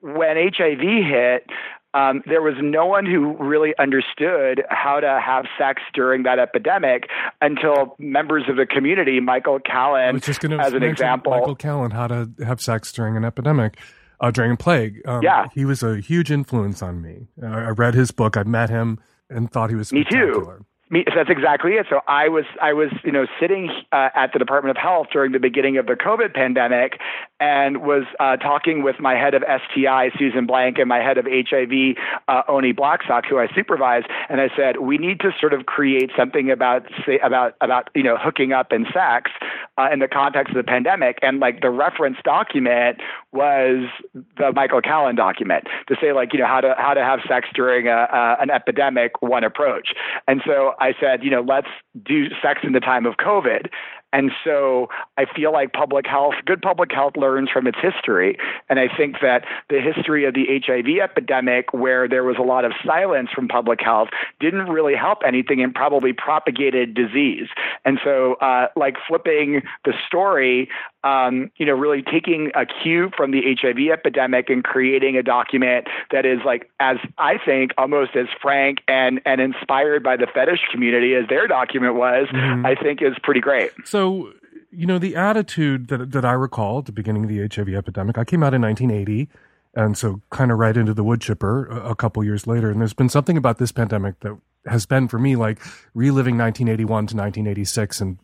when 0.00 0.36
HIV 0.36 0.78
hit, 0.80 1.46
um, 1.94 2.22
there 2.26 2.42
was 2.42 2.54
no 2.60 2.86
one 2.86 3.06
who 3.06 3.36
really 3.38 3.74
understood 3.78 4.62
how 4.68 5.00
to 5.00 5.20
have 5.24 5.46
sex 5.58 5.82
during 5.94 6.22
that 6.24 6.38
epidemic 6.38 7.08
until 7.40 7.96
members 7.98 8.44
of 8.48 8.56
the 8.56 8.66
community, 8.66 9.20
Michael 9.20 9.58
Callen, 9.58 10.14
as 10.60 10.72
an 10.74 10.82
example. 10.82 11.32
Michael 11.32 11.56
Callen, 11.56 11.92
how 11.92 12.06
to 12.06 12.30
have 12.44 12.60
sex 12.60 12.92
during 12.92 13.16
an 13.16 13.24
epidemic. 13.24 13.78
Uh, 14.20 14.32
during 14.32 14.50
a 14.50 14.56
plague, 14.56 15.00
um, 15.06 15.22
yeah, 15.22 15.46
he 15.54 15.64
was 15.64 15.80
a 15.84 16.00
huge 16.00 16.32
influence 16.32 16.82
on 16.82 17.00
me. 17.00 17.28
Uh, 17.40 17.46
I 17.46 17.68
read 17.68 17.94
his 17.94 18.10
book. 18.10 18.36
I 18.36 18.42
met 18.42 18.68
him 18.68 18.98
and 19.30 19.48
thought 19.48 19.70
he 19.70 19.76
was 19.76 19.92
me 19.92 20.04
too. 20.10 20.66
Me, 20.90 21.04
that's 21.14 21.28
exactly 21.28 21.72
it. 21.72 21.86
So 21.90 22.00
I 22.08 22.28
was, 22.28 22.44
I 22.62 22.72
was, 22.72 22.88
you 23.04 23.12
know, 23.12 23.26
sitting 23.38 23.70
uh, 23.92 24.08
at 24.14 24.32
the 24.32 24.38
Department 24.38 24.76
of 24.76 24.80
Health 24.80 25.08
during 25.12 25.32
the 25.32 25.38
beginning 25.38 25.76
of 25.76 25.86
the 25.86 25.94
COVID 25.94 26.34
pandemic, 26.34 26.98
and 27.40 27.82
was 27.82 28.04
uh, 28.18 28.36
talking 28.36 28.82
with 28.82 28.98
my 28.98 29.14
head 29.14 29.34
of 29.34 29.42
STI, 29.42 30.10
Susan 30.18 30.46
Blank, 30.46 30.78
and 30.78 30.88
my 30.88 30.98
head 30.98 31.18
of 31.18 31.26
HIV, 31.26 31.96
uh, 32.26 32.42
Oni 32.48 32.72
Blackstock, 32.72 33.24
who 33.26 33.38
I 33.38 33.46
supervise. 33.54 34.02
And 34.28 34.40
I 34.40 34.48
said, 34.56 34.80
we 34.80 34.98
need 34.98 35.20
to 35.20 35.30
sort 35.38 35.52
of 35.52 35.66
create 35.66 36.10
something 36.16 36.50
about, 36.50 36.82
say, 37.06 37.18
about, 37.20 37.54
about, 37.60 37.90
you 37.94 38.02
know, 38.02 38.16
hooking 38.18 38.52
up 38.52 38.72
and 38.72 38.86
sex 38.92 39.30
uh, 39.76 39.88
in 39.92 40.00
the 40.00 40.08
context 40.08 40.50
of 40.50 40.56
the 40.56 40.68
pandemic. 40.68 41.18
And 41.22 41.38
like 41.38 41.60
the 41.60 41.70
reference 41.70 42.16
document 42.24 42.98
was 43.32 43.88
the 44.36 44.52
Michael 44.52 44.82
Callen 44.82 45.16
document 45.16 45.68
to 45.86 45.96
say, 46.00 46.12
like, 46.12 46.32
you 46.32 46.40
know, 46.40 46.46
how 46.46 46.60
to 46.60 46.74
how 46.76 46.94
to 46.94 47.02
have 47.02 47.20
sex 47.28 47.48
during 47.54 47.86
a, 47.86 47.90
uh, 47.90 48.36
an 48.40 48.50
epidemic, 48.50 49.22
one 49.22 49.44
approach. 49.44 49.90
And 50.26 50.42
so 50.44 50.74
I 50.80 50.94
said, 51.00 51.22
you 51.22 51.30
know, 51.30 51.42
let's 51.42 51.68
do 52.04 52.28
sex 52.42 52.60
in 52.62 52.72
the 52.72 52.80
time 52.80 53.06
of 53.06 53.14
COVID. 53.16 53.68
And 54.12 54.30
so 54.42 54.88
I 55.18 55.26
feel 55.36 55.52
like 55.52 55.72
public 55.72 56.06
health, 56.06 56.34
good 56.46 56.62
public 56.62 56.90
health 56.92 57.14
learns 57.16 57.50
from 57.50 57.66
its 57.66 57.78
history. 57.80 58.38
And 58.68 58.80
I 58.80 58.88
think 58.94 59.16
that 59.20 59.44
the 59.68 59.80
history 59.80 60.24
of 60.24 60.34
the 60.34 60.46
HIV 60.64 60.98
epidemic, 61.02 61.72
where 61.72 62.08
there 62.08 62.24
was 62.24 62.36
a 62.38 62.42
lot 62.42 62.64
of 62.64 62.72
silence 62.84 63.28
from 63.34 63.48
public 63.48 63.80
health, 63.82 64.08
didn't 64.40 64.68
really 64.68 64.94
help 64.94 65.18
anything 65.26 65.62
and 65.62 65.74
probably 65.74 66.12
propagated 66.12 66.94
disease. 66.94 67.48
And 67.84 67.98
so, 68.02 68.34
uh, 68.40 68.68
like 68.76 68.96
flipping 69.06 69.62
the 69.84 69.92
story, 70.06 70.68
um, 71.04 71.50
you 71.56 71.64
know, 71.66 71.74
really 71.74 72.02
taking 72.02 72.50
a 72.54 72.66
cue 72.66 73.10
from 73.16 73.30
the 73.30 73.40
HIV 73.60 73.92
epidemic 73.92 74.50
and 74.50 74.64
creating 74.64 75.16
a 75.16 75.22
document 75.22 75.86
that 76.10 76.26
is 76.26 76.40
like, 76.44 76.70
as 76.80 76.96
I 77.18 77.38
think, 77.44 77.72
almost 77.78 78.16
as 78.16 78.26
frank 78.42 78.78
and 78.88 79.20
and 79.24 79.40
inspired 79.40 80.02
by 80.02 80.16
the 80.16 80.26
fetish 80.26 80.60
community 80.72 81.14
as 81.14 81.28
their 81.28 81.46
document 81.46 81.94
was. 81.94 82.26
Mhm. 82.28 82.66
I 82.66 82.74
think 82.74 83.00
is 83.02 83.14
pretty 83.22 83.40
great. 83.40 83.70
So, 83.84 84.32
you 84.70 84.86
know, 84.86 84.98
the 84.98 85.14
attitude 85.16 85.88
that 85.88 86.10
that 86.12 86.24
I 86.24 86.32
recall 86.32 86.80
at 86.80 86.86
the 86.86 86.92
beginning 86.92 87.24
of 87.24 87.28
the 87.28 87.40
HIV 87.40 87.74
epidemic, 87.74 88.18
I 88.18 88.24
came 88.24 88.42
out 88.42 88.54
in 88.54 88.62
1980, 88.62 89.28
and 89.74 89.96
so 89.96 90.20
kind 90.30 90.50
of 90.50 90.58
right 90.58 90.76
into 90.76 90.94
the 90.94 91.04
wood 91.04 91.20
chipper 91.20 91.66
a, 91.66 91.90
a 91.90 91.94
couple 91.94 92.24
years 92.24 92.46
later. 92.46 92.70
And 92.70 92.80
there's 92.80 92.94
been 92.94 93.08
something 93.08 93.36
about 93.36 93.58
this 93.58 93.70
pandemic 93.72 94.20
that 94.20 94.36
has 94.66 94.84
been 94.84 95.08
for 95.08 95.18
me 95.18 95.36
like 95.36 95.60
reliving 95.94 96.36
1981 96.36 97.06
to 97.06 97.16
1986 97.16 98.00
in 98.00 98.18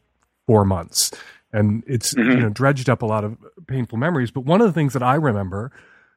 four 0.46 0.64
months, 0.64 1.10
and 1.54 1.84
it's 1.86 2.12
you 2.14 2.22
mm-hmm. 2.24 2.40
know 2.40 2.48
dredged 2.50 2.90
up 2.90 3.00
a 3.00 3.06
lot 3.06 3.24
of 3.24 3.38
painful 3.66 3.96
memories. 3.96 4.30
But 4.30 4.42
one 4.42 4.60
of 4.60 4.66
the 4.66 4.72
things 4.72 4.92
that 4.92 5.02
I 5.02 5.14
remember 5.14 5.72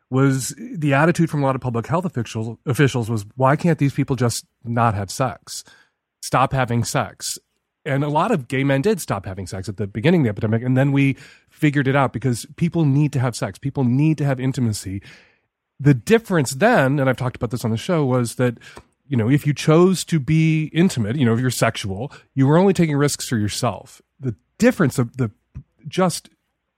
was 0.09 0.55
the 0.57 0.93
attitude 0.93 1.29
from 1.29 1.43
a 1.43 1.45
lot 1.45 1.55
of 1.55 1.61
public 1.61 1.87
health 1.87 2.05
officials 2.05 2.57
officials 2.65 3.09
was 3.09 3.25
why 3.35 3.55
can't 3.55 3.77
these 3.77 3.93
people 3.93 4.15
just 4.15 4.45
not 4.65 4.95
have 4.95 5.11
sex? 5.11 5.63
Stop 6.21 6.53
having 6.53 6.83
sex. 6.83 7.37
And 7.85 8.03
a 8.03 8.09
lot 8.09 8.31
of 8.31 8.49
gay 8.49 8.65
men 8.65 8.81
did 8.81 8.99
stop 8.99 9.25
having 9.25 9.47
sex 9.47 9.69
at 9.69 9.77
the 9.77 9.87
beginning 9.87 10.21
of 10.21 10.25
the 10.25 10.29
epidemic 10.29 10.63
and 10.63 10.75
then 10.75 10.91
we 10.91 11.15
figured 11.49 11.87
it 11.87 11.95
out 11.95 12.13
because 12.13 12.45
people 12.57 12.83
need 12.83 13.13
to 13.13 13.19
have 13.19 13.35
sex. 13.35 13.59
People 13.59 13.83
need 13.83 14.17
to 14.17 14.25
have 14.25 14.39
intimacy. 14.39 15.01
The 15.79 15.93
difference 15.93 16.55
then 16.55 16.99
and 16.99 17.07
i've 17.07 17.17
talked 17.17 17.35
about 17.35 17.51
this 17.51 17.63
on 17.63 17.69
the 17.69 17.77
show 17.77 18.03
was 18.03 18.35
that 18.35 18.57
you 19.07 19.15
know 19.15 19.29
if 19.29 19.45
you 19.45 19.53
chose 19.53 20.03
to 20.05 20.19
be 20.19 20.71
intimate 20.73 21.15
you 21.15 21.25
know 21.25 21.33
if 21.33 21.39
you're 21.39 21.51
sexual 21.51 22.11
you 22.33 22.47
were 22.47 22.57
only 22.57 22.73
taking 22.73 22.97
risks 22.97 23.27
for 23.27 23.37
yourself 23.37 24.01
difference 24.57 24.99
of 24.99 25.17
the 25.17 25.31
just 25.87 26.29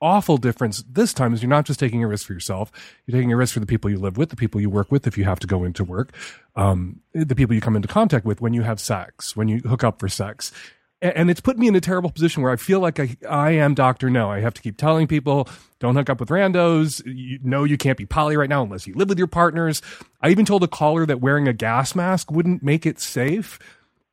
awful 0.01 0.37
difference 0.37 0.83
this 0.89 1.13
time 1.13 1.33
is 1.33 1.41
you're 1.41 1.49
not 1.49 1.65
just 1.65 1.79
taking 1.79 2.01
a 2.03 2.07
risk 2.07 2.25
for 2.25 2.31
yourself 2.31 2.71
you're 3.05 3.17
taking 3.17 3.33
a 3.33 3.35
risk 3.35 3.53
for 3.53 3.59
the 3.59 3.65
people 3.65 3.89
you 3.89 3.97
live 3.97 4.17
with 4.17 4.29
the 4.29 4.35
people 4.35 4.61
you 4.61 4.69
work 4.69 4.89
with 4.91 5.05
if 5.05 5.17
you 5.17 5.25
have 5.25 5.39
to 5.39 5.47
go 5.47 5.65
into 5.65 5.83
work 5.83 6.13
um, 6.55 7.01
the 7.13 7.35
people 7.35 7.53
you 7.53 7.59
come 7.59 7.75
into 7.75 7.87
contact 7.87 8.25
with 8.25 8.39
when 8.39 8.53
you 8.53 8.61
have 8.61 8.79
sex 8.79 9.35
when 9.35 9.49
you 9.49 9.59
hook 9.59 9.83
up 9.83 9.99
for 9.99 10.07
sex 10.07 10.53
and 11.01 11.29
it's 11.29 11.39
put 11.39 11.57
me 11.57 11.67
in 11.67 11.75
a 11.75 11.81
terrible 11.81 12.09
position 12.09 12.43
where 12.43 12.51
I 12.51 12.57
feel 12.57 12.79
like 12.79 12.99
I, 12.99 13.15
I 13.27 13.51
am 13.51 13.73
Doctor 13.73 14.09
No. 14.09 14.29
I 14.29 14.41
have 14.41 14.53
to 14.55 14.61
keep 14.61 14.77
telling 14.77 15.07
people, 15.07 15.47
don't 15.79 15.95
hook 15.95 16.09
up 16.09 16.19
with 16.19 16.29
randos. 16.29 17.01
You 17.05 17.39
know 17.41 17.63
you 17.63 17.77
can't 17.77 17.97
be 17.97 18.05
poly 18.05 18.35
right 18.35 18.49
now 18.49 18.63
unless 18.63 18.85
you 18.85 18.93
live 18.95 19.07
with 19.07 19.17
your 19.17 19.27
partners. 19.27 19.81
I 20.21 20.29
even 20.29 20.45
told 20.45 20.63
a 20.63 20.67
caller 20.67 21.05
that 21.05 21.21
wearing 21.21 21.47
a 21.47 21.53
gas 21.53 21.95
mask 21.95 22.31
wouldn't 22.31 22.63
make 22.63 22.85
it 22.85 22.99
safe. 22.99 23.59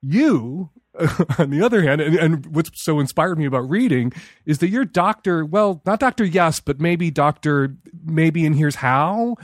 You, 0.00 0.70
on 1.38 1.50
the 1.50 1.62
other 1.62 1.82
hand, 1.82 2.00
and, 2.00 2.16
and 2.16 2.46
what's 2.46 2.80
so 2.80 3.00
inspired 3.00 3.38
me 3.38 3.44
about 3.46 3.68
reading 3.68 4.12
is 4.44 4.58
that 4.58 4.68
you're 4.68 4.84
Doctor, 4.84 5.44
well, 5.44 5.82
not 5.84 6.00
Doctor 6.00 6.24
Yes, 6.24 6.60
but 6.60 6.80
maybe 6.80 7.10
Doctor 7.10 7.76
Maybe, 8.04 8.46
and 8.46 8.54
here's 8.54 8.76
how. 8.76 9.36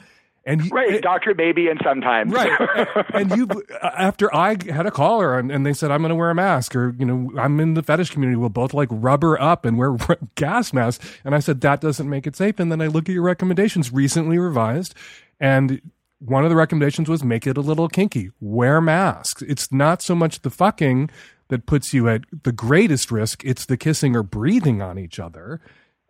And 0.44 0.64
you, 0.64 0.70
Right, 0.70 0.94
eh, 0.94 1.00
Doctor 1.00 1.34
Maybe, 1.34 1.68
and 1.68 1.80
sometimes 1.84 2.32
Right. 2.32 2.50
and 3.14 3.30
you, 3.36 3.46
uh, 3.80 3.90
after 3.96 4.34
I 4.34 4.57
had 4.68 4.86
a 4.86 4.90
caller 4.90 5.38
and, 5.38 5.53
and 5.53 5.64
they 5.64 5.72
said, 5.72 5.90
I'm 5.92 6.00
going 6.00 6.11
to 6.11 6.16
wear 6.16 6.30
a 6.30 6.34
mask 6.34 6.74
or, 6.74 6.94
you 6.98 7.07
know, 7.07 7.30
I'm 7.38 7.61
in 7.61 7.74
the 7.74 7.82
fetish 7.82 8.11
community. 8.11 8.36
We'll 8.36 8.48
both 8.48 8.74
like 8.74 8.88
rubber 8.90 9.40
up 9.40 9.64
and 9.64 9.78
wear 9.78 9.96
gas 10.34 10.72
masks. 10.72 11.18
And 11.24 11.34
I 11.34 11.38
said, 11.38 11.61
that 11.61 11.80
doesn't 11.80 12.11
make 12.11 12.26
it 12.26 12.34
safe. 12.34 12.59
And 12.59 12.72
then 12.72 12.80
I 12.80 12.88
look 12.88 13.09
at 13.09 13.12
your 13.12 13.22
recommendations 13.22 13.92
recently 13.92 14.38
revised 14.38 14.94
and 15.38 15.80
one 16.24 16.44
of 16.44 16.50
the 16.50 16.57
recommendations 16.57 17.09
was 17.09 17.24
make 17.24 17.46
it 17.46 17.57
a 17.57 17.61
little 17.61 17.88
kinky. 17.88 18.30
Wear 18.40 18.80
masks. 18.80 19.42
It's 19.42 19.72
not 19.72 20.03
so 20.03 20.14
much 20.14 20.42
the 20.42 20.50
fucking 20.50 21.11
that 21.53 21.66
puts 21.66 21.92
you 21.92 22.09
at 22.09 22.22
the 22.44 22.50
greatest 22.50 23.12
risk. 23.12 23.44
It's 23.44 23.66
the 23.66 23.76
kissing 23.76 24.16
or 24.16 24.22
breathing 24.22 24.80
on 24.80 24.98
each 24.98 25.20
other. 25.20 25.61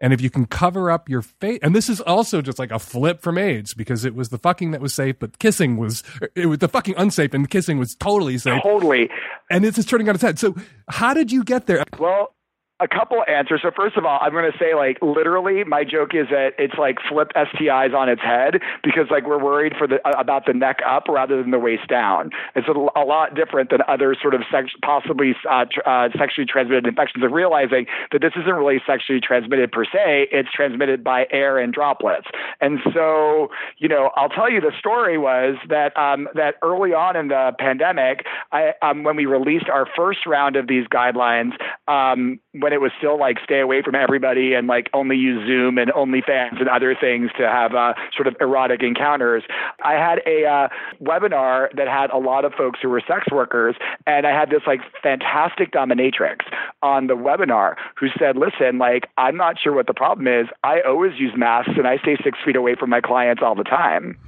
And 0.01 0.13
if 0.13 0.21
you 0.21 0.31
can 0.31 0.47
cover 0.47 0.89
up 0.89 1.09
your 1.09 1.21
face, 1.23 1.59
and 1.63 1.75
this 1.75 1.89
is 1.89 2.01
also 2.01 2.43
just 2.43 2.61
like 2.61 2.71
a 2.71 2.79
flip 2.79 3.23
from 3.23 3.39
AIDS 3.39 3.75
because 3.75 4.05
it 4.05 4.15
was 4.15 4.29
the 4.29 4.39
fucking 4.39 4.71
that 4.71 4.81
was 4.81 4.95
safe, 4.95 5.17
but 5.19 5.41
kissing 5.41 5.77
was 5.77 6.05
it 6.37 6.47
was 6.47 6.61
the 6.61 6.69
fucking 6.69 6.95
unsafe, 6.97 7.35
and 7.35 7.51
kissing 7.51 7.77
was 7.77 7.97
totally 7.97 8.39
safe. 8.39 8.63
Totally. 8.63 9.11
And 9.51 9.65
it's 9.65 9.77
just 9.77 9.89
turning 9.89 10.09
on 10.09 10.15
its 10.15 10.23
head. 10.23 10.39
So 10.39 10.55
how 10.89 11.13
did 11.13 11.33
you 11.33 11.43
get 11.43 11.67
there? 11.67 11.85
Well, 11.99 12.35
a 12.83 12.89
couple 12.89 13.23
answers. 13.29 13.61
So 13.63 13.71
first 13.75 13.97
of 13.97 14.05
all, 14.05 14.19
I'm 14.21 14.33
going 14.33 14.51
to 14.51 14.59
say 14.59 14.75
like 14.75 14.99
literally, 15.01 15.63
my 15.65 15.85
joke 15.85 16.15
is 16.15 16.27
that 16.31 16.51
it's 16.59 16.75
like 16.77 16.99
flip 17.09 17.31
STIs 17.37 17.95
on 17.95 18.09
its 18.09 18.21
head 18.21 18.61
because 18.83 19.07
like 19.11 19.27
we're 19.27 19.43
worried 19.43 19.75
for 19.79 19.87
the 19.87 19.97
about 20.19 20.47
the 20.47 20.53
neck 20.53 20.79
up 20.87 21.05
rather 21.09 21.41
than 21.41 21.53
the 21.53 21.59
waist 21.61 21.87
down. 21.89 22.31
It's 22.57 22.67
a, 22.67 22.73
a 22.73 23.07
lot 23.07 23.35
different 23.37 23.71
than 23.71 23.81
other 23.87 24.17
sort 24.21 24.35
of 24.35 24.43
sex, 24.51 24.71
possibly 24.83 25.35
uh, 25.49 25.67
tr- 25.71 25.89
uh, 25.89 26.09
sexually 26.19 26.47
transmitted 26.47 26.87
infections. 26.87 27.23
Of 27.23 27.31
realizing 27.31 27.87
that 28.11 28.21
this 28.21 28.33
isn't 28.37 28.53
really 28.53 28.83
sexually 28.85 29.21
transmitted 29.21 29.71
per 29.71 29.85
se; 29.85 30.29
it's 30.33 30.51
transmitted 30.51 31.05
by 31.05 31.27
air 31.31 31.59
and 31.59 31.73
droplets. 31.73 32.27
And 32.61 32.81
so, 32.93 33.49
you 33.79 33.89
know, 33.89 34.11
I'll 34.17 34.29
tell 34.29 34.51
you 34.51 34.61
the 34.61 34.73
story 34.77 35.19
was 35.19 35.57
that 35.69 35.97
um, 35.97 36.29
that 36.35 36.57
early 36.63 36.93
on 36.93 37.15
in 37.15 37.29
the 37.29 37.53
pandemic, 37.61 38.27
I 38.51 38.73
um, 38.83 39.05
when 39.05 39.15
we 39.15 39.27
released 39.27 39.69
our 39.69 39.87
first 39.97 40.27
round 40.27 40.57
of 40.57 40.67
these 40.67 40.87
guidelines, 40.89 41.53
um, 41.87 42.41
when 42.53 42.72
it 42.73 42.81
was 42.81 42.93
still 42.99 43.19
like 43.19 43.39
stay 43.45 43.61
away 43.61 43.83
from 43.83 43.95
everybody 43.95 44.55
and 44.55 44.67
like 44.67 44.89
only 44.93 45.17
use 45.17 45.47
Zoom 45.47 45.79
and 45.79 45.91
OnlyFans 45.93 46.61
and 46.61 46.69
other 46.69 46.95
things 46.99 47.31
to 47.39 47.49
have 47.49 47.75
uh, 47.75 47.95
sort 48.15 48.27
of 48.27 48.37
erotic 48.41 48.83
encounters. 48.83 49.43
I 49.85 49.95
had 49.95 50.21
a 50.27 50.45
uh, 50.45 50.69
webinar 51.03 51.75
that 51.77 51.89
had 51.89 52.11
a 52.11 52.19
lot 52.19 52.45
of 52.45 52.53
folks 52.55 52.81
who 52.83 52.89
were 52.89 53.03
sex 53.07 53.27
workers, 53.31 53.77
and 54.07 54.27
I 54.27 54.31
had 54.31 54.51
this 54.51 54.63
like 54.67 54.81
fantastic 55.03 55.73
dominatrix 55.73 56.41
on 56.83 57.07
the 57.07 57.15
webinar 57.15 57.77
who 57.99 58.09
said, 58.19 58.37
"Listen, 58.37 58.79
like 58.79 59.09
I'm 59.17 59.37
not 59.37 59.57
sure 59.59 59.73
what 59.73 59.87
the 59.87 59.95
problem 59.95 60.27
is. 60.27 60.47
I 60.65 60.81
always 60.81 61.19
use 61.19 61.33
masks 61.37 61.73
and 61.77 61.87
I 61.87 61.99
stay 61.99 62.17
six 62.23 62.39
feet 62.45 62.57
away 62.57 62.75
from 62.75 62.91
my 62.91 63.01
clients 63.01 63.43
all 63.43 63.55
the 63.55 63.65
time." 63.65 64.19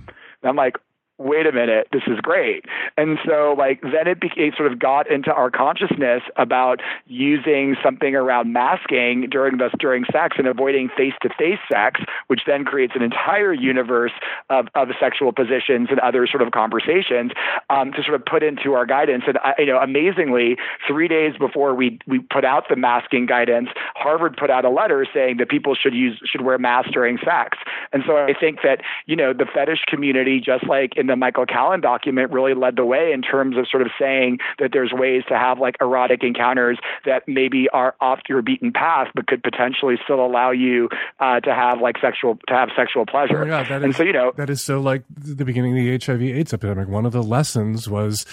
And 0.42 0.50
I'm 0.50 0.56
like, 0.56 0.76
wait 1.18 1.46
a 1.46 1.52
minute, 1.52 1.88
this 1.92 2.02
is 2.06 2.20
great. 2.20 2.64
And 2.96 3.18
so, 3.26 3.54
like, 3.58 3.80
then 3.82 4.06
it 4.06 4.20
became 4.20 4.52
sort 4.56 4.70
of 4.70 4.78
got 4.78 5.10
into 5.10 5.32
our 5.32 5.50
consciousness 5.50 6.22
about 6.36 6.80
using 7.06 7.74
something 7.82 8.14
around 8.14 8.52
masking 8.52 9.28
during 9.30 9.58
during 9.78 10.04
sex 10.12 10.36
and 10.38 10.46
avoiding 10.46 10.88
face 10.96 11.14
to 11.22 11.28
face 11.36 11.58
sex, 11.70 12.00
which 12.28 12.42
then 12.46 12.64
creates 12.64 12.92
an 12.94 13.02
entire 13.02 13.52
universe 13.52 14.12
of, 14.48 14.68
of 14.76 14.88
sexual 15.00 15.32
positions 15.32 15.88
and 15.90 15.98
other 16.00 16.26
sort 16.26 16.42
of 16.42 16.52
conversations 16.52 17.32
um, 17.68 17.90
to 17.92 18.02
sort 18.02 18.14
of 18.14 18.24
put 18.24 18.44
into 18.44 18.74
our 18.74 18.86
guidance. 18.86 19.24
And 19.26 19.38
you 19.58 19.66
know, 19.66 19.78
amazingly, 19.78 20.56
three 20.86 21.08
days 21.08 21.34
before 21.36 21.74
we 21.74 21.98
we 22.06 22.20
put 22.20 22.44
out 22.44 22.68
the 22.68 22.76
masking 22.76 23.26
guidance, 23.26 23.70
Harvard 23.96 24.36
put 24.36 24.50
out 24.50 24.64
a 24.64 24.70
letter 24.70 25.04
saying 25.12 25.38
that 25.38 25.48
people 25.48 25.74
should 25.74 25.94
use 25.94 26.20
should 26.24 26.42
wear 26.42 26.58
masks 26.58 26.92
during 26.92 27.18
sex. 27.18 27.58
And 27.92 28.04
so 28.06 28.16
I 28.16 28.34
think 28.38 28.60
that 28.62 28.82
you 29.06 29.16
know 29.16 29.32
the 29.32 29.46
fetish 29.52 29.84
community, 29.88 30.40
just 30.40 30.64
like 30.68 30.96
in 30.96 31.08
the 31.08 31.16
Michael 31.16 31.46
Callen 31.46 31.82
document, 31.82 32.30
really 32.30 32.54
led 32.54 32.76
the 32.76 32.83
way 32.84 33.12
in 33.12 33.22
terms 33.22 33.56
of 33.56 33.66
sort 33.70 33.82
of 33.82 33.88
saying 33.98 34.38
that 34.58 34.70
there's 34.72 34.92
ways 34.92 35.22
to 35.28 35.36
have 35.38 35.58
like 35.58 35.76
erotic 35.80 36.22
encounters 36.22 36.78
that 37.04 37.22
maybe 37.26 37.68
are 37.72 37.94
off 38.00 38.20
your 38.28 38.42
beaten 38.42 38.72
path, 38.72 39.08
but 39.14 39.26
could 39.26 39.42
potentially 39.42 39.96
still 40.04 40.24
allow 40.24 40.50
you 40.50 40.88
uh, 41.20 41.40
to 41.40 41.54
have 41.54 41.80
like 41.80 41.96
sexual 42.00 42.38
to 42.48 42.54
have 42.54 42.68
sexual 42.76 43.06
pleasure. 43.06 43.42
Oh 43.42 43.46
God, 43.46 43.66
that 43.68 43.82
and 43.82 43.90
is- 43.90 43.96
so 43.96 44.02
you 44.02 44.12
know 44.12 44.32
that 44.36 44.50
is 44.50 44.62
so 44.62 44.80
like 44.80 45.04
the 45.16 45.44
beginning 45.44 45.72
of 45.78 45.84
the 45.84 46.04
HIV/AIDS 46.12 46.52
epidemic. 46.54 46.88
One 46.88 47.06
of 47.06 47.12
the 47.12 47.22
lessons 47.22 47.88
was 47.88 48.24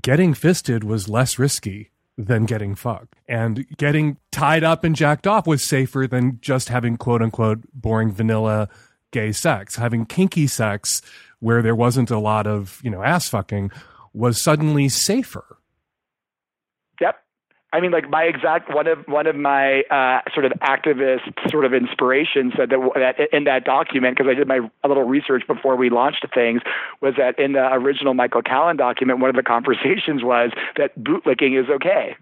getting 0.00 0.34
fisted 0.34 0.84
was 0.84 1.08
less 1.08 1.38
risky 1.38 1.90
than 2.18 2.44
getting 2.44 2.74
fucked, 2.74 3.14
and 3.26 3.66
getting 3.78 4.18
tied 4.30 4.62
up 4.62 4.84
and 4.84 4.94
jacked 4.94 5.26
off 5.26 5.46
was 5.46 5.66
safer 5.66 6.06
than 6.06 6.38
just 6.42 6.68
having 6.68 6.96
quote 6.96 7.22
unquote 7.22 7.60
boring 7.72 8.12
vanilla 8.12 8.68
gay 9.12 9.32
sex. 9.32 9.76
Having 9.76 10.06
kinky 10.06 10.46
sex 10.46 11.00
where 11.40 11.60
there 11.62 11.74
wasn't 11.74 12.10
a 12.10 12.18
lot 12.18 12.46
of 12.46 12.80
you 12.84 12.90
know 12.90 13.02
ass 13.02 13.28
fucking 13.28 13.70
was 14.12 14.42
suddenly 14.42 14.88
safer. 14.88 15.58
Yep. 17.00 17.16
I 17.74 17.80
mean, 17.80 17.90
like 17.90 18.10
my 18.10 18.24
exact 18.24 18.72
one 18.72 18.86
of 18.86 18.98
one 19.06 19.26
of 19.26 19.34
my 19.34 19.80
uh, 19.90 20.20
sort 20.34 20.44
of 20.44 20.52
activist 20.60 21.32
sort 21.50 21.64
of 21.64 21.72
inspirations 21.72 22.52
said 22.56 22.68
that, 22.68 22.90
that 22.96 23.34
in 23.34 23.44
that 23.44 23.64
document 23.64 24.16
because 24.16 24.30
I 24.30 24.34
did 24.34 24.46
my 24.46 24.60
a 24.84 24.88
little 24.88 25.04
research 25.04 25.44
before 25.46 25.76
we 25.76 25.88
launched 25.88 26.26
things 26.34 26.60
was 27.00 27.14
that 27.16 27.38
in 27.38 27.52
the 27.52 27.72
original 27.72 28.12
Michael 28.12 28.42
Callen 28.42 28.76
document 28.76 29.20
one 29.20 29.30
of 29.30 29.36
the 29.36 29.42
conversations 29.56 30.22
was 30.22 30.50
that 30.76 30.98
bootlicking 30.98 31.58
is 31.58 31.70
okay. 31.70 32.14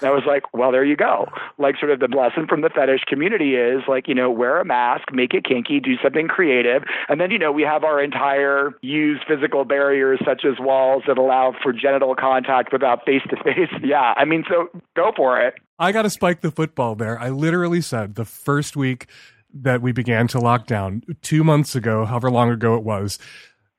And 0.00 0.08
I 0.08 0.12
was 0.12 0.24
like, 0.26 0.42
well, 0.52 0.72
there 0.72 0.84
you 0.84 0.96
go. 0.96 1.28
Like, 1.58 1.76
sort 1.78 1.92
of 1.92 2.00
the 2.00 2.08
lesson 2.08 2.46
from 2.46 2.60
the 2.62 2.70
fetish 2.70 3.04
community 3.06 3.54
is 3.54 3.82
like, 3.88 4.08
you 4.08 4.14
know, 4.14 4.30
wear 4.30 4.60
a 4.60 4.64
mask, 4.64 5.12
make 5.12 5.34
it 5.34 5.44
kinky, 5.44 5.80
do 5.80 5.94
something 6.02 6.28
creative. 6.28 6.82
And 7.08 7.20
then, 7.20 7.30
you 7.30 7.38
know, 7.38 7.52
we 7.52 7.62
have 7.62 7.84
our 7.84 8.02
entire 8.02 8.70
use 8.82 9.20
physical 9.26 9.64
barriers 9.64 10.20
such 10.24 10.44
as 10.44 10.54
walls 10.58 11.02
that 11.06 11.18
allow 11.18 11.54
for 11.62 11.72
genital 11.72 12.14
contact 12.14 12.72
without 12.72 13.04
face 13.04 13.22
to 13.30 13.36
face. 13.42 13.70
Yeah. 13.82 14.14
I 14.16 14.24
mean, 14.24 14.44
so 14.48 14.68
go 14.96 15.12
for 15.16 15.40
it. 15.40 15.54
I 15.78 15.92
got 15.92 16.02
to 16.02 16.10
spike 16.10 16.40
the 16.40 16.50
football 16.50 16.94
there. 16.94 17.18
I 17.18 17.30
literally 17.30 17.80
said 17.80 18.14
the 18.14 18.24
first 18.24 18.76
week 18.76 19.06
that 19.52 19.82
we 19.82 19.92
began 19.92 20.26
to 20.28 20.40
lock 20.40 20.66
down, 20.66 21.02
two 21.22 21.44
months 21.44 21.76
ago, 21.76 22.04
however 22.04 22.30
long 22.30 22.50
ago 22.50 22.74
it 22.74 22.82
was, 22.82 23.18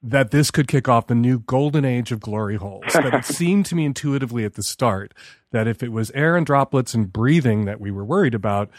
that 0.05 0.29
this 0.29 0.51
could 0.51 0.67
kick 0.67 0.87
off 0.87 1.07
the 1.07 1.15
new 1.15 1.39
golden 1.39 1.83
age 1.83 2.11
of 2.11 2.19
glory 2.19 2.57
holes. 2.57 2.83
But 2.93 3.13
it 3.13 3.25
seemed 3.25 3.65
to 3.67 3.75
me 3.75 3.85
intuitively 3.85 4.45
at 4.45 4.53
the 4.53 4.61
start 4.63 5.13
that 5.51 5.67
if 5.67 5.81
it 5.81 5.91
was 5.91 6.11
air 6.11 6.37
and 6.37 6.45
droplets 6.45 6.93
and 6.93 7.11
breathing 7.11 7.65
that 7.65 7.81
we 7.81 7.89
were 7.89 8.05
worried 8.05 8.35
about, 8.35 8.69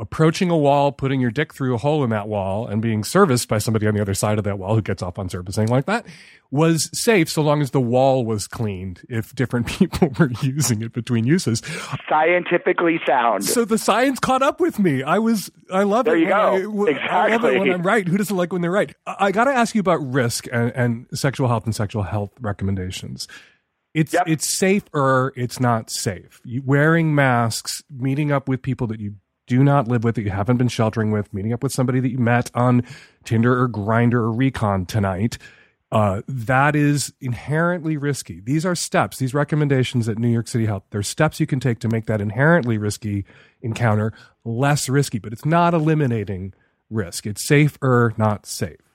approaching 0.00 0.48
a 0.50 0.56
wall, 0.56 0.92
putting 0.92 1.20
your 1.20 1.30
dick 1.30 1.52
through 1.52 1.74
a 1.74 1.78
hole 1.78 2.04
in 2.04 2.10
that 2.10 2.28
wall, 2.28 2.66
and 2.66 2.80
being 2.80 3.02
serviced 3.02 3.48
by 3.48 3.58
somebody 3.58 3.86
on 3.86 3.94
the 3.94 4.00
other 4.00 4.14
side 4.14 4.38
of 4.38 4.44
that 4.44 4.58
wall 4.58 4.74
who 4.76 4.82
gets 4.82 5.02
off 5.02 5.18
on 5.18 5.28
servicing 5.28 5.66
like 5.68 5.86
that 5.86 6.06
was 6.50 6.88
safe 6.94 7.28
so 7.28 7.42
long 7.42 7.60
as 7.60 7.72
the 7.72 7.80
wall 7.80 8.24
was 8.24 8.46
cleaned 8.48 9.02
if 9.10 9.34
different 9.34 9.66
people 9.78 10.08
were 10.18 10.30
using 10.40 10.80
it 10.82 10.92
between 10.92 11.24
uses. 11.26 11.60
Scientifically 12.08 12.98
sound. 13.06 13.44
So 13.44 13.64
the 13.64 13.76
science 13.78 14.18
caught 14.18 14.42
up 14.42 14.60
with 14.60 14.78
me. 14.78 15.02
I 15.02 15.18
was, 15.18 15.50
I 15.70 15.82
love 15.82 16.06
there 16.06 16.16
it. 16.16 16.20
you 16.20 16.28
go. 16.28 16.86
I, 16.86 16.90
exactly. 16.90 17.08
I 17.18 17.28
love 17.36 17.44
it 17.44 17.58
when 17.60 17.70
I'm 17.72 17.82
right. 17.82 18.06
Who 18.08 18.16
doesn't 18.16 18.36
like 18.36 18.52
when 18.52 18.62
they're 18.62 18.70
right? 18.70 18.94
I, 19.06 19.16
I 19.26 19.32
got 19.32 19.44
to 19.44 19.50
ask 19.52 19.74
you 19.74 19.80
about 19.80 19.96
risk 19.96 20.46
and, 20.50 20.72
and 20.74 21.06
sexual 21.12 21.48
health 21.48 21.64
and 21.66 21.74
sexual 21.74 22.02
health 22.04 22.30
recommendations. 22.40 23.28
It's 23.94 24.12
Yep. 24.14 24.24
it's 24.26 24.58
safer. 24.58 25.32
It's 25.36 25.60
not 25.60 25.90
safe. 25.90 26.40
You, 26.44 26.62
wearing 26.64 27.14
masks, 27.14 27.82
meeting 27.90 28.30
up 28.32 28.48
with 28.48 28.62
people 28.62 28.86
that 28.88 29.00
you 29.00 29.16
do 29.48 29.64
not 29.64 29.88
live 29.88 30.04
with, 30.04 30.14
that 30.14 30.22
you 30.22 30.30
haven't 30.30 30.58
been 30.58 30.68
sheltering 30.68 31.10
with, 31.10 31.34
meeting 31.34 31.52
up 31.52 31.62
with 31.62 31.72
somebody 31.72 31.98
that 31.98 32.10
you 32.10 32.18
met 32.18 32.50
on 32.54 32.84
Tinder 33.24 33.60
or 33.60 33.68
Grindr 33.68 34.14
or 34.14 34.30
Recon 34.30 34.86
tonight. 34.86 35.38
Uh, 35.90 36.20
that 36.28 36.76
is 36.76 37.14
inherently 37.20 37.96
risky. 37.96 38.40
These 38.40 38.66
are 38.66 38.74
steps. 38.74 39.16
These 39.16 39.32
recommendations 39.32 40.08
at 40.08 40.18
New 40.18 40.28
York 40.28 40.46
City 40.46 40.66
Health. 40.66 40.84
They're 40.90 41.02
steps 41.02 41.40
you 41.40 41.46
can 41.46 41.60
take 41.60 41.78
to 41.80 41.88
make 41.88 42.06
that 42.06 42.20
inherently 42.20 42.76
risky 42.76 43.24
encounter 43.62 44.12
less 44.44 44.88
risky, 44.88 45.18
but 45.18 45.32
it's 45.32 45.46
not 45.46 45.72
eliminating 45.72 46.52
risk. 46.90 47.26
It's 47.26 47.46
safer, 47.46 48.12
not 48.18 48.44
safe. 48.44 48.87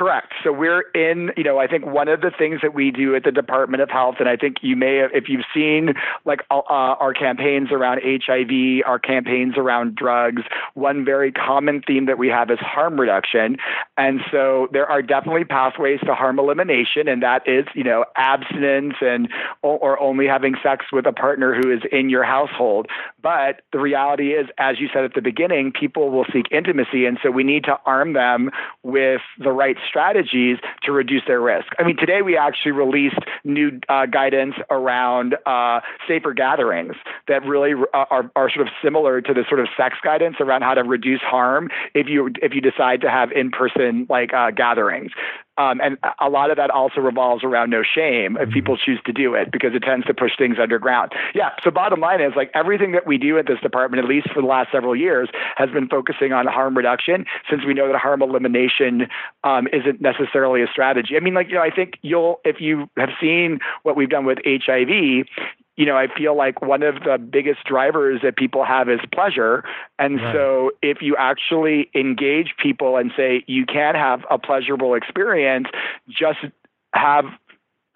Correct. 0.00 0.32
So 0.42 0.50
we're 0.50 0.80
in, 0.94 1.30
you 1.36 1.44
know, 1.44 1.58
I 1.58 1.66
think 1.66 1.84
one 1.84 2.08
of 2.08 2.22
the 2.22 2.30
things 2.30 2.60
that 2.62 2.72
we 2.72 2.90
do 2.90 3.14
at 3.14 3.22
the 3.22 3.30
Department 3.30 3.82
of 3.82 3.90
Health, 3.90 4.14
and 4.18 4.30
I 4.30 4.34
think 4.34 4.56
you 4.62 4.74
may 4.74 4.96
have, 4.96 5.10
if 5.12 5.28
you've 5.28 5.44
seen 5.52 5.92
like 6.24 6.40
uh, 6.50 6.62
our 6.64 7.12
campaigns 7.12 7.70
around 7.70 8.00
HIV, 8.02 8.82
our 8.86 8.98
campaigns 8.98 9.58
around 9.58 9.96
drugs, 9.96 10.40
one 10.72 11.04
very 11.04 11.30
common 11.30 11.82
theme 11.86 12.06
that 12.06 12.16
we 12.16 12.28
have 12.28 12.50
is 12.50 12.58
harm 12.60 12.98
reduction. 12.98 13.58
And 13.98 14.22
so 14.32 14.68
there 14.72 14.86
are 14.86 15.02
definitely 15.02 15.44
pathways 15.44 16.00
to 16.06 16.14
harm 16.14 16.38
elimination, 16.38 17.06
and 17.06 17.22
that 17.22 17.46
is, 17.46 17.66
you 17.74 17.84
know, 17.84 18.06
abstinence 18.16 18.94
and 19.02 19.28
or 19.60 20.00
only 20.00 20.26
having 20.26 20.54
sex 20.62 20.86
with 20.90 21.04
a 21.04 21.12
partner 21.12 21.54
who 21.54 21.70
is 21.70 21.82
in 21.92 22.08
your 22.08 22.24
household. 22.24 22.86
But 23.22 23.62
the 23.72 23.78
reality 23.78 24.32
is, 24.32 24.46
as 24.58 24.80
you 24.80 24.88
said 24.92 25.04
at 25.04 25.14
the 25.14 25.22
beginning, 25.22 25.72
people 25.72 26.10
will 26.10 26.24
seek 26.32 26.46
intimacy, 26.50 27.06
and 27.06 27.18
so 27.22 27.30
we 27.30 27.44
need 27.44 27.64
to 27.64 27.78
arm 27.84 28.12
them 28.12 28.50
with 28.82 29.20
the 29.38 29.52
right 29.52 29.76
strategies 29.86 30.58
to 30.84 30.92
reduce 30.92 31.22
their 31.26 31.40
risk. 31.40 31.68
I 31.78 31.82
mean, 31.82 31.96
today 31.96 32.22
we 32.22 32.36
actually 32.36 32.72
released 32.72 33.18
new 33.44 33.80
uh, 33.88 34.06
guidance 34.06 34.54
around 34.70 35.36
uh, 35.46 35.80
safer 36.06 36.32
gatherings 36.32 36.94
that 37.28 37.44
really 37.44 37.72
uh, 37.94 38.04
are, 38.10 38.30
are 38.36 38.50
sort 38.50 38.66
of 38.66 38.72
similar 38.82 39.20
to 39.20 39.34
the 39.34 39.44
sort 39.48 39.60
of 39.60 39.68
sex 39.76 39.96
guidance 40.02 40.36
around 40.40 40.62
how 40.62 40.74
to 40.74 40.82
reduce 40.82 41.20
harm 41.20 41.68
if 41.94 42.08
you 42.08 42.30
if 42.42 42.54
you 42.54 42.60
decide 42.60 43.00
to 43.00 43.10
have 43.10 43.32
in 43.32 43.50
person 43.50 44.06
like 44.08 44.32
uh, 44.32 44.50
gatherings. 44.50 45.12
Um, 45.60 45.78
and 45.82 45.98
a 46.18 46.30
lot 46.30 46.50
of 46.50 46.56
that 46.56 46.70
also 46.70 47.02
revolves 47.02 47.44
around 47.44 47.68
no 47.68 47.82
shame 47.82 48.38
if 48.40 48.48
people 48.48 48.78
choose 48.78 48.98
to 49.04 49.12
do 49.12 49.34
it 49.34 49.52
because 49.52 49.74
it 49.74 49.82
tends 49.82 50.06
to 50.06 50.14
push 50.14 50.32
things 50.38 50.56
underground. 50.58 51.12
Yeah. 51.34 51.50
So 51.62 51.70
bottom 51.70 52.00
line 52.00 52.22
is 52.22 52.32
like 52.34 52.50
everything 52.54 52.92
that 52.92 53.06
we 53.06 53.18
do 53.18 53.36
at 53.36 53.46
this 53.46 53.60
department, 53.60 54.02
at 54.02 54.08
least 54.08 54.30
for 54.32 54.40
the 54.40 54.46
last 54.46 54.72
several 54.72 54.96
years, 54.96 55.28
has 55.56 55.68
been 55.68 55.86
focusing 55.86 56.32
on 56.32 56.46
harm 56.46 56.74
reduction 56.74 57.26
since 57.50 57.62
we 57.66 57.74
know 57.74 57.88
that 57.88 57.98
harm 57.98 58.22
elimination 58.22 59.06
um, 59.44 59.68
isn't 59.70 60.00
necessarily 60.00 60.62
a 60.62 60.66
strategy. 60.66 61.14
I 61.14 61.20
mean, 61.20 61.34
like, 61.34 61.48
you 61.48 61.56
know, 61.56 61.62
I 61.62 61.70
think 61.70 61.98
you'll, 62.00 62.40
if 62.42 62.56
you 62.60 62.88
have 62.96 63.10
seen 63.20 63.58
what 63.82 63.96
we've 63.96 64.08
done 64.08 64.24
with 64.24 64.38
HIV, 64.46 65.26
you 65.80 65.86
know, 65.86 65.96
I 65.96 66.08
feel 66.14 66.36
like 66.36 66.60
one 66.60 66.82
of 66.82 66.96
the 67.04 67.16
biggest 67.16 67.64
drivers 67.64 68.20
that 68.22 68.36
people 68.36 68.66
have 68.66 68.90
is 68.90 69.00
pleasure. 69.14 69.64
And 69.98 70.20
Right. 70.20 70.34
so 70.34 70.72
if 70.82 71.00
you 71.00 71.16
actually 71.16 71.90
engage 71.94 72.54
people 72.62 72.98
and 72.98 73.10
say 73.16 73.44
you 73.46 73.64
can 73.64 73.94
have 73.94 74.26
a 74.30 74.36
pleasurable 74.36 74.92
experience, 74.92 75.68
just 76.06 76.40
have 76.92 77.24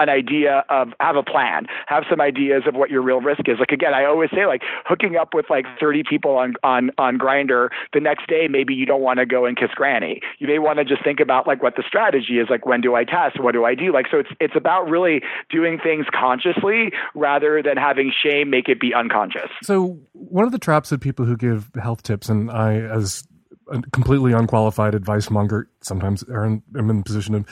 an 0.04 0.08
idea 0.08 0.64
of 0.68 0.88
have 1.00 1.16
a 1.16 1.22
plan 1.22 1.66
have 1.86 2.04
some 2.08 2.20
ideas 2.20 2.62
of 2.66 2.74
what 2.74 2.90
your 2.90 3.02
real 3.02 3.20
risk 3.20 3.48
is. 3.48 3.58
Like 3.58 3.72
again 3.72 3.94
i 3.94 4.04
always 4.04 4.30
say 4.30 4.46
like 4.46 4.62
hooking 4.86 5.16
up 5.16 5.34
with 5.34 5.46
like 5.50 5.66
30 5.80 6.04
people 6.08 6.36
on 6.36 6.54
on 6.62 6.90
on 6.98 7.18
Grindr 7.18 7.70
the 7.92 8.00
next 8.00 8.28
day 8.28 8.46
maybe 8.48 8.74
you 8.74 8.86
don't 8.86 9.02
want 9.02 9.18
to 9.18 9.26
go 9.26 9.44
and 9.46 9.56
kiss 9.56 9.70
granny. 9.74 10.20
You 10.38 10.46
may 10.46 10.58
want 10.58 10.78
to 10.78 10.84
just 10.84 11.02
think 11.02 11.20
about 11.20 11.46
like 11.46 11.62
what 11.62 11.76
the 11.76 11.84
strategy 11.86 12.38
is 12.38 12.48
like 12.48 12.66
when 12.66 12.80
do 12.80 12.94
i 12.94 13.04
test? 13.04 13.40
What 13.40 13.52
do 13.52 13.64
i 13.64 13.74
do? 13.74 13.92
Like 13.92 14.06
so 14.10 14.18
it's 14.18 14.30
it's 14.40 14.56
about 14.56 14.88
really 14.88 15.22
doing 15.50 15.78
things 15.82 16.06
consciously 16.12 16.92
rather 17.14 17.62
than 17.62 17.76
having 17.76 18.12
shame 18.22 18.50
make 18.50 18.68
it 18.68 18.80
be 18.80 18.92
unconscious. 18.94 19.50
So 19.62 19.98
one 20.12 20.44
of 20.44 20.52
the 20.52 20.58
traps 20.58 20.90
that 20.90 21.00
people 21.00 21.24
who 21.24 21.36
give 21.36 21.70
health 21.80 22.02
tips, 22.02 22.28
and 22.28 22.50
I, 22.50 22.76
as 22.76 23.26
a 23.70 23.80
completely 23.92 24.32
unqualified 24.32 24.94
advice 24.94 25.30
monger, 25.30 25.68
sometimes 25.80 26.22
are 26.24 26.44
in, 26.44 26.62
am 26.76 26.90
in 26.90 26.98
the 26.98 27.02
position 27.02 27.34
of 27.34 27.46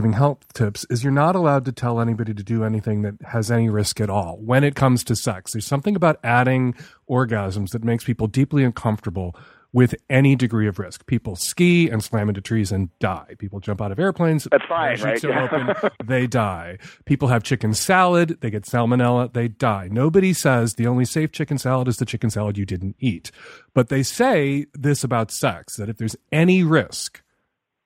giving 0.00 0.12
health 0.14 0.50
tips, 0.54 0.86
is 0.88 1.04
you're 1.04 1.12
not 1.12 1.36
allowed 1.36 1.66
to 1.66 1.72
tell 1.72 2.00
anybody 2.00 2.32
to 2.32 2.42
do 2.42 2.64
anything 2.64 3.02
that 3.02 3.14
has 3.20 3.50
any 3.50 3.68
risk 3.68 4.00
at 4.00 4.08
all 4.08 4.38
when 4.38 4.64
it 4.64 4.74
comes 4.74 5.04
to 5.04 5.14
sex. 5.14 5.52
There's 5.52 5.66
something 5.66 5.94
about 5.94 6.18
adding 6.24 6.74
orgasms 7.06 7.72
that 7.72 7.84
makes 7.84 8.02
people 8.02 8.26
deeply 8.26 8.64
uncomfortable 8.64 9.36
with 9.74 9.94
any 10.08 10.34
degree 10.34 10.66
of 10.66 10.78
risk. 10.78 11.04
People 11.04 11.36
ski 11.36 11.90
and 11.90 12.02
slam 12.02 12.30
into 12.30 12.40
trees 12.40 12.72
and 12.72 12.88
die. 12.98 13.34
People 13.36 13.60
jump 13.60 13.82
out 13.82 13.92
of 13.92 13.98
airplanes. 13.98 14.48
That's 14.50 14.64
fine, 14.64 14.98
right? 15.02 15.22
open, 15.22 15.90
they 16.06 16.26
die. 16.26 16.78
People 17.04 17.28
have 17.28 17.42
chicken 17.42 17.74
salad, 17.74 18.38
they 18.40 18.48
get 18.48 18.64
salmonella, 18.64 19.30
they 19.34 19.48
die. 19.48 19.90
Nobody 19.92 20.32
says 20.32 20.76
the 20.76 20.86
only 20.86 21.04
safe 21.04 21.30
chicken 21.30 21.58
salad 21.58 21.88
is 21.88 21.98
the 21.98 22.06
chicken 22.06 22.30
salad 22.30 22.56
you 22.56 22.64
didn't 22.64 22.96
eat. 23.00 23.30
But 23.74 23.90
they 23.90 24.02
say 24.02 24.64
this 24.72 25.04
about 25.04 25.30
sex 25.30 25.76
that 25.76 25.90
if 25.90 25.98
there's 25.98 26.16
any 26.32 26.62
risk 26.62 27.20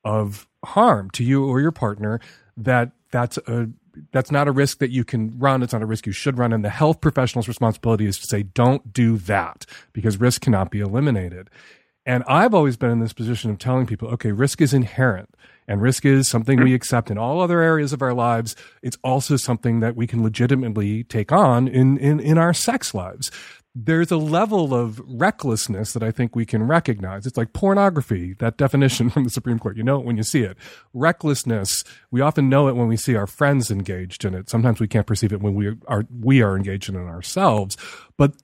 of 0.04 0.46
harm 0.64 1.10
to 1.10 1.24
you 1.24 1.44
or 1.44 1.60
your 1.60 1.72
partner, 1.72 2.20
that 2.56 2.92
that's 3.10 3.38
a 3.38 3.68
that's 4.12 4.30
not 4.30 4.48
a 4.48 4.52
risk 4.52 4.78
that 4.78 4.90
you 4.90 5.04
can 5.04 5.38
run. 5.38 5.62
It's 5.62 5.72
not 5.72 5.82
a 5.82 5.86
risk 5.86 6.06
you 6.06 6.12
should 6.12 6.38
run. 6.38 6.52
And 6.52 6.64
the 6.64 6.70
health 6.70 7.00
professional's 7.00 7.46
responsibility 7.46 8.06
is 8.06 8.18
to 8.18 8.26
say, 8.26 8.42
don't 8.42 8.92
do 8.92 9.18
that 9.18 9.66
because 9.92 10.18
risk 10.18 10.42
cannot 10.42 10.70
be 10.70 10.80
eliminated. 10.80 11.48
And 12.06 12.22
I've 12.26 12.54
always 12.54 12.76
been 12.76 12.90
in 12.90 13.00
this 13.00 13.12
position 13.12 13.50
of 13.50 13.58
telling 13.58 13.86
people, 13.86 14.08
okay, 14.08 14.32
risk 14.32 14.60
is 14.60 14.74
inherent 14.74 15.34
and 15.66 15.80
risk 15.80 16.04
is 16.04 16.28
something 16.28 16.62
we 16.62 16.74
accept 16.74 17.10
in 17.10 17.16
all 17.16 17.40
other 17.40 17.60
areas 17.60 17.92
of 17.92 18.02
our 18.02 18.12
lives. 18.12 18.54
It's 18.82 18.98
also 19.02 19.36
something 19.36 19.80
that 19.80 19.96
we 19.96 20.06
can 20.06 20.22
legitimately 20.22 21.04
take 21.04 21.32
on 21.32 21.66
in, 21.66 21.96
in, 21.98 22.20
in 22.20 22.36
our 22.36 22.52
sex 22.52 22.92
lives. 22.92 23.30
There's 23.74 24.12
a 24.12 24.16
level 24.16 24.72
of 24.72 25.00
recklessness 25.04 25.94
that 25.94 26.02
I 26.02 26.12
think 26.12 26.36
we 26.36 26.46
can 26.46 26.62
recognize. 26.62 27.26
It's 27.26 27.36
like 27.36 27.52
pornography, 27.52 28.34
that 28.34 28.56
definition 28.56 29.10
from 29.10 29.24
the 29.24 29.30
Supreme 29.30 29.58
Court. 29.58 29.76
You 29.76 29.82
know 29.82 29.98
it 29.98 30.06
when 30.06 30.16
you 30.16 30.22
see 30.22 30.42
it. 30.42 30.56
Recklessness, 30.92 31.82
we 32.10 32.20
often 32.20 32.48
know 32.48 32.68
it 32.68 32.76
when 32.76 32.86
we 32.86 32.96
see 32.96 33.16
our 33.16 33.26
friends 33.26 33.70
engaged 33.70 34.24
in 34.24 34.34
it. 34.34 34.48
Sometimes 34.48 34.78
we 34.78 34.88
can't 34.88 35.06
perceive 35.06 35.32
it 35.32 35.40
when 35.40 35.54
we 35.54 35.76
are, 35.88 36.04
we 36.20 36.40
are 36.40 36.56
engaged 36.56 36.88
in 36.88 36.94
it 36.94 37.06
ourselves. 37.06 37.76
But 38.16 38.34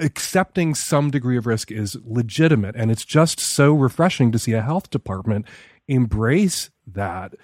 accepting 0.00 0.74
some 0.74 1.10
degree 1.10 1.36
of 1.36 1.46
risk 1.46 1.70
is 1.70 1.96
legitimate. 2.04 2.74
And 2.74 2.90
it's 2.90 3.04
just 3.04 3.38
so 3.38 3.74
refreshing 3.74 4.32
to 4.32 4.38
see 4.38 4.52
a 4.52 4.62
health 4.62 4.90
department 4.90 5.46
embrace 5.86 6.70
that 6.86 7.34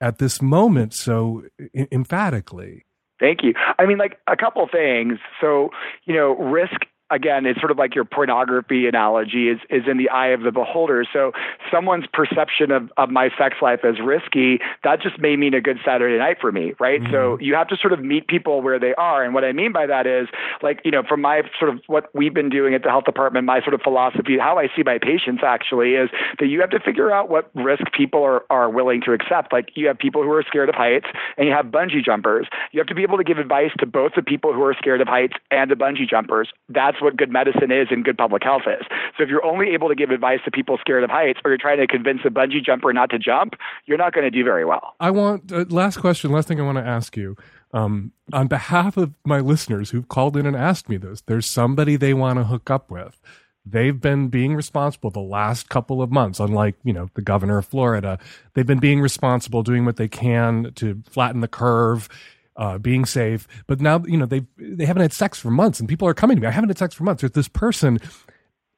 at 0.00 0.18
this 0.18 0.40
moment 0.40 0.94
so 0.94 1.44
emphatically. 1.74 2.84
Thank 3.20 3.42
you. 3.42 3.54
I 3.78 3.86
mean, 3.86 3.98
like 3.98 4.18
a 4.26 4.36
couple 4.36 4.66
things. 4.68 5.18
So, 5.40 5.70
you 6.04 6.14
know, 6.14 6.36
risk 6.36 6.86
again 7.10 7.46
it's 7.46 7.60
sort 7.60 7.70
of 7.70 7.78
like 7.78 7.94
your 7.94 8.04
pornography 8.04 8.86
analogy 8.86 9.48
is 9.48 9.58
is 9.70 9.82
in 9.90 9.98
the 9.98 10.08
eye 10.08 10.28
of 10.28 10.42
the 10.42 10.52
beholder. 10.52 11.04
So 11.12 11.32
someone's 11.70 12.06
perception 12.12 12.70
of, 12.70 12.90
of 12.96 13.10
my 13.10 13.30
sex 13.38 13.56
life 13.60 13.80
as 13.84 14.00
risky, 14.02 14.60
that 14.82 15.00
just 15.00 15.18
may 15.18 15.36
mean 15.36 15.54
a 15.54 15.60
good 15.60 15.78
Saturday 15.84 16.18
night 16.18 16.38
for 16.40 16.52
me, 16.52 16.74
right? 16.80 17.00
So 17.10 17.36
mm-hmm. 17.36 17.42
you 17.42 17.54
have 17.54 17.68
to 17.68 17.76
sort 17.76 17.92
of 17.92 18.00
meet 18.00 18.26
people 18.26 18.62
where 18.62 18.78
they 18.78 18.94
are. 18.94 19.24
And 19.24 19.34
what 19.34 19.44
I 19.44 19.52
mean 19.52 19.72
by 19.72 19.86
that 19.86 20.06
is 20.06 20.28
like, 20.62 20.80
you 20.84 20.90
know, 20.90 21.02
from 21.02 21.20
my 21.20 21.42
sort 21.58 21.72
of 21.72 21.80
what 21.86 22.10
we've 22.14 22.34
been 22.34 22.48
doing 22.48 22.74
at 22.74 22.82
the 22.82 22.88
health 22.88 23.04
department, 23.04 23.44
my 23.46 23.60
sort 23.60 23.74
of 23.74 23.82
philosophy, 23.82 24.38
how 24.38 24.58
I 24.58 24.68
see 24.74 24.82
my 24.84 24.98
patients 24.98 25.42
actually 25.44 25.94
is 25.94 26.10
that 26.38 26.46
you 26.46 26.60
have 26.60 26.70
to 26.70 26.80
figure 26.80 27.12
out 27.12 27.28
what 27.28 27.50
risk 27.54 27.84
people 27.92 28.22
are, 28.22 28.44
are 28.50 28.70
willing 28.70 29.00
to 29.02 29.12
accept. 29.12 29.52
Like 29.52 29.70
you 29.74 29.86
have 29.88 29.98
people 29.98 30.22
who 30.22 30.32
are 30.32 30.42
scared 30.46 30.68
of 30.68 30.74
heights 30.74 31.06
and 31.36 31.46
you 31.46 31.54
have 31.54 31.66
bungee 31.66 32.04
jumpers. 32.04 32.46
You 32.72 32.80
have 32.80 32.86
to 32.88 32.94
be 32.94 33.02
able 33.02 33.18
to 33.18 33.24
give 33.24 33.38
advice 33.38 33.70
to 33.78 33.86
both 33.86 34.12
the 34.16 34.22
people 34.22 34.52
who 34.52 34.62
are 34.62 34.74
scared 34.74 35.00
of 35.00 35.08
heights 35.08 35.34
and 35.50 35.70
the 35.70 35.76
bungee 35.76 36.08
jumpers. 36.08 36.48
That's 36.68 36.93
what 37.00 37.16
good 37.16 37.30
medicine 37.30 37.70
is 37.70 37.88
and 37.90 38.04
good 38.04 38.18
public 38.18 38.42
health 38.42 38.62
is. 38.66 38.86
So 39.16 39.22
if 39.22 39.28
you're 39.28 39.44
only 39.44 39.70
able 39.70 39.88
to 39.88 39.94
give 39.94 40.10
advice 40.10 40.40
to 40.44 40.50
people 40.50 40.78
scared 40.80 41.04
of 41.04 41.10
heights 41.10 41.40
or 41.44 41.50
you're 41.50 41.58
trying 41.58 41.78
to 41.78 41.86
convince 41.86 42.20
a 42.24 42.28
bungee 42.28 42.64
jumper 42.64 42.92
not 42.92 43.10
to 43.10 43.18
jump, 43.18 43.54
you're 43.86 43.98
not 43.98 44.12
going 44.12 44.24
to 44.24 44.30
do 44.30 44.44
very 44.44 44.64
well. 44.64 44.94
I 45.00 45.10
want 45.10 45.52
uh, 45.52 45.64
last 45.68 45.98
question, 45.98 46.30
last 46.30 46.48
thing 46.48 46.60
I 46.60 46.64
want 46.64 46.78
to 46.78 46.86
ask 46.86 47.16
you. 47.16 47.36
Um, 47.72 48.12
on 48.32 48.46
behalf 48.46 48.96
of 48.96 49.14
my 49.24 49.40
listeners 49.40 49.90
who've 49.90 50.08
called 50.08 50.36
in 50.36 50.46
and 50.46 50.56
asked 50.56 50.88
me 50.88 50.96
this, 50.96 51.22
there's 51.22 51.50
somebody 51.50 51.96
they 51.96 52.14
want 52.14 52.38
to 52.38 52.44
hook 52.44 52.70
up 52.70 52.90
with. 52.90 53.20
They've 53.66 53.98
been 53.98 54.28
being 54.28 54.54
responsible 54.54 55.10
the 55.10 55.20
last 55.20 55.70
couple 55.70 56.02
of 56.02 56.12
months, 56.12 56.38
unlike, 56.38 56.76
you 56.84 56.92
know, 56.92 57.08
the 57.14 57.22
governor 57.22 57.58
of 57.58 57.66
Florida. 57.66 58.18
They've 58.52 58.66
been 58.66 58.78
being 58.78 59.00
responsible, 59.00 59.62
doing 59.62 59.86
what 59.86 59.96
they 59.96 60.06
can 60.06 60.72
to 60.76 61.02
flatten 61.08 61.40
the 61.40 61.48
curve, 61.48 62.08
uh, 62.56 62.78
being 62.78 63.04
safe. 63.04 63.48
But 63.66 63.80
now, 63.80 64.02
you 64.06 64.16
know, 64.16 64.26
they 64.26 64.46
they 64.56 64.84
haven't 64.84 65.02
had 65.02 65.12
sex 65.12 65.38
for 65.38 65.50
months 65.50 65.80
and 65.80 65.88
people 65.88 66.08
are 66.08 66.14
coming 66.14 66.36
to 66.36 66.40
me. 66.40 66.46
I 66.46 66.52
haven't 66.52 66.70
had 66.70 66.78
sex 66.78 66.94
for 66.94 67.04
months. 67.04 67.22
There's 67.22 67.32
this 67.32 67.48
person 67.48 67.98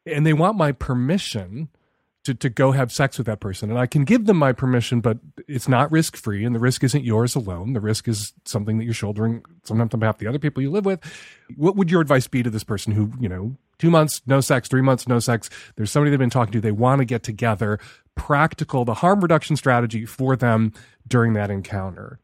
and 0.06 0.24
they 0.24 0.32
want 0.32 0.56
my 0.56 0.72
permission 0.72 1.68
to, 2.24 2.34
to 2.34 2.48
go 2.48 2.72
have 2.72 2.90
sex 2.90 3.18
with 3.18 3.26
that 3.28 3.40
person. 3.40 3.70
And 3.70 3.78
I 3.78 3.86
can 3.86 4.04
give 4.04 4.26
them 4.26 4.36
my 4.36 4.52
permission, 4.52 5.00
but 5.00 5.18
it's 5.46 5.68
not 5.68 5.92
risk 5.92 6.16
free. 6.16 6.44
And 6.44 6.54
the 6.54 6.60
risk 6.60 6.82
isn't 6.82 7.04
yours 7.04 7.36
alone. 7.36 7.72
The 7.72 7.80
risk 7.80 8.08
is 8.08 8.32
something 8.44 8.78
that 8.78 8.84
you're 8.84 8.94
shouldering 8.94 9.44
sometimes 9.62 9.94
on 9.94 10.00
behalf 10.00 10.16
of 10.16 10.20
the 10.20 10.26
other 10.26 10.38
people 10.38 10.62
you 10.62 10.70
live 10.70 10.84
with. 10.84 11.00
What 11.56 11.76
would 11.76 11.90
your 11.90 12.00
advice 12.00 12.26
be 12.26 12.42
to 12.42 12.50
this 12.50 12.64
person 12.64 12.92
who, 12.92 13.12
you 13.20 13.28
know, 13.28 13.56
two 13.78 13.90
months, 13.90 14.22
no 14.26 14.40
sex, 14.40 14.68
three 14.68 14.82
months, 14.82 15.06
no 15.06 15.20
sex? 15.20 15.48
There's 15.76 15.92
somebody 15.92 16.10
they've 16.10 16.18
been 16.18 16.30
talking 16.30 16.52
to. 16.52 16.60
They 16.60 16.72
want 16.72 16.98
to 16.98 17.04
get 17.04 17.22
together. 17.22 17.78
Practical, 18.16 18.84
the 18.84 18.94
harm 18.94 19.20
reduction 19.20 19.54
strategy 19.56 20.04
for 20.04 20.34
them 20.34 20.72
during 21.06 21.34
that 21.34 21.50
encounter. 21.50 22.18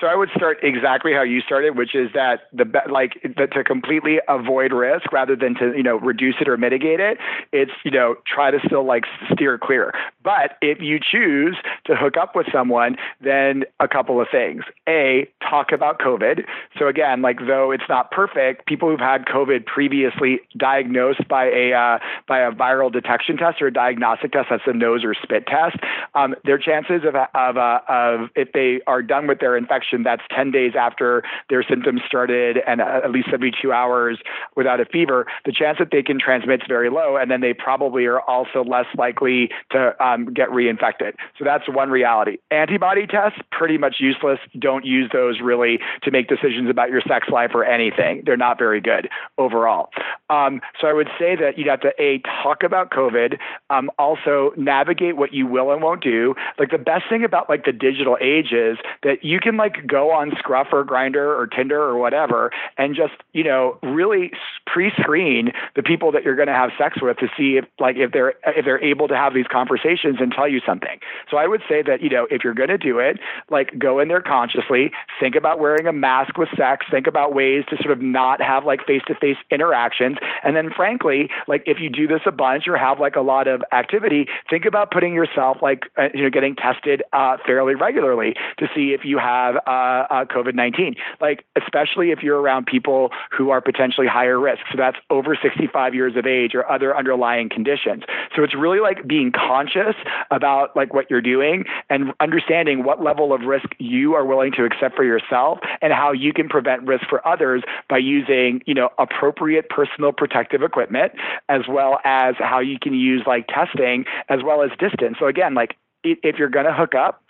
So 0.00 0.06
I 0.06 0.14
would 0.14 0.30
start 0.34 0.58
exactly 0.62 1.12
how 1.12 1.22
you 1.22 1.40
started, 1.40 1.76
which 1.76 1.94
is 1.94 2.10
that 2.14 2.48
the 2.52 2.64
like 2.90 3.20
the, 3.22 3.46
to 3.48 3.64
completely 3.64 4.20
avoid 4.28 4.72
risk 4.72 5.12
rather 5.12 5.36
than 5.36 5.54
to 5.56 5.72
you 5.76 5.82
know 5.82 5.96
reduce 5.96 6.36
it 6.40 6.48
or 6.48 6.56
mitigate 6.56 7.00
it. 7.00 7.18
It's 7.52 7.72
you 7.84 7.90
know 7.90 8.16
try 8.26 8.50
to 8.50 8.58
still 8.66 8.84
like 8.84 9.04
steer 9.32 9.58
clear. 9.58 9.92
But 10.24 10.56
if 10.62 10.78
you 10.80 10.98
choose 10.98 11.56
to 11.86 11.94
hook 11.94 12.16
up 12.16 12.34
with 12.34 12.46
someone, 12.50 12.96
then 13.20 13.64
a 13.78 13.86
couple 13.86 14.20
of 14.20 14.28
things. 14.32 14.64
A, 14.88 15.28
talk 15.48 15.70
about 15.70 16.00
COVID. 16.00 16.44
So 16.78 16.88
again, 16.88 17.22
like 17.22 17.38
though 17.46 17.70
it's 17.70 17.84
not 17.88 18.10
perfect, 18.10 18.66
people 18.66 18.90
who've 18.90 18.98
had 18.98 19.26
COVID 19.26 19.66
previously 19.66 20.40
diagnosed 20.56 21.28
by 21.28 21.46
a 21.46 21.72
uh, 21.72 21.98
by 22.26 22.40
a 22.40 22.50
viral 22.50 22.90
detection 22.90 23.36
test 23.36 23.60
or 23.60 23.66
a 23.68 23.72
diagnostic 23.72 24.32
test, 24.32 24.48
that's 24.50 24.62
a 24.66 24.72
nose 24.72 25.04
or 25.04 25.14
spit 25.14 25.46
test, 25.46 25.76
um, 26.14 26.34
their 26.44 26.58
chances 26.58 27.02
of 27.06 27.14
of, 27.14 27.56
uh, 27.56 27.80
of 27.88 28.30
if 28.34 28.52
they 28.52 28.80
are 28.86 29.02
done 29.02 29.26
with 29.26 29.40
their 29.40 29.56
infection 29.56 30.02
that's 30.02 30.22
10 30.34 30.50
days 30.50 30.72
after 30.78 31.22
their 31.50 31.62
symptoms 31.62 32.00
started 32.06 32.58
and 32.66 32.80
uh, 32.80 33.00
at 33.04 33.10
least 33.10 33.28
72 33.30 33.72
hours 33.72 34.18
without 34.56 34.80
a 34.80 34.84
fever, 34.84 35.26
the 35.44 35.52
chance 35.52 35.78
that 35.78 35.88
they 35.90 36.02
can 36.02 36.18
transmit 36.18 36.62
is 36.62 36.66
very 36.68 36.90
low. 36.90 37.16
And 37.16 37.30
then 37.30 37.40
they 37.40 37.52
probably 37.52 38.06
are 38.06 38.20
also 38.20 38.64
less 38.64 38.86
likely 38.96 39.50
to 39.70 39.94
um, 40.14 40.32
get 40.32 40.48
reinfected. 40.48 41.14
So 41.38 41.44
that's 41.44 41.68
one 41.68 41.90
reality. 41.90 42.38
Antibody 42.50 43.06
tests, 43.06 43.38
pretty 43.50 43.78
much 43.78 43.96
useless. 43.98 44.38
Don't 44.58 44.84
use 44.84 45.10
those 45.12 45.40
really 45.40 45.78
to 46.02 46.10
make 46.10 46.28
decisions 46.28 46.70
about 46.70 46.90
your 46.90 47.00
sex 47.06 47.28
life 47.28 47.50
or 47.54 47.64
anything. 47.64 48.22
They're 48.24 48.36
not 48.36 48.58
very 48.58 48.80
good 48.80 49.08
overall. 49.38 49.90
Um, 50.30 50.60
so 50.80 50.86
I 50.86 50.92
would 50.92 51.08
say 51.18 51.36
that 51.36 51.58
you'd 51.58 51.66
have 51.66 51.80
to 51.80 51.92
A, 51.98 52.20
talk 52.42 52.62
about 52.62 52.90
COVID, 52.90 53.38
um, 53.70 53.90
also 53.98 54.52
navigate 54.56 55.16
what 55.16 55.32
you 55.32 55.46
will 55.46 55.72
and 55.72 55.82
won't 55.82 56.02
do. 56.02 56.34
Like 56.58 56.70
the 56.70 56.78
best 56.78 57.04
thing 57.08 57.24
about 57.24 57.48
like 57.48 57.64
the 57.64 57.72
digital 57.72 58.16
age 58.20 58.52
is 58.52 58.78
that 59.02 59.24
you 59.24 59.40
can 59.40 59.56
like 59.56 59.86
go 59.86 60.10
on 60.10 60.32
Scruff 60.38 60.68
or 60.72 60.84
Grindr 60.84 61.38
or 61.38 61.46
Tinder 61.46 61.80
or 61.80 61.98
whatever 61.98 62.50
and 62.78 62.94
just, 62.94 63.14
you 63.32 63.44
know, 63.44 63.78
really 63.82 64.32
pre-screen 64.66 65.52
the 65.76 65.82
people 65.82 66.12
that 66.12 66.24
you're 66.24 66.36
going 66.36 66.48
to 66.48 66.54
have 66.54 66.70
sex 66.78 67.00
with 67.00 67.16
to 67.18 67.28
see 67.36 67.56
if 67.56 67.64
like 67.78 67.96
if 67.96 68.12
they're 68.12 68.34
if 68.46 68.64
they're 68.64 68.82
able 68.82 69.08
to 69.08 69.16
have 69.16 69.34
these 69.34 69.46
conversations 69.50 70.03
and 70.04 70.32
tell 70.32 70.48
you 70.48 70.60
something. 70.66 70.98
So 71.30 71.36
I 71.36 71.46
would 71.46 71.62
say 71.68 71.82
that, 71.82 72.02
you 72.02 72.08
know, 72.08 72.26
if 72.30 72.44
you're 72.44 72.54
going 72.54 72.68
to 72.68 72.78
do 72.78 72.98
it, 72.98 73.18
like 73.50 73.78
go 73.78 73.98
in 73.98 74.08
there 74.08 74.22
consciously, 74.22 74.92
think 75.20 75.34
about 75.34 75.58
wearing 75.58 75.86
a 75.86 75.92
mask 75.92 76.38
with 76.38 76.48
sex, 76.56 76.86
think 76.90 77.06
about 77.06 77.34
ways 77.34 77.64
to 77.70 77.76
sort 77.76 77.92
of 77.92 78.00
not 78.00 78.40
have 78.40 78.64
like 78.64 78.86
face-to-face 78.86 79.38
interactions 79.50 80.18
and 80.42 80.56
then 80.56 80.70
frankly, 80.70 81.28
like 81.48 81.62
if 81.66 81.80
you 81.80 81.88
do 81.88 82.06
this 82.06 82.20
a 82.26 82.32
bunch 82.32 82.68
or 82.68 82.76
have 82.76 83.00
like 83.00 83.16
a 83.16 83.20
lot 83.20 83.48
of 83.48 83.62
activity, 83.72 84.26
think 84.48 84.64
about 84.64 84.90
putting 84.90 85.14
yourself 85.14 85.58
like 85.62 85.84
uh, 85.96 86.08
you 86.14 86.22
know 86.22 86.30
getting 86.30 86.54
tested 86.54 87.02
uh, 87.12 87.36
fairly 87.46 87.74
regularly 87.74 88.34
to 88.58 88.68
see 88.74 88.92
if 88.92 89.04
you 89.04 89.18
have 89.18 89.56
uh, 89.66 90.06
uh, 90.10 90.24
COVID 90.24 90.54
19, 90.54 90.94
like, 91.20 91.44
especially 91.56 92.10
if 92.10 92.22
you're 92.22 92.40
around 92.40 92.66
people 92.66 93.10
who 93.36 93.50
are 93.50 93.60
potentially 93.60 94.06
higher 94.06 94.38
risk. 94.38 94.60
So 94.70 94.76
that's 94.76 94.98
over 95.10 95.36
65 95.40 95.94
years 95.94 96.16
of 96.16 96.26
age 96.26 96.54
or 96.54 96.70
other 96.70 96.96
underlying 96.96 97.48
conditions. 97.48 98.04
So 98.36 98.42
it's 98.42 98.54
really 98.54 98.80
like 98.80 99.06
being 99.06 99.32
conscious 99.32 99.93
about 100.30 100.74
like 100.76 100.94
what 100.94 101.10
you're 101.10 101.22
doing 101.22 101.64
and 101.90 102.12
understanding 102.20 102.84
what 102.84 103.02
level 103.02 103.32
of 103.32 103.42
risk 103.42 103.66
you 103.78 104.14
are 104.14 104.24
willing 104.24 104.52
to 104.52 104.64
accept 104.64 104.96
for 104.96 105.04
yourself 105.04 105.58
and 105.82 105.92
how 105.92 106.12
you 106.12 106.32
can 106.32 106.48
prevent 106.48 106.82
risk 106.86 107.04
for 107.08 107.26
others 107.26 107.62
by 107.88 107.98
using, 107.98 108.62
you 108.66 108.74
know, 108.74 108.90
appropriate 108.98 109.68
personal 109.68 110.12
protective 110.12 110.62
equipment 110.62 111.12
as 111.48 111.62
well 111.68 111.98
as 112.04 112.34
how 112.38 112.58
you 112.58 112.78
can 112.78 112.94
use 112.94 113.22
like 113.26 113.46
testing 113.48 114.04
as 114.28 114.40
well 114.44 114.62
as 114.62 114.70
distance. 114.78 115.16
So 115.18 115.26
again, 115.26 115.54
like 115.54 115.76
if 116.02 116.38
you're 116.38 116.48
going 116.48 116.66
to 116.66 116.72
hook 116.72 116.94
up, 116.94 117.22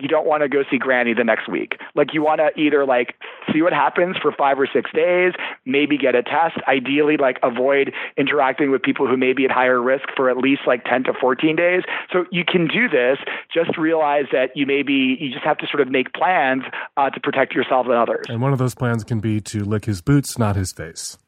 you 0.00 0.08
don't 0.08 0.26
want 0.26 0.42
to 0.42 0.48
go 0.48 0.62
see 0.70 0.78
granny 0.78 1.12
the 1.12 1.24
next 1.24 1.48
week. 1.48 1.78
Like 1.94 2.14
you 2.14 2.22
want 2.22 2.40
to 2.40 2.60
either 2.60 2.86
like 2.86 3.14
see 3.52 3.62
what 3.62 3.72
happens 3.72 4.16
for 4.20 4.30
5 4.30 4.60
or 4.60 4.68
6 4.72 4.90
days, 4.92 5.32
maybe 5.66 5.98
get 5.98 6.14
a 6.14 6.22
test, 6.22 6.56
ideally 6.68 7.16
like 7.16 7.38
avoid 7.42 7.92
interacting 8.16 8.70
with 8.70 8.82
people 8.82 9.06
who 9.08 9.16
may 9.16 9.32
be 9.32 9.44
at 9.44 9.50
higher 9.50 9.82
risk 9.82 10.04
for 10.14 10.30
at 10.30 10.36
least 10.36 10.62
like 10.66 10.84
10 10.84 11.04
to 11.04 11.12
14 11.20 11.56
days. 11.56 11.82
So 12.12 12.26
you 12.30 12.44
can 12.44 12.68
do 12.68 12.88
this, 12.88 13.18
just 13.52 13.76
realize 13.76 14.26
that 14.32 14.50
you 14.54 14.66
maybe 14.66 15.16
you 15.18 15.32
just 15.32 15.44
have 15.44 15.58
to 15.58 15.66
sort 15.66 15.80
of 15.80 15.88
make 15.88 16.12
plans 16.12 16.62
uh, 16.96 17.10
to 17.10 17.20
protect 17.20 17.54
yourself 17.54 17.86
and 17.86 17.94
others. 17.94 18.26
And 18.28 18.40
one 18.40 18.52
of 18.52 18.58
those 18.58 18.74
plans 18.74 19.02
can 19.02 19.18
be 19.18 19.40
to 19.42 19.64
lick 19.64 19.86
his 19.86 20.00
boots, 20.00 20.38
not 20.38 20.54
his 20.54 20.72
face. 20.72 21.18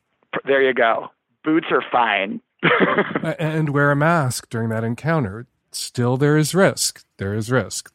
There 0.45 0.63
you 0.63 0.75
go. 0.75 1.09
Boots 1.43 1.67
are 1.71 1.83
fine. 1.91 2.41
and 3.39 3.71
wear 3.71 3.91
a 3.91 3.97
mask 3.97 4.49
during 4.51 4.69
that 4.69 4.85
encounter. 4.85 5.47
Still 5.73 6.17
there 6.17 6.37
is 6.37 6.55
risk. 6.55 7.05
There 7.17 7.35
is 7.35 7.51
risk 7.51 7.91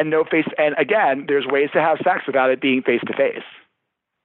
and 0.00 0.10
no 0.10 0.24
face. 0.24 0.46
And 0.58 0.74
again, 0.78 1.24
there's 1.28 1.46
ways 1.46 1.70
to 1.72 1.80
have 1.80 1.98
sex 2.04 2.22
without 2.26 2.50
it 2.50 2.60
being 2.60 2.82
face 2.82 3.00
to 3.06 3.12
face. 3.16 3.44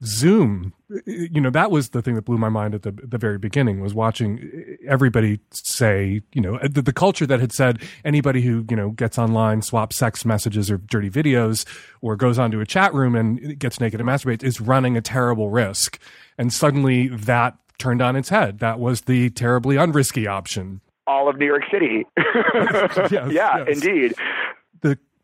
Zoom, 0.04 0.74
you 1.06 1.40
know, 1.40 1.52
that 1.52 1.70
was 1.70 1.90
the 1.90 2.02
thing 2.02 2.16
that 2.16 2.24
blew 2.24 2.40
my 2.40 2.50
mind 2.50 2.74
at 2.74 2.82
the 2.82 2.92
the 2.92 3.20
very 3.20 3.38
beginning 3.38 3.82
was 3.82 3.94
watching 3.94 4.78
everybody 4.88 5.40
say, 5.52 6.22
you 6.34 6.42
know, 6.42 6.58
the, 6.64 6.82
the 6.82 6.92
culture 6.92 7.28
that 7.28 7.40
had 7.40 7.52
said 7.52 7.80
anybody 8.04 8.42
who 8.42 8.66
you 8.68 8.76
know 8.76 8.90
gets 8.90 9.20
online, 9.20 9.62
swaps 9.62 9.98
sex 9.98 10.26
messages 10.26 10.72
or 10.72 10.78
dirty 10.78 11.10
videos, 11.10 11.68
or 12.02 12.16
goes 12.16 12.40
onto 12.40 12.60
a 12.60 12.66
chat 12.66 12.96
room 12.96 13.16
and 13.16 13.60
gets 13.60 13.80
naked 13.80 14.00
and 14.00 14.10
masturbates 14.10 14.44
is 14.44 14.60
running 14.60 14.98
a 14.98 15.02
terrible 15.02 15.52
risk. 15.52 16.00
And 16.36 16.52
suddenly 16.52 17.08
that 17.10 17.58
turned 17.78 18.02
on 18.02 18.16
its 18.16 18.30
head. 18.30 18.58
That 18.58 18.80
was 18.80 19.02
the 19.02 19.30
terribly 19.30 19.76
unrisky 19.76 20.28
option. 20.28 20.82
All 21.06 21.30
of 21.30 21.38
New 21.38 21.46
York 21.46 21.64
City. 21.72 22.06
yes, 22.18 23.12
yeah, 23.12 23.28
yes. 23.30 23.68
indeed. 23.68 24.16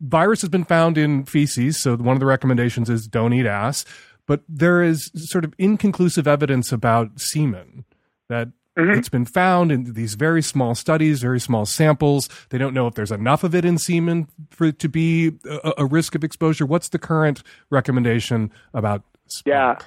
Virus 0.00 0.40
has 0.40 0.50
been 0.50 0.64
found 0.64 0.98
in 0.98 1.24
feces, 1.24 1.80
so 1.82 1.96
one 1.96 2.16
of 2.16 2.20
the 2.20 2.26
recommendations 2.26 2.88
is 2.88 3.06
don't 3.06 3.32
eat 3.32 3.46
ass. 3.46 3.84
But 4.26 4.42
there 4.48 4.82
is 4.82 5.10
sort 5.14 5.44
of 5.44 5.54
inconclusive 5.58 6.26
evidence 6.26 6.70
about 6.70 7.18
semen 7.18 7.84
that 8.28 8.48
Mm-hmm. 8.78 8.92
It's 8.92 9.08
been 9.08 9.24
found 9.24 9.72
in 9.72 9.92
these 9.94 10.14
very 10.14 10.40
small 10.40 10.76
studies, 10.76 11.20
very 11.20 11.40
small 11.40 11.66
samples. 11.66 12.28
They 12.50 12.58
don't 12.58 12.74
know 12.74 12.86
if 12.86 12.94
there's 12.94 13.10
enough 13.10 13.42
of 13.42 13.52
it 13.52 13.64
in 13.64 13.76
semen 13.76 14.28
for 14.50 14.66
it 14.66 14.78
to 14.78 14.88
be 14.88 15.32
a, 15.50 15.72
a 15.78 15.84
risk 15.84 16.14
of 16.14 16.22
exposure. 16.22 16.64
What's 16.64 16.90
the 16.90 16.98
current 16.98 17.42
recommendation 17.70 18.52
about? 18.72 19.02
Yeah, 19.44 19.78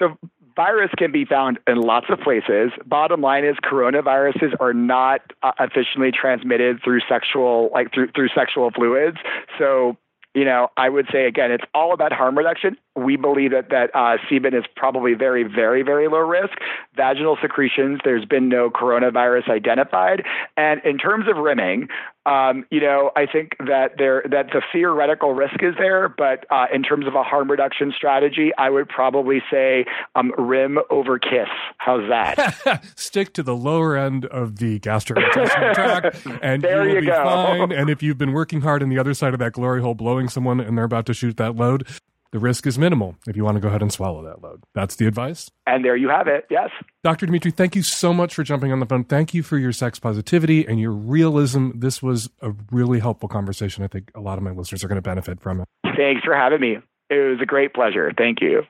the 0.00 0.16
virus 0.54 0.90
can 0.96 1.12
be 1.12 1.24
found 1.24 1.58
in 1.66 1.80
lots 1.80 2.06
of 2.08 2.20
places. 2.20 2.72
Bottom 2.86 3.20
line 3.20 3.44
is 3.44 3.56
coronaviruses 3.64 4.54
are 4.60 4.74
not 4.74 5.20
uh, 5.42 5.52
efficiently 5.60 6.10
transmitted 6.12 6.80
through 6.82 7.00
sexual 7.08 7.70
like 7.72 7.92
through 7.92 8.10
through 8.14 8.28
sexual 8.34 8.70
fluids. 8.70 9.18
So 9.58 9.96
you 10.34 10.44
know, 10.44 10.68
I 10.76 10.88
would 10.88 11.06
say 11.12 11.26
again, 11.26 11.50
it's 11.50 11.64
all 11.74 11.92
about 11.92 12.12
harm 12.12 12.38
reduction. 12.38 12.76
We 12.96 13.16
believe 13.16 13.52
that 13.52 13.70
that 13.70 13.90
uh, 13.94 14.18
semen 14.28 14.54
is 14.54 14.64
probably 14.76 15.14
very, 15.14 15.44
very, 15.44 15.82
very 15.82 16.08
low 16.08 16.18
risk. 16.18 16.58
Vaginal 16.94 17.38
secretions, 17.40 18.00
there's 18.04 18.24
been 18.24 18.48
no 18.48 18.70
coronavirus 18.70 19.48
identified. 19.48 20.24
And 20.56 20.80
in 20.84 20.98
terms 20.98 21.26
of 21.28 21.36
rimming, 21.38 21.88
um, 22.24 22.64
you 22.70 22.80
know, 22.80 23.10
I 23.16 23.26
think 23.26 23.56
that 23.58 23.94
there 23.98 24.22
that 24.30 24.46
the 24.52 24.62
theoretical 24.72 25.34
risk 25.34 25.60
is 25.60 25.74
there, 25.76 26.08
but 26.08 26.46
uh, 26.50 26.66
in 26.72 26.84
terms 26.84 27.06
of 27.08 27.16
a 27.16 27.22
harm 27.24 27.50
reduction 27.50 27.92
strategy, 27.96 28.52
I 28.56 28.70
would 28.70 28.88
probably 28.88 29.42
say 29.50 29.86
um, 30.14 30.32
rim 30.38 30.78
over 30.88 31.18
kiss. 31.18 31.48
How's 31.78 32.08
that? 32.08 32.84
Stick 32.96 33.32
to 33.34 33.42
the 33.42 33.56
lower 33.56 33.96
end 33.96 34.26
of 34.26 34.58
the 34.58 34.78
gastrointestinal 34.78 35.74
tract, 35.74 36.26
and 36.42 36.62
there 36.62 36.84
you 36.84 36.88
will 36.88 36.94
you 36.94 37.00
be 37.00 37.06
go. 37.06 37.24
fine. 37.24 37.72
And 37.72 37.90
if 37.90 38.04
you've 38.04 38.18
been 38.18 38.32
working 38.32 38.60
hard 38.60 38.84
on 38.84 38.88
the 38.88 38.98
other 38.98 39.14
side 39.14 39.32
of 39.32 39.40
that 39.40 39.52
glory 39.52 39.82
hole, 39.82 39.94
blowing 39.94 40.28
someone, 40.28 40.60
and 40.60 40.78
they're 40.78 40.84
about 40.84 41.06
to 41.06 41.14
shoot 41.14 41.36
that 41.38 41.56
load, 41.56 41.88
the 42.32 42.38
risk 42.38 42.66
is 42.66 42.78
minimal 42.78 43.14
if 43.26 43.36
you 43.36 43.44
want 43.44 43.56
to 43.56 43.60
go 43.60 43.68
ahead 43.68 43.82
and 43.82 43.92
swallow 43.92 44.24
that 44.24 44.42
load. 44.42 44.64
That's 44.74 44.96
the 44.96 45.06
advice. 45.06 45.50
And 45.66 45.84
there 45.84 45.96
you 45.96 46.08
have 46.08 46.26
it. 46.26 46.46
Yes. 46.50 46.70
Dr. 47.04 47.26
Demetre, 47.26 47.54
thank 47.54 47.76
you 47.76 47.82
so 47.82 48.14
much 48.14 48.34
for 48.34 48.42
jumping 48.42 48.72
on 48.72 48.80
the 48.80 48.86
phone. 48.86 49.04
Thank 49.04 49.34
you 49.34 49.42
for 49.42 49.58
your 49.58 49.72
sex 49.72 49.98
positivity 49.98 50.66
and 50.66 50.80
your 50.80 50.92
realism. 50.92 51.70
This 51.74 52.02
was 52.02 52.30
a 52.40 52.52
really 52.70 53.00
helpful 53.00 53.28
conversation. 53.28 53.84
I 53.84 53.86
think 53.86 54.10
a 54.14 54.20
lot 54.20 54.38
of 54.38 54.44
my 54.44 54.50
listeners 54.50 54.82
are 54.82 54.88
going 54.88 54.96
to 54.96 55.02
benefit 55.02 55.40
from 55.40 55.60
it. 55.60 55.68
Thanks 55.96 56.24
for 56.24 56.34
having 56.34 56.60
me. 56.60 56.78
It 57.10 57.30
was 57.30 57.38
a 57.42 57.46
great 57.46 57.74
pleasure. 57.74 58.10
Thank 58.16 58.40
you. 58.40 58.62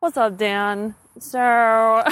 What's 0.00 0.18
up, 0.18 0.36
Dan? 0.36 0.94
So, 1.18 2.04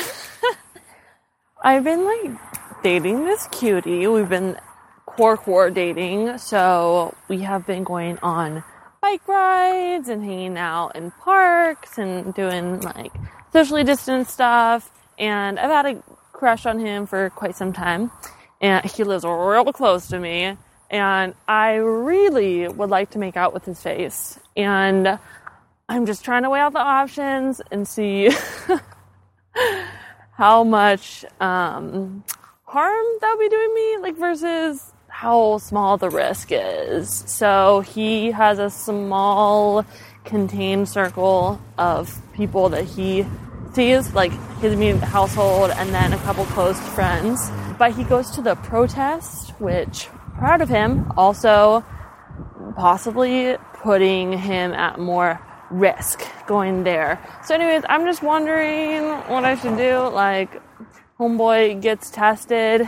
I've 1.62 1.84
been 1.84 2.04
like 2.04 2.82
dating 2.82 3.26
this 3.26 3.46
cutie. 3.52 4.06
We've 4.06 4.28
been 4.28 4.56
core 5.04 5.36
core 5.36 5.70
dating. 5.70 6.38
So, 6.38 7.14
we 7.28 7.40
have 7.40 7.66
been 7.66 7.84
going 7.84 8.18
on 8.22 8.64
bike 9.06 9.28
rides 9.28 10.08
and 10.08 10.24
hanging 10.24 10.58
out 10.58 10.96
in 10.96 11.12
parks 11.12 11.96
and 11.96 12.34
doing 12.34 12.80
like 12.80 13.12
socially 13.52 13.84
distanced 13.84 14.32
stuff. 14.32 14.90
And 15.16 15.60
I've 15.60 15.70
had 15.70 15.86
a 15.86 16.02
crush 16.32 16.66
on 16.66 16.80
him 16.80 17.06
for 17.06 17.30
quite 17.30 17.54
some 17.54 17.72
time, 17.72 18.10
and 18.60 18.84
he 18.84 19.04
lives 19.04 19.24
real 19.24 19.72
close 19.72 20.08
to 20.08 20.18
me. 20.18 20.56
And 20.90 21.34
I 21.46 21.74
really 21.74 22.66
would 22.66 22.90
like 22.90 23.10
to 23.10 23.20
make 23.20 23.36
out 23.36 23.54
with 23.54 23.64
his 23.64 23.80
face. 23.80 24.40
And 24.56 25.20
I'm 25.88 26.04
just 26.04 26.24
trying 26.24 26.42
to 26.42 26.50
weigh 26.50 26.58
out 26.58 26.72
the 26.72 26.80
options 26.80 27.60
and 27.70 27.86
see 27.86 28.30
how 30.32 30.64
much 30.64 31.24
um, 31.38 32.24
harm 32.64 33.06
that 33.20 33.34
would 33.36 33.44
be 33.44 33.48
doing 33.48 33.72
me, 33.72 33.98
like 33.98 34.16
versus 34.16 34.92
how 35.16 35.56
small 35.56 35.96
the 35.96 36.10
risk 36.10 36.48
is. 36.50 37.24
So 37.26 37.80
he 37.80 38.32
has 38.32 38.58
a 38.58 38.68
small 38.68 39.86
contained 40.26 40.90
circle 40.90 41.58
of 41.78 42.20
people 42.34 42.68
that 42.68 42.84
he 42.84 43.24
sees, 43.72 44.12
like 44.12 44.30
his 44.60 44.74
immediate 44.74 45.02
household 45.02 45.70
and 45.70 45.88
then 45.94 46.12
a 46.12 46.18
couple 46.18 46.44
close 46.44 46.78
friends. 46.90 47.50
But 47.78 47.92
he 47.92 48.04
goes 48.04 48.30
to 48.32 48.42
the 48.42 48.56
protest, 48.56 49.58
which 49.58 50.08
proud 50.36 50.60
of 50.60 50.68
him, 50.68 51.10
also 51.16 51.82
possibly 52.76 53.56
putting 53.72 54.36
him 54.36 54.74
at 54.74 55.00
more 55.00 55.40
risk 55.70 56.24
going 56.46 56.84
there. 56.84 57.18
So 57.42 57.54
anyways, 57.54 57.84
I'm 57.88 58.04
just 58.04 58.22
wondering 58.22 59.02
what 59.32 59.46
I 59.46 59.56
should 59.56 59.78
do. 59.78 59.96
Like 60.08 60.60
homeboy 61.18 61.80
gets 61.80 62.10
tested 62.10 62.86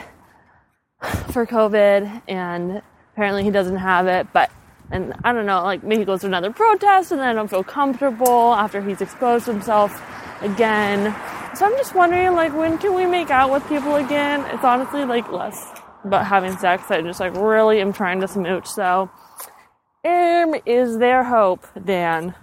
for 1.32 1.46
COVID 1.46 2.22
and 2.28 2.82
apparently 3.12 3.44
he 3.44 3.50
doesn't 3.50 3.76
have 3.76 4.06
it, 4.06 4.26
but 4.32 4.50
and 4.90 5.14
I 5.22 5.32
don't 5.32 5.46
know, 5.46 5.62
like 5.62 5.82
maybe 5.82 6.00
he 6.00 6.04
goes 6.04 6.22
to 6.22 6.26
another 6.26 6.50
protest 6.50 7.12
and 7.12 7.20
then 7.20 7.28
I 7.28 7.32
don't 7.34 7.48
feel 7.48 7.64
comfortable 7.64 8.54
after 8.54 8.80
he's 8.80 9.00
exposed 9.00 9.46
himself 9.46 10.02
again. 10.40 11.14
So 11.54 11.66
I'm 11.66 11.72
just 11.72 11.94
wondering, 11.94 12.34
like, 12.34 12.54
when 12.54 12.78
can 12.78 12.94
we 12.94 13.06
make 13.06 13.30
out 13.30 13.50
with 13.50 13.66
people 13.68 13.96
again? 13.96 14.44
It's 14.54 14.64
honestly 14.64 15.04
like 15.04 15.30
less 15.32 15.72
about 16.04 16.26
having 16.26 16.56
sex. 16.56 16.90
I 16.90 17.02
just 17.02 17.20
like 17.20 17.34
really 17.34 17.80
am 17.80 17.92
trying 17.92 18.20
to 18.20 18.28
smooch. 18.28 18.66
So, 18.66 19.10
um, 20.04 20.54
is 20.64 20.98
there 20.98 21.24
hope, 21.24 21.66
Dan? 21.84 22.34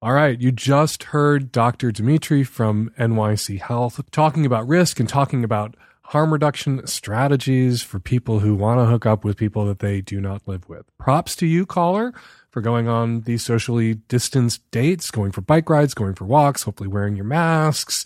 All 0.00 0.12
right, 0.12 0.38
you 0.40 0.52
just 0.52 1.04
heard 1.04 1.50
Dr. 1.50 1.90
Demetre 1.90 2.46
from 2.46 2.90
NYC 2.98 3.60
Health 3.60 4.00
talking 4.10 4.44
about 4.44 4.68
risk 4.68 5.00
and 5.00 5.08
talking 5.08 5.44
about 5.44 5.76
harm 6.04 6.32
reduction 6.32 6.86
strategies 6.86 7.82
for 7.82 7.98
people 7.98 8.40
who 8.40 8.54
want 8.54 8.78
to 8.78 8.84
hook 8.84 9.06
up 9.06 9.24
with 9.24 9.36
people 9.36 9.64
that 9.66 9.78
they 9.78 10.00
do 10.00 10.20
not 10.20 10.46
live 10.46 10.68
with. 10.68 10.84
Props 10.98 11.34
to 11.36 11.46
you, 11.46 11.64
caller, 11.64 12.12
for 12.50 12.60
going 12.60 12.88
on 12.88 13.22
these 13.22 13.42
socially 13.42 13.94
distanced 13.94 14.70
dates, 14.70 15.10
going 15.10 15.32
for 15.32 15.40
bike 15.40 15.68
rides, 15.68 15.94
going 15.94 16.14
for 16.14 16.24
walks, 16.24 16.62
hopefully 16.62 16.88
wearing 16.88 17.16
your 17.16 17.24
masks. 17.24 18.04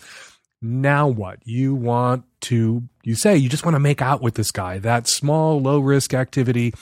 Now 0.61 1.07
what? 1.07 1.39
You 1.43 1.75
want 1.75 2.23
to, 2.41 2.83
you 3.03 3.15
say 3.15 3.37
you 3.37 3.49
just 3.49 3.65
want 3.65 3.75
to 3.75 3.79
make 3.79 4.01
out 4.01 4.21
with 4.21 4.35
this 4.35 4.51
guy, 4.51 4.79
that 4.79 5.07
small, 5.07 5.61
low 5.61 5.79
risk 5.79 6.13
activity, 6.13 6.73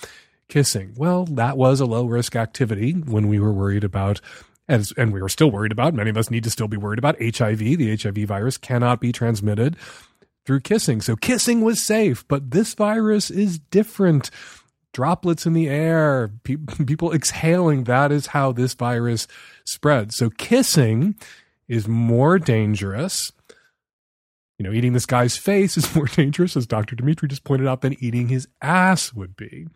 kissing. 0.50 0.94
Well, 0.96 1.26
that 1.26 1.58
was 1.58 1.80
a 1.80 1.86
low 1.86 2.06
risk 2.06 2.36
activity 2.36 2.92
when 2.92 3.28
we 3.28 3.40
were 3.40 3.52
worried 3.52 3.84
about 3.84 4.22
as, 4.70 4.94
and 4.98 5.14
we 5.14 5.22
were 5.22 5.30
still 5.30 5.50
worried 5.50 5.72
about, 5.72 5.94
many 5.94 6.10
of 6.10 6.18
us 6.18 6.30
need 6.30 6.44
to 6.44 6.50
still 6.50 6.68
be 6.68 6.78
worried 6.78 7.00
about 7.00 7.22
HIV. 7.22 7.60
The 7.60 7.96
HIV 7.96 8.18
virus 8.28 8.58
cannot 8.58 9.00
be 9.00 9.12
transmitted 9.12 9.78
through 10.48 10.62
kissing. 10.62 11.02
So 11.02 11.16
kissing 11.18 11.62
was 11.62 11.84
safe, 11.84 12.26
but 12.28 12.52
this 12.52 12.74
virus 12.74 13.30
is 13.30 13.60
different. 13.60 14.32
Droplets 14.94 15.46
in 15.46 15.54
the 15.54 15.68
air, 15.68 16.32
pe- 16.44 16.56
people 16.88 17.14
exhaling, 17.14 17.84
that 17.84 18.12
is 18.12 18.28
how 18.28 18.54
this 18.54 18.74
virus 18.74 19.28
spreads. 19.66 20.16
So 20.16 20.32
kissing 20.32 21.16
is 21.68 21.88
more 21.88 22.40
dangerous. 22.40 23.32
You 24.58 24.64
know, 24.64 24.72
eating 24.72 24.94
this 24.94 25.06
guy's 25.06 25.38
face 25.38 25.78
is 25.78 25.94
more 25.96 26.08
dangerous, 26.08 26.58
as 26.58 26.66
Dr. 26.66 26.96
Demetre 26.96 27.28
just 27.28 27.44
pointed 27.44 27.68
out, 27.68 27.82
than 27.82 28.02
eating 28.04 28.30
his 28.30 28.48
ass 28.62 29.14
would 29.14 29.36
be. 29.36 29.68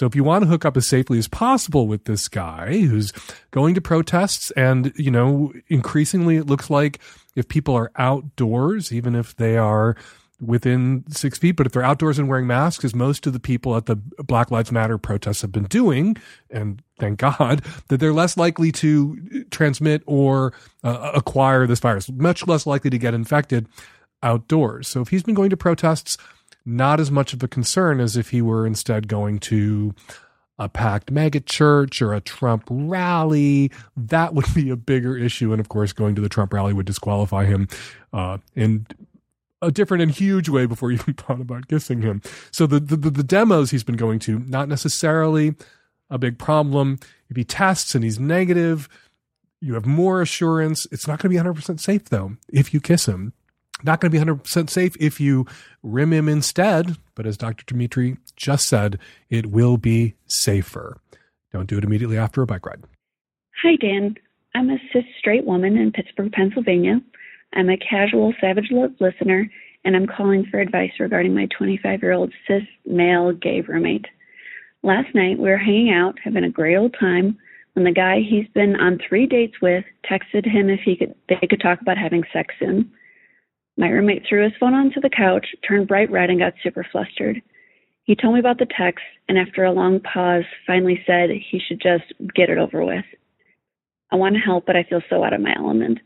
So 0.00 0.06
if 0.06 0.16
you 0.16 0.24
want 0.24 0.42
to 0.42 0.48
hook 0.48 0.64
up 0.64 0.76
as 0.76 0.88
safely 0.88 1.18
as 1.18 1.28
possible 1.28 1.86
with 1.86 2.06
this 2.06 2.26
guy 2.26 2.80
who's 2.80 3.12
going 3.52 3.74
to 3.74 3.80
protests, 3.80 4.50
and, 4.52 4.92
you 4.96 5.10
know, 5.10 5.52
increasingly 5.68 6.36
it 6.36 6.46
looks 6.46 6.68
like 6.70 6.98
if 7.34 7.48
people 7.48 7.74
are 7.74 7.90
outdoors, 7.96 8.92
even 8.92 9.14
if 9.14 9.36
they 9.36 9.56
are 9.56 9.96
within 10.40 11.04
six 11.08 11.38
feet, 11.38 11.52
but 11.52 11.66
if 11.66 11.72
they're 11.72 11.84
outdoors 11.84 12.18
and 12.18 12.28
wearing 12.28 12.46
masks, 12.46 12.84
as 12.84 12.94
most 12.94 13.26
of 13.26 13.32
the 13.32 13.40
people 13.40 13.76
at 13.76 13.86
the 13.86 13.96
Black 13.96 14.50
Lives 14.50 14.72
Matter 14.72 14.98
protests 14.98 15.42
have 15.42 15.52
been 15.52 15.64
doing, 15.64 16.16
and 16.50 16.82
thank 16.98 17.18
God, 17.38 17.62
that 17.88 17.98
they're 17.98 18.12
less 18.12 18.36
likely 18.36 18.72
to 18.72 19.44
transmit 19.50 20.02
or 20.06 20.52
uh, 20.82 21.12
acquire 21.14 21.66
this 21.66 21.80
virus, 21.80 22.10
much 22.10 22.46
less 22.46 22.66
likely 22.66 22.90
to 22.90 22.98
get 22.98 23.14
infected 23.14 23.68
outdoors. 24.22 24.88
So 24.88 25.00
if 25.00 25.08
he's 25.08 25.22
been 25.22 25.34
going 25.34 25.50
to 25.50 25.56
protests, 25.56 26.16
not 26.66 26.98
as 26.98 27.10
much 27.10 27.32
of 27.32 27.42
a 27.42 27.48
concern 27.48 28.00
as 28.00 28.16
if 28.16 28.30
he 28.30 28.40
were 28.40 28.66
instead 28.66 29.06
going 29.06 29.38
to 29.38 29.94
a 30.58 30.68
packed 30.68 31.10
mega 31.10 31.40
church 31.40 32.00
or 32.00 32.14
a 32.14 32.20
Trump 32.20 32.64
rally, 32.70 33.70
that 33.96 34.34
would 34.34 34.52
be 34.54 34.70
a 34.70 34.76
bigger 34.76 35.16
issue. 35.16 35.52
And 35.52 35.60
of 35.60 35.68
course, 35.68 35.92
going 35.92 36.14
to 36.14 36.20
the 36.20 36.28
Trump 36.28 36.52
rally 36.52 36.72
would 36.72 36.86
disqualify 36.86 37.44
him 37.44 37.68
uh, 38.12 38.38
in 38.54 38.86
a 39.60 39.72
different 39.72 40.02
and 40.02 40.12
huge 40.12 40.48
way 40.48 40.66
before 40.66 40.90
you 40.92 40.98
even 40.98 41.14
thought 41.14 41.40
about 41.40 41.68
kissing 41.68 42.02
him. 42.02 42.22
So 42.50 42.66
the, 42.66 42.80
the, 42.80 42.96
the 42.96 43.24
demos 43.24 43.70
he's 43.70 43.84
been 43.84 43.96
going 43.96 44.18
to, 44.20 44.38
not 44.40 44.68
necessarily 44.68 45.54
a 46.10 46.18
big 46.18 46.38
problem. 46.38 46.98
If 47.28 47.36
he 47.36 47.44
tests 47.44 47.94
and 47.94 48.04
he's 48.04 48.20
negative, 48.20 48.88
you 49.60 49.74
have 49.74 49.86
more 49.86 50.20
assurance. 50.20 50.86
It's 50.92 51.08
not 51.08 51.18
going 51.18 51.34
to 51.34 51.42
be 51.42 51.60
100% 51.60 51.80
safe 51.80 52.04
though 52.06 52.36
if 52.52 52.72
you 52.72 52.80
kiss 52.80 53.06
him. 53.06 53.32
Not 53.84 54.00
going 54.00 54.10
to 54.10 54.18
be 54.18 54.24
100% 54.24 54.70
safe 54.70 54.96
if 54.98 55.20
you 55.20 55.46
rim 55.82 56.12
him 56.12 56.28
instead. 56.28 56.96
But 57.14 57.26
as 57.26 57.36
Dr. 57.36 57.64
Demetre 57.64 58.16
just 58.34 58.66
said, 58.66 58.98
it 59.28 59.46
will 59.46 59.76
be 59.76 60.14
safer. 60.26 61.00
Don't 61.52 61.68
do 61.68 61.78
it 61.78 61.84
immediately 61.84 62.18
after 62.18 62.42
a 62.42 62.46
bike 62.46 62.66
ride. 62.66 62.82
Hi, 63.62 63.76
Dan. 63.76 64.16
I'm 64.54 64.70
a 64.70 64.78
cis 64.92 65.04
straight 65.18 65.44
woman 65.44 65.76
in 65.76 65.92
Pittsburgh, 65.92 66.32
Pennsylvania. 66.32 67.00
I'm 67.52 67.68
a 67.68 67.76
casual 67.76 68.32
Savage 68.40 68.68
Love 68.70 68.92
listener, 69.00 69.48
and 69.84 69.94
I'm 69.94 70.06
calling 70.06 70.44
for 70.50 70.60
advice 70.60 70.92
regarding 70.98 71.34
my 71.34 71.46
25 71.56 72.02
year 72.02 72.12
old 72.12 72.32
cis 72.46 72.62
male 72.86 73.32
gay 73.32 73.60
roommate. 73.60 74.06
Last 74.82 75.14
night, 75.14 75.38
we 75.38 75.48
were 75.48 75.56
hanging 75.56 75.92
out, 75.92 76.16
having 76.22 76.44
a 76.44 76.50
great 76.50 76.76
old 76.76 76.94
time, 76.98 77.38
when 77.74 77.84
the 77.84 77.92
guy 77.92 78.20
he's 78.20 78.46
been 78.54 78.76
on 78.76 78.98
three 79.08 79.26
dates 79.26 79.54
with 79.60 79.84
texted 80.10 80.44
him 80.46 80.68
if 80.68 80.80
he 80.84 80.96
could 80.96 81.14
they 81.28 81.46
could 81.48 81.60
talk 81.60 81.80
about 81.80 81.98
having 81.98 82.22
sex 82.32 82.54
soon. 82.58 82.90
My 83.76 83.88
roommate 83.88 84.24
threw 84.28 84.44
his 84.44 84.52
phone 84.58 84.74
onto 84.74 85.00
the 85.00 85.10
couch, 85.10 85.46
turned 85.66 85.88
bright 85.88 86.10
red, 86.10 86.30
and 86.30 86.38
got 86.38 86.54
super 86.62 86.86
flustered. 86.90 87.42
He 88.04 88.14
told 88.14 88.34
me 88.34 88.40
about 88.40 88.58
the 88.58 88.66
text, 88.78 89.04
and 89.28 89.38
after 89.38 89.64
a 89.64 89.72
long 89.72 90.00
pause, 90.00 90.44
finally 90.66 91.02
said 91.06 91.30
he 91.30 91.58
should 91.58 91.80
just 91.80 92.04
get 92.34 92.50
it 92.50 92.58
over 92.58 92.84
with. 92.84 93.04
I 94.12 94.16
want 94.16 94.34
to 94.36 94.40
help, 94.40 94.66
but 94.66 94.76
I 94.76 94.84
feel 94.84 95.02
so 95.08 95.24
out 95.24 95.32
of 95.32 95.40
my 95.40 95.54
element. 95.56 95.98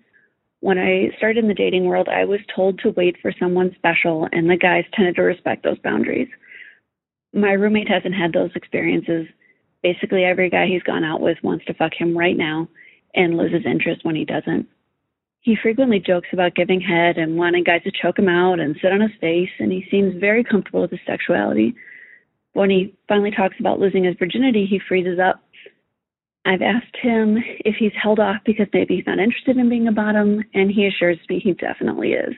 When 0.60 0.78
I 0.78 1.10
started 1.18 1.44
in 1.44 1.48
the 1.48 1.54
dating 1.54 1.84
world, 1.84 2.08
I 2.08 2.24
was 2.24 2.40
told 2.54 2.78
to 2.80 2.90
wait 2.90 3.16
for 3.20 3.32
someone 3.38 3.74
special, 3.76 4.28
and 4.32 4.48
the 4.48 4.56
guys 4.56 4.84
tended 4.94 5.16
to 5.16 5.22
respect 5.22 5.62
those 5.62 5.78
boundaries. 5.80 6.28
My 7.34 7.52
roommate 7.52 7.88
hasn't 7.88 8.14
had 8.14 8.32
those 8.32 8.50
experiences. 8.54 9.26
Basically, 9.82 10.24
every 10.24 10.48
guy 10.50 10.66
he's 10.66 10.82
gone 10.82 11.04
out 11.04 11.20
with 11.20 11.38
wants 11.42 11.64
to 11.66 11.74
fuck 11.74 11.92
him 11.92 12.16
right 12.16 12.36
now 12.36 12.68
and 13.14 13.36
loses 13.36 13.66
interest 13.66 14.04
when 14.04 14.16
he 14.16 14.24
doesn't. 14.24 14.66
He 15.40 15.56
frequently 15.62 16.00
jokes 16.00 16.28
about 16.32 16.54
giving 16.54 16.80
head 16.80 17.16
and 17.16 17.36
wanting 17.36 17.64
guys 17.64 17.82
to 17.84 17.92
choke 17.92 18.18
him 18.18 18.28
out 18.28 18.60
and 18.60 18.76
sit 18.82 18.92
on 18.92 19.00
his 19.00 19.12
face, 19.20 19.50
and 19.58 19.70
he 19.70 19.86
seems 19.90 20.20
very 20.20 20.42
comfortable 20.42 20.82
with 20.82 20.90
his 20.90 21.00
sexuality. 21.06 21.74
When 22.54 22.70
he 22.70 22.94
finally 23.08 23.30
talks 23.30 23.56
about 23.60 23.78
losing 23.78 24.04
his 24.04 24.16
virginity, 24.18 24.66
he 24.66 24.80
freezes 24.88 25.18
up. 25.18 25.42
I've 26.44 26.62
asked 26.62 26.96
him 27.00 27.36
if 27.64 27.76
he's 27.76 27.92
held 28.00 28.18
off 28.18 28.38
because 28.44 28.66
maybe 28.72 28.96
he's 28.96 29.06
not 29.06 29.18
interested 29.18 29.56
in 29.56 29.68
being 29.68 29.86
a 29.86 29.92
bottom, 29.92 30.42
and 30.54 30.70
he 30.70 30.86
assures 30.86 31.18
me 31.28 31.38
he 31.38 31.52
definitely 31.52 32.12
is. 32.12 32.34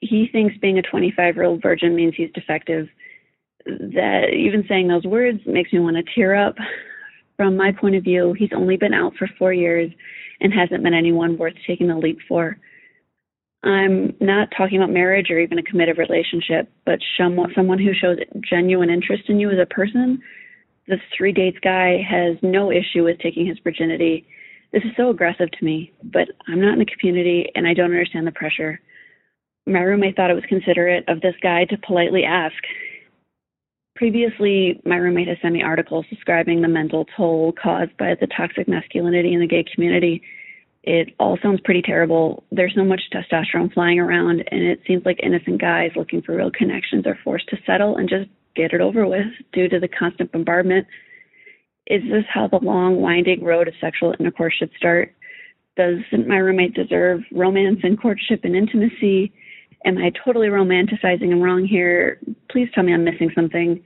He 0.00 0.28
thinks 0.32 0.56
being 0.58 0.78
a 0.78 0.82
25 0.82 1.36
year 1.36 1.44
old 1.44 1.62
virgin 1.62 1.94
means 1.94 2.14
he's 2.16 2.30
defective. 2.34 2.88
That 3.66 4.30
even 4.32 4.64
saying 4.68 4.88
those 4.88 5.04
words 5.04 5.40
makes 5.46 5.72
me 5.72 5.80
want 5.80 5.96
to 5.96 6.14
tear 6.14 6.34
up. 6.34 6.56
From 7.36 7.56
my 7.56 7.70
point 7.70 7.94
of 7.94 8.02
view, 8.02 8.32
he's 8.36 8.50
only 8.54 8.76
been 8.76 8.94
out 8.94 9.14
for 9.16 9.28
four 9.38 9.52
years 9.52 9.92
and 10.40 10.52
hasn't 10.52 10.82
been 10.82 10.94
anyone 10.94 11.36
worth 11.36 11.54
taking 11.66 11.88
the 11.88 11.96
leap 11.96 12.18
for. 12.28 12.58
I'm 13.64 14.14
not 14.20 14.48
talking 14.56 14.78
about 14.78 14.92
marriage 14.92 15.30
or 15.30 15.40
even 15.40 15.58
a 15.58 15.62
committed 15.62 15.98
relationship, 15.98 16.70
but 16.86 17.00
someone 17.18 17.52
someone 17.56 17.78
who 17.78 17.92
shows 17.92 18.18
genuine 18.48 18.90
interest 18.90 19.24
in 19.28 19.40
you 19.40 19.50
as 19.50 19.58
a 19.60 19.66
person. 19.66 20.22
This 20.86 21.00
three 21.16 21.32
dates 21.32 21.58
guy 21.62 22.00
has 22.08 22.36
no 22.42 22.70
issue 22.70 23.04
with 23.04 23.18
taking 23.18 23.46
his 23.46 23.58
virginity. 23.64 24.26
This 24.72 24.84
is 24.84 24.92
so 24.96 25.10
aggressive 25.10 25.50
to 25.50 25.64
me, 25.64 25.92
but 26.02 26.28
I'm 26.46 26.60
not 26.60 26.74
in 26.74 26.78
the 26.78 26.86
community 26.86 27.50
and 27.54 27.66
I 27.66 27.74
don't 27.74 27.90
understand 27.90 28.26
the 28.26 28.32
pressure. 28.32 28.80
My 29.66 29.80
roommate 29.80 30.16
thought 30.16 30.30
it 30.30 30.34
was 30.34 30.44
considerate 30.48 31.04
of 31.08 31.20
this 31.20 31.34
guy 31.42 31.64
to 31.66 31.76
politely 31.78 32.24
ask. 32.24 32.56
Previously, 33.98 34.80
my 34.84 34.94
roommate 34.94 35.26
has 35.26 35.38
sent 35.42 35.54
me 35.54 35.60
articles 35.60 36.06
describing 36.08 36.62
the 36.62 36.68
mental 36.68 37.04
toll 37.16 37.52
caused 37.60 37.96
by 37.96 38.14
the 38.14 38.28
toxic 38.28 38.68
masculinity 38.68 39.32
in 39.32 39.40
the 39.40 39.46
gay 39.48 39.64
community. 39.74 40.22
It 40.84 41.16
all 41.18 41.36
sounds 41.42 41.60
pretty 41.64 41.82
terrible. 41.82 42.44
There's 42.52 42.76
so 42.76 42.84
much 42.84 43.02
testosterone 43.12 43.74
flying 43.74 43.98
around, 43.98 44.44
and 44.52 44.62
it 44.62 44.82
seems 44.86 45.04
like 45.04 45.18
innocent 45.20 45.60
guys 45.60 45.90
looking 45.96 46.22
for 46.22 46.36
real 46.36 46.52
connections 46.52 47.08
are 47.08 47.18
forced 47.24 47.48
to 47.48 47.56
settle 47.66 47.96
and 47.96 48.08
just 48.08 48.30
get 48.54 48.72
it 48.72 48.80
over 48.80 49.04
with 49.04 49.26
due 49.52 49.68
to 49.68 49.80
the 49.80 49.88
constant 49.88 50.30
bombardment. 50.30 50.86
Is 51.88 52.02
this 52.04 52.24
how 52.32 52.46
the 52.46 52.60
long, 52.62 53.00
winding 53.00 53.42
road 53.42 53.66
of 53.66 53.74
sexual 53.80 54.14
intercourse 54.20 54.54
should 54.56 54.70
start? 54.76 55.12
Doesn't 55.76 56.28
my 56.28 56.36
roommate 56.36 56.74
deserve 56.74 57.22
romance 57.32 57.80
and 57.82 58.00
courtship 58.00 58.44
and 58.44 58.54
intimacy? 58.54 59.32
Am 59.84 59.98
I 59.98 60.10
totally 60.24 60.48
romanticizing 60.48 61.30
him 61.30 61.40
wrong 61.40 61.64
here? 61.64 62.18
Please 62.50 62.68
tell 62.74 62.84
me 62.84 62.92
I'm 62.92 63.04
missing 63.04 63.30
something. 63.34 63.82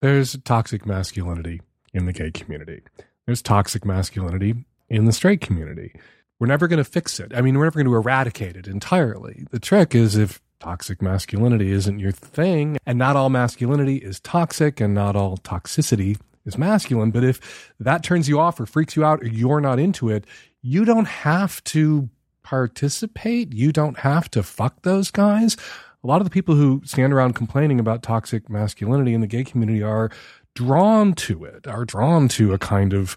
There's 0.00 0.36
toxic 0.44 0.86
masculinity 0.86 1.60
in 1.92 2.06
the 2.06 2.12
gay 2.12 2.30
community. 2.30 2.82
There's 3.26 3.42
toxic 3.42 3.84
masculinity 3.84 4.64
in 4.88 5.04
the 5.04 5.12
straight 5.12 5.40
community. 5.40 5.92
We're 6.38 6.46
never 6.46 6.68
going 6.68 6.78
to 6.78 6.84
fix 6.84 7.18
it. 7.20 7.32
I 7.34 7.40
mean, 7.40 7.58
we're 7.58 7.64
never 7.64 7.82
going 7.82 7.92
to 7.92 7.96
eradicate 7.96 8.56
it 8.56 8.66
entirely. 8.66 9.44
The 9.50 9.58
trick 9.58 9.94
is 9.94 10.16
if 10.16 10.40
toxic 10.60 11.02
masculinity 11.02 11.72
isn't 11.72 11.98
your 11.98 12.12
thing, 12.12 12.78
and 12.86 12.98
not 12.98 13.16
all 13.16 13.28
masculinity 13.28 13.96
is 13.96 14.20
toxic, 14.20 14.80
and 14.80 14.94
not 14.94 15.16
all 15.16 15.38
toxicity 15.38 16.18
is 16.46 16.56
masculine. 16.56 17.10
But 17.10 17.24
if 17.24 17.72
that 17.80 18.02
turns 18.02 18.28
you 18.28 18.38
off 18.40 18.58
or 18.60 18.66
freaks 18.66 18.96
you 18.96 19.04
out 19.04 19.20
or 19.20 19.26
you're 19.26 19.60
not 19.60 19.78
into 19.78 20.08
it, 20.08 20.24
you 20.62 20.84
don't 20.84 21.08
have 21.08 21.62
to 21.64 22.08
participate. 22.48 23.52
You 23.52 23.72
don't 23.72 23.98
have 23.98 24.30
to 24.30 24.42
fuck 24.42 24.80
those 24.80 25.10
guys. 25.10 25.54
A 26.02 26.06
lot 26.06 26.22
of 26.22 26.24
the 26.24 26.30
people 26.30 26.54
who 26.54 26.80
stand 26.82 27.12
around 27.12 27.34
complaining 27.34 27.78
about 27.78 28.02
toxic 28.02 28.48
masculinity 28.48 29.12
in 29.12 29.20
the 29.20 29.26
gay 29.26 29.44
community 29.44 29.82
are 29.82 30.10
drawn 30.54 31.12
to 31.12 31.44
it, 31.44 31.66
are 31.66 31.84
drawn 31.84 32.26
to 32.28 32.54
a 32.54 32.58
kind 32.58 32.94
of 32.94 33.16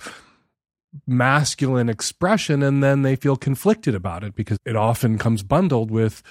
masculine 1.08 1.88
expression, 1.88 2.62
and 2.62 2.84
then 2.84 3.04
they 3.04 3.16
feel 3.16 3.38
conflicted 3.38 3.96
about 3.96 4.26
it 4.26 4.36
because 4.36 4.58
it 4.66 4.76
often 4.76 5.18
comes 5.18 5.44
bundled 5.44 5.92
with 5.92 6.22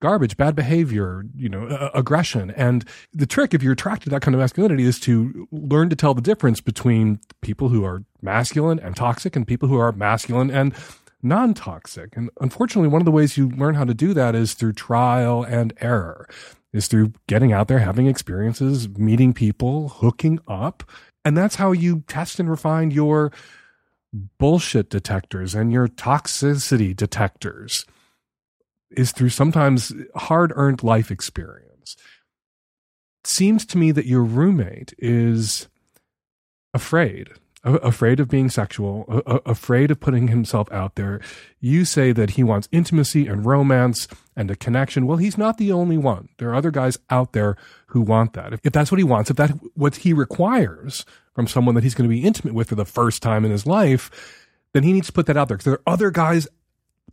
garbage, 0.00 0.38
bad 0.38 0.56
behavior, 0.56 1.24
you 1.36 1.50
know, 1.50 1.66
uh, 1.66 1.90
aggression. 1.92 2.52
And 2.52 2.86
the 3.12 3.26
trick, 3.26 3.52
if 3.52 3.62
you're 3.62 3.74
attracted 3.74 4.04
to 4.04 4.10
that 4.10 4.22
kind 4.22 4.34
of 4.34 4.40
masculinity, 4.40 4.84
is 4.84 4.98
to 5.00 5.46
learn 5.52 5.90
to 5.90 5.96
tell 5.96 6.14
the 6.14 6.22
difference 6.22 6.62
between 6.62 7.20
people 7.42 7.68
who 7.68 7.84
are 7.84 8.02
masculine 8.22 8.78
and 8.78 8.96
toxic 8.96 9.36
and 9.36 9.46
people 9.46 9.68
who 9.68 9.76
are 9.76 9.92
masculine 9.92 10.50
and 10.50 10.74
non 11.22 11.54
toxic. 11.54 12.16
And 12.16 12.30
unfortunately, 12.40 12.88
one 12.88 13.00
of 13.00 13.04
the 13.06 13.10
ways 13.10 13.36
you 13.36 13.50
learn 13.50 13.74
how 13.74 13.84
to 13.84 13.94
do 13.94 14.14
that 14.14 14.34
is 14.34 14.54
through 14.54 14.74
trial 14.74 15.42
and 15.42 15.72
error, 15.80 16.28
is 16.72 16.88
through 16.88 17.12
getting 17.26 17.52
out 17.52 17.68
there, 17.68 17.78
having 17.78 18.06
experiences, 18.06 18.88
meeting 18.88 19.32
people, 19.32 19.88
hooking 19.88 20.38
up. 20.48 20.82
And 21.24 21.36
that's 21.36 21.56
how 21.56 21.72
you 21.72 22.04
test 22.06 22.40
and 22.40 22.48
refine 22.48 22.90
your 22.90 23.32
bullshit 24.38 24.90
detectors 24.90 25.54
and 25.54 25.72
your 25.72 25.86
toxicity 25.86 26.94
detectors 26.96 27.86
is 28.90 29.12
through 29.12 29.28
sometimes 29.28 29.92
hard 30.16 30.52
earned 30.56 30.82
life 30.82 31.10
experience. 31.10 31.96
It 33.22 33.26
seems 33.28 33.64
to 33.66 33.78
me 33.78 33.92
that 33.92 34.06
your 34.06 34.24
roommate 34.24 34.94
is 34.98 35.68
afraid 36.74 37.30
afraid 37.62 38.20
of 38.20 38.28
being 38.28 38.48
sexual, 38.48 39.04
afraid 39.44 39.90
of 39.90 40.00
putting 40.00 40.28
himself 40.28 40.70
out 40.72 40.94
there. 40.94 41.20
You 41.60 41.84
say 41.84 42.12
that 42.12 42.30
he 42.30 42.42
wants 42.42 42.68
intimacy 42.72 43.26
and 43.26 43.44
romance 43.44 44.08
and 44.34 44.50
a 44.50 44.56
connection. 44.56 45.06
Well, 45.06 45.18
he's 45.18 45.36
not 45.36 45.58
the 45.58 45.72
only 45.72 45.98
one. 45.98 46.30
There 46.38 46.48
are 46.50 46.54
other 46.54 46.70
guys 46.70 46.98
out 47.10 47.32
there 47.32 47.56
who 47.88 48.00
want 48.00 48.32
that. 48.32 48.52
If, 48.52 48.62
that's 48.62 48.90
what 48.90 48.98
he 48.98 49.04
wants, 49.04 49.30
if 49.30 49.36
that's 49.36 49.52
what 49.74 49.96
he 49.96 50.12
requires 50.12 51.04
from 51.34 51.46
someone 51.46 51.74
that 51.74 51.84
he's 51.84 51.94
going 51.94 52.08
to 52.08 52.14
be 52.14 52.24
intimate 52.24 52.54
with 52.54 52.68
for 52.68 52.76
the 52.76 52.84
first 52.84 53.22
time 53.22 53.44
in 53.44 53.50
his 53.50 53.66
life, 53.66 54.10
then 54.72 54.82
he 54.82 54.92
needs 54.92 55.08
to 55.08 55.12
put 55.12 55.26
that 55.26 55.36
out 55.36 55.48
there 55.48 55.56
because 55.56 55.64
there 55.66 55.74
are 55.74 55.92
other 55.92 56.10
guys 56.10 56.48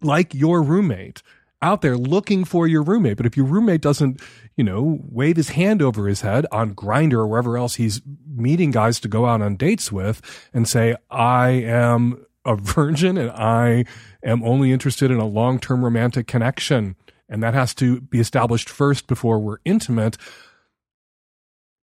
like 0.02 0.34
your 0.34 0.62
roommate 0.62 1.22
out 1.62 1.82
there 1.82 1.98
looking 1.98 2.46
for 2.46 2.68
your 2.68 2.84
roommate. 2.84 3.18
But 3.18 3.26
if 3.26 3.36
your 3.36 3.46
roommate 3.46 3.82
doesn't, 3.82 4.22
you 4.56 4.64
know, 4.64 5.00
wave 5.04 5.38
his 5.38 5.50
hand 5.50 5.82
over 5.82 6.08
his 6.08 6.22
head 6.22 6.46
on 6.52 6.76
Grindr 6.76 7.14
or 7.14 7.28
wherever 7.28 7.58
else 7.58 7.76
he's 7.76 8.02
meeting 8.28 8.72
guys 8.72 9.00
to 9.02 9.08
go 9.08 9.26
out 9.26 9.42
on 9.42 9.56
dates 9.56 9.92
with 9.92 10.22
and 10.54 10.68
say, 10.68 10.96
I 11.10 11.50
am 11.50 12.26
a 12.46 12.56
virgin 12.62 13.18
and 13.18 13.32
I 13.32 13.86
am 14.24 14.44
only 14.44 14.72
interested 14.72 15.12
in 15.12 15.18
a 15.18 15.28
long 15.28 15.60
term 15.60 15.84
romantic 15.84 16.28
connection. 16.28 16.96
And 17.30 17.44
that 17.44 17.54
has 17.54 17.74
to 17.76 18.02
be 18.02 18.20
established 18.20 18.70
first 18.70 19.08
before 19.08 19.40
we're 19.40 19.58
intimate. 19.66 20.18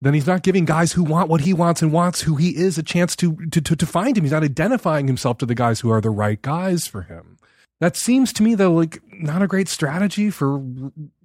Then 0.03 0.13
he's 0.15 0.28
not 0.28 0.43
giving 0.43 0.65
guys 0.65 0.93
who 0.93 1.03
want 1.03 1.30
what 1.30 1.41
he 1.41 1.53
wants 1.53 1.82
and 1.82 1.93
wants 1.93 2.22
who 2.22 2.36
he 2.36 2.57
is 2.57 2.78
a 2.78 2.84
chance 2.84 3.15
to, 3.17 3.36
to, 3.51 3.61
to, 3.61 3.76
to 3.76 3.86
find 3.86 4.17
him. 4.17 4.24
He's 4.24 4.32
not 4.32 4.43
identifying 4.43 5.07
himself 5.07 5.38
to 5.39 5.45
the 5.45 5.55
guys 5.55 5.80
who 5.80 5.91
are 5.91 6.01
the 6.01 6.09
right 6.09 6.41
guys 6.41 6.88
for 6.88 7.03
him. 7.03 7.38
That 7.82 7.97
seems 7.97 8.32
to 8.34 8.43
me 8.43 8.53
though 8.53 8.73
like 8.73 9.01
not 9.11 9.41
a 9.41 9.47
great 9.47 9.67
strategy 9.67 10.29
for 10.29 10.63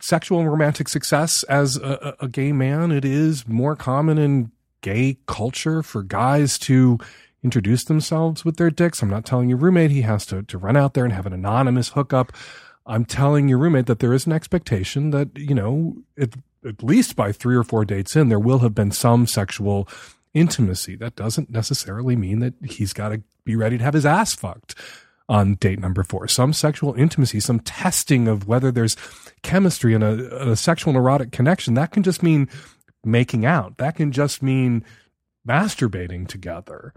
sexual 0.01 0.41
and 0.41 0.51
romantic 0.51 0.89
success 0.89 1.43
as 1.45 1.77
a, 1.77 2.17
a 2.19 2.29
gay 2.29 2.51
man. 2.53 2.91
It 2.91 3.05
is 3.05 3.47
more 3.47 3.77
common 3.77 4.17
in 4.17 4.51
gay 4.81 5.19
culture 5.27 5.83
for 5.83 6.03
guys 6.03 6.59
to 6.61 6.99
introduce 7.45 7.85
themselves 7.85 8.43
with 8.43 8.57
their 8.57 8.71
dicks. 8.71 9.03
I'm 9.03 9.11
not 9.11 9.27
telling 9.27 9.51
your 9.51 9.59
roommate 9.59 9.91
he 9.91 10.01
has 10.03 10.25
to, 10.27 10.43
to 10.45 10.57
run 10.57 10.79
out 10.79 10.95
there 10.95 11.05
and 11.05 11.13
have 11.13 11.27
an 11.27 11.35
anonymous 11.35 11.91
hookup. 11.91 12.33
I'm 12.87 13.05
telling 13.05 13.49
your 13.49 13.59
roommate 13.59 13.87
that 13.87 13.99
there 13.99 14.15
is 14.15 14.25
an 14.25 14.33
expectation 14.33 15.11
that, 15.11 15.37
you 15.37 15.55
know, 15.55 15.99
at, 16.19 16.37
at 16.67 16.83
least 16.83 17.17
by 17.17 17.33
three 17.33 17.55
or 17.55 17.65
four 17.65 17.85
dates 17.85 18.17
in, 18.17 18.31
there 18.31 18.41
will 18.41 18.61
have 18.61 18.75
been 18.75 18.93
some 18.93 19.27
sexual 19.27 19.87
intimacy. 20.33 20.97
That 20.97 21.17
doesn't 21.17 21.51
necessarily 21.51 22.17
mean 22.17 22.39
that 22.39 22.55
he's 22.65 22.95
got 22.95 23.11
to 23.11 23.23
be 23.45 23.57
ready 23.57 23.77
to 23.77 23.85
have 23.85 23.95
his 23.95 24.07
ass 24.07 24.35
fucked 24.35 24.75
on 25.29 25.55
date 25.55 25.79
number 25.79 26.03
four. 26.03 26.29
Some 26.29 26.53
sexual 26.53 26.95
intimacy, 26.95 27.41
some 27.41 27.61
testing 27.61 28.29
of 28.29 28.47
whether 28.47 28.71
there's 28.71 28.97
chemistry 29.43 29.95
and 29.95 30.05
a, 30.05 30.51
a 30.51 30.57
sexual 30.57 30.91
and 30.91 30.99
erotic 30.99 31.33
connection. 31.33 31.75
That 31.75 31.91
can 31.91 32.03
just 32.03 32.23
mean 32.23 32.49
making 33.05 33.45
out. 33.45 33.79
That 33.79 33.97
can 33.97 34.13
just 34.13 34.43
mean 34.43 34.85
masturbating 35.47 36.29
together. 36.29 36.93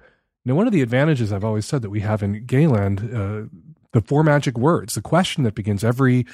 Now, 0.46 0.56
one 0.56 0.68
of 0.68 0.74
the 0.74 0.82
advantages 0.82 1.32
I've 1.32 1.44
always 1.44 1.66
said 1.66 1.82
that 1.82 1.90
we 1.90 2.00
have 2.02 2.24
in 2.24 2.46
Gayland, 2.46 3.00
uh, 3.14 3.58
the 3.92 4.02
four 4.02 4.24
magic 4.24 4.58
words, 4.58 4.96
the 4.96 5.02
question 5.02 5.44
that 5.44 5.56
begins 5.56 5.84
every 5.84 6.26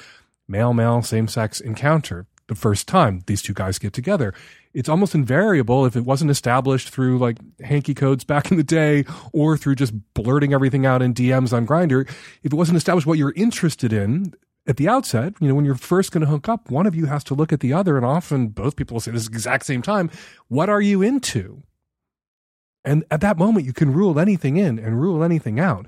male 0.48 0.72
male 0.72 1.02
same 1.02 1.28
sex 1.28 1.60
encounter 1.60 2.26
the 2.48 2.54
first 2.54 2.86
time 2.86 3.22
these 3.26 3.42
two 3.42 3.54
guys 3.54 3.78
get 3.78 3.92
together 3.92 4.32
it's 4.76 4.90
almost 4.90 5.14
invariable 5.14 5.86
if 5.86 5.96
it 5.96 6.04
wasn't 6.04 6.30
established 6.30 6.90
through 6.90 7.18
like 7.18 7.38
hanky 7.62 7.94
codes 7.94 8.24
back 8.32 8.50
in 8.50 8.58
the 8.58 8.62
day 8.62 9.06
or 9.32 9.56
through 9.56 9.74
just 9.74 9.94
blurting 10.12 10.52
everything 10.52 10.84
out 10.84 11.00
in 11.00 11.14
DMs 11.14 11.54
on 11.54 11.66
Grindr. 11.66 12.06
If 12.42 12.52
it 12.52 12.54
wasn't 12.54 12.76
established 12.76 13.06
what 13.06 13.16
you're 13.16 13.32
interested 13.32 13.90
in 13.90 14.34
at 14.66 14.76
the 14.76 14.86
outset, 14.86 15.32
you 15.40 15.48
know, 15.48 15.54
when 15.54 15.64
you're 15.64 15.76
first 15.76 16.12
going 16.12 16.20
to 16.20 16.26
hook 16.26 16.46
up, 16.46 16.70
one 16.70 16.86
of 16.86 16.94
you 16.94 17.06
has 17.06 17.24
to 17.24 17.34
look 17.34 17.54
at 17.54 17.60
the 17.60 17.72
other, 17.72 17.96
and 17.96 18.04
often 18.04 18.48
both 18.48 18.76
people 18.76 18.96
will 18.96 19.00
say 19.00 19.12
this 19.12 19.26
exact 19.26 19.64
same 19.64 19.80
time. 19.80 20.10
What 20.48 20.68
are 20.68 20.82
you 20.82 21.00
into? 21.00 21.62
And 22.84 23.02
at 23.10 23.22
that 23.22 23.38
moment, 23.38 23.64
you 23.64 23.72
can 23.72 23.92
rule 23.92 24.20
anything 24.20 24.58
in 24.58 24.78
and 24.78 25.00
rule 25.00 25.24
anything 25.24 25.58
out 25.58 25.86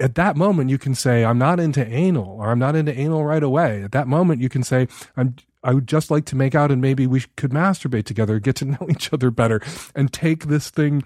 at 0.00 0.14
that 0.14 0.34
moment 0.34 0.70
you 0.70 0.78
can 0.78 0.94
say 0.94 1.26
i'm 1.26 1.36
not 1.36 1.60
into 1.60 1.86
anal 1.86 2.38
or 2.40 2.50
i'm 2.50 2.58
not 2.58 2.74
into 2.74 2.98
anal 2.98 3.22
right 3.22 3.42
away 3.42 3.82
at 3.82 3.92
that 3.92 4.08
moment 4.08 4.40
you 4.40 4.48
can 4.48 4.62
say 4.62 4.88
i'm 5.14 5.36
I 5.62 5.74
would 5.74 5.86
just 5.86 6.10
like 6.10 6.24
to 6.26 6.36
make 6.36 6.54
out 6.54 6.70
and 6.70 6.80
maybe 6.80 7.06
we 7.06 7.24
could 7.36 7.50
masturbate 7.50 8.04
together, 8.04 8.38
get 8.38 8.56
to 8.56 8.64
know 8.66 8.86
each 8.88 9.12
other 9.12 9.30
better, 9.30 9.60
and 9.94 10.12
take 10.12 10.46
this 10.46 10.70
thing 10.70 11.02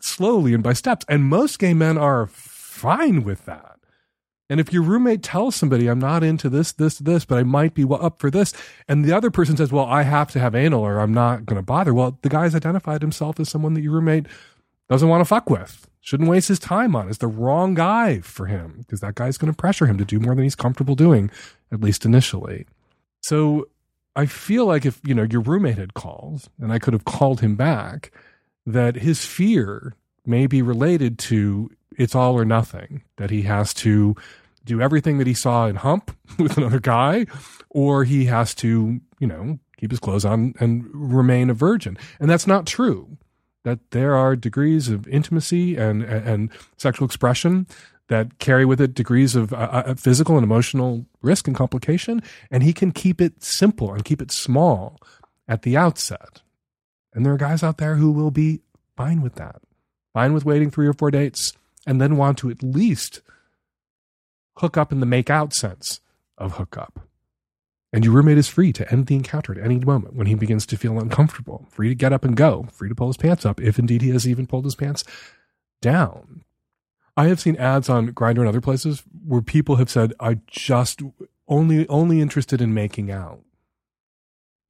slowly 0.00 0.54
and 0.54 0.62
by 0.62 0.72
steps. 0.72 1.04
And 1.08 1.24
most 1.24 1.58
gay 1.58 1.74
men 1.74 1.98
are 1.98 2.26
fine 2.26 3.24
with 3.24 3.44
that. 3.46 3.78
And 4.50 4.60
if 4.60 4.72
your 4.72 4.82
roommate 4.82 5.22
tells 5.22 5.56
somebody, 5.56 5.88
I'm 5.88 5.98
not 5.98 6.24
into 6.24 6.48
this, 6.48 6.72
this, 6.72 6.98
this, 6.98 7.26
but 7.26 7.38
I 7.38 7.42
might 7.42 7.74
be 7.74 7.84
up 7.90 8.18
for 8.18 8.30
this, 8.30 8.54
and 8.88 9.04
the 9.04 9.14
other 9.14 9.30
person 9.30 9.58
says, 9.58 9.70
Well, 9.70 9.84
I 9.84 10.02
have 10.02 10.30
to 10.30 10.40
have 10.40 10.54
anal 10.54 10.80
or 10.80 11.00
I'm 11.00 11.12
not 11.12 11.44
going 11.44 11.58
to 11.58 11.62
bother. 11.62 11.92
Well, 11.92 12.18
the 12.22 12.30
guy's 12.30 12.54
identified 12.54 13.02
himself 13.02 13.38
as 13.38 13.50
someone 13.50 13.74
that 13.74 13.82
your 13.82 13.92
roommate 13.92 14.26
doesn't 14.88 15.08
want 15.08 15.20
to 15.20 15.26
fuck 15.26 15.50
with, 15.50 15.86
shouldn't 16.00 16.30
waste 16.30 16.48
his 16.48 16.58
time 16.58 16.96
on, 16.96 17.10
is 17.10 17.18
the 17.18 17.26
wrong 17.26 17.74
guy 17.74 18.20
for 18.20 18.46
him 18.46 18.76
because 18.78 19.00
that 19.00 19.16
guy's 19.16 19.36
going 19.36 19.52
to 19.52 19.56
pressure 19.56 19.86
him 19.86 19.98
to 19.98 20.04
do 20.06 20.18
more 20.18 20.34
than 20.34 20.44
he's 20.44 20.54
comfortable 20.54 20.94
doing, 20.94 21.30
at 21.70 21.82
least 21.82 22.06
initially. 22.06 22.66
So 23.20 23.68
I 24.16 24.26
feel 24.26 24.66
like 24.66 24.84
if, 24.84 25.00
you 25.04 25.14
know, 25.14 25.26
your 25.30 25.40
roommate 25.40 25.78
had 25.78 25.94
called 25.94 26.48
and 26.60 26.72
I 26.72 26.78
could 26.78 26.92
have 26.92 27.04
called 27.04 27.40
him 27.40 27.56
back, 27.56 28.12
that 28.66 28.96
his 28.96 29.24
fear 29.24 29.94
may 30.26 30.46
be 30.46 30.60
related 30.60 31.18
to 31.18 31.70
it's 31.96 32.14
all 32.14 32.34
or 32.34 32.44
nothing, 32.44 33.02
that 33.16 33.30
he 33.30 33.42
has 33.42 33.74
to 33.74 34.14
do 34.64 34.80
everything 34.80 35.18
that 35.18 35.26
he 35.26 35.34
saw 35.34 35.66
in 35.66 35.76
Hump 35.76 36.16
with 36.38 36.56
another 36.56 36.80
guy, 36.80 37.26
or 37.70 38.04
he 38.04 38.26
has 38.26 38.54
to, 38.56 39.00
you 39.18 39.26
know, 39.26 39.58
keep 39.76 39.90
his 39.90 40.00
clothes 40.00 40.24
on 40.24 40.54
and 40.60 40.88
remain 40.92 41.50
a 41.50 41.54
virgin. 41.54 41.96
And 42.20 42.30
that's 42.30 42.46
not 42.46 42.66
true. 42.66 43.16
That 43.64 43.78
there 43.90 44.14
are 44.14 44.36
degrees 44.36 44.88
of 44.88 45.06
intimacy 45.08 45.76
and, 45.76 46.02
and 46.02 46.50
sexual 46.76 47.06
expression 47.06 47.66
that 48.08 48.38
carry 48.38 48.64
with 48.64 48.80
it 48.80 48.94
degrees 48.94 49.36
of 49.36 49.52
uh, 49.52 49.56
uh, 49.56 49.94
physical 49.94 50.36
and 50.36 50.44
emotional 50.44 51.06
risk 51.22 51.46
and 51.46 51.56
complication. 51.56 52.22
And 52.50 52.62
he 52.62 52.72
can 52.72 52.92
keep 52.92 53.20
it 53.20 53.42
simple 53.42 53.92
and 53.92 54.04
keep 54.04 54.20
it 54.20 54.32
small 54.32 54.98
at 55.46 55.62
the 55.62 55.76
outset. 55.76 56.42
And 57.14 57.24
there 57.24 57.32
are 57.32 57.38
guys 57.38 57.62
out 57.62 57.78
there 57.78 57.96
who 57.96 58.10
will 58.10 58.30
be 58.30 58.60
fine 58.96 59.22
with 59.22 59.36
that, 59.36 59.62
fine 60.12 60.32
with 60.32 60.44
waiting 60.44 60.70
three 60.70 60.86
or 60.86 60.92
four 60.92 61.10
dates, 61.10 61.52
and 61.86 62.00
then 62.00 62.16
want 62.16 62.38
to 62.38 62.50
at 62.50 62.62
least 62.62 63.22
hook 64.58 64.76
up 64.76 64.92
in 64.92 65.00
the 65.00 65.06
make 65.06 65.30
out 65.30 65.54
sense 65.54 66.00
of 66.36 66.54
hook 66.54 66.76
up. 66.76 67.00
And 67.92 68.04
your 68.04 68.14
roommate 68.14 68.38
is 68.38 68.48
free 68.48 68.72
to 68.74 68.90
end 68.92 69.06
the 69.06 69.14
encounter 69.14 69.52
at 69.52 69.64
any 69.64 69.78
moment 69.78 70.14
when 70.14 70.26
he 70.26 70.34
begins 70.34 70.66
to 70.66 70.76
feel 70.76 70.98
uncomfortable, 70.98 71.66
free 71.70 71.88
to 71.88 71.94
get 71.94 72.12
up 72.12 72.24
and 72.24 72.36
go, 72.36 72.66
free 72.72 72.88
to 72.88 72.94
pull 72.94 73.06
his 73.06 73.16
pants 73.16 73.46
up, 73.46 73.60
if 73.60 73.78
indeed 73.78 74.02
he 74.02 74.10
has 74.10 74.28
even 74.28 74.46
pulled 74.46 74.64
his 74.64 74.74
pants 74.74 75.04
down. 75.80 76.44
I 77.18 77.26
have 77.26 77.40
seen 77.40 77.56
ads 77.56 77.88
on 77.88 78.12
Grindr 78.12 78.38
and 78.38 78.48
other 78.48 78.60
places 78.60 79.02
where 79.26 79.42
people 79.42 79.74
have 79.76 79.90
said, 79.90 80.14
I 80.20 80.38
just 80.46 81.02
only 81.48 81.86
only 81.88 82.20
interested 82.20 82.60
in 82.60 82.72
making 82.72 83.10
out. 83.10 83.40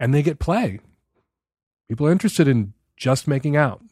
And 0.01 0.15
they 0.15 0.23
get 0.23 0.39
play. 0.39 0.81
People 1.91 2.07
are 2.07 2.13
interested 2.13 2.49
in 2.49 2.73
just 2.97 3.29
making 3.29 3.55
out. 3.55 3.83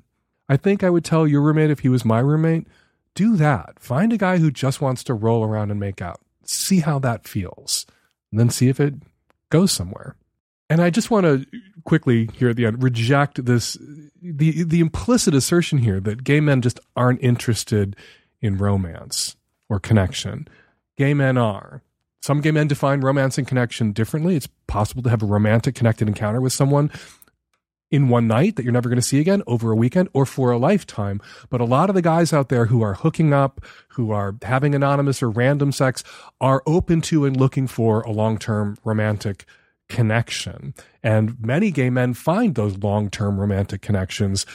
I 0.49 0.57
think 0.57 0.83
I 0.83 0.89
would 0.89 1.05
tell 1.05 1.27
your 1.27 1.43
roommate 1.43 1.71
if 1.71 1.81
he 1.81 1.91
was 1.91 2.03
my 2.03 2.19
roommate, 2.19 2.67
do 3.15 3.37
that. 3.37 3.79
Find 3.79 4.11
a 4.11 4.17
guy 4.17 4.39
who 4.39 4.51
just 4.51 4.81
wants 4.81 5.05
to 5.05 5.15
roll 5.15 5.45
around 5.45 5.71
and 5.71 5.79
make 5.79 6.01
out. 6.01 6.21
See 6.45 6.81
how 6.81 6.99
that 7.01 7.29
feels. 7.29 7.85
And 8.31 8.41
then 8.41 8.49
see 8.49 8.69
if 8.69 8.81
it 8.81 8.95
goes 9.51 9.71
somewhere. 9.71 10.17
And 10.71 10.81
I 10.81 10.89
just 10.89 11.11
want 11.11 11.27
to 11.27 11.45
quickly 11.85 12.31
here 12.33 12.49
at 12.49 12.57
the 12.57 12.65
end 12.65 12.83
reject 12.83 13.45
this 13.45 13.77
the 14.23 14.65
the 14.65 14.81
implicit 14.81 15.35
assertion 15.35 15.77
here 15.79 16.01
that 16.01 16.25
gay 16.25 16.41
men 16.41 16.63
just 16.63 16.81
aren't 16.97 17.23
interested 17.23 17.95
in 18.41 18.57
romance 18.57 19.37
or 19.69 19.79
connection. 19.79 20.49
Gay 20.97 21.15
men 21.15 21.37
are. 21.37 21.83
Some 22.23 22.41
gay 22.41 22.51
men 22.51 22.67
define 22.67 23.03
romance 23.03 23.39
and 23.39 23.47
connection 23.47 23.93
differently. 23.93 24.37
It's 24.37 24.49
possible 24.67 25.03
to 25.03 25.11
have 25.11 25.23
a 25.23 25.27
romantic 25.27 25.75
connected 25.75 26.09
encounter 26.09 26.41
with 26.41 26.53
someone 26.53 26.91
in 27.91 28.09
one 28.09 28.27
night 28.27 28.57
that 28.57 28.65
you're 28.65 28.73
never 28.73 28.89
going 28.89 29.01
to 29.01 29.07
see 29.07 29.21
again 29.21 29.43
over 29.47 29.71
a 29.71 29.77
weekend 29.77 30.09
or 30.13 30.27
for 30.27 30.51
a 30.51 30.59
lifetime. 30.59 31.21
But 31.51 31.61
a 31.61 31.65
lot 31.65 31.89
of 31.89 31.95
the 31.95 32.03
guys 32.03 32.33
out 32.33 32.49
there 32.49 32.67
who 32.67 32.83
are 32.83 32.95
hooking 32.95 33.33
up, 33.33 33.65
who 33.91 34.11
are 34.11 34.35
having 34.43 34.75
anonymous 34.75 35.23
or 35.23 35.31
random 35.31 35.73
sex, 35.73 36.03
are 36.41 36.63
open 36.67 37.01
to 37.03 37.25
and 37.25 37.37
looking 37.37 37.67
for 37.67 38.01
a 38.03 38.11
long 38.11 38.39
term 38.39 38.77
romantic 38.85 39.45
connection. 39.89 40.75
And 41.03 41.41
many 41.41 41.71
gay 41.71 41.91
men 41.91 42.15
find 42.15 42.55
those 42.55 42.79
long 42.79 43.09
term 43.09 43.39
romantic 43.39 43.83
connections 43.83 44.47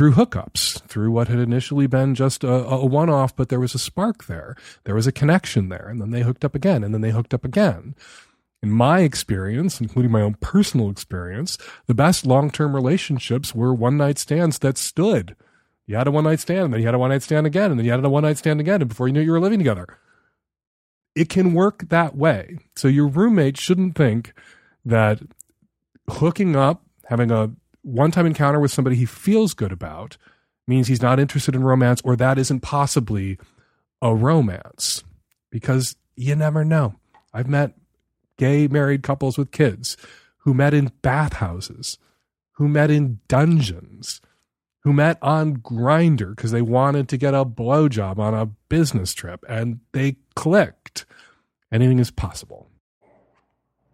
through 0.00 0.12
hookups, 0.12 0.80
through 0.88 1.10
what 1.10 1.28
had 1.28 1.38
initially 1.38 1.86
been 1.86 2.14
just 2.14 2.42
a, 2.42 2.50
a 2.50 2.86
one 2.86 3.10
off, 3.10 3.36
but 3.36 3.50
there 3.50 3.60
was 3.60 3.74
a 3.74 3.78
spark 3.78 4.24
there. 4.24 4.56
There 4.84 4.94
was 4.94 5.06
a 5.06 5.12
connection 5.12 5.68
there. 5.68 5.90
And 5.90 6.00
then 6.00 6.10
they 6.10 6.22
hooked 6.22 6.42
up 6.42 6.54
again, 6.54 6.82
and 6.82 6.94
then 6.94 7.02
they 7.02 7.10
hooked 7.10 7.34
up 7.34 7.44
again. 7.44 7.94
In 8.62 8.70
my 8.70 9.00
experience, 9.00 9.78
including 9.78 10.10
my 10.10 10.22
own 10.22 10.36
personal 10.40 10.88
experience, 10.88 11.58
the 11.86 11.92
best 11.92 12.24
long 12.24 12.50
term 12.50 12.74
relationships 12.74 13.54
were 13.54 13.74
one 13.74 13.98
night 13.98 14.18
stands 14.18 14.60
that 14.60 14.78
stood. 14.78 15.36
You 15.86 15.96
had 15.96 16.06
a 16.06 16.10
one 16.10 16.24
night 16.24 16.40
stand, 16.40 16.64
and 16.64 16.72
then 16.72 16.80
you 16.80 16.86
had 16.86 16.94
a 16.94 16.98
one 16.98 17.10
night 17.10 17.22
stand 17.22 17.46
again, 17.46 17.70
and 17.70 17.78
then 17.78 17.84
you 17.84 17.92
had 17.92 18.02
a 18.02 18.08
one 18.08 18.22
night 18.22 18.38
stand 18.38 18.58
again, 18.58 18.80
and 18.80 18.88
before 18.88 19.06
you 19.06 19.12
knew 19.12 19.20
it, 19.20 19.24
you 19.24 19.32
were 19.32 19.38
living 19.38 19.58
together. 19.58 19.98
It 21.14 21.28
can 21.28 21.52
work 21.52 21.90
that 21.90 22.16
way. 22.16 22.56
So 22.74 22.88
your 22.88 23.06
roommate 23.06 23.58
shouldn't 23.58 23.96
think 23.96 24.32
that 24.82 25.20
hooking 26.08 26.56
up, 26.56 26.84
having 27.04 27.30
a 27.30 27.50
one 27.82 28.10
time 28.10 28.26
encounter 28.26 28.60
with 28.60 28.70
somebody 28.70 28.96
he 28.96 29.06
feels 29.06 29.54
good 29.54 29.72
about, 29.72 30.16
means 30.66 30.88
he's 30.88 31.02
not 31.02 31.18
interested 31.20 31.54
in 31.54 31.64
romance, 31.64 32.00
or 32.04 32.16
that 32.16 32.38
isn't 32.38 32.60
possibly 32.60 33.38
a 34.00 34.14
romance. 34.14 35.02
Because 35.50 35.96
you 36.16 36.36
never 36.36 36.64
know. 36.64 36.94
I've 37.32 37.48
met 37.48 37.74
gay 38.36 38.68
married 38.68 39.02
couples 39.02 39.36
with 39.36 39.50
kids 39.50 39.96
who 40.38 40.54
met 40.54 40.72
in 40.72 40.92
bathhouses, 41.02 41.98
who 42.52 42.68
met 42.68 42.90
in 42.90 43.20
dungeons, 43.28 44.20
who 44.80 44.92
met 44.92 45.18
on 45.20 45.58
Grindr 45.58 46.34
because 46.34 46.50
they 46.50 46.62
wanted 46.62 47.08
to 47.10 47.16
get 47.16 47.34
a 47.34 47.44
blowjob 47.44 48.18
on 48.18 48.34
a 48.34 48.46
business 48.46 49.12
trip 49.12 49.44
and 49.48 49.80
they 49.92 50.16
clicked. 50.34 51.04
Anything 51.70 51.98
is 51.98 52.10
possible. 52.10 52.69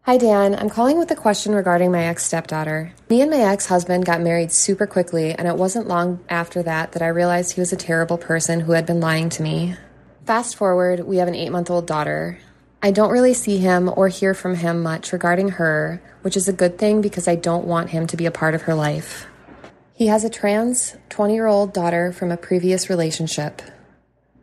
Hi, 0.07 0.19
Dan. 0.19 0.55
I'm 0.55 0.71
calling 0.71 1.01
with 1.01 1.11
a 1.11 1.17
question 1.17 1.53
regarding 1.53 1.91
my 1.91 2.05
ex 2.05 2.25
stepdaughter. 2.25 2.93
Me 3.11 3.23
and 3.23 3.29
my 3.29 3.41
ex 3.41 3.67
husband 3.67 4.07
got 4.07 4.21
married 4.21 4.53
super 4.53 4.87
quickly, 4.87 5.33
and 5.33 5.49
it 5.49 5.57
wasn't 5.57 5.89
long 5.89 6.21
after 6.29 6.63
that 6.63 6.93
that 6.93 7.03
I 7.03 7.09
realized 7.09 7.51
he 7.51 7.61
was 7.61 7.73
a 7.73 7.77
terrible 7.77 8.17
person 8.17 8.61
who 8.61 8.71
had 8.71 8.87
been 8.87 9.01
lying 9.01 9.31
to 9.31 9.43
me. 9.43 9.75
Fast 10.25 10.55
forward, 10.55 11.01
we 11.01 11.17
have 11.17 11.27
an 11.27 11.35
eight 11.35 11.51
month 11.51 11.71
old 11.71 11.89
daughter. 11.89 12.39
I 12.81 12.93
don't 12.93 13.11
really 13.11 13.35
see 13.35 13.59
him 13.59 13.93
or 13.97 14.07
hear 14.07 14.33
from 14.33 14.55
him 14.55 14.81
much 14.81 15.13
regarding 15.13 15.49
her, 15.49 16.01
which 16.23 16.37
is 16.37 16.47
a 16.47 16.53
good 16.53 16.79
thing 16.79 17.01
because 17.01 17.27
I 17.27 17.35
don't 17.35 17.67
want 17.67 17.91
him 17.91 18.07
to 18.07 18.17
be 18.17 18.27
a 18.27 18.31
part 18.31 18.55
of 18.55 18.63
her 18.63 18.77
life. 18.77 19.27
He 19.93 20.07
has 20.07 20.23
a 20.23 20.31
trans 20.31 20.97
20 21.09 21.35
year 21.35 21.47
old 21.49 21.75
daughter 21.75 22.13
from 22.13 22.31
a 22.31 22.37
previous 22.37 22.89
relationship. 22.89 23.61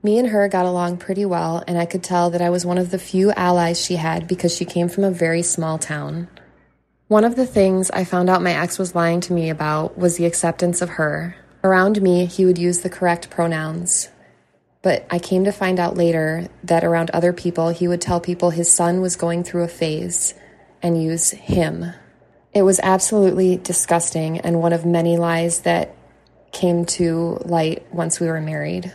Me 0.05 0.19
and 0.19 0.27
her 0.27 0.49
got 0.49 0.65
along 0.65 0.97
pretty 0.97 1.23
well, 1.23 1.63
and 1.65 1.77
I 1.77 1.85
could 1.85 2.03
tell 2.03 2.29
that 2.31 2.41
I 2.41 2.49
was 2.49 2.65
one 2.65 2.77
of 2.77 2.91
the 2.91 2.99
few 2.99 3.31
allies 3.31 3.79
she 3.79 3.95
had 3.95 4.27
because 4.27 4.53
she 4.53 4.65
came 4.65 4.89
from 4.89 5.05
a 5.05 5.11
very 5.11 5.41
small 5.41 5.77
town. 5.77 6.27
One 7.07 7.23
of 7.23 7.37
the 7.37 7.45
things 7.45 7.89
I 7.91 8.03
found 8.03 8.29
out 8.29 8.41
my 8.41 8.53
ex 8.53 8.77
was 8.77 8.95
lying 8.95 9.21
to 9.21 9.33
me 9.33 9.49
about 9.49 9.97
was 9.97 10.17
the 10.17 10.25
acceptance 10.25 10.81
of 10.81 10.89
her. 10.89 11.37
Around 11.63 12.01
me, 12.01 12.25
he 12.25 12.45
would 12.45 12.57
use 12.57 12.81
the 12.81 12.89
correct 12.89 13.29
pronouns. 13.29 14.09
But 14.81 15.05
I 15.09 15.19
came 15.19 15.45
to 15.45 15.53
find 15.53 15.79
out 15.79 15.95
later 15.95 16.49
that 16.65 16.83
around 16.83 17.09
other 17.11 17.31
people, 17.31 17.69
he 17.69 17.87
would 17.87 18.01
tell 18.01 18.19
people 18.19 18.49
his 18.49 18.69
son 18.69 18.99
was 18.99 19.15
going 19.15 19.45
through 19.45 19.63
a 19.63 19.69
phase 19.69 20.33
and 20.81 21.01
use 21.01 21.31
him. 21.31 21.93
It 22.53 22.63
was 22.63 22.81
absolutely 22.83 23.55
disgusting 23.55 24.41
and 24.41 24.59
one 24.59 24.73
of 24.73 24.85
many 24.85 25.15
lies 25.15 25.61
that 25.61 25.95
came 26.51 26.85
to 26.85 27.37
light 27.45 27.87
once 27.93 28.19
we 28.19 28.27
were 28.27 28.41
married. 28.41 28.93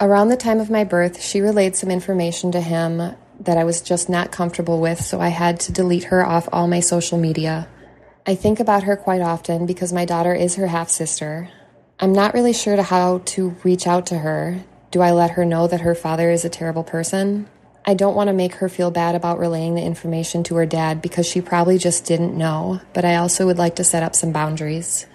Around 0.00 0.28
the 0.28 0.36
time 0.36 0.60
of 0.60 0.70
my 0.70 0.84
birth, 0.84 1.20
she 1.20 1.40
relayed 1.40 1.74
some 1.74 1.90
information 1.90 2.52
to 2.52 2.60
him 2.60 3.16
that 3.40 3.58
I 3.58 3.64
was 3.64 3.80
just 3.80 4.08
not 4.08 4.30
comfortable 4.30 4.80
with, 4.80 5.00
so 5.00 5.20
I 5.20 5.28
had 5.28 5.58
to 5.60 5.72
delete 5.72 6.04
her 6.04 6.24
off 6.24 6.48
all 6.52 6.68
my 6.68 6.78
social 6.78 7.18
media. 7.18 7.66
I 8.24 8.36
think 8.36 8.60
about 8.60 8.84
her 8.84 8.94
quite 8.94 9.22
often 9.22 9.66
because 9.66 9.92
my 9.92 10.04
daughter 10.04 10.32
is 10.32 10.54
her 10.54 10.68
half 10.68 10.88
sister. 10.88 11.48
I'm 11.98 12.12
not 12.12 12.32
really 12.32 12.52
sure 12.52 12.76
to 12.76 12.82
how 12.84 13.22
to 13.24 13.56
reach 13.64 13.88
out 13.88 14.06
to 14.06 14.18
her. 14.18 14.60
Do 14.92 15.00
I 15.00 15.10
let 15.10 15.32
her 15.32 15.44
know 15.44 15.66
that 15.66 15.80
her 15.80 15.96
father 15.96 16.30
is 16.30 16.44
a 16.44 16.48
terrible 16.48 16.84
person? 16.84 17.48
I 17.84 17.94
don't 17.94 18.14
want 18.14 18.28
to 18.28 18.34
make 18.34 18.54
her 18.54 18.68
feel 18.68 18.92
bad 18.92 19.16
about 19.16 19.40
relaying 19.40 19.74
the 19.74 19.82
information 19.82 20.44
to 20.44 20.54
her 20.56 20.66
dad 20.66 21.02
because 21.02 21.26
she 21.26 21.40
probably 21.40 21.76
just 21.76 22.04
didn't 22.04 22.38
know, 22.38 22.80
but 22.92 23.04
I 23.04 23.16
also 23.16 23.46
would 23.46 23.58
like 23.58 23.74
to 23.76 23.84
set 23.84 24.04
up 24.04 24.14
some 24.14 24.30
boundaries. 24.30 25.06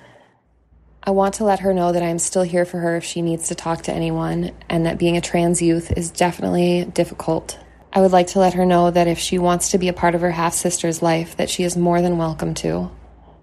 I 1.06 1.12
want 1.12 1.36
to 1.36 1.44
let 1.44 1.60
her 1.60 1.74
know 1.74 1.92
that 1.92 2.02
I'm 2.02 2.18
still 2.18 2.44
here 2.44 2.64
for 2.64 2.80
her 2.80 2.96
if 2.96 3.04
she 3.04 3.22
needs 3.22 3.50
to 3.50 3.56
talk 3.56 3.82
to 3.84 3.94
anyone, 3.94 4.52
and 4.70 4.86
that 4.86 4.98
being 4.98 5.18
a 5.18 5.22
trans 5.22 5.62
youth 5.62 5.92
is 5.92 6.10
definitely 6.10 6.86
difficult. 6.86 7.60
I 7.92 8.00
would 8.00 8.14
like 8.14 8.28
to 8.28 8.40
let 8.40 8.54
her 8.54 8.66
know 8.66 8.90
that 8.90 9.10
if 9.10 9.20
she 9.20 9.38
wants 9.38 9.72
to 9.72 9.78
be 9.78 9.90
a 9.90 9.94
part 9.94 10.16
of 10.16 10.22
her 10.22 10.32
half 10.32 10.54
sister's 10.54 11.02
life, 11.02 11.36
that 11.36 11.50
she 11.50 11.64
is 11.64 11.76
more 11.76 12.02
than 12.02 12.18
welcome 12.18 12.54
to. 12.56 12.90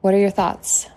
What 0.00 0.14
are 0.14 0.18
your 0.18 0.30
thoughts? 0.30 0.88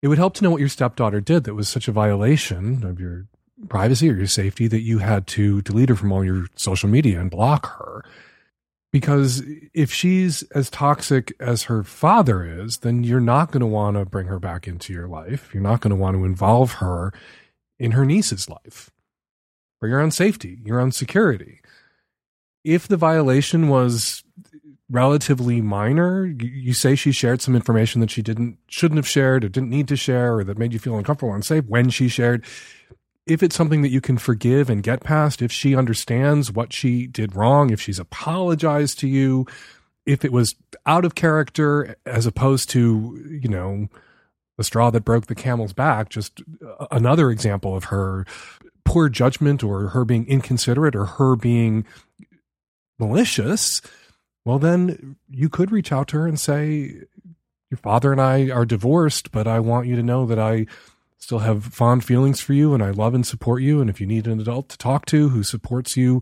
It 0.00 0.08
would 0.08 0.16
help 0.16 0.32
to 0.34 0.42
know 0.42 0.50
what 0.50 0.60
your 0.60 0.70
stepdaughter 0.70 1.20
did 1.20 1.44
that 1.44 1.54
was 1.54 1.68
such 1.68 1.86
a 1.86 1.92
violation 1.92 2.82
of 2.82 2.98
your 2.98 3.26
privacy 3.68 4.08
or 4.08 4.14
your 4.14 4.26
safety 4.28 4.68
that 4.68 4.80
you 4.80 4.98
had 4.98 5.26
to 5.28 5.60
delete 5.60 5.90
her 5.90 5.94
from 5.94 6.12
all 6.12 6.24
your 6.24 6.46
social 6.56 6.88
media 6.88 7.20
and 7.20 7.30
block 7.30 7.78
her. 7.78 8.02
Because 8.92 9.42
if 9.72 9.90
she's 9.90 10.42
as 10.54 10.68
toxic 10.68 11.32
as 11.40 11.64
her 11.64 11.82
father 11.82 12.44
is, 12.44 12.78
then 12.78 13.04
you're 13.04 13.20
not 13.20 13.50
going 13.50 13.60
to 13.60 13.66
want 13.66 13.96
to 13.96 14.04
bring 14.04 14.26
her 14.26 14.38
back 14.38 14.68
into 14.68 14.92
your 14.92 15.08
life. 15.08 15.50
You're 15.54 15.62
not 15.62 15.80
going 15.80 15.90
to 15.90 15.96
want 15.96 16.16
to 16.16 16.24
involve 16.24 16.72
her 16.74 17.12
in 17.78 17.92
her 17.92 18.04
niece's 18.04 18.50
life 18.50 18.90
for 19.80 19.88
your 19.88 20.00
own 20.00 20.10
safety, 20.10 20.60
your 20.64 20.78
own 20.78 20.92
security. 20.92 21.60
If 22.64 22.86
the 22.86 22.98
violation 22.98 23.68
was 23.68 24.22
relatively 24.90 25.62
minor, 25.62 26.26
you, 26.26 26.74
say 26.74 26.94
she 26.94 27.12
shared 27.12 27.40
some 27.40 27.56
information 27.56 28.02
that 28.02 28.10
she 28.10 28.20
didn't 28.20 28.58
shouldn't 28.68 28.98
have 28.98 29.08
shared 29.08 29.42
or 29.42 29.48
didn't 29.48 29.70
need 29.70 29.88
to 29.88 29.96
share 29.96 30.36
or 30.36 30.44
that 30.44 30.58
made 30.58 30.72
you 30.72 30.78
feel 30.78 30.98
uncomfortable 30.98 31.32
or 31.32 31.36
unsafe 31.36 31.64
when 31.64 31.88
she 31.88 32.08
shared 32.08 32.44
if 33.26 33.42
it's 33.42 33.56
something 33.56 33.82
that 33.82 33.90
you 33.90 34.00
can 34.00 34.18
forgive 34.18 34.68
and 34.68 34.82
get 34.82 35.02
past, 35.02 35.42
if 35.42 35.52
she 35.52 35.76
understands 35.76 36.50
what 36.50 36.72
she 36.72 37.06
did 37.06 37.36
wrong, 37.36 37.70
if 37.70 37.80
she's 37.80 37.98
apologized 37.98 38.98
to 39.00 39.08
you, 39.08 39.46
if 40.06 40.24
it 40.24 40.32
was 40.32 40.56
out 40.86 41.04
of 41.04 41.14
character 41.14 41.96
as 42.04 42.26
opposed 42.26 42.68
to, 42.70 43.38
you 43.40 43.48
know, 43.48 43.88
the 44.58 44.64
straw 44.64 44.90
that 44.90 45.04
broke 45.04 45.26
the 45.26 45.34
camel's 45.34 45.72
back, 45.72 46.08
just 46.08 46.42
uh, 46.66 46.86
another 46.90 47.30
example 47.30 47.76
of 47.76 47.84
her 47.84 48.26
poor 48.84 49.08
judgment 49.08 49.62
or 49.62 49.88
her 49.88 50.04
being 50.04 50.26
inconsiderate 50.26 50.96
or 50.96 51.06
her 51.06 51.36
being 51.36 51.86
malicious, 52.98 53.80
well, 54.44 54.58
then 54.58 55.16
you 55.30 55.48
could 55.48 55.70
reach 55.70 55.92
out 55.92 56.08
to 56.08 56.18
her 56.18 56.26
and 56.26 56.38
say, 56.38 57.02
Your 57.70 57.78
father 57.78 58.10
and 58.10 58.20
I 58.20 58.50
are 58.50 58.66
divorced, 58.66 59.30
but 59.30 59.46
I 59.46 59.60
want 59.60 59.86
you 59.86 59.94
to 59.94 60.02
know 60.02 60.26
that 60.26 60.38
I 60.38 60.66
still 61.22 61.38
have 61.38 61.64
fond 61.64 62.04
feelings 62.04 62.40
for 62.40 62.52
you 62.52 62.74
and 62.74 62.82
I 62.82 62.90
love 62.90 63.14
and 63.14 63.24
support 63.24 63.62
you. 63.62 63.80
And 63.80 63.88
if 63.88 64.00
you 64.00 64.08
need 64.08 64.26
an 64.26 64.40
adult 64.40 64.68
to 64.70 64.76
talk 64.76 65.06
to 65.06 65.28
who 65.28 65.44
supports 65.44 65.96
you 65.96 66.20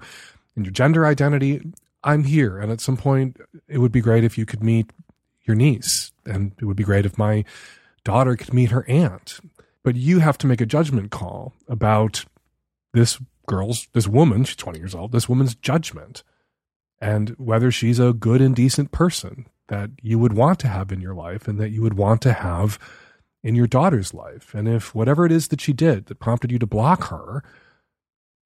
in 0.55 0.65
your 0.65 0.73
gender 0.73 1.07
identity, 1.07 1.63
I'm 2.05 2.25
here. 2.25 2.59
And 2.59 2.71
at 2.71 2.83
some 2.83 2.99
point, 2.99 3.39
it 3.67 3.79
would 3.79 3.93
be 3.93 4.03
great 4.03 4.25
if 4.25 4.37
you 4.37 4.45
could 4.45 4.63
meet 4.63 4.91
your 5.47 5.57
niece. 5.57 6.13
And 6.27 6.53
it 6.61 6.67
would 6.67 6.77
be 6.77 6.85
great 6.85 7.07
if 7.07 7.17
my 7.17 7.47
daughter 8.05 8.37
could 8.37 8.53
meet 8.53 8.73
her 8.73 8.85
aunt. 8.89 9.41
But 9.83 9.97
you 9.97 10.19
have 10.19 10.37
to 10.37 10.47
make 10.47 10.61
a 10.61 10.67
judgment 10.67 11.11
call 11.11 11.55
about 11.67 12.27
this 12.93 13.19
girl's, 13.47 13.89
this 13.95 14.07
woman, 14.07 14.45
she's 14.45 14.57
20 14.57 14.79
years 14.79 14.95
old, 14.95 15.13
this 15.13 15.31
woman's 15.31 15.55
judgment 15.55 16.23
and 17.01 17.31
whether 17.39 17.71
she's 17.71 17.99
a 17.99 18.13
good 18.13 18.43
and 18.43 18.55
decent 18.55 18.93
person 18.93 19.47
that 19.69 19.89
you 20.03 20.19
would 20.19 20.35
want 20.35 20.59
to 20.59 20.69
have 20.69 20.93
in 20.93 21.01
your 21.01 21.15
life 21.15 21.49
and 21.49 21.59
that 21.59 21.71
you 21.71 21.81
would 21.81 21.95
want 21.95 22.21
to 22.21 22.35
have 22.35 22.79
in 23.43 23.55
your 23.55 23.67
daughter's 23.67 24.13
life. 24.13 24.55
And 24.55 24.69
if 24.69 24.95
whatever 24.95 25.25
it 25.27 25.33
is 25.33 25.49
that 25.49 25.61
she 25.61 25.73
did 25.73 26.07
that 26.07 26.21
prompted 26.21 26.53
you 26.53 26.59
to 26.59 26.67
block 26.67 27.09
her 27.09 27.43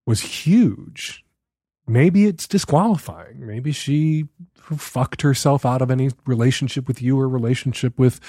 was 0.06 0.20
huge, 0.20 1.24
maybe 1.86 2.26
it's 2.26 2.46
disqualifying. 2.46 3.46
Maybe 3.46 3.72
she 3.72 4.26
fucked 4.54 5.22
herself 5.22 5.66
out 5.66 5.82
of 5.82 5.90
any 5.90 6.10
relationship 6.26 6.88
with 6.88 7.02
you 7.02 7.18
or 7.18 7.28
relationship 7.28 7.98
with 7.98 8.20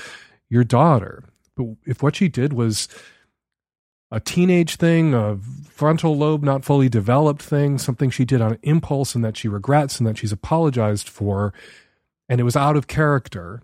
your 0.50 0.64
daughter. 0.64 1.24
But 1.56 1.68
if 1.86 2.04
what 2.04 2.16
she 2.16 2.28
did 2.28 2.54
was 2.54 2.88
a 4.12 4.20
teenage 4.20 4.76
thing, 4.76 5.14
a 5.14 5.38
frontal 5.70 6.18
lobe 6.18 6.44
not 6.44 6.64
fully 6.64 6.90
developed 6.90 7.42
thing, 7.42 7.78
something 7.78 8.10
she 8.10 8.26
did 8.26 8.42
on 8.42 8.58
impulse 8.62 9.16
and 9.16 9.24
that 9.24 9.38
she 9.38 9.48
regrets 9.48 10.00
and 10.00 10.08
that 10.08 10.18
she's 10.18 10.32
apologized 10.32 11.10
for, 11.10 11.54
and 12.30 12.40
it 12.40 12.44
was 12.44 12.56
out 12.56 12.76
of 12.76 12.88
character, 12.88 13.62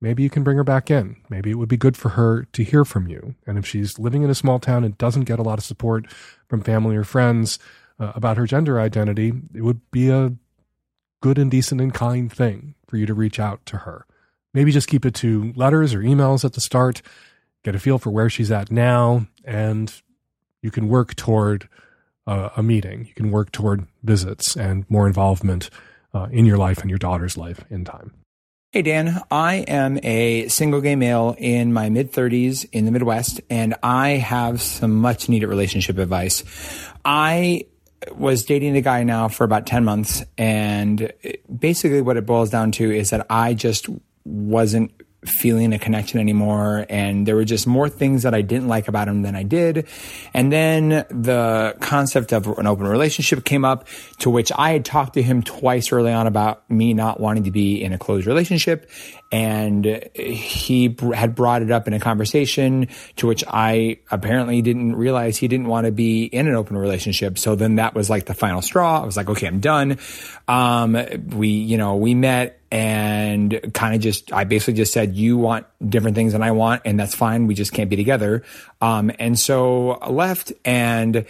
maybe 0.00 0.22
you 0.22 0.30
can 0.30 0.42
bring 0.42 0.56
her 0.56 0.64
back 0.64 0.90
in. 0.90 1.16
Maybe 1.28 1.50
it 1.50 1.56
would 1.56 1.68
be 1.68 1.76
good 1.76 1.96
for 1.96 2.10
her 2.10 2.44
to 2.52 2.64
hear 2.64 2.84
from 2.84 3.08
you. 3.08 3.34
And 3.46 3.58
if 3.58 3.66
she's 3.66 3.98
living 3.98 4.22
in 4.22 4.30
a 4.30 4.34
small 4.34 4.58
town 4.58 4.84
and 4.84 4.96
doesn't 4.98 5.24
get 5.24 5.38
a 5.38 5.42
lot 5.42 5.58
of 5.58 5.64
support 5.64 6.06
from 6.48 6.62
family 6.62 6.96
or 6.96 7.04
friends 7.04 7.58
uh, 7.98 8.12
about 8.14 8.36
her 8.36 8.46
gender 8.46 8.80
identity, 8.80 9.32
it 9.54 9.62
would 9.62 9.80
be 9.90 10.10
a 10.10 10.32
good 11.20 11.38
and 11.38 11.50
decent 11.50 11.80
and 11.80 11.92
kind 11.92 12.32
thing 12.32 12.74
for 12.86 12.96
you 12.96 13.06
to 13.06 13.14
reach 13.14 13.38
out 13.38 13.64
to 13.66 13.78
her. 13.78 14.06
Maybe 14.52 14.72
just 14.72 14.88
keep 14.88 15.04
it 15.04 15.14
to 15.16 15.52
letters 15.54 15.94
or 15.94 16.00
emails 16.00 16.44
at 16.44 16.54
the 16.54 16.60
start, 16.60 17.02
get 17.62 17.74
a 17.74 17.78
feel 17.78 17.98
for 17.98 18.10
where 18.10 18.30
she's 18.30 18.50
at 18.50 18.70
now, 18.70 19.26
and 19.44 19.92
you 20.62 20.70
can 20.70 20.88
work 20.88 21.14
toward 21.14 21.68
uh, 22.26 22.50
a 22.56 22.62
meeting. 22.62 23.06
You 23.06 23.14
can 23.14 23.30
work 23.30 23.52
toward 23.52 23.86
visits 24.02 24.56
and 24.56 24.88
more 24.90 25.06
involvement 25.06 25.70
uh, 26.12 26.28
in 26.32 26.46
your 26.46 26.58
life 26.58 26.80
and 26.80 26.90
your 26.90 26.98
daughter's 26.98 27.36
life 27.36 27.64
in 27.70 27.84
time. 27.84 28.12
Hey, 28.72 28.82
Dan. 28.82 29.20
I 29.32 29.64
am 29.66 29.98
a 30.04 30.46
single 30.46 30.80
gay 30.80 30.94
male 30.94 31.34
in 31.36 31.72
my 31.72 31.90
mid 31.90 32.12
30s 32.12 32.68
in 32.70 32.84
the 32.84 32.92
Midwest, 32.92 33.40
and 33.50 33.74
I 33.82 34.10
have 34.10 34.62
some 34.62 34.94
much 34.94 35.28
needed 35.28 35.48
relationship 35.48 35.98
advice. 35.98 36.44
I 37.04 37.66
was 38.12 38.44
dating 38.44 38.76
a 38.76 38.80
guy 38.80 39.02
now 39.02 39.26
for 39.26 39.42
about 39.42 39.66
10 39.66 39.84
months, 39.84 40.22
and 40.38 41.12
basically 41.52 42.00
what 42.00 42.16
it 42.16 42.26
boils 42.26 42.50
down 42.50 42.70
to 42.70 42.88
is 42.92 43.10
that 43.10 43.26
I 43.28 43.54
just 43.54 43.88
wasn't 44.24 44.92
feeling 45.24 45.72
a 45.72 45.78
connection 45.78 46.20
anymore. 46.20 46.86
And 46.88 47.26
there 47.26 47.36
were 47.36 47.44
just 47.44 47.66
more 47.66 47.88
things 47.88 48.22
that 48.22 48.34
I 48.34 48.42
didn't 48.42 48.68
like 48.68 48.88
about 48.88 49.08
him 49.08 49.22
than 49.22 49.34
I 49.34 49.42
did. 49.42 49.86
And 50.32 50.52
then 50.52 50.88
the 51.10 51.76
concept 51.80 52.32
of 52.32 52.46
an 52.46 52.66
open 52.66 52.86
relationship 52.86 53.44
came 53.44 53.64
up 53.64 53.86
to 54.18 54.30
which 54.30 54.50
I 54.56 54.72
had 54.72 54.84
talked 54.84 55.14
to 55.14 55.22
him 55.22 55.42
twice 55.42 55.92
early 55.92 56.12
on 56.12 56.26
about 56.26 56.68
me 56.70 56.94
not 56.94 57.20
wanting 57.20 57.44
to 57.44 57.50
be 57.50 57.82
in 57.82 57.92
a 57.92 57.98
closed 57.98 58.26
relationship. 58.26 58.90
And 59.32 60.08
he 60.14 60.96
had 61.14 61.34
brought 61.34 61.62
it 61.62 61.70
up 61.70 61.86
in 61.86 61.94
a 61.94 62.00
conversation 62.00 62.88
to 63.16 63.26
which 63.26 63.44
I 63.46 63.98
apparently 64.10 64.60
didn't 64.60 64.96
realize 64.96 65.36
he 65.36 65.46
didn't 65.46 65.68
want 65.68 65.86
to 65.86 65.92
be 65.92 66.24
in 66.24 66.48
an 66.48 66.54
open 66.54 66.76
relationship. 66.76 67.38
So 67.38 67.54
then 67.54 67.76
that 67.76 67.94
was 67.94 68.10
like 68.10 68.26
the 68.26 68.34
final 68.34 68.60
straw. 68.60 69.02
I 69.02 69.06
was 69.06 69.16
like, 69.16 69.28
okay, 69.30 69.46
I'm 69.46 69.60
done. 69.60 69.98
Um, 70.48 70.98
we, 71.28 71.48
you 71.48 71.78
know, 71.78 71.96
we 71.96 72.14
met 72.14 72.60
and 72.72 73.72
kind 73.74 73.94
of 73.94 74.00
just 74.00 74.32
I 74.32 74.44
basically 74.44 74.74
just 74.74 74.92
said 74.92 75.16
you 75.16 75.36
want 75.36 75.66
different 75.86 76.14
things 76.14 76.32
than 76.32 76.42
I 76.42 76.52
want 76.52 76.82
and 76.84 77.00
that's 77.00 77.14
fine 77.14 77.48
we 77.48 77.54
just 77.54 77.72
can't 77.72 77.90
be 77.90 77.96
together 77.96 78.44
um 78.80 79.10
and 79.18 79.36
so 79.36 79.90
I 79.90 80.10
left 80.10 80.52
and 80.64 81.26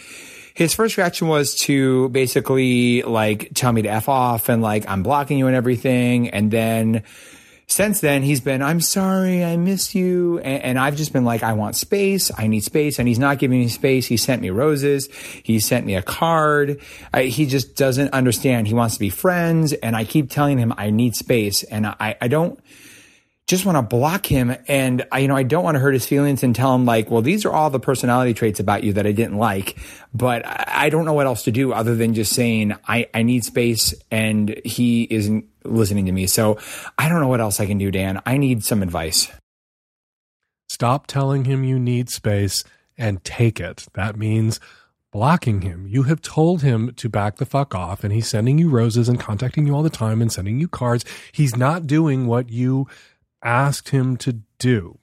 his 0.55 0.75
first 0.75 0.99
reaction 0.99 1.29
was 1.29 1.55
to 1.61 2.11
basically 2.11 3.03
like 3.03 3.53
tell 3.55 3.73
me 3.73 3.83
to 3.83 3.89
f 3.89 4.09
off 4.11 4.51
and 4.51 4.61
like 4.61 4.87
I'm 4.87 5.03
blocking 5.03 5.39
you 5.39 5.47
and 5.47 5.57
everything 5.57 6.29
and 6.29 6.51
then 6.51 7.05
since 7.71 8.01
then 8.01 8.23
he's 8.23 8.41
been 8.41 8.63
i'm 8.63 8.81
sorry 8.81 9.45
i 9.45 9.57
miss 9.57 9.95
you. 9.95 10.39
And, 10.41 10.63
and, 10.63 10.79
i've 10.79 10.97
just 10.97 11.13
been 11.13 11.25
like 11.25 11.43
i 11.43 11.53
want 11.53 11.77
space. 11.77 12.31
I 12.37 12.47
need 12.47 12.65
space. 12.65 12.99
And 12.99 13.07
he's 13.07 13.19
not 13.19 13.39
giving 13.39 13.61
me 13.61 13.69
space. 13.69 14.07
He 14.07 14.17
sent 14.17 14.43
me 14.43 14.51
roses. 14.51 15.09
He 15.43 15.61
sent 15.61 15.87
me 15.87 15.95
a 15.95 16.03
card. 16.03 16.81
I, 17.15 17.25
he 17.25 17.47
just 17.47 17.77
doesn't 17.77 18.13
understand. 18.13 18.67
He 18.67 18.75
wants 18.75 18.95
to 18.95 19.01
be 19.01 19.11
friends. 19.11 19.73
And 19.73 19.95
i 19.95 20.05
keep 20.05 20.31
telling 20.31 20.59
him 20.59 20.73
i 20.77 20.91
need 20.91 21.15
space. 21.15 21.63
And 21.63 21.87
i, 21.87 22.17
I 22.21 22.29
don't 22.29 22.59
just 23.51 23.67
want 23.67 23.77
to 23.77 23.83
block 23.83 24.25
him 24.25 24.57
and 24.69 25.05
I, 25.11 25.19
you 25.19 25.29
know, 25.29 25.35
I 25.35 25.43
don't 25.43 25.65
want 25.65 25.75
to 25.75 25.81
hurt 25.81 25.93
his 25.93 26.07
feelings 26.07 26.45
and 26.45 26.55
tell 26.55 26.73
him 26.73 26.85
like, 26.85 27.11
well, 27.11 27.21
these 27.21 27.45
are 27.45 27.53
all 27.53 27.69
the 27.69 27.81
personality 27.81 28.33
traits 28.33 28.61
about 28.61 28.85
you 28.85 28.93
that 28.93 29.09
I 29.09 29.13
didn't 29.13 29.39
like, 29.39 29.77
but 30.15 30.47
I 30.47 30.89
don't 30.89 31.05
know 31.05 31.15
what 31.15 31.27
else 31.27 31.43
to 31.43 31.51
do 31.51 31.73
other 31.73 31.97
than 31.97 32.15
just 32.15 32.33
saying 32.33 32.77
I, 32.87 33.09
I 33.13 33.25
need 33.25 33.43
space 33.43 33.93
and 34.09 34.61
he 34.65 35.03
isn't 35.11 35.47
listening 35.65 36.07
to 36.07 36.13
me. 36.13 36.29
So 36.29 36.59
I 36.97 37.09
don't 37.09 37.21
know 37.21 37.27
what 37.27 37.41
else 37.41 37.59
I 37.59 37.67
can 37.67 37.77
do, 37.77 37.91
Dan. 37.91 38.23
I 38.25 38.37
need 38.37 38.63
some 38.63 38.85
advice. 38.85 39.29
Stop 40.69 41.09
telling 41.09 41.45
him 41.45 41.65
you 41.65 41.81
need 41.81 42.09
space 42.09 42.63
and 42.97 43.25
take 43.25 43.59
it. 43.59 43.89
That 43.95 44.17
means 44.17 44.61
blocking 45.11 45.63
him. 45.63 45.89
You 45.89 46.05
have 46.05 46.23
told 46.23 46.63
him 46.63 46.93
to 46.95 47.09
back 47.09 47.39
the 47.39 47.47
fuck 47.47 47.75
off 47.75 48.05
and 48.05 48.13
he's 48.13 48.29
sending 48.29 48.59
you 48.59 48.71
roses 48.71 49.09
and 49.09 49.19
contacting 49.19 49.67
you 49.67 49.75
all 49.75 49.83
the 49.83 49.91
time 49.91 50.23
and 50.23 50.33
sending 50.33 50.61
you 50.61 50.69
cards. 50.69 51.05
He's 51.33 51.57
not 51.57 51.89
doing 51.89 52.29
what 52.29 52.51
you 52.51 52.87
asked 53.43 53.91
him 53.91 54.17
to 54.19 54.41
do. 54.59 54.99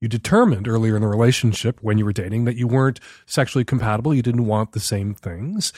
You 0.00 0.08
determined 0.08 0.68
earlier 0.68 0.94
in 0.94 1.02
the 1.02 1.08
relationship 1.08 1.78
when 1.82 1.98
you 1.98 2.04
were 2.04 2.12
dating 2.12 2.44
that 2.44 2.56
you 2.56 2.68
weren't 2.68 3.00
sexually 3.26 3.64
compatible, 3.64 4.14
you 4.14 4.22
didn't 4.22 4.46
want 4.46 4.72
the 4.72 4.80
same 4.80 5.14
things. 5.14 5.72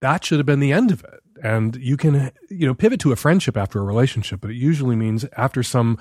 That 0.00 0.24
should 0.24 0.38
have 0.38 0.46
been 0.46 0.60
the 0.60 0.72
end 0.72 0.90
of 0.90 1.04
it. 1.04 1.20
And 1.42 1.76
you 1.76 1.96
can, 1.96 2.32
you 2.50 2.66
know, 2.66 2.74
pivot 2.74 3.00
to 3.00 3.12
a 3.12 3.16
friendship 3.16 3.56
after 3.56 3.78
a 3.78 3.84
relationship, 3.84 4.40
but 4.40 4.50
it 4.50 4.56
usually 4.56 4.96
means 4.96 5.24
after 5.36 5.62
some 5.62 5.98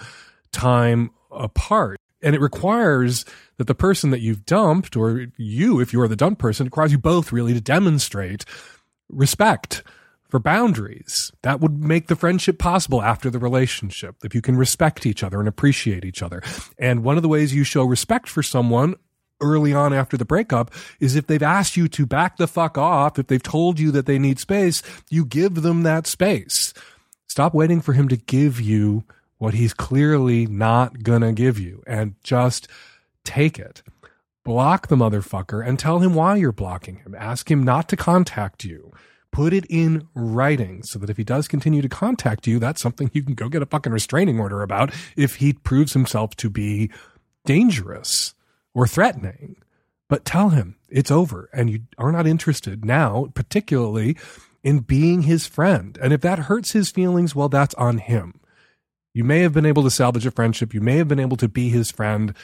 time 0.52 1.12
apart. 1.32 2.00
And 2.24 2.34
it 2.34 2.42
requires 2.42 3.26
that 3.58 3.68
the 3.68 3.76
person 3.76 4.10
that 4.10 4.22
you've 4.22 4.46
dumped, 4.46 4.96
or 4.96 5.28
you, 5.38 5.80
if 5.80 5.94
you're 5.94 6.08
the 6.08 6.16
dumped 6.16 6.40
person, 6.40 6.66
requires 6.66 6.92
you 6.92 6.98
both 6.98 7.32
really 7.32 7.54
to 7.54 7.62
demonstrate 7.62 8.44
respect 9.10 9.84
for 10.30 10.40
boundaries. 10.40 11.32
That 11.42 11.62
would 11.62 11.84
make 11.84 12.08
the 12.08 12.16
friendship 12.16 12.60
possible 12.60 13.02
after 13.02 13.30
the 13.30 13.40
relationship, 13.40 14.16
if 14.24 14.36
you 14.36 14.42
can 14.42 14.58
respect 14.58 15.06
each 15.06 15.24
other 15.24 15.40
and 15.40 15.48
appreciate 15.48 16.06
each 16.06 16.22
other. 16.22 16.42
And 16.78 17.04
one 17.04 17.18
of 17.18 17.24
the 17.24 17.30
ways 17.30 17.54
you 17.54 17.64
show 17.64 17.84
respect 17.84 18.30
for 18.30 18.44
someone 18.44 18.96
early 19.40 19.74
on 19.74 19.94
after 19.94 20.18
the 20.18 20.26
breakup 20.26 20.72
is 21.00 21.16
if 21.16 21.28
they've 21.28 21.44
asked 21.44 21.78
you 21.78 21.88
to 21.88 22.06
back 22.06 22.38
the 22.38 22.48
fuck 22.48 22.78
off, 22.78 23.20
if 23.20 23.28
they've 23.28 23.44
told 23.44 23.80
you 23.80 23.92
that 23.92 24.06
they 24.06 24.20
need 24.20 24.40
space, 24.40 24.82
you 25.10 25.26
give 25.26 25.62
them 25.62 25.84
that 25.84 26.08
space. 26.08 26.74
Stop 27.28 27.54
waiting 27.54 27.82
for 27.82 27.94
him 27.94 28.08
to 28.08 28.18
give 28.18 28.60
you 28.60 29.04
what 29.38 29.54
he's 29.54 29.74
clearly 29.74 30.48
not 30.48 31.04
gonna 31.04 31.34
give 31.34 31.60
you 31.60 31.84
and 31.86 32.16
just 32.24 32.68
take 33.24 33.60
it. 33.60 33.84
Block 34.44 34.88
the 34.88 34.96
motherfucker 34.96 35.66
and 35.66 35.78
tell 35.78 36.00
him 36.00 36.16
why 36.16 36.38
you're 36.38 36.52
blocking 36.52 36.98
him. 36.98 37.14
Ask 37.16 37.52
him 37.52 37.64
not 37.64 37.90
to 37.90 37.98
contact 37.98 38.64
you 38.64 38.92
put 39.32 39.54
it 39.54 39.66
in 39.70 40.08
writing 40.14 40.82
so 40.84 41.00
that 41.00 41.10
if 41.10 41.18
he 41.18 41.24
does 41.24 41.48
continue 41.48 41.82
to 41.82 41.90
contact 41.90 42.48
you, 42.48 42.60
that's 42.60 42.82
something 42.82 43.10
you 43.14 43.24
can 43.24 43.36
go 43.36 43.50
get 43.50 43.62
a 43.62 43.66
fucking 43.66 43.92
restraining 43.92 44.40
order 44.40 44.62
about 44.62 44.94
if 45.16 45.36
he 45.36 45.54
proves 45.54 45.94
himself 45.94 46.36
to 46.38 46.50
be 46.50 46.90
dangerous 47.46 48.34
or 48.74 48.88
threatening. 48.88 49.58
But 50.10 50.26
tell 50.26 50.50
him 50.50 50.78
it's 50.90 51.12
over 51.12 51.50
and 51.54 51.70
you 51.70 51.82
are 51.98 52.12
not 52.12 52.28
interested 52.28 52.86
now, 52.86 53.28
particularly 53.34 54.18
in 54.64 54.80
being 54.80 55.24
his 55.24 55.46
friend. 55.46 55.98
And 56.02 56.14
if 56.14 56.22
that 56.22 56.40
hurts 56.40 56.72
his 56.72 56.92
feelings, 56.92 57.36
well, 57.36 57.50
that's 57.50 57.76
on 57.76 57.98
him. 58.00 58.40
You 59.14 59.24
may 59.24 59.40
have 59.40 59.54
been 59.54 59.66
able 59.66 59.84
to 59.84 59.90
salvage 59.90 60.26
a 60.26 60.32
friendship. 60.32 60.74
You 60.74 60.82
may 60.82 60.98
have 60.98 61.08
been 61.08 61.20
able 61.20 61.38
to 61.38 61.48
be 61.48 61.70
his 61.70 61.90
friend 61.90 62.36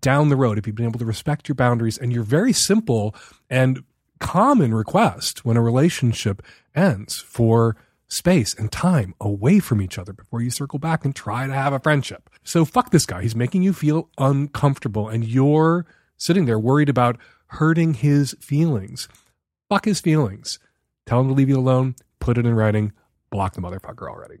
down 0.00 0.28
the 0.28 0.36
road 0.36 0.58
if 0.58 0.66
you've 0.66 0.76
been 0.76 0.86
able 0.86 0.98
to 0.98 1.06
respect 1.06 1.48
your 1.48 1.54
boundaries 1.54 1.96
and 1.96 2.12
you're 2.12 2.22
very 2.22 2.52
simple 2.52 3.14
and 3.48 3.82
common 4.18 4.74
request 4.74 5.44
when 5.44 5.56
a 5.56 5.62
relationship 5.62 6.42
ends 6.74 7.16
for 7.20 7.76
space 8.08 8.54
and 8.54 8.72
time 8.72 9.14
away 9.20 9.58
from 9.60 9.82
each 9.82 9.98
other 9.98 10.12
before 10.12 10.40
you 10.40 10.50
circle 10.50 10.78
back 10.78 11.04
and 11.04 11.14
try 11.14 11.46
to 11.46 11.52
have 11.52 11.72
a 11.72 11.78
friendship. 11.78 12.30
So 12.42 12.64
fuck 12.64 12.90
this 12.90 13.06
guy. 13.06 13.22
He's 13.22 13.36
making 13.36 13.62
you 13.62 13.72
feel 13.72 14.08
uncomfortable 14.18 15.08
and 15.08 15.24
you're 15.24 15.86
sitting 16.16 16.46
there 16.46 16.58
worried 16.58 16.88
about 16.88 17.18
hurting 17.48 17.94
his 17.94 18.34
feelings. 18.40 19.08
Fuck 19.68 19.84
his 19.84 20.00
feelings. 20.00 20.58
Tell 21.06 21.20
him 21.20 21.28
to 21.28 21.34
leave 21.34 21.48
you 21.48 21.58
alone. 21.58 21.94
Put 22.18 22.38
it 22.38 22.46
in 22.46 22.54
writing. 22.54 22.92
Block 23.30 23.54
the 23.54 23.60
motherfucker 23.60 24.08
already. 24.08 24.38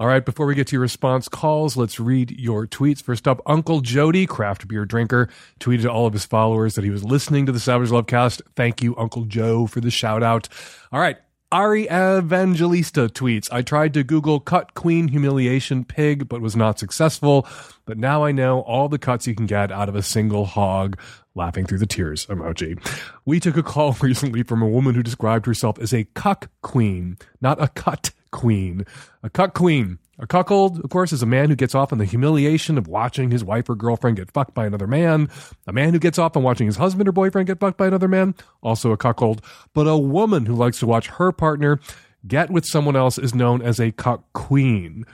All 0.00 0.06
right, 0.06 0.24
before 0.24 0.46
we 0.46 0.54
get 0.54 0.68
to 0.68 0.76
your 0.76 0.82
response 0.82 1.28
calls, 1.28 1.76
let's 1.76 1.98
read 1.98 2.30
your 2.38 2.68
tweets. 2.68 3.02
First 3.02 3.26
up, 3.26 3.40
Uncle 3.46 3.80
Jody, 3.80 4.26
craft 4.26 4.68
beer 4.68 4.84
drinker, 4.84 5.28
tweeted 5.58 5.82
to 5.82 5.90
all 5.90 6.06
of 6.06 6.12
his 6.12 6.24
followers 6.24 6.76
that 6.76 6.84
he 6.84 6.90
was 6.90 7.02
listening 7.02 7.46
to 7.46 7.52
the 7.52 7.58
Savage 7.58 7.90
Love 7.90 8.06
cast. 8.06 8.40
Thank 8.54 8.80
you, 8.80 8.94
Uncle 8.96 9.24
Joe, 9.24 9.66
for 9.66 9.80
the 9.80 9.90
shout 9.90 10.22
out. 10.22 10.48
All 10.92 11.00
right, 11.00 11.16
Ari 11.50 11.86
Evangelista 11.86 13.08
tweets, 13.08 13.48
I 13.50 13.62
tried 13.62 13.92
to 13.94 14.04
Google 14.04 14.38
cut 14.38 14.74
queen 14.74 15.08
humiliation 15.08 15.84
pig, 15.84 16.28
but 16.28 16.40
was 16.40 16.54
not 16.54 16.78
successful. 16.78 17.44
But 17.84 17.98
now 17.98 18.22
I 18.22 18.30
know 18.30 18.60
all 18.60 18.88
the 18.88 19.00
cuts 19.00 19.26
you 19.26 19.34
can 19.34 19.46
get 19.46 19.72
out 19.72 19.88
of 19.88 19.96
a 19.96 20.02
single 20.04 20.44
hog. 20.44 20.96
Laughing 21.34 21.66
through 21.66 21.78
the 21.78 21.86
tears 21.86 22.24
emoji. 22.26 22.78
We 23.24 23.40
took 23.40 23.56
a 23.56 23.64
call 23.64 23.96
recently 24.00 24.44
from 24.44 24.62
a 24.62 24.68
woman 24.68 24.94
who 24.94 25.02
described 25.02 25.46
herself 25.46 25.76
as 25.80 25.92
a 25.92 26.04
cuck 26.14 26.50
queen, 26.62 27.18
not 27.40 27.60
a 27.60 27.66
cut 27.66 28.12
queen. 28.30 28.84
A 29.22 29.30
cuck 29.30 29.54
queen. 29.54 29.98
A 30.20 30.26
cuckold, 30.26 30.82
of 30.82 30.90
course, 30.90 31.12
is 31.12 31.22
a 31.22 31.26
man 31.26 31.48
who 31.48 31.54
gets 31.54 31.76
off 31.76 31.92
on 31.92 31.98
the 31.98 32.04
humiliation 32.04 32.76
of 32.76 32.88
watching 32.88 33.30
his 33.30 33.44
wife 33.44 33.68
or 33.68 33.76
girlfriend 33.76 34.16
get 34.16 34.32
fucked 34.32 34.52
by 34.52 34.66
another 34.66 34.88
man. 34.88 35.28
A 35.68 35.72
man 35.72 35.92
who 35.92 36.00
gets 36.00 36.18
off 36.18 36.36
on 36.36 36.42
watching 36.42 36.66
his 36.66 36.76
husband 36.76 37.08
or 37.08 37.12
boyfriend 37.12 37.46
get 37.46 37.60
fucked 37.60 37.78
by 37.78 37.86
another 37.86 38.08
man, 38.08 38.34
also 38.60 38.90
a 38.90 38.96
cuckold. 38.96 39.40
But 39.74 39.86
a 39.86 39.96
woman 39.96 40.46
who 40.46 40.56
likes 40.56 40.80
to 40.80 40.86
watch 40.86 41.06
her 41.06 41.30
partner 41.30 41.78
get 42.26 42.50
with 42.50 42.66
someone 42.66 42.96
else 42.96 43.16
is 43.16 43.32
known 43.32 43.62
as 43.62 43.78
a 43.78 43.92
cuck 43.92 44.24
queen. 44.32 45.04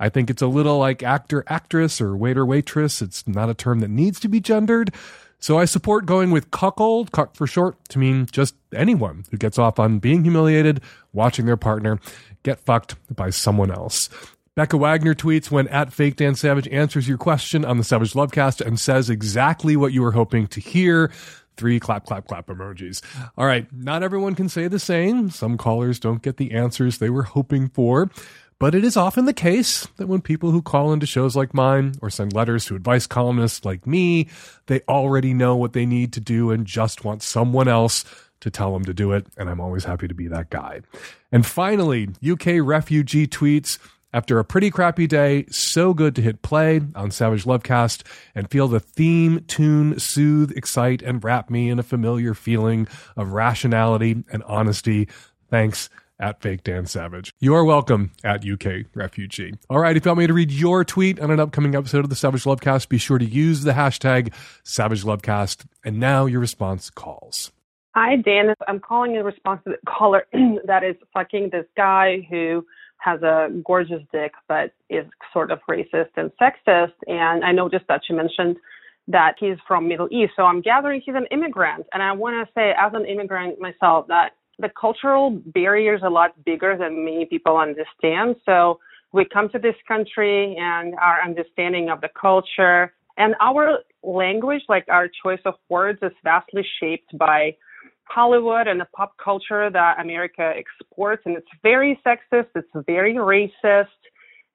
I 0.00 0.08
think 0.08 0.30
it's 0.30 0.42
a 0.42 0.46
little 0.46 0.78
like 0.78 1.02
actor, 1.02 1.44
actress, 1.48 2.00
or 2.00 2.16
waiter, 2.16 2.46
waitress. 2.46 3.02
It's 3.02 3.28
not 3.28 3.50
a 3.50 3.54
term 3.54 3.80
that 3.80 3.90
needs 3.90 4.18
to 4.20 4.28
be 4.28 4.40
gendered. 4.40 4.94
So 5.38 5.58
I 5.58 5.66
support 5.66 6.06
going 6.06 6.30
with 6.30 6.50
cuckold, 6.50 7.12
cuck 7.12 7.36
for 7.36 7.46
short, 7.46 7.76
to 7.90 7.98
mean 7.98 8.26
just 8.32 8.54
anyone 8.74 9.24
who 9.30 9.36
gets 9.36 9.58
off 9.58 9.78
on 9.78 9.98
being 9.98 10.22
humiliated, 10.22 10.80
watching 11.12 11.44
their 11.44 11.58
partner 11.58 12.00
get 12.46 12.60
fucked 12.60 12.94
by 13.14 13.28
someone 13.28 13.72
else. 13.72 14.08
Becca 14.54 14.78
Wagner 14.78 15.14
tweets 15.14 15.50
when 15.50 15.66
at 15.68 15.92
Fake 15.92 16.16
Dan 16.16 16.36
Savage 16.36 16.68
answers 16.68 17.08
your 17.08 17.18
question 17.18 17.64
on 17.64 17.76
the 17.76 17.84
Savage 17.84 18.14
Lovecast 18.14 18.64
and 18.64 18.80
says 18.80 19.10
exactly 19.10 19.76
what 19.76 19.92
you 19.92 20.00
were 20.00 20.12
hoping 20.12 20.46
to 20.46 20.60
hear. 20.60 21.10
Three 21.56 21.80
clap, 21.80 22.06
clap, 22.06 22.28
clap 22.28 22.46
emojis. 22.46 23.02
All 23.36 23.46
right. 23.46 23.66
Not 23.72 24.02
everyone 24.02 24.34
can 24.34 24.48
say 24.48 24.68
the 24.68 24.78
same. 24.78 25.28
Some 25.28 25.58
callers 25.58 25.98
don't 25.98 26.22
get 26.22 26.36
the 26.36 26.52
answers 26.52 26.98
they 26.98 27.10
were 27.10 27.24
hoping 27.24 27.68
for. 27.68 28.10
But 28.58 28.74
it 28.74 28.84
is 28.84 28.96
often 28.96 29.26
the 29.26 29.34
case 29.34 29.86
that 29.96 30.06
when 30.06 30.22
people 30.22 30.50
who 30.50 30.62
call 30.62 30.92
into 30.92 31.04
shows 31.04 31.36
like 31.36 31.52
mine 31.52 31.96
or 32.00 32.08
send 32.08 32.32
letters 32.32 32.64
to 32.66 32.76
advice 32.76 33.06
columnists 33.06 33.66
like 33.66 33.86
me, 33.86 34.28
they 34.66 34.80
already 34.88 35.34
know 35.34 35.56
what 35.56 35.74
they 35.74 35.84
need 35.84 36.14
to 36.14 36.20
do 36.20 36.50
and 36.50 36.66
just 36.66 37.04
want 37.04 37.22
someone 37.22 37.68
else 37.68 38.04
to 38.40 38.50
tell 38.50 38.72
them 38.72 38.84
to 38.84 38.94
do 38.94 39.12
it. 39.12 39.26
And 39.36 39.48
I'm 39.48 39.60
always 39.60 39.84
happy 39.84 40.08
to 40.08 40.14
be 40.14 40.28
that 40.28 40.50
guy. 40.50 40.80
And 41.32 41.44
finally, 41.44 42.08
UK 42.28 42.60
refugee 42.60 43.26
tweets, 43.26 43.78
after 44.16 44.38
a 44.38 44.44
pretty 44.46 44.70
crappy 44.70 45.06
day, 45.06 45.44
so 45.50 45.92
good 45.92 46.14
to 46.16 46.22
hit 46.22 46.40
play 46.40 46.80
on 46.94 47.10
Savage 47.10 47.44
Lovecast 47.44 48.02
and 48.34 48.50
feel 48.50 48.66
the 48.66 48.80
theme 48.80 49.44
tune 49.46 49.98
soothe, 49.98 50.52
excite, 50.52 51.02
and 51.02 51.22
wrap 51.22 51.50
me 51.50 51.68
in 51.68 51.78
a 51.78 51.82
familiar 51.82 52.32
feeling 52.32 52.88
of 53.14 53.32
rationality 53.32 54.24
and 54.32 54.42
honesty. 54.44 55.06
Thanks 55.50 55.90
at 56.18 56.40
Fake 56.40 56.64
Dan 56.64 56.86
Savage. 56.86 57.34
You 57.40 57.54
are 57.54 57.64
welcome 57.64 58.12
at 58.24 58.48
UK 58.48 58.86
Refugee. 58.94 59.52
All 59.68 59.80
right, 59.80 59.96
if 59.96 60.06
you 60.06 60.08
want 60.08 60.20
me 60.20 60.26
to 60.26 60.32
read 60.32 60.50
your 60.50 60.82
tweet 60.82 61.20
on 61.20 61.30
an 61.30 61.38
upcoming 61.38 61.74
episode 61.74 62.04
of 62.04 62.08
the 62.08 62.16
Savage 62.16 62.44
Lovecast, 62.44 62.88
be 62.88 62.98
sure 62.98 63.18
to 63.18 63.24
use 63.24 63.64
the 63.64 63.72
hashtag 63.72 64.32
Savage 64.64 65.04
Lovecast. 65.04 65.66
And 65.84 66.00
now 66.00 66.24
your 66.24 66.40
response 66.40 66.88
calls. 66.88 67.52
Hi, 67.98 68.16
Dan. 68.16 68.52
I'm 68.68 68.78
calling 68.78 69.14
in 69.14 69.24
response 69.24 69.62
to 69.64 69.70
the 69.70 69.78
caller 69.88 70.26
that 70.66 70.84
is 70.84 70.96
fucking 71.14 71.48
this 71.50 71.64
guy 71.78 72.26
who 72.28 72.62
has 72.98 73.22
a 73.22 73.48
gorgeous 73.64 74.02
dick 74.12 74.32
but 74.48 74.74
is 74.90 75.06
sort 75.32 75.50
of 75.50 75.60
racist 75.66 76.10
and 76.16 76.30
sexist. 76.38 76.92
And 77.06 77.42
I 77.42 77.52
noticed 77.52 77.86
that 77.88 78.02
you 78.10 78.14
mentioned 78.14 78.56
that 79.08 79.36
he's 79.40 79.56
from 79.66 79.88
Middle 79.88 80.08
East. 80.10 80.32
So 80.36 80.42
I'm 80.42 80.60
gathering 80.60 81.00
he's 81.02 81.14
an 81.14 81.24
immigrant. 81.30 81.86
And 81.94 82.02
I 82.02 82.12
want 82.12 82.46
to 82.46 82.52
say, 82.52 82.74
as 82.78 82.92
an 82.92 83.06
immigrant 83.06 83.58
myself, 83.62 84.08
that 84.08 84.32
the 84.58 84.68
cultural 84.78 85.30
barrier 85.30 85.94
is 85.94 86.02
a 86.04 86.10
lot 86.10 86.32
bigger 86.44 86.76
than 86.78 87.02
many 87.02 87.24
people 87.24 87.56
understand. 87.56 88.36
So 88.44 88.78
we 89.14 89.24
come 89.24 89.48
to 89.52 89.58
this 89.58 89.76
country 89.88 90.54
and 90.58 90.94
our 90.96 91.22
understanding 91.22 91.88
of 91.88 92.02
the 92.02 92.10
culture 92.20 92.92
and 93.16 93.34
our 93.40 93.78
language, 94.02 94.64
like 94.68 94.84
our 94.90 95.08
choice 95.22 95.40
of 95.46 95.54
words, 95.70 95.98
is 96.02 96.12
vastly 96.22 96.66
shaped 96.78 97.16
by 97.16 97.56
Hollywood 98.08 98.66
and 98.66 98.80
the 98.80 98.86
pop 98.96 99.16
culture 99.22 99.70
that 99.70 100.00
America 100.00 100.52
exports. 100.56 101.22
And 101.26 101.36
it's 101.36 101.48
very 101.62 102.00
sexist, 102.06 102.48
it's 102.54 102.68
very 102.86 103.14
racist. 103.14 103.86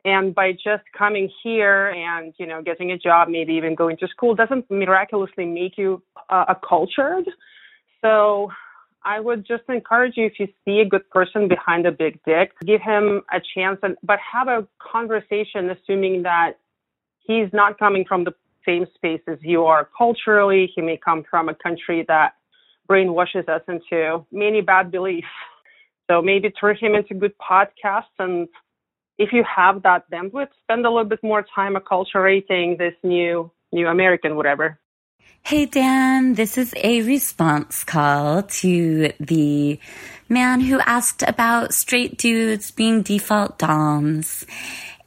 And 0.03 0.33
by 0.33 0.53
just 0.53 0.83
coming 0.97 1.29
here 1.43 1.89
and, 1.89 2.33
you 2.39 2.47
know, 2.47 2.63
getting 2.63 2.91
a 2.91 2.97
job, 2.97 3.29
maybe 3.29 3.53
even 3.53 3.75
going 3.75 3.97
to 3.97 4.07
school 4.07 4.33
doesn't 4.33 4.69
miraculously 4.71 5.45
make 5.45 5.77
you 5.77 6.01
uh, 6.29 6.45
accultured. 6.49 7.25
So 8.01 8.49
I 9.03 9.19
would 9.19 9.45
just 9.45 9.63
encourage 9.69 10.13
you 10.17 10.25
if 10.25 10.39
you 10.39 10.47
see 10.65 10.79
a 10.79 10.85
good 10.85 11.07
person 11.09 11.47
behind 11.47 11.85
a 11.85 11.91
big 11.91 12.19
dick, 12.25 12.53
give 12.65 12.81
him 12.81 13.21
a 13.31 13.39
chance 13.53 13.79
and 13.83 13.95
but 14.03 14.19
have 14.19 14.47
a 14.47 14.67
conversation 14.79 15.69
assuming 15.69 16.23
that 16.23 16.53
he's 17.19 17.49
not 17.53 17.79
coming 17.79 18.05
from 18.07 18.23
the 18.23 18.33
same 18.65 18.85
space 18.95 19.21
as 19.27 19.37
you 19.41 19.65
are 19.65 19.89
culturally. 19.97 20.71
He 20.75 20.81
may 20.81 20.97
come 20.97 21.23
from 21.29 21.49
a 21.49 21.55
country 21.55 22.05
that 22.07 22.33
brainwashes 22.91 23.47
us 23.47 23.61
into 23.67 24.25
many 24.31 24.61
bad 24.61 24.91
beliefs. 24.91 25.27
So 26.09 26.21
maybe 26.21 26.49
turn 26.51 26.75
him 26.75 26.93
into 26.93 27.13
good 27.13 27.33
podcasts 27.39 28.17
and 28.19 28.49
if 29.17 29.31
you 29.31 29.43
have 29.43 29.83
that 29.83 30.09
bandwidth, 30.11 30.47
spend 30.63 30.85
a 30.85 30.89
little 30.89 31.05
bit 31.05 31.23
more 31.23 31.45
time 31.55 31.75
acculturating 31.75 32.77
this 32.77 32.95
new 33.03 33.51
new 33.71 33.87
American 33.87 34.35
whatever. 34.35 34.79
Hey 35.43 35.65
Dan, 35.65 36.33
this 36.33 36.57
is 36.57 36.73
a 36.83 37.01
response 37.03 37.83
call 37.83 38.43
to 38.43 39.11
the 39.19 39.79
man 40.27 40.61
who 40.61 40.79
asked 40.81 41.23
about 41.27 41.73
straight 41.73 42.17
dudes 42.17 42.71
being 42.71 43.01
default 43.03 43.57
DOMs. 43.57 44.45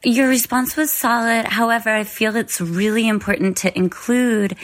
Your 0.05 0.27
response 0.27 0.77
was 0.77 0.91
solid. 0.91 1.45
However, 1.45 1.89
I 1.89 2.03
feel 2.03 2.35
it's 2.35 2.61
really 2.61 3.07
important 3.07 3.57
to 3.57 3.75
include 3.75 4.55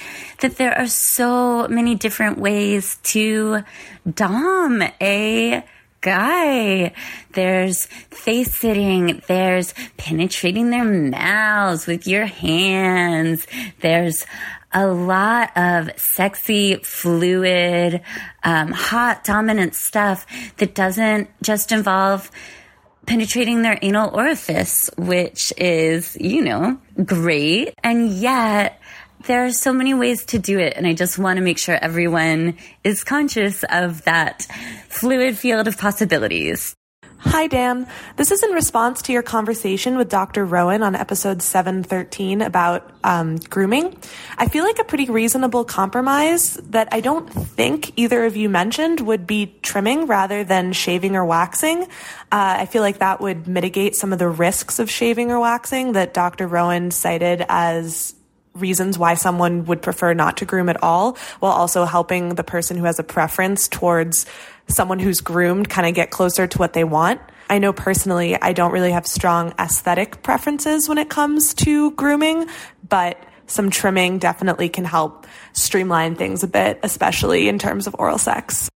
that 0.42 0.58
there 0.58 0.78
are 0.78 0.86
so 0.86 1.68
many 1.68 1.96
different 1.96 2.38
ways 2.38 3.00
to 3.06 3.64
dom 4.08 4.84
a 5.02 5.64
guy. 6.02 6.94
There's 7.32 7.88
face 7.88 8.56
sitting. 8.56 9.24
There's 9.28 9.74
penetrating 9.98 10.70
their 10.70 10.86
mouths 10.86 11.88
with 11.88 12.06
your 12.06 12.28
hands. 12.28 13.48
There's 13.80 14.28
a 14.72 14.86
lot 14.86 15.58
of 15.58 15.90
sexy, 15.98 16.76
fluid, 16.84 18.02
um, 18.44 18.72
hot, 18.74 19.24
dominant 19.24 19.74
stuff 19.74 20.28
that 20.58 20.76
doesn't 20.76 21.30
just 21.42 21.72
involve 21.72 22.30
penetrating 23.06 23.62
their 23.62 23.78
anal 23.82 24.10
orifice, 24.16 24.90
which 24.98 25.54
is, 25.58 26.16
you 26.20 26.42
know, 26.42 26.80
great. 27.04 27.74
And 27.84 28.12
yet, 28.12 28.80
there 29.28 29.46
are 29.46 29.52
so 29.52 29.74
many 29.74 29.94
ways 29.94 30.26
to 30.26 30.40
do 30.40 30.60
it. 30.60 30.74
And 30.76 30.88
I 30.88 30.94
just 30.94 31.20
want 31.20 31.38
to 31.38 31.44
make 31.44 31.58
sure 31.58 31.76
everyone 31.76 32.58
is 32.84 33.04
conscious 33.04 33.64
of 33.70 34.04
that 34.04 34.48
fluid 34.90 35.38
field 35.38 35.68
of 35.68 35.78
possibilities. 35.78 36.76
Hi, 37.24 37.46
Dan. 37.46 37.86
This 38.16 38.32
is 38.32 38.42
in 38.42 38.50
response 38.50 39.04
to 39.04 39.14
your 39.14 39.22
conversation 39.22 39.96
with 39.96 40.10
Dr. 40.10 40.44
Rowan 40.44 40.82
on 40.82 40.96
episode 40.96 41.44
713 41.44 42.42
about 42.42 42.90
um, 43.04 43.36
grooming. 43.38 43.96
I 44.40 44.48
feel 44.48 44.64
like 44.64 44.80
a 44.80 44.84
pretty 44.84 45.06
reasonable 45.06 45.64
compromise 45.64 46.56
that 46.72 46.90
I 46.92 47.00
don't 47.00 47.28
think 47.30 47.94
either 47.96 48.26
of 48.26 48.36
you 48.38 48.50
mentioned 48.50 49.02
would 49.02 49.28
be 49.28 49.54
trimming 49.62 50.08
rather 50.08 50.44
than 50.44 50.74
shaving 50.74 51.16
or 51.16 51.24
waxing. 51.24 51.84
Uh, 51.84 51.86
I 52.32 52.66
feel 52.66 52.82
like 52.82 52.98
that 52.98 53.22
would 53.22 53.48
mitigate 53.48 53.96
some 53.96 54.14
of 54.14 54.18
the 54.18 54.28
risks 54.28 54.80
of 54.80 54.90
shaving 54.90 55.30
or 55.30 55.40
waxing 55.40 55.92
that 55.92 56.16
Dr. 56.16 56.48
Rowan 56.48 56.90
cited 56.90 57.46
as 57.48 58.16
reasons 58.54 58.98
why 58.98 59.14
someone 59.14 59.66
would 59.66 59.82
prefer 59.82 60.14
not 60.14 60.38
to 60.38 60.46
groom 60.46 60.70
at 60.70 60.82
all, 60.84 61.18
while 61.40 61.54
also 61.54 61.86
helping 61.86 62.36
the 62.36 62.44
person 62.44 62.78
who 62.78 62.86
has 62.86 63.00
a 63.00 63.04
preference 63.04 63.68
towards 63.68 64.26
someone 64.72 65.00
who's 65.00 65.22
groomed 65.22 65.70
kind 65.70 65.88
of 65.88 65.94
get 65.94 66.12
closer 66.12 66.48
to 66.48 66.58
what 66.58 66.74
they 66.74 66.84
want. 66.84 67.22
I 67.50 67.60
know 67.60 67.74
personally, 67.74 68.42
I 68.42 68.54
don't 68.54 68.72
really 68.72 68.92
have 68.92 69.06
strong 69.06 69.54
aesthetic 69.60 70.24
preferences 70.24 70.88
when 70.88 70.98
it 70.98 71.10
comes 71.10 71.54
to 71.56 71.92
grooming, 71.92 72.48
but 72.88 73.22
some 73.48 73.70
trimming 73.70 74.20
definitely 74.20 74.70
can 74.70 74.86
help 74.86 75.28
streamline 75.54 76.16
things 76.16 76.44
a 76.44 76.48
bit, 76.48 76.80
especially 76.84 77.50
in 77.50 77.60
terms 77.60 77.88
of 77.88 77.96
oral 78.00 78.18
sex. 78.18 78.70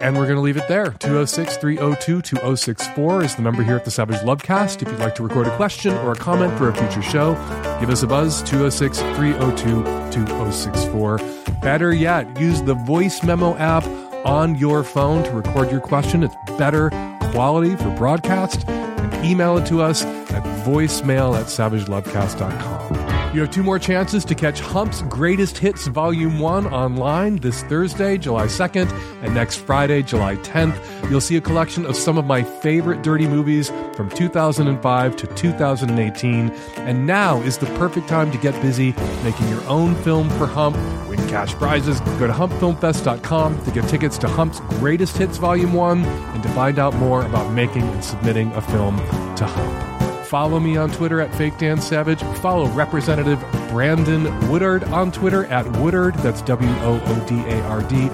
And 0.00 0.16
we're 0.16 0.24
going 0.24 0.36
to 0.36 0.42
leave 0.42 0.56
it 0.56 0.68
there. 0.68 0.90
206 0.90 1.56
302 1.56 2.22
2064 2.22 3.24
is 3.24 3.36
the 3.36 3.42
number 3.42 3.62
here 3.62 3.76
at 3.76 3.84
the 3.84 3.90
Savage 3.90 4.20
Lovecast. 4.20 4.80
If 4.80 4.88
you'd 4.88 5.00
like 5.00 5.14
to 5.16 5.22
record 5.22 5.46
a 5.46 5.56
question 5.56 5.92
or 5.98 6.12
a 6.12 6.16
comment 6.16 6.56
for 6.56 6.68
a 6.68 6.74
future 6.74 7.02
show, 7.02 7.34
give 7.80 7.90
us 7.90 8.02
a 8.02 8.06
buzz 8.06 8.42
206 8.44 9.00
302 9.16 9.82
2064. 10.12 11.18
Better 11.60 11.92
yet, 11.92 12.38
use 12.38 12.62
the 12.62 12.74
voice 12.74 13.22
memo 13.22 13.56
app 13.56 13.84
on 14.24 14.54
your 14.54 14.84
phone 14.84 15.24
to 15.24 15.30
record 15.32 15.70
your 15.70 15.80
question. 15.80 16.22
It's 16.22 16.36
better 16.56 16.90
quality 17.30 17.76
for 17.76 17.94
broadcast. 17.96 18.68
And 18.68 19.24
email 19.24 19.58
it 19.58 19.66
to 19.66 19.82
us 19.82 20.04
at 20.04 20.42
voicemail 20.64 21.38
at 21.38 21.46
savagelovecast.com. 21.46 23.07
You 23.34 23.42
have 23.42 23.50
two 23.50 23.62
more 23.62 23.78
chances 23.78 24.24
to 24.24 24.34
catch 24.34 24.58
Hump's 24.58 25.02
Greatest 25.02 25.58
Hits 25.58 25.86
Volume 25.86 26.38
1 26.38 26.66
online 26.68 27.36
this 27.36 27.62
Thursday, 27.64 28.16
July 28.16 28.46
2nd, 28.46 28.90
and 29.22 29.34
next 29.34 29.56
Friday, 29.56 30.02
July 30.02 30.36
10th. 30.36 31.10
You'll 31.10 31.20
see 31.20 31.36
a 31.36 31.40
collection 31.40 31.84
of 31.84 31.94
some 31.94 32.16
of 32.16 32.24
my 32.24 32.42
favorite 32.42 33.02
dirty 33.02 33.28
movies 33.28 33.68
from 33.94 34.08
2005 34.08 35.16
to 35.16 35.26
2018. 35.26 36.50
And 36.78 37.06
now 37.06 37.38
is 37.42 37.58
the 37.58 37.66
perfect 37.76 38.08
time 38.08 38.32
to 38.32 38.38
get 38.38 38.60
busy 38.62 38.94
making 39.22 39.48
your 39.50 39.62
own 39.68 39.94
film 39.96 40.30
for 40.30 40.46
Hump. 40.46 40.76
Win 41.06 41.18
cash 41.28 41.52
prizes. 41.52 42.00
Go 42.18 42.26
to 42.26 42.32
humpfilmfest.com 42.32 43.64
to 43.64 43.70
get 43.70 43.86
tickets 43.90 44.16
to 44.18 44.28
Hump's 44.28 44.60
Greatest 44.80 45.18
Hits 45.18 45.36
Volume 45.36 45.74
1 45.74 46.02
and 46.02 46.42
to 46.42 46.48
find 46.50 46.78
out 46.78 46.94
more 46.94 47.26
about 47.26 47.52
making 47.52 47.82
and 47.82 48.02
submitting 48.02 48.50
a 48.52 48.62
film 48.62 48.96
to 49.36 49.44
Hump. 49.44 49.97
Follow 50.28 50.60
me 50.60 50.76
on 50.76 50.90
Twitter 50.90 51.22
at 51.22 51.34
Fake 51.34 51.56
Dan 51.56 51.80
Savage. 51.80 52.22
Follow 52.40 52.68
Representative 52.68 53.42
Brandon 53.70 54.24
Woodard 54.50 54.84
on 54.84 55.10
Twitter 55.10 55.46
at 55.46 55.66
Woodard. 55.78 56.16
That's 56.16 56.42
W 56.42 56.68
O 56.68 57.00
O 57.02 57.26
D 57.26 57.40
A 57.50 57.62
R 57.62 57.82
D, 57.84 58.10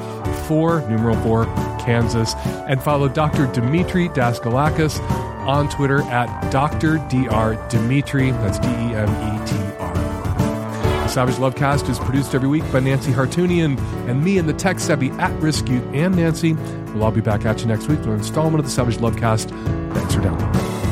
4, 0.46 0.88
numeral 0.88 1.16
4, 1.22 1.46
Kansas. 1.80 2.34
And 2.68 2.80
follow 2.80 3.08
Dr. 3.08 3.48
Demetre 3.48 4.14
Daskalakis 4.14 5.00
on 5.44 5.68
Twitter 5.68 6.02
at 6.02 6.52
Dr. 6.52 6.98
Dr. 6.98 6.98
Demetre. 7.68 8.30
That's 8.42 8.60
D 8.60 8.68
E 8.68 8.94
M 8.94 9.08
E 9.08 9.46
T 9.46 9.56
R. 9.80 9.94
The 9.94 11.08
Savage 11.08 11.34
Lovecast 11.34 11.88
is 11.88 11.98
produced 11.98 12.32
every 12.32 12.48
week 12.48 12.70
by 12.72 12.78
Nancy 12.78 13.10
Hartunian 13.10 13.76
and 14.08 14.22
me 14.22 14.38
and 14.38 14.48
the 14.48 14.54
tech 14.54 14.78
savvy 14.78 15.10
at 15.12 15.32
risk 15.42 15.68
youth 15.68 15.84
and 15.92 16.14
Nancy. 16.14 16.52
We'll 16.92 17.02
all 17.02 17.10
be 17.10 17.20
back 17.20 17.44
at 17.44 17.60
you 17.60 17.66
next 17.66 17.88
week 17.88 17.98
with 17.98 18.08
an 18.08 18.14
installment 18.14 18.60
of 18.60 18.66
the 18.66 18.70
Savage 18.70 18.98
Lovecast. 18.98 19.50
Thanks 19.94 20.14
for 20.14 20.20
downloading. 20.20 20.83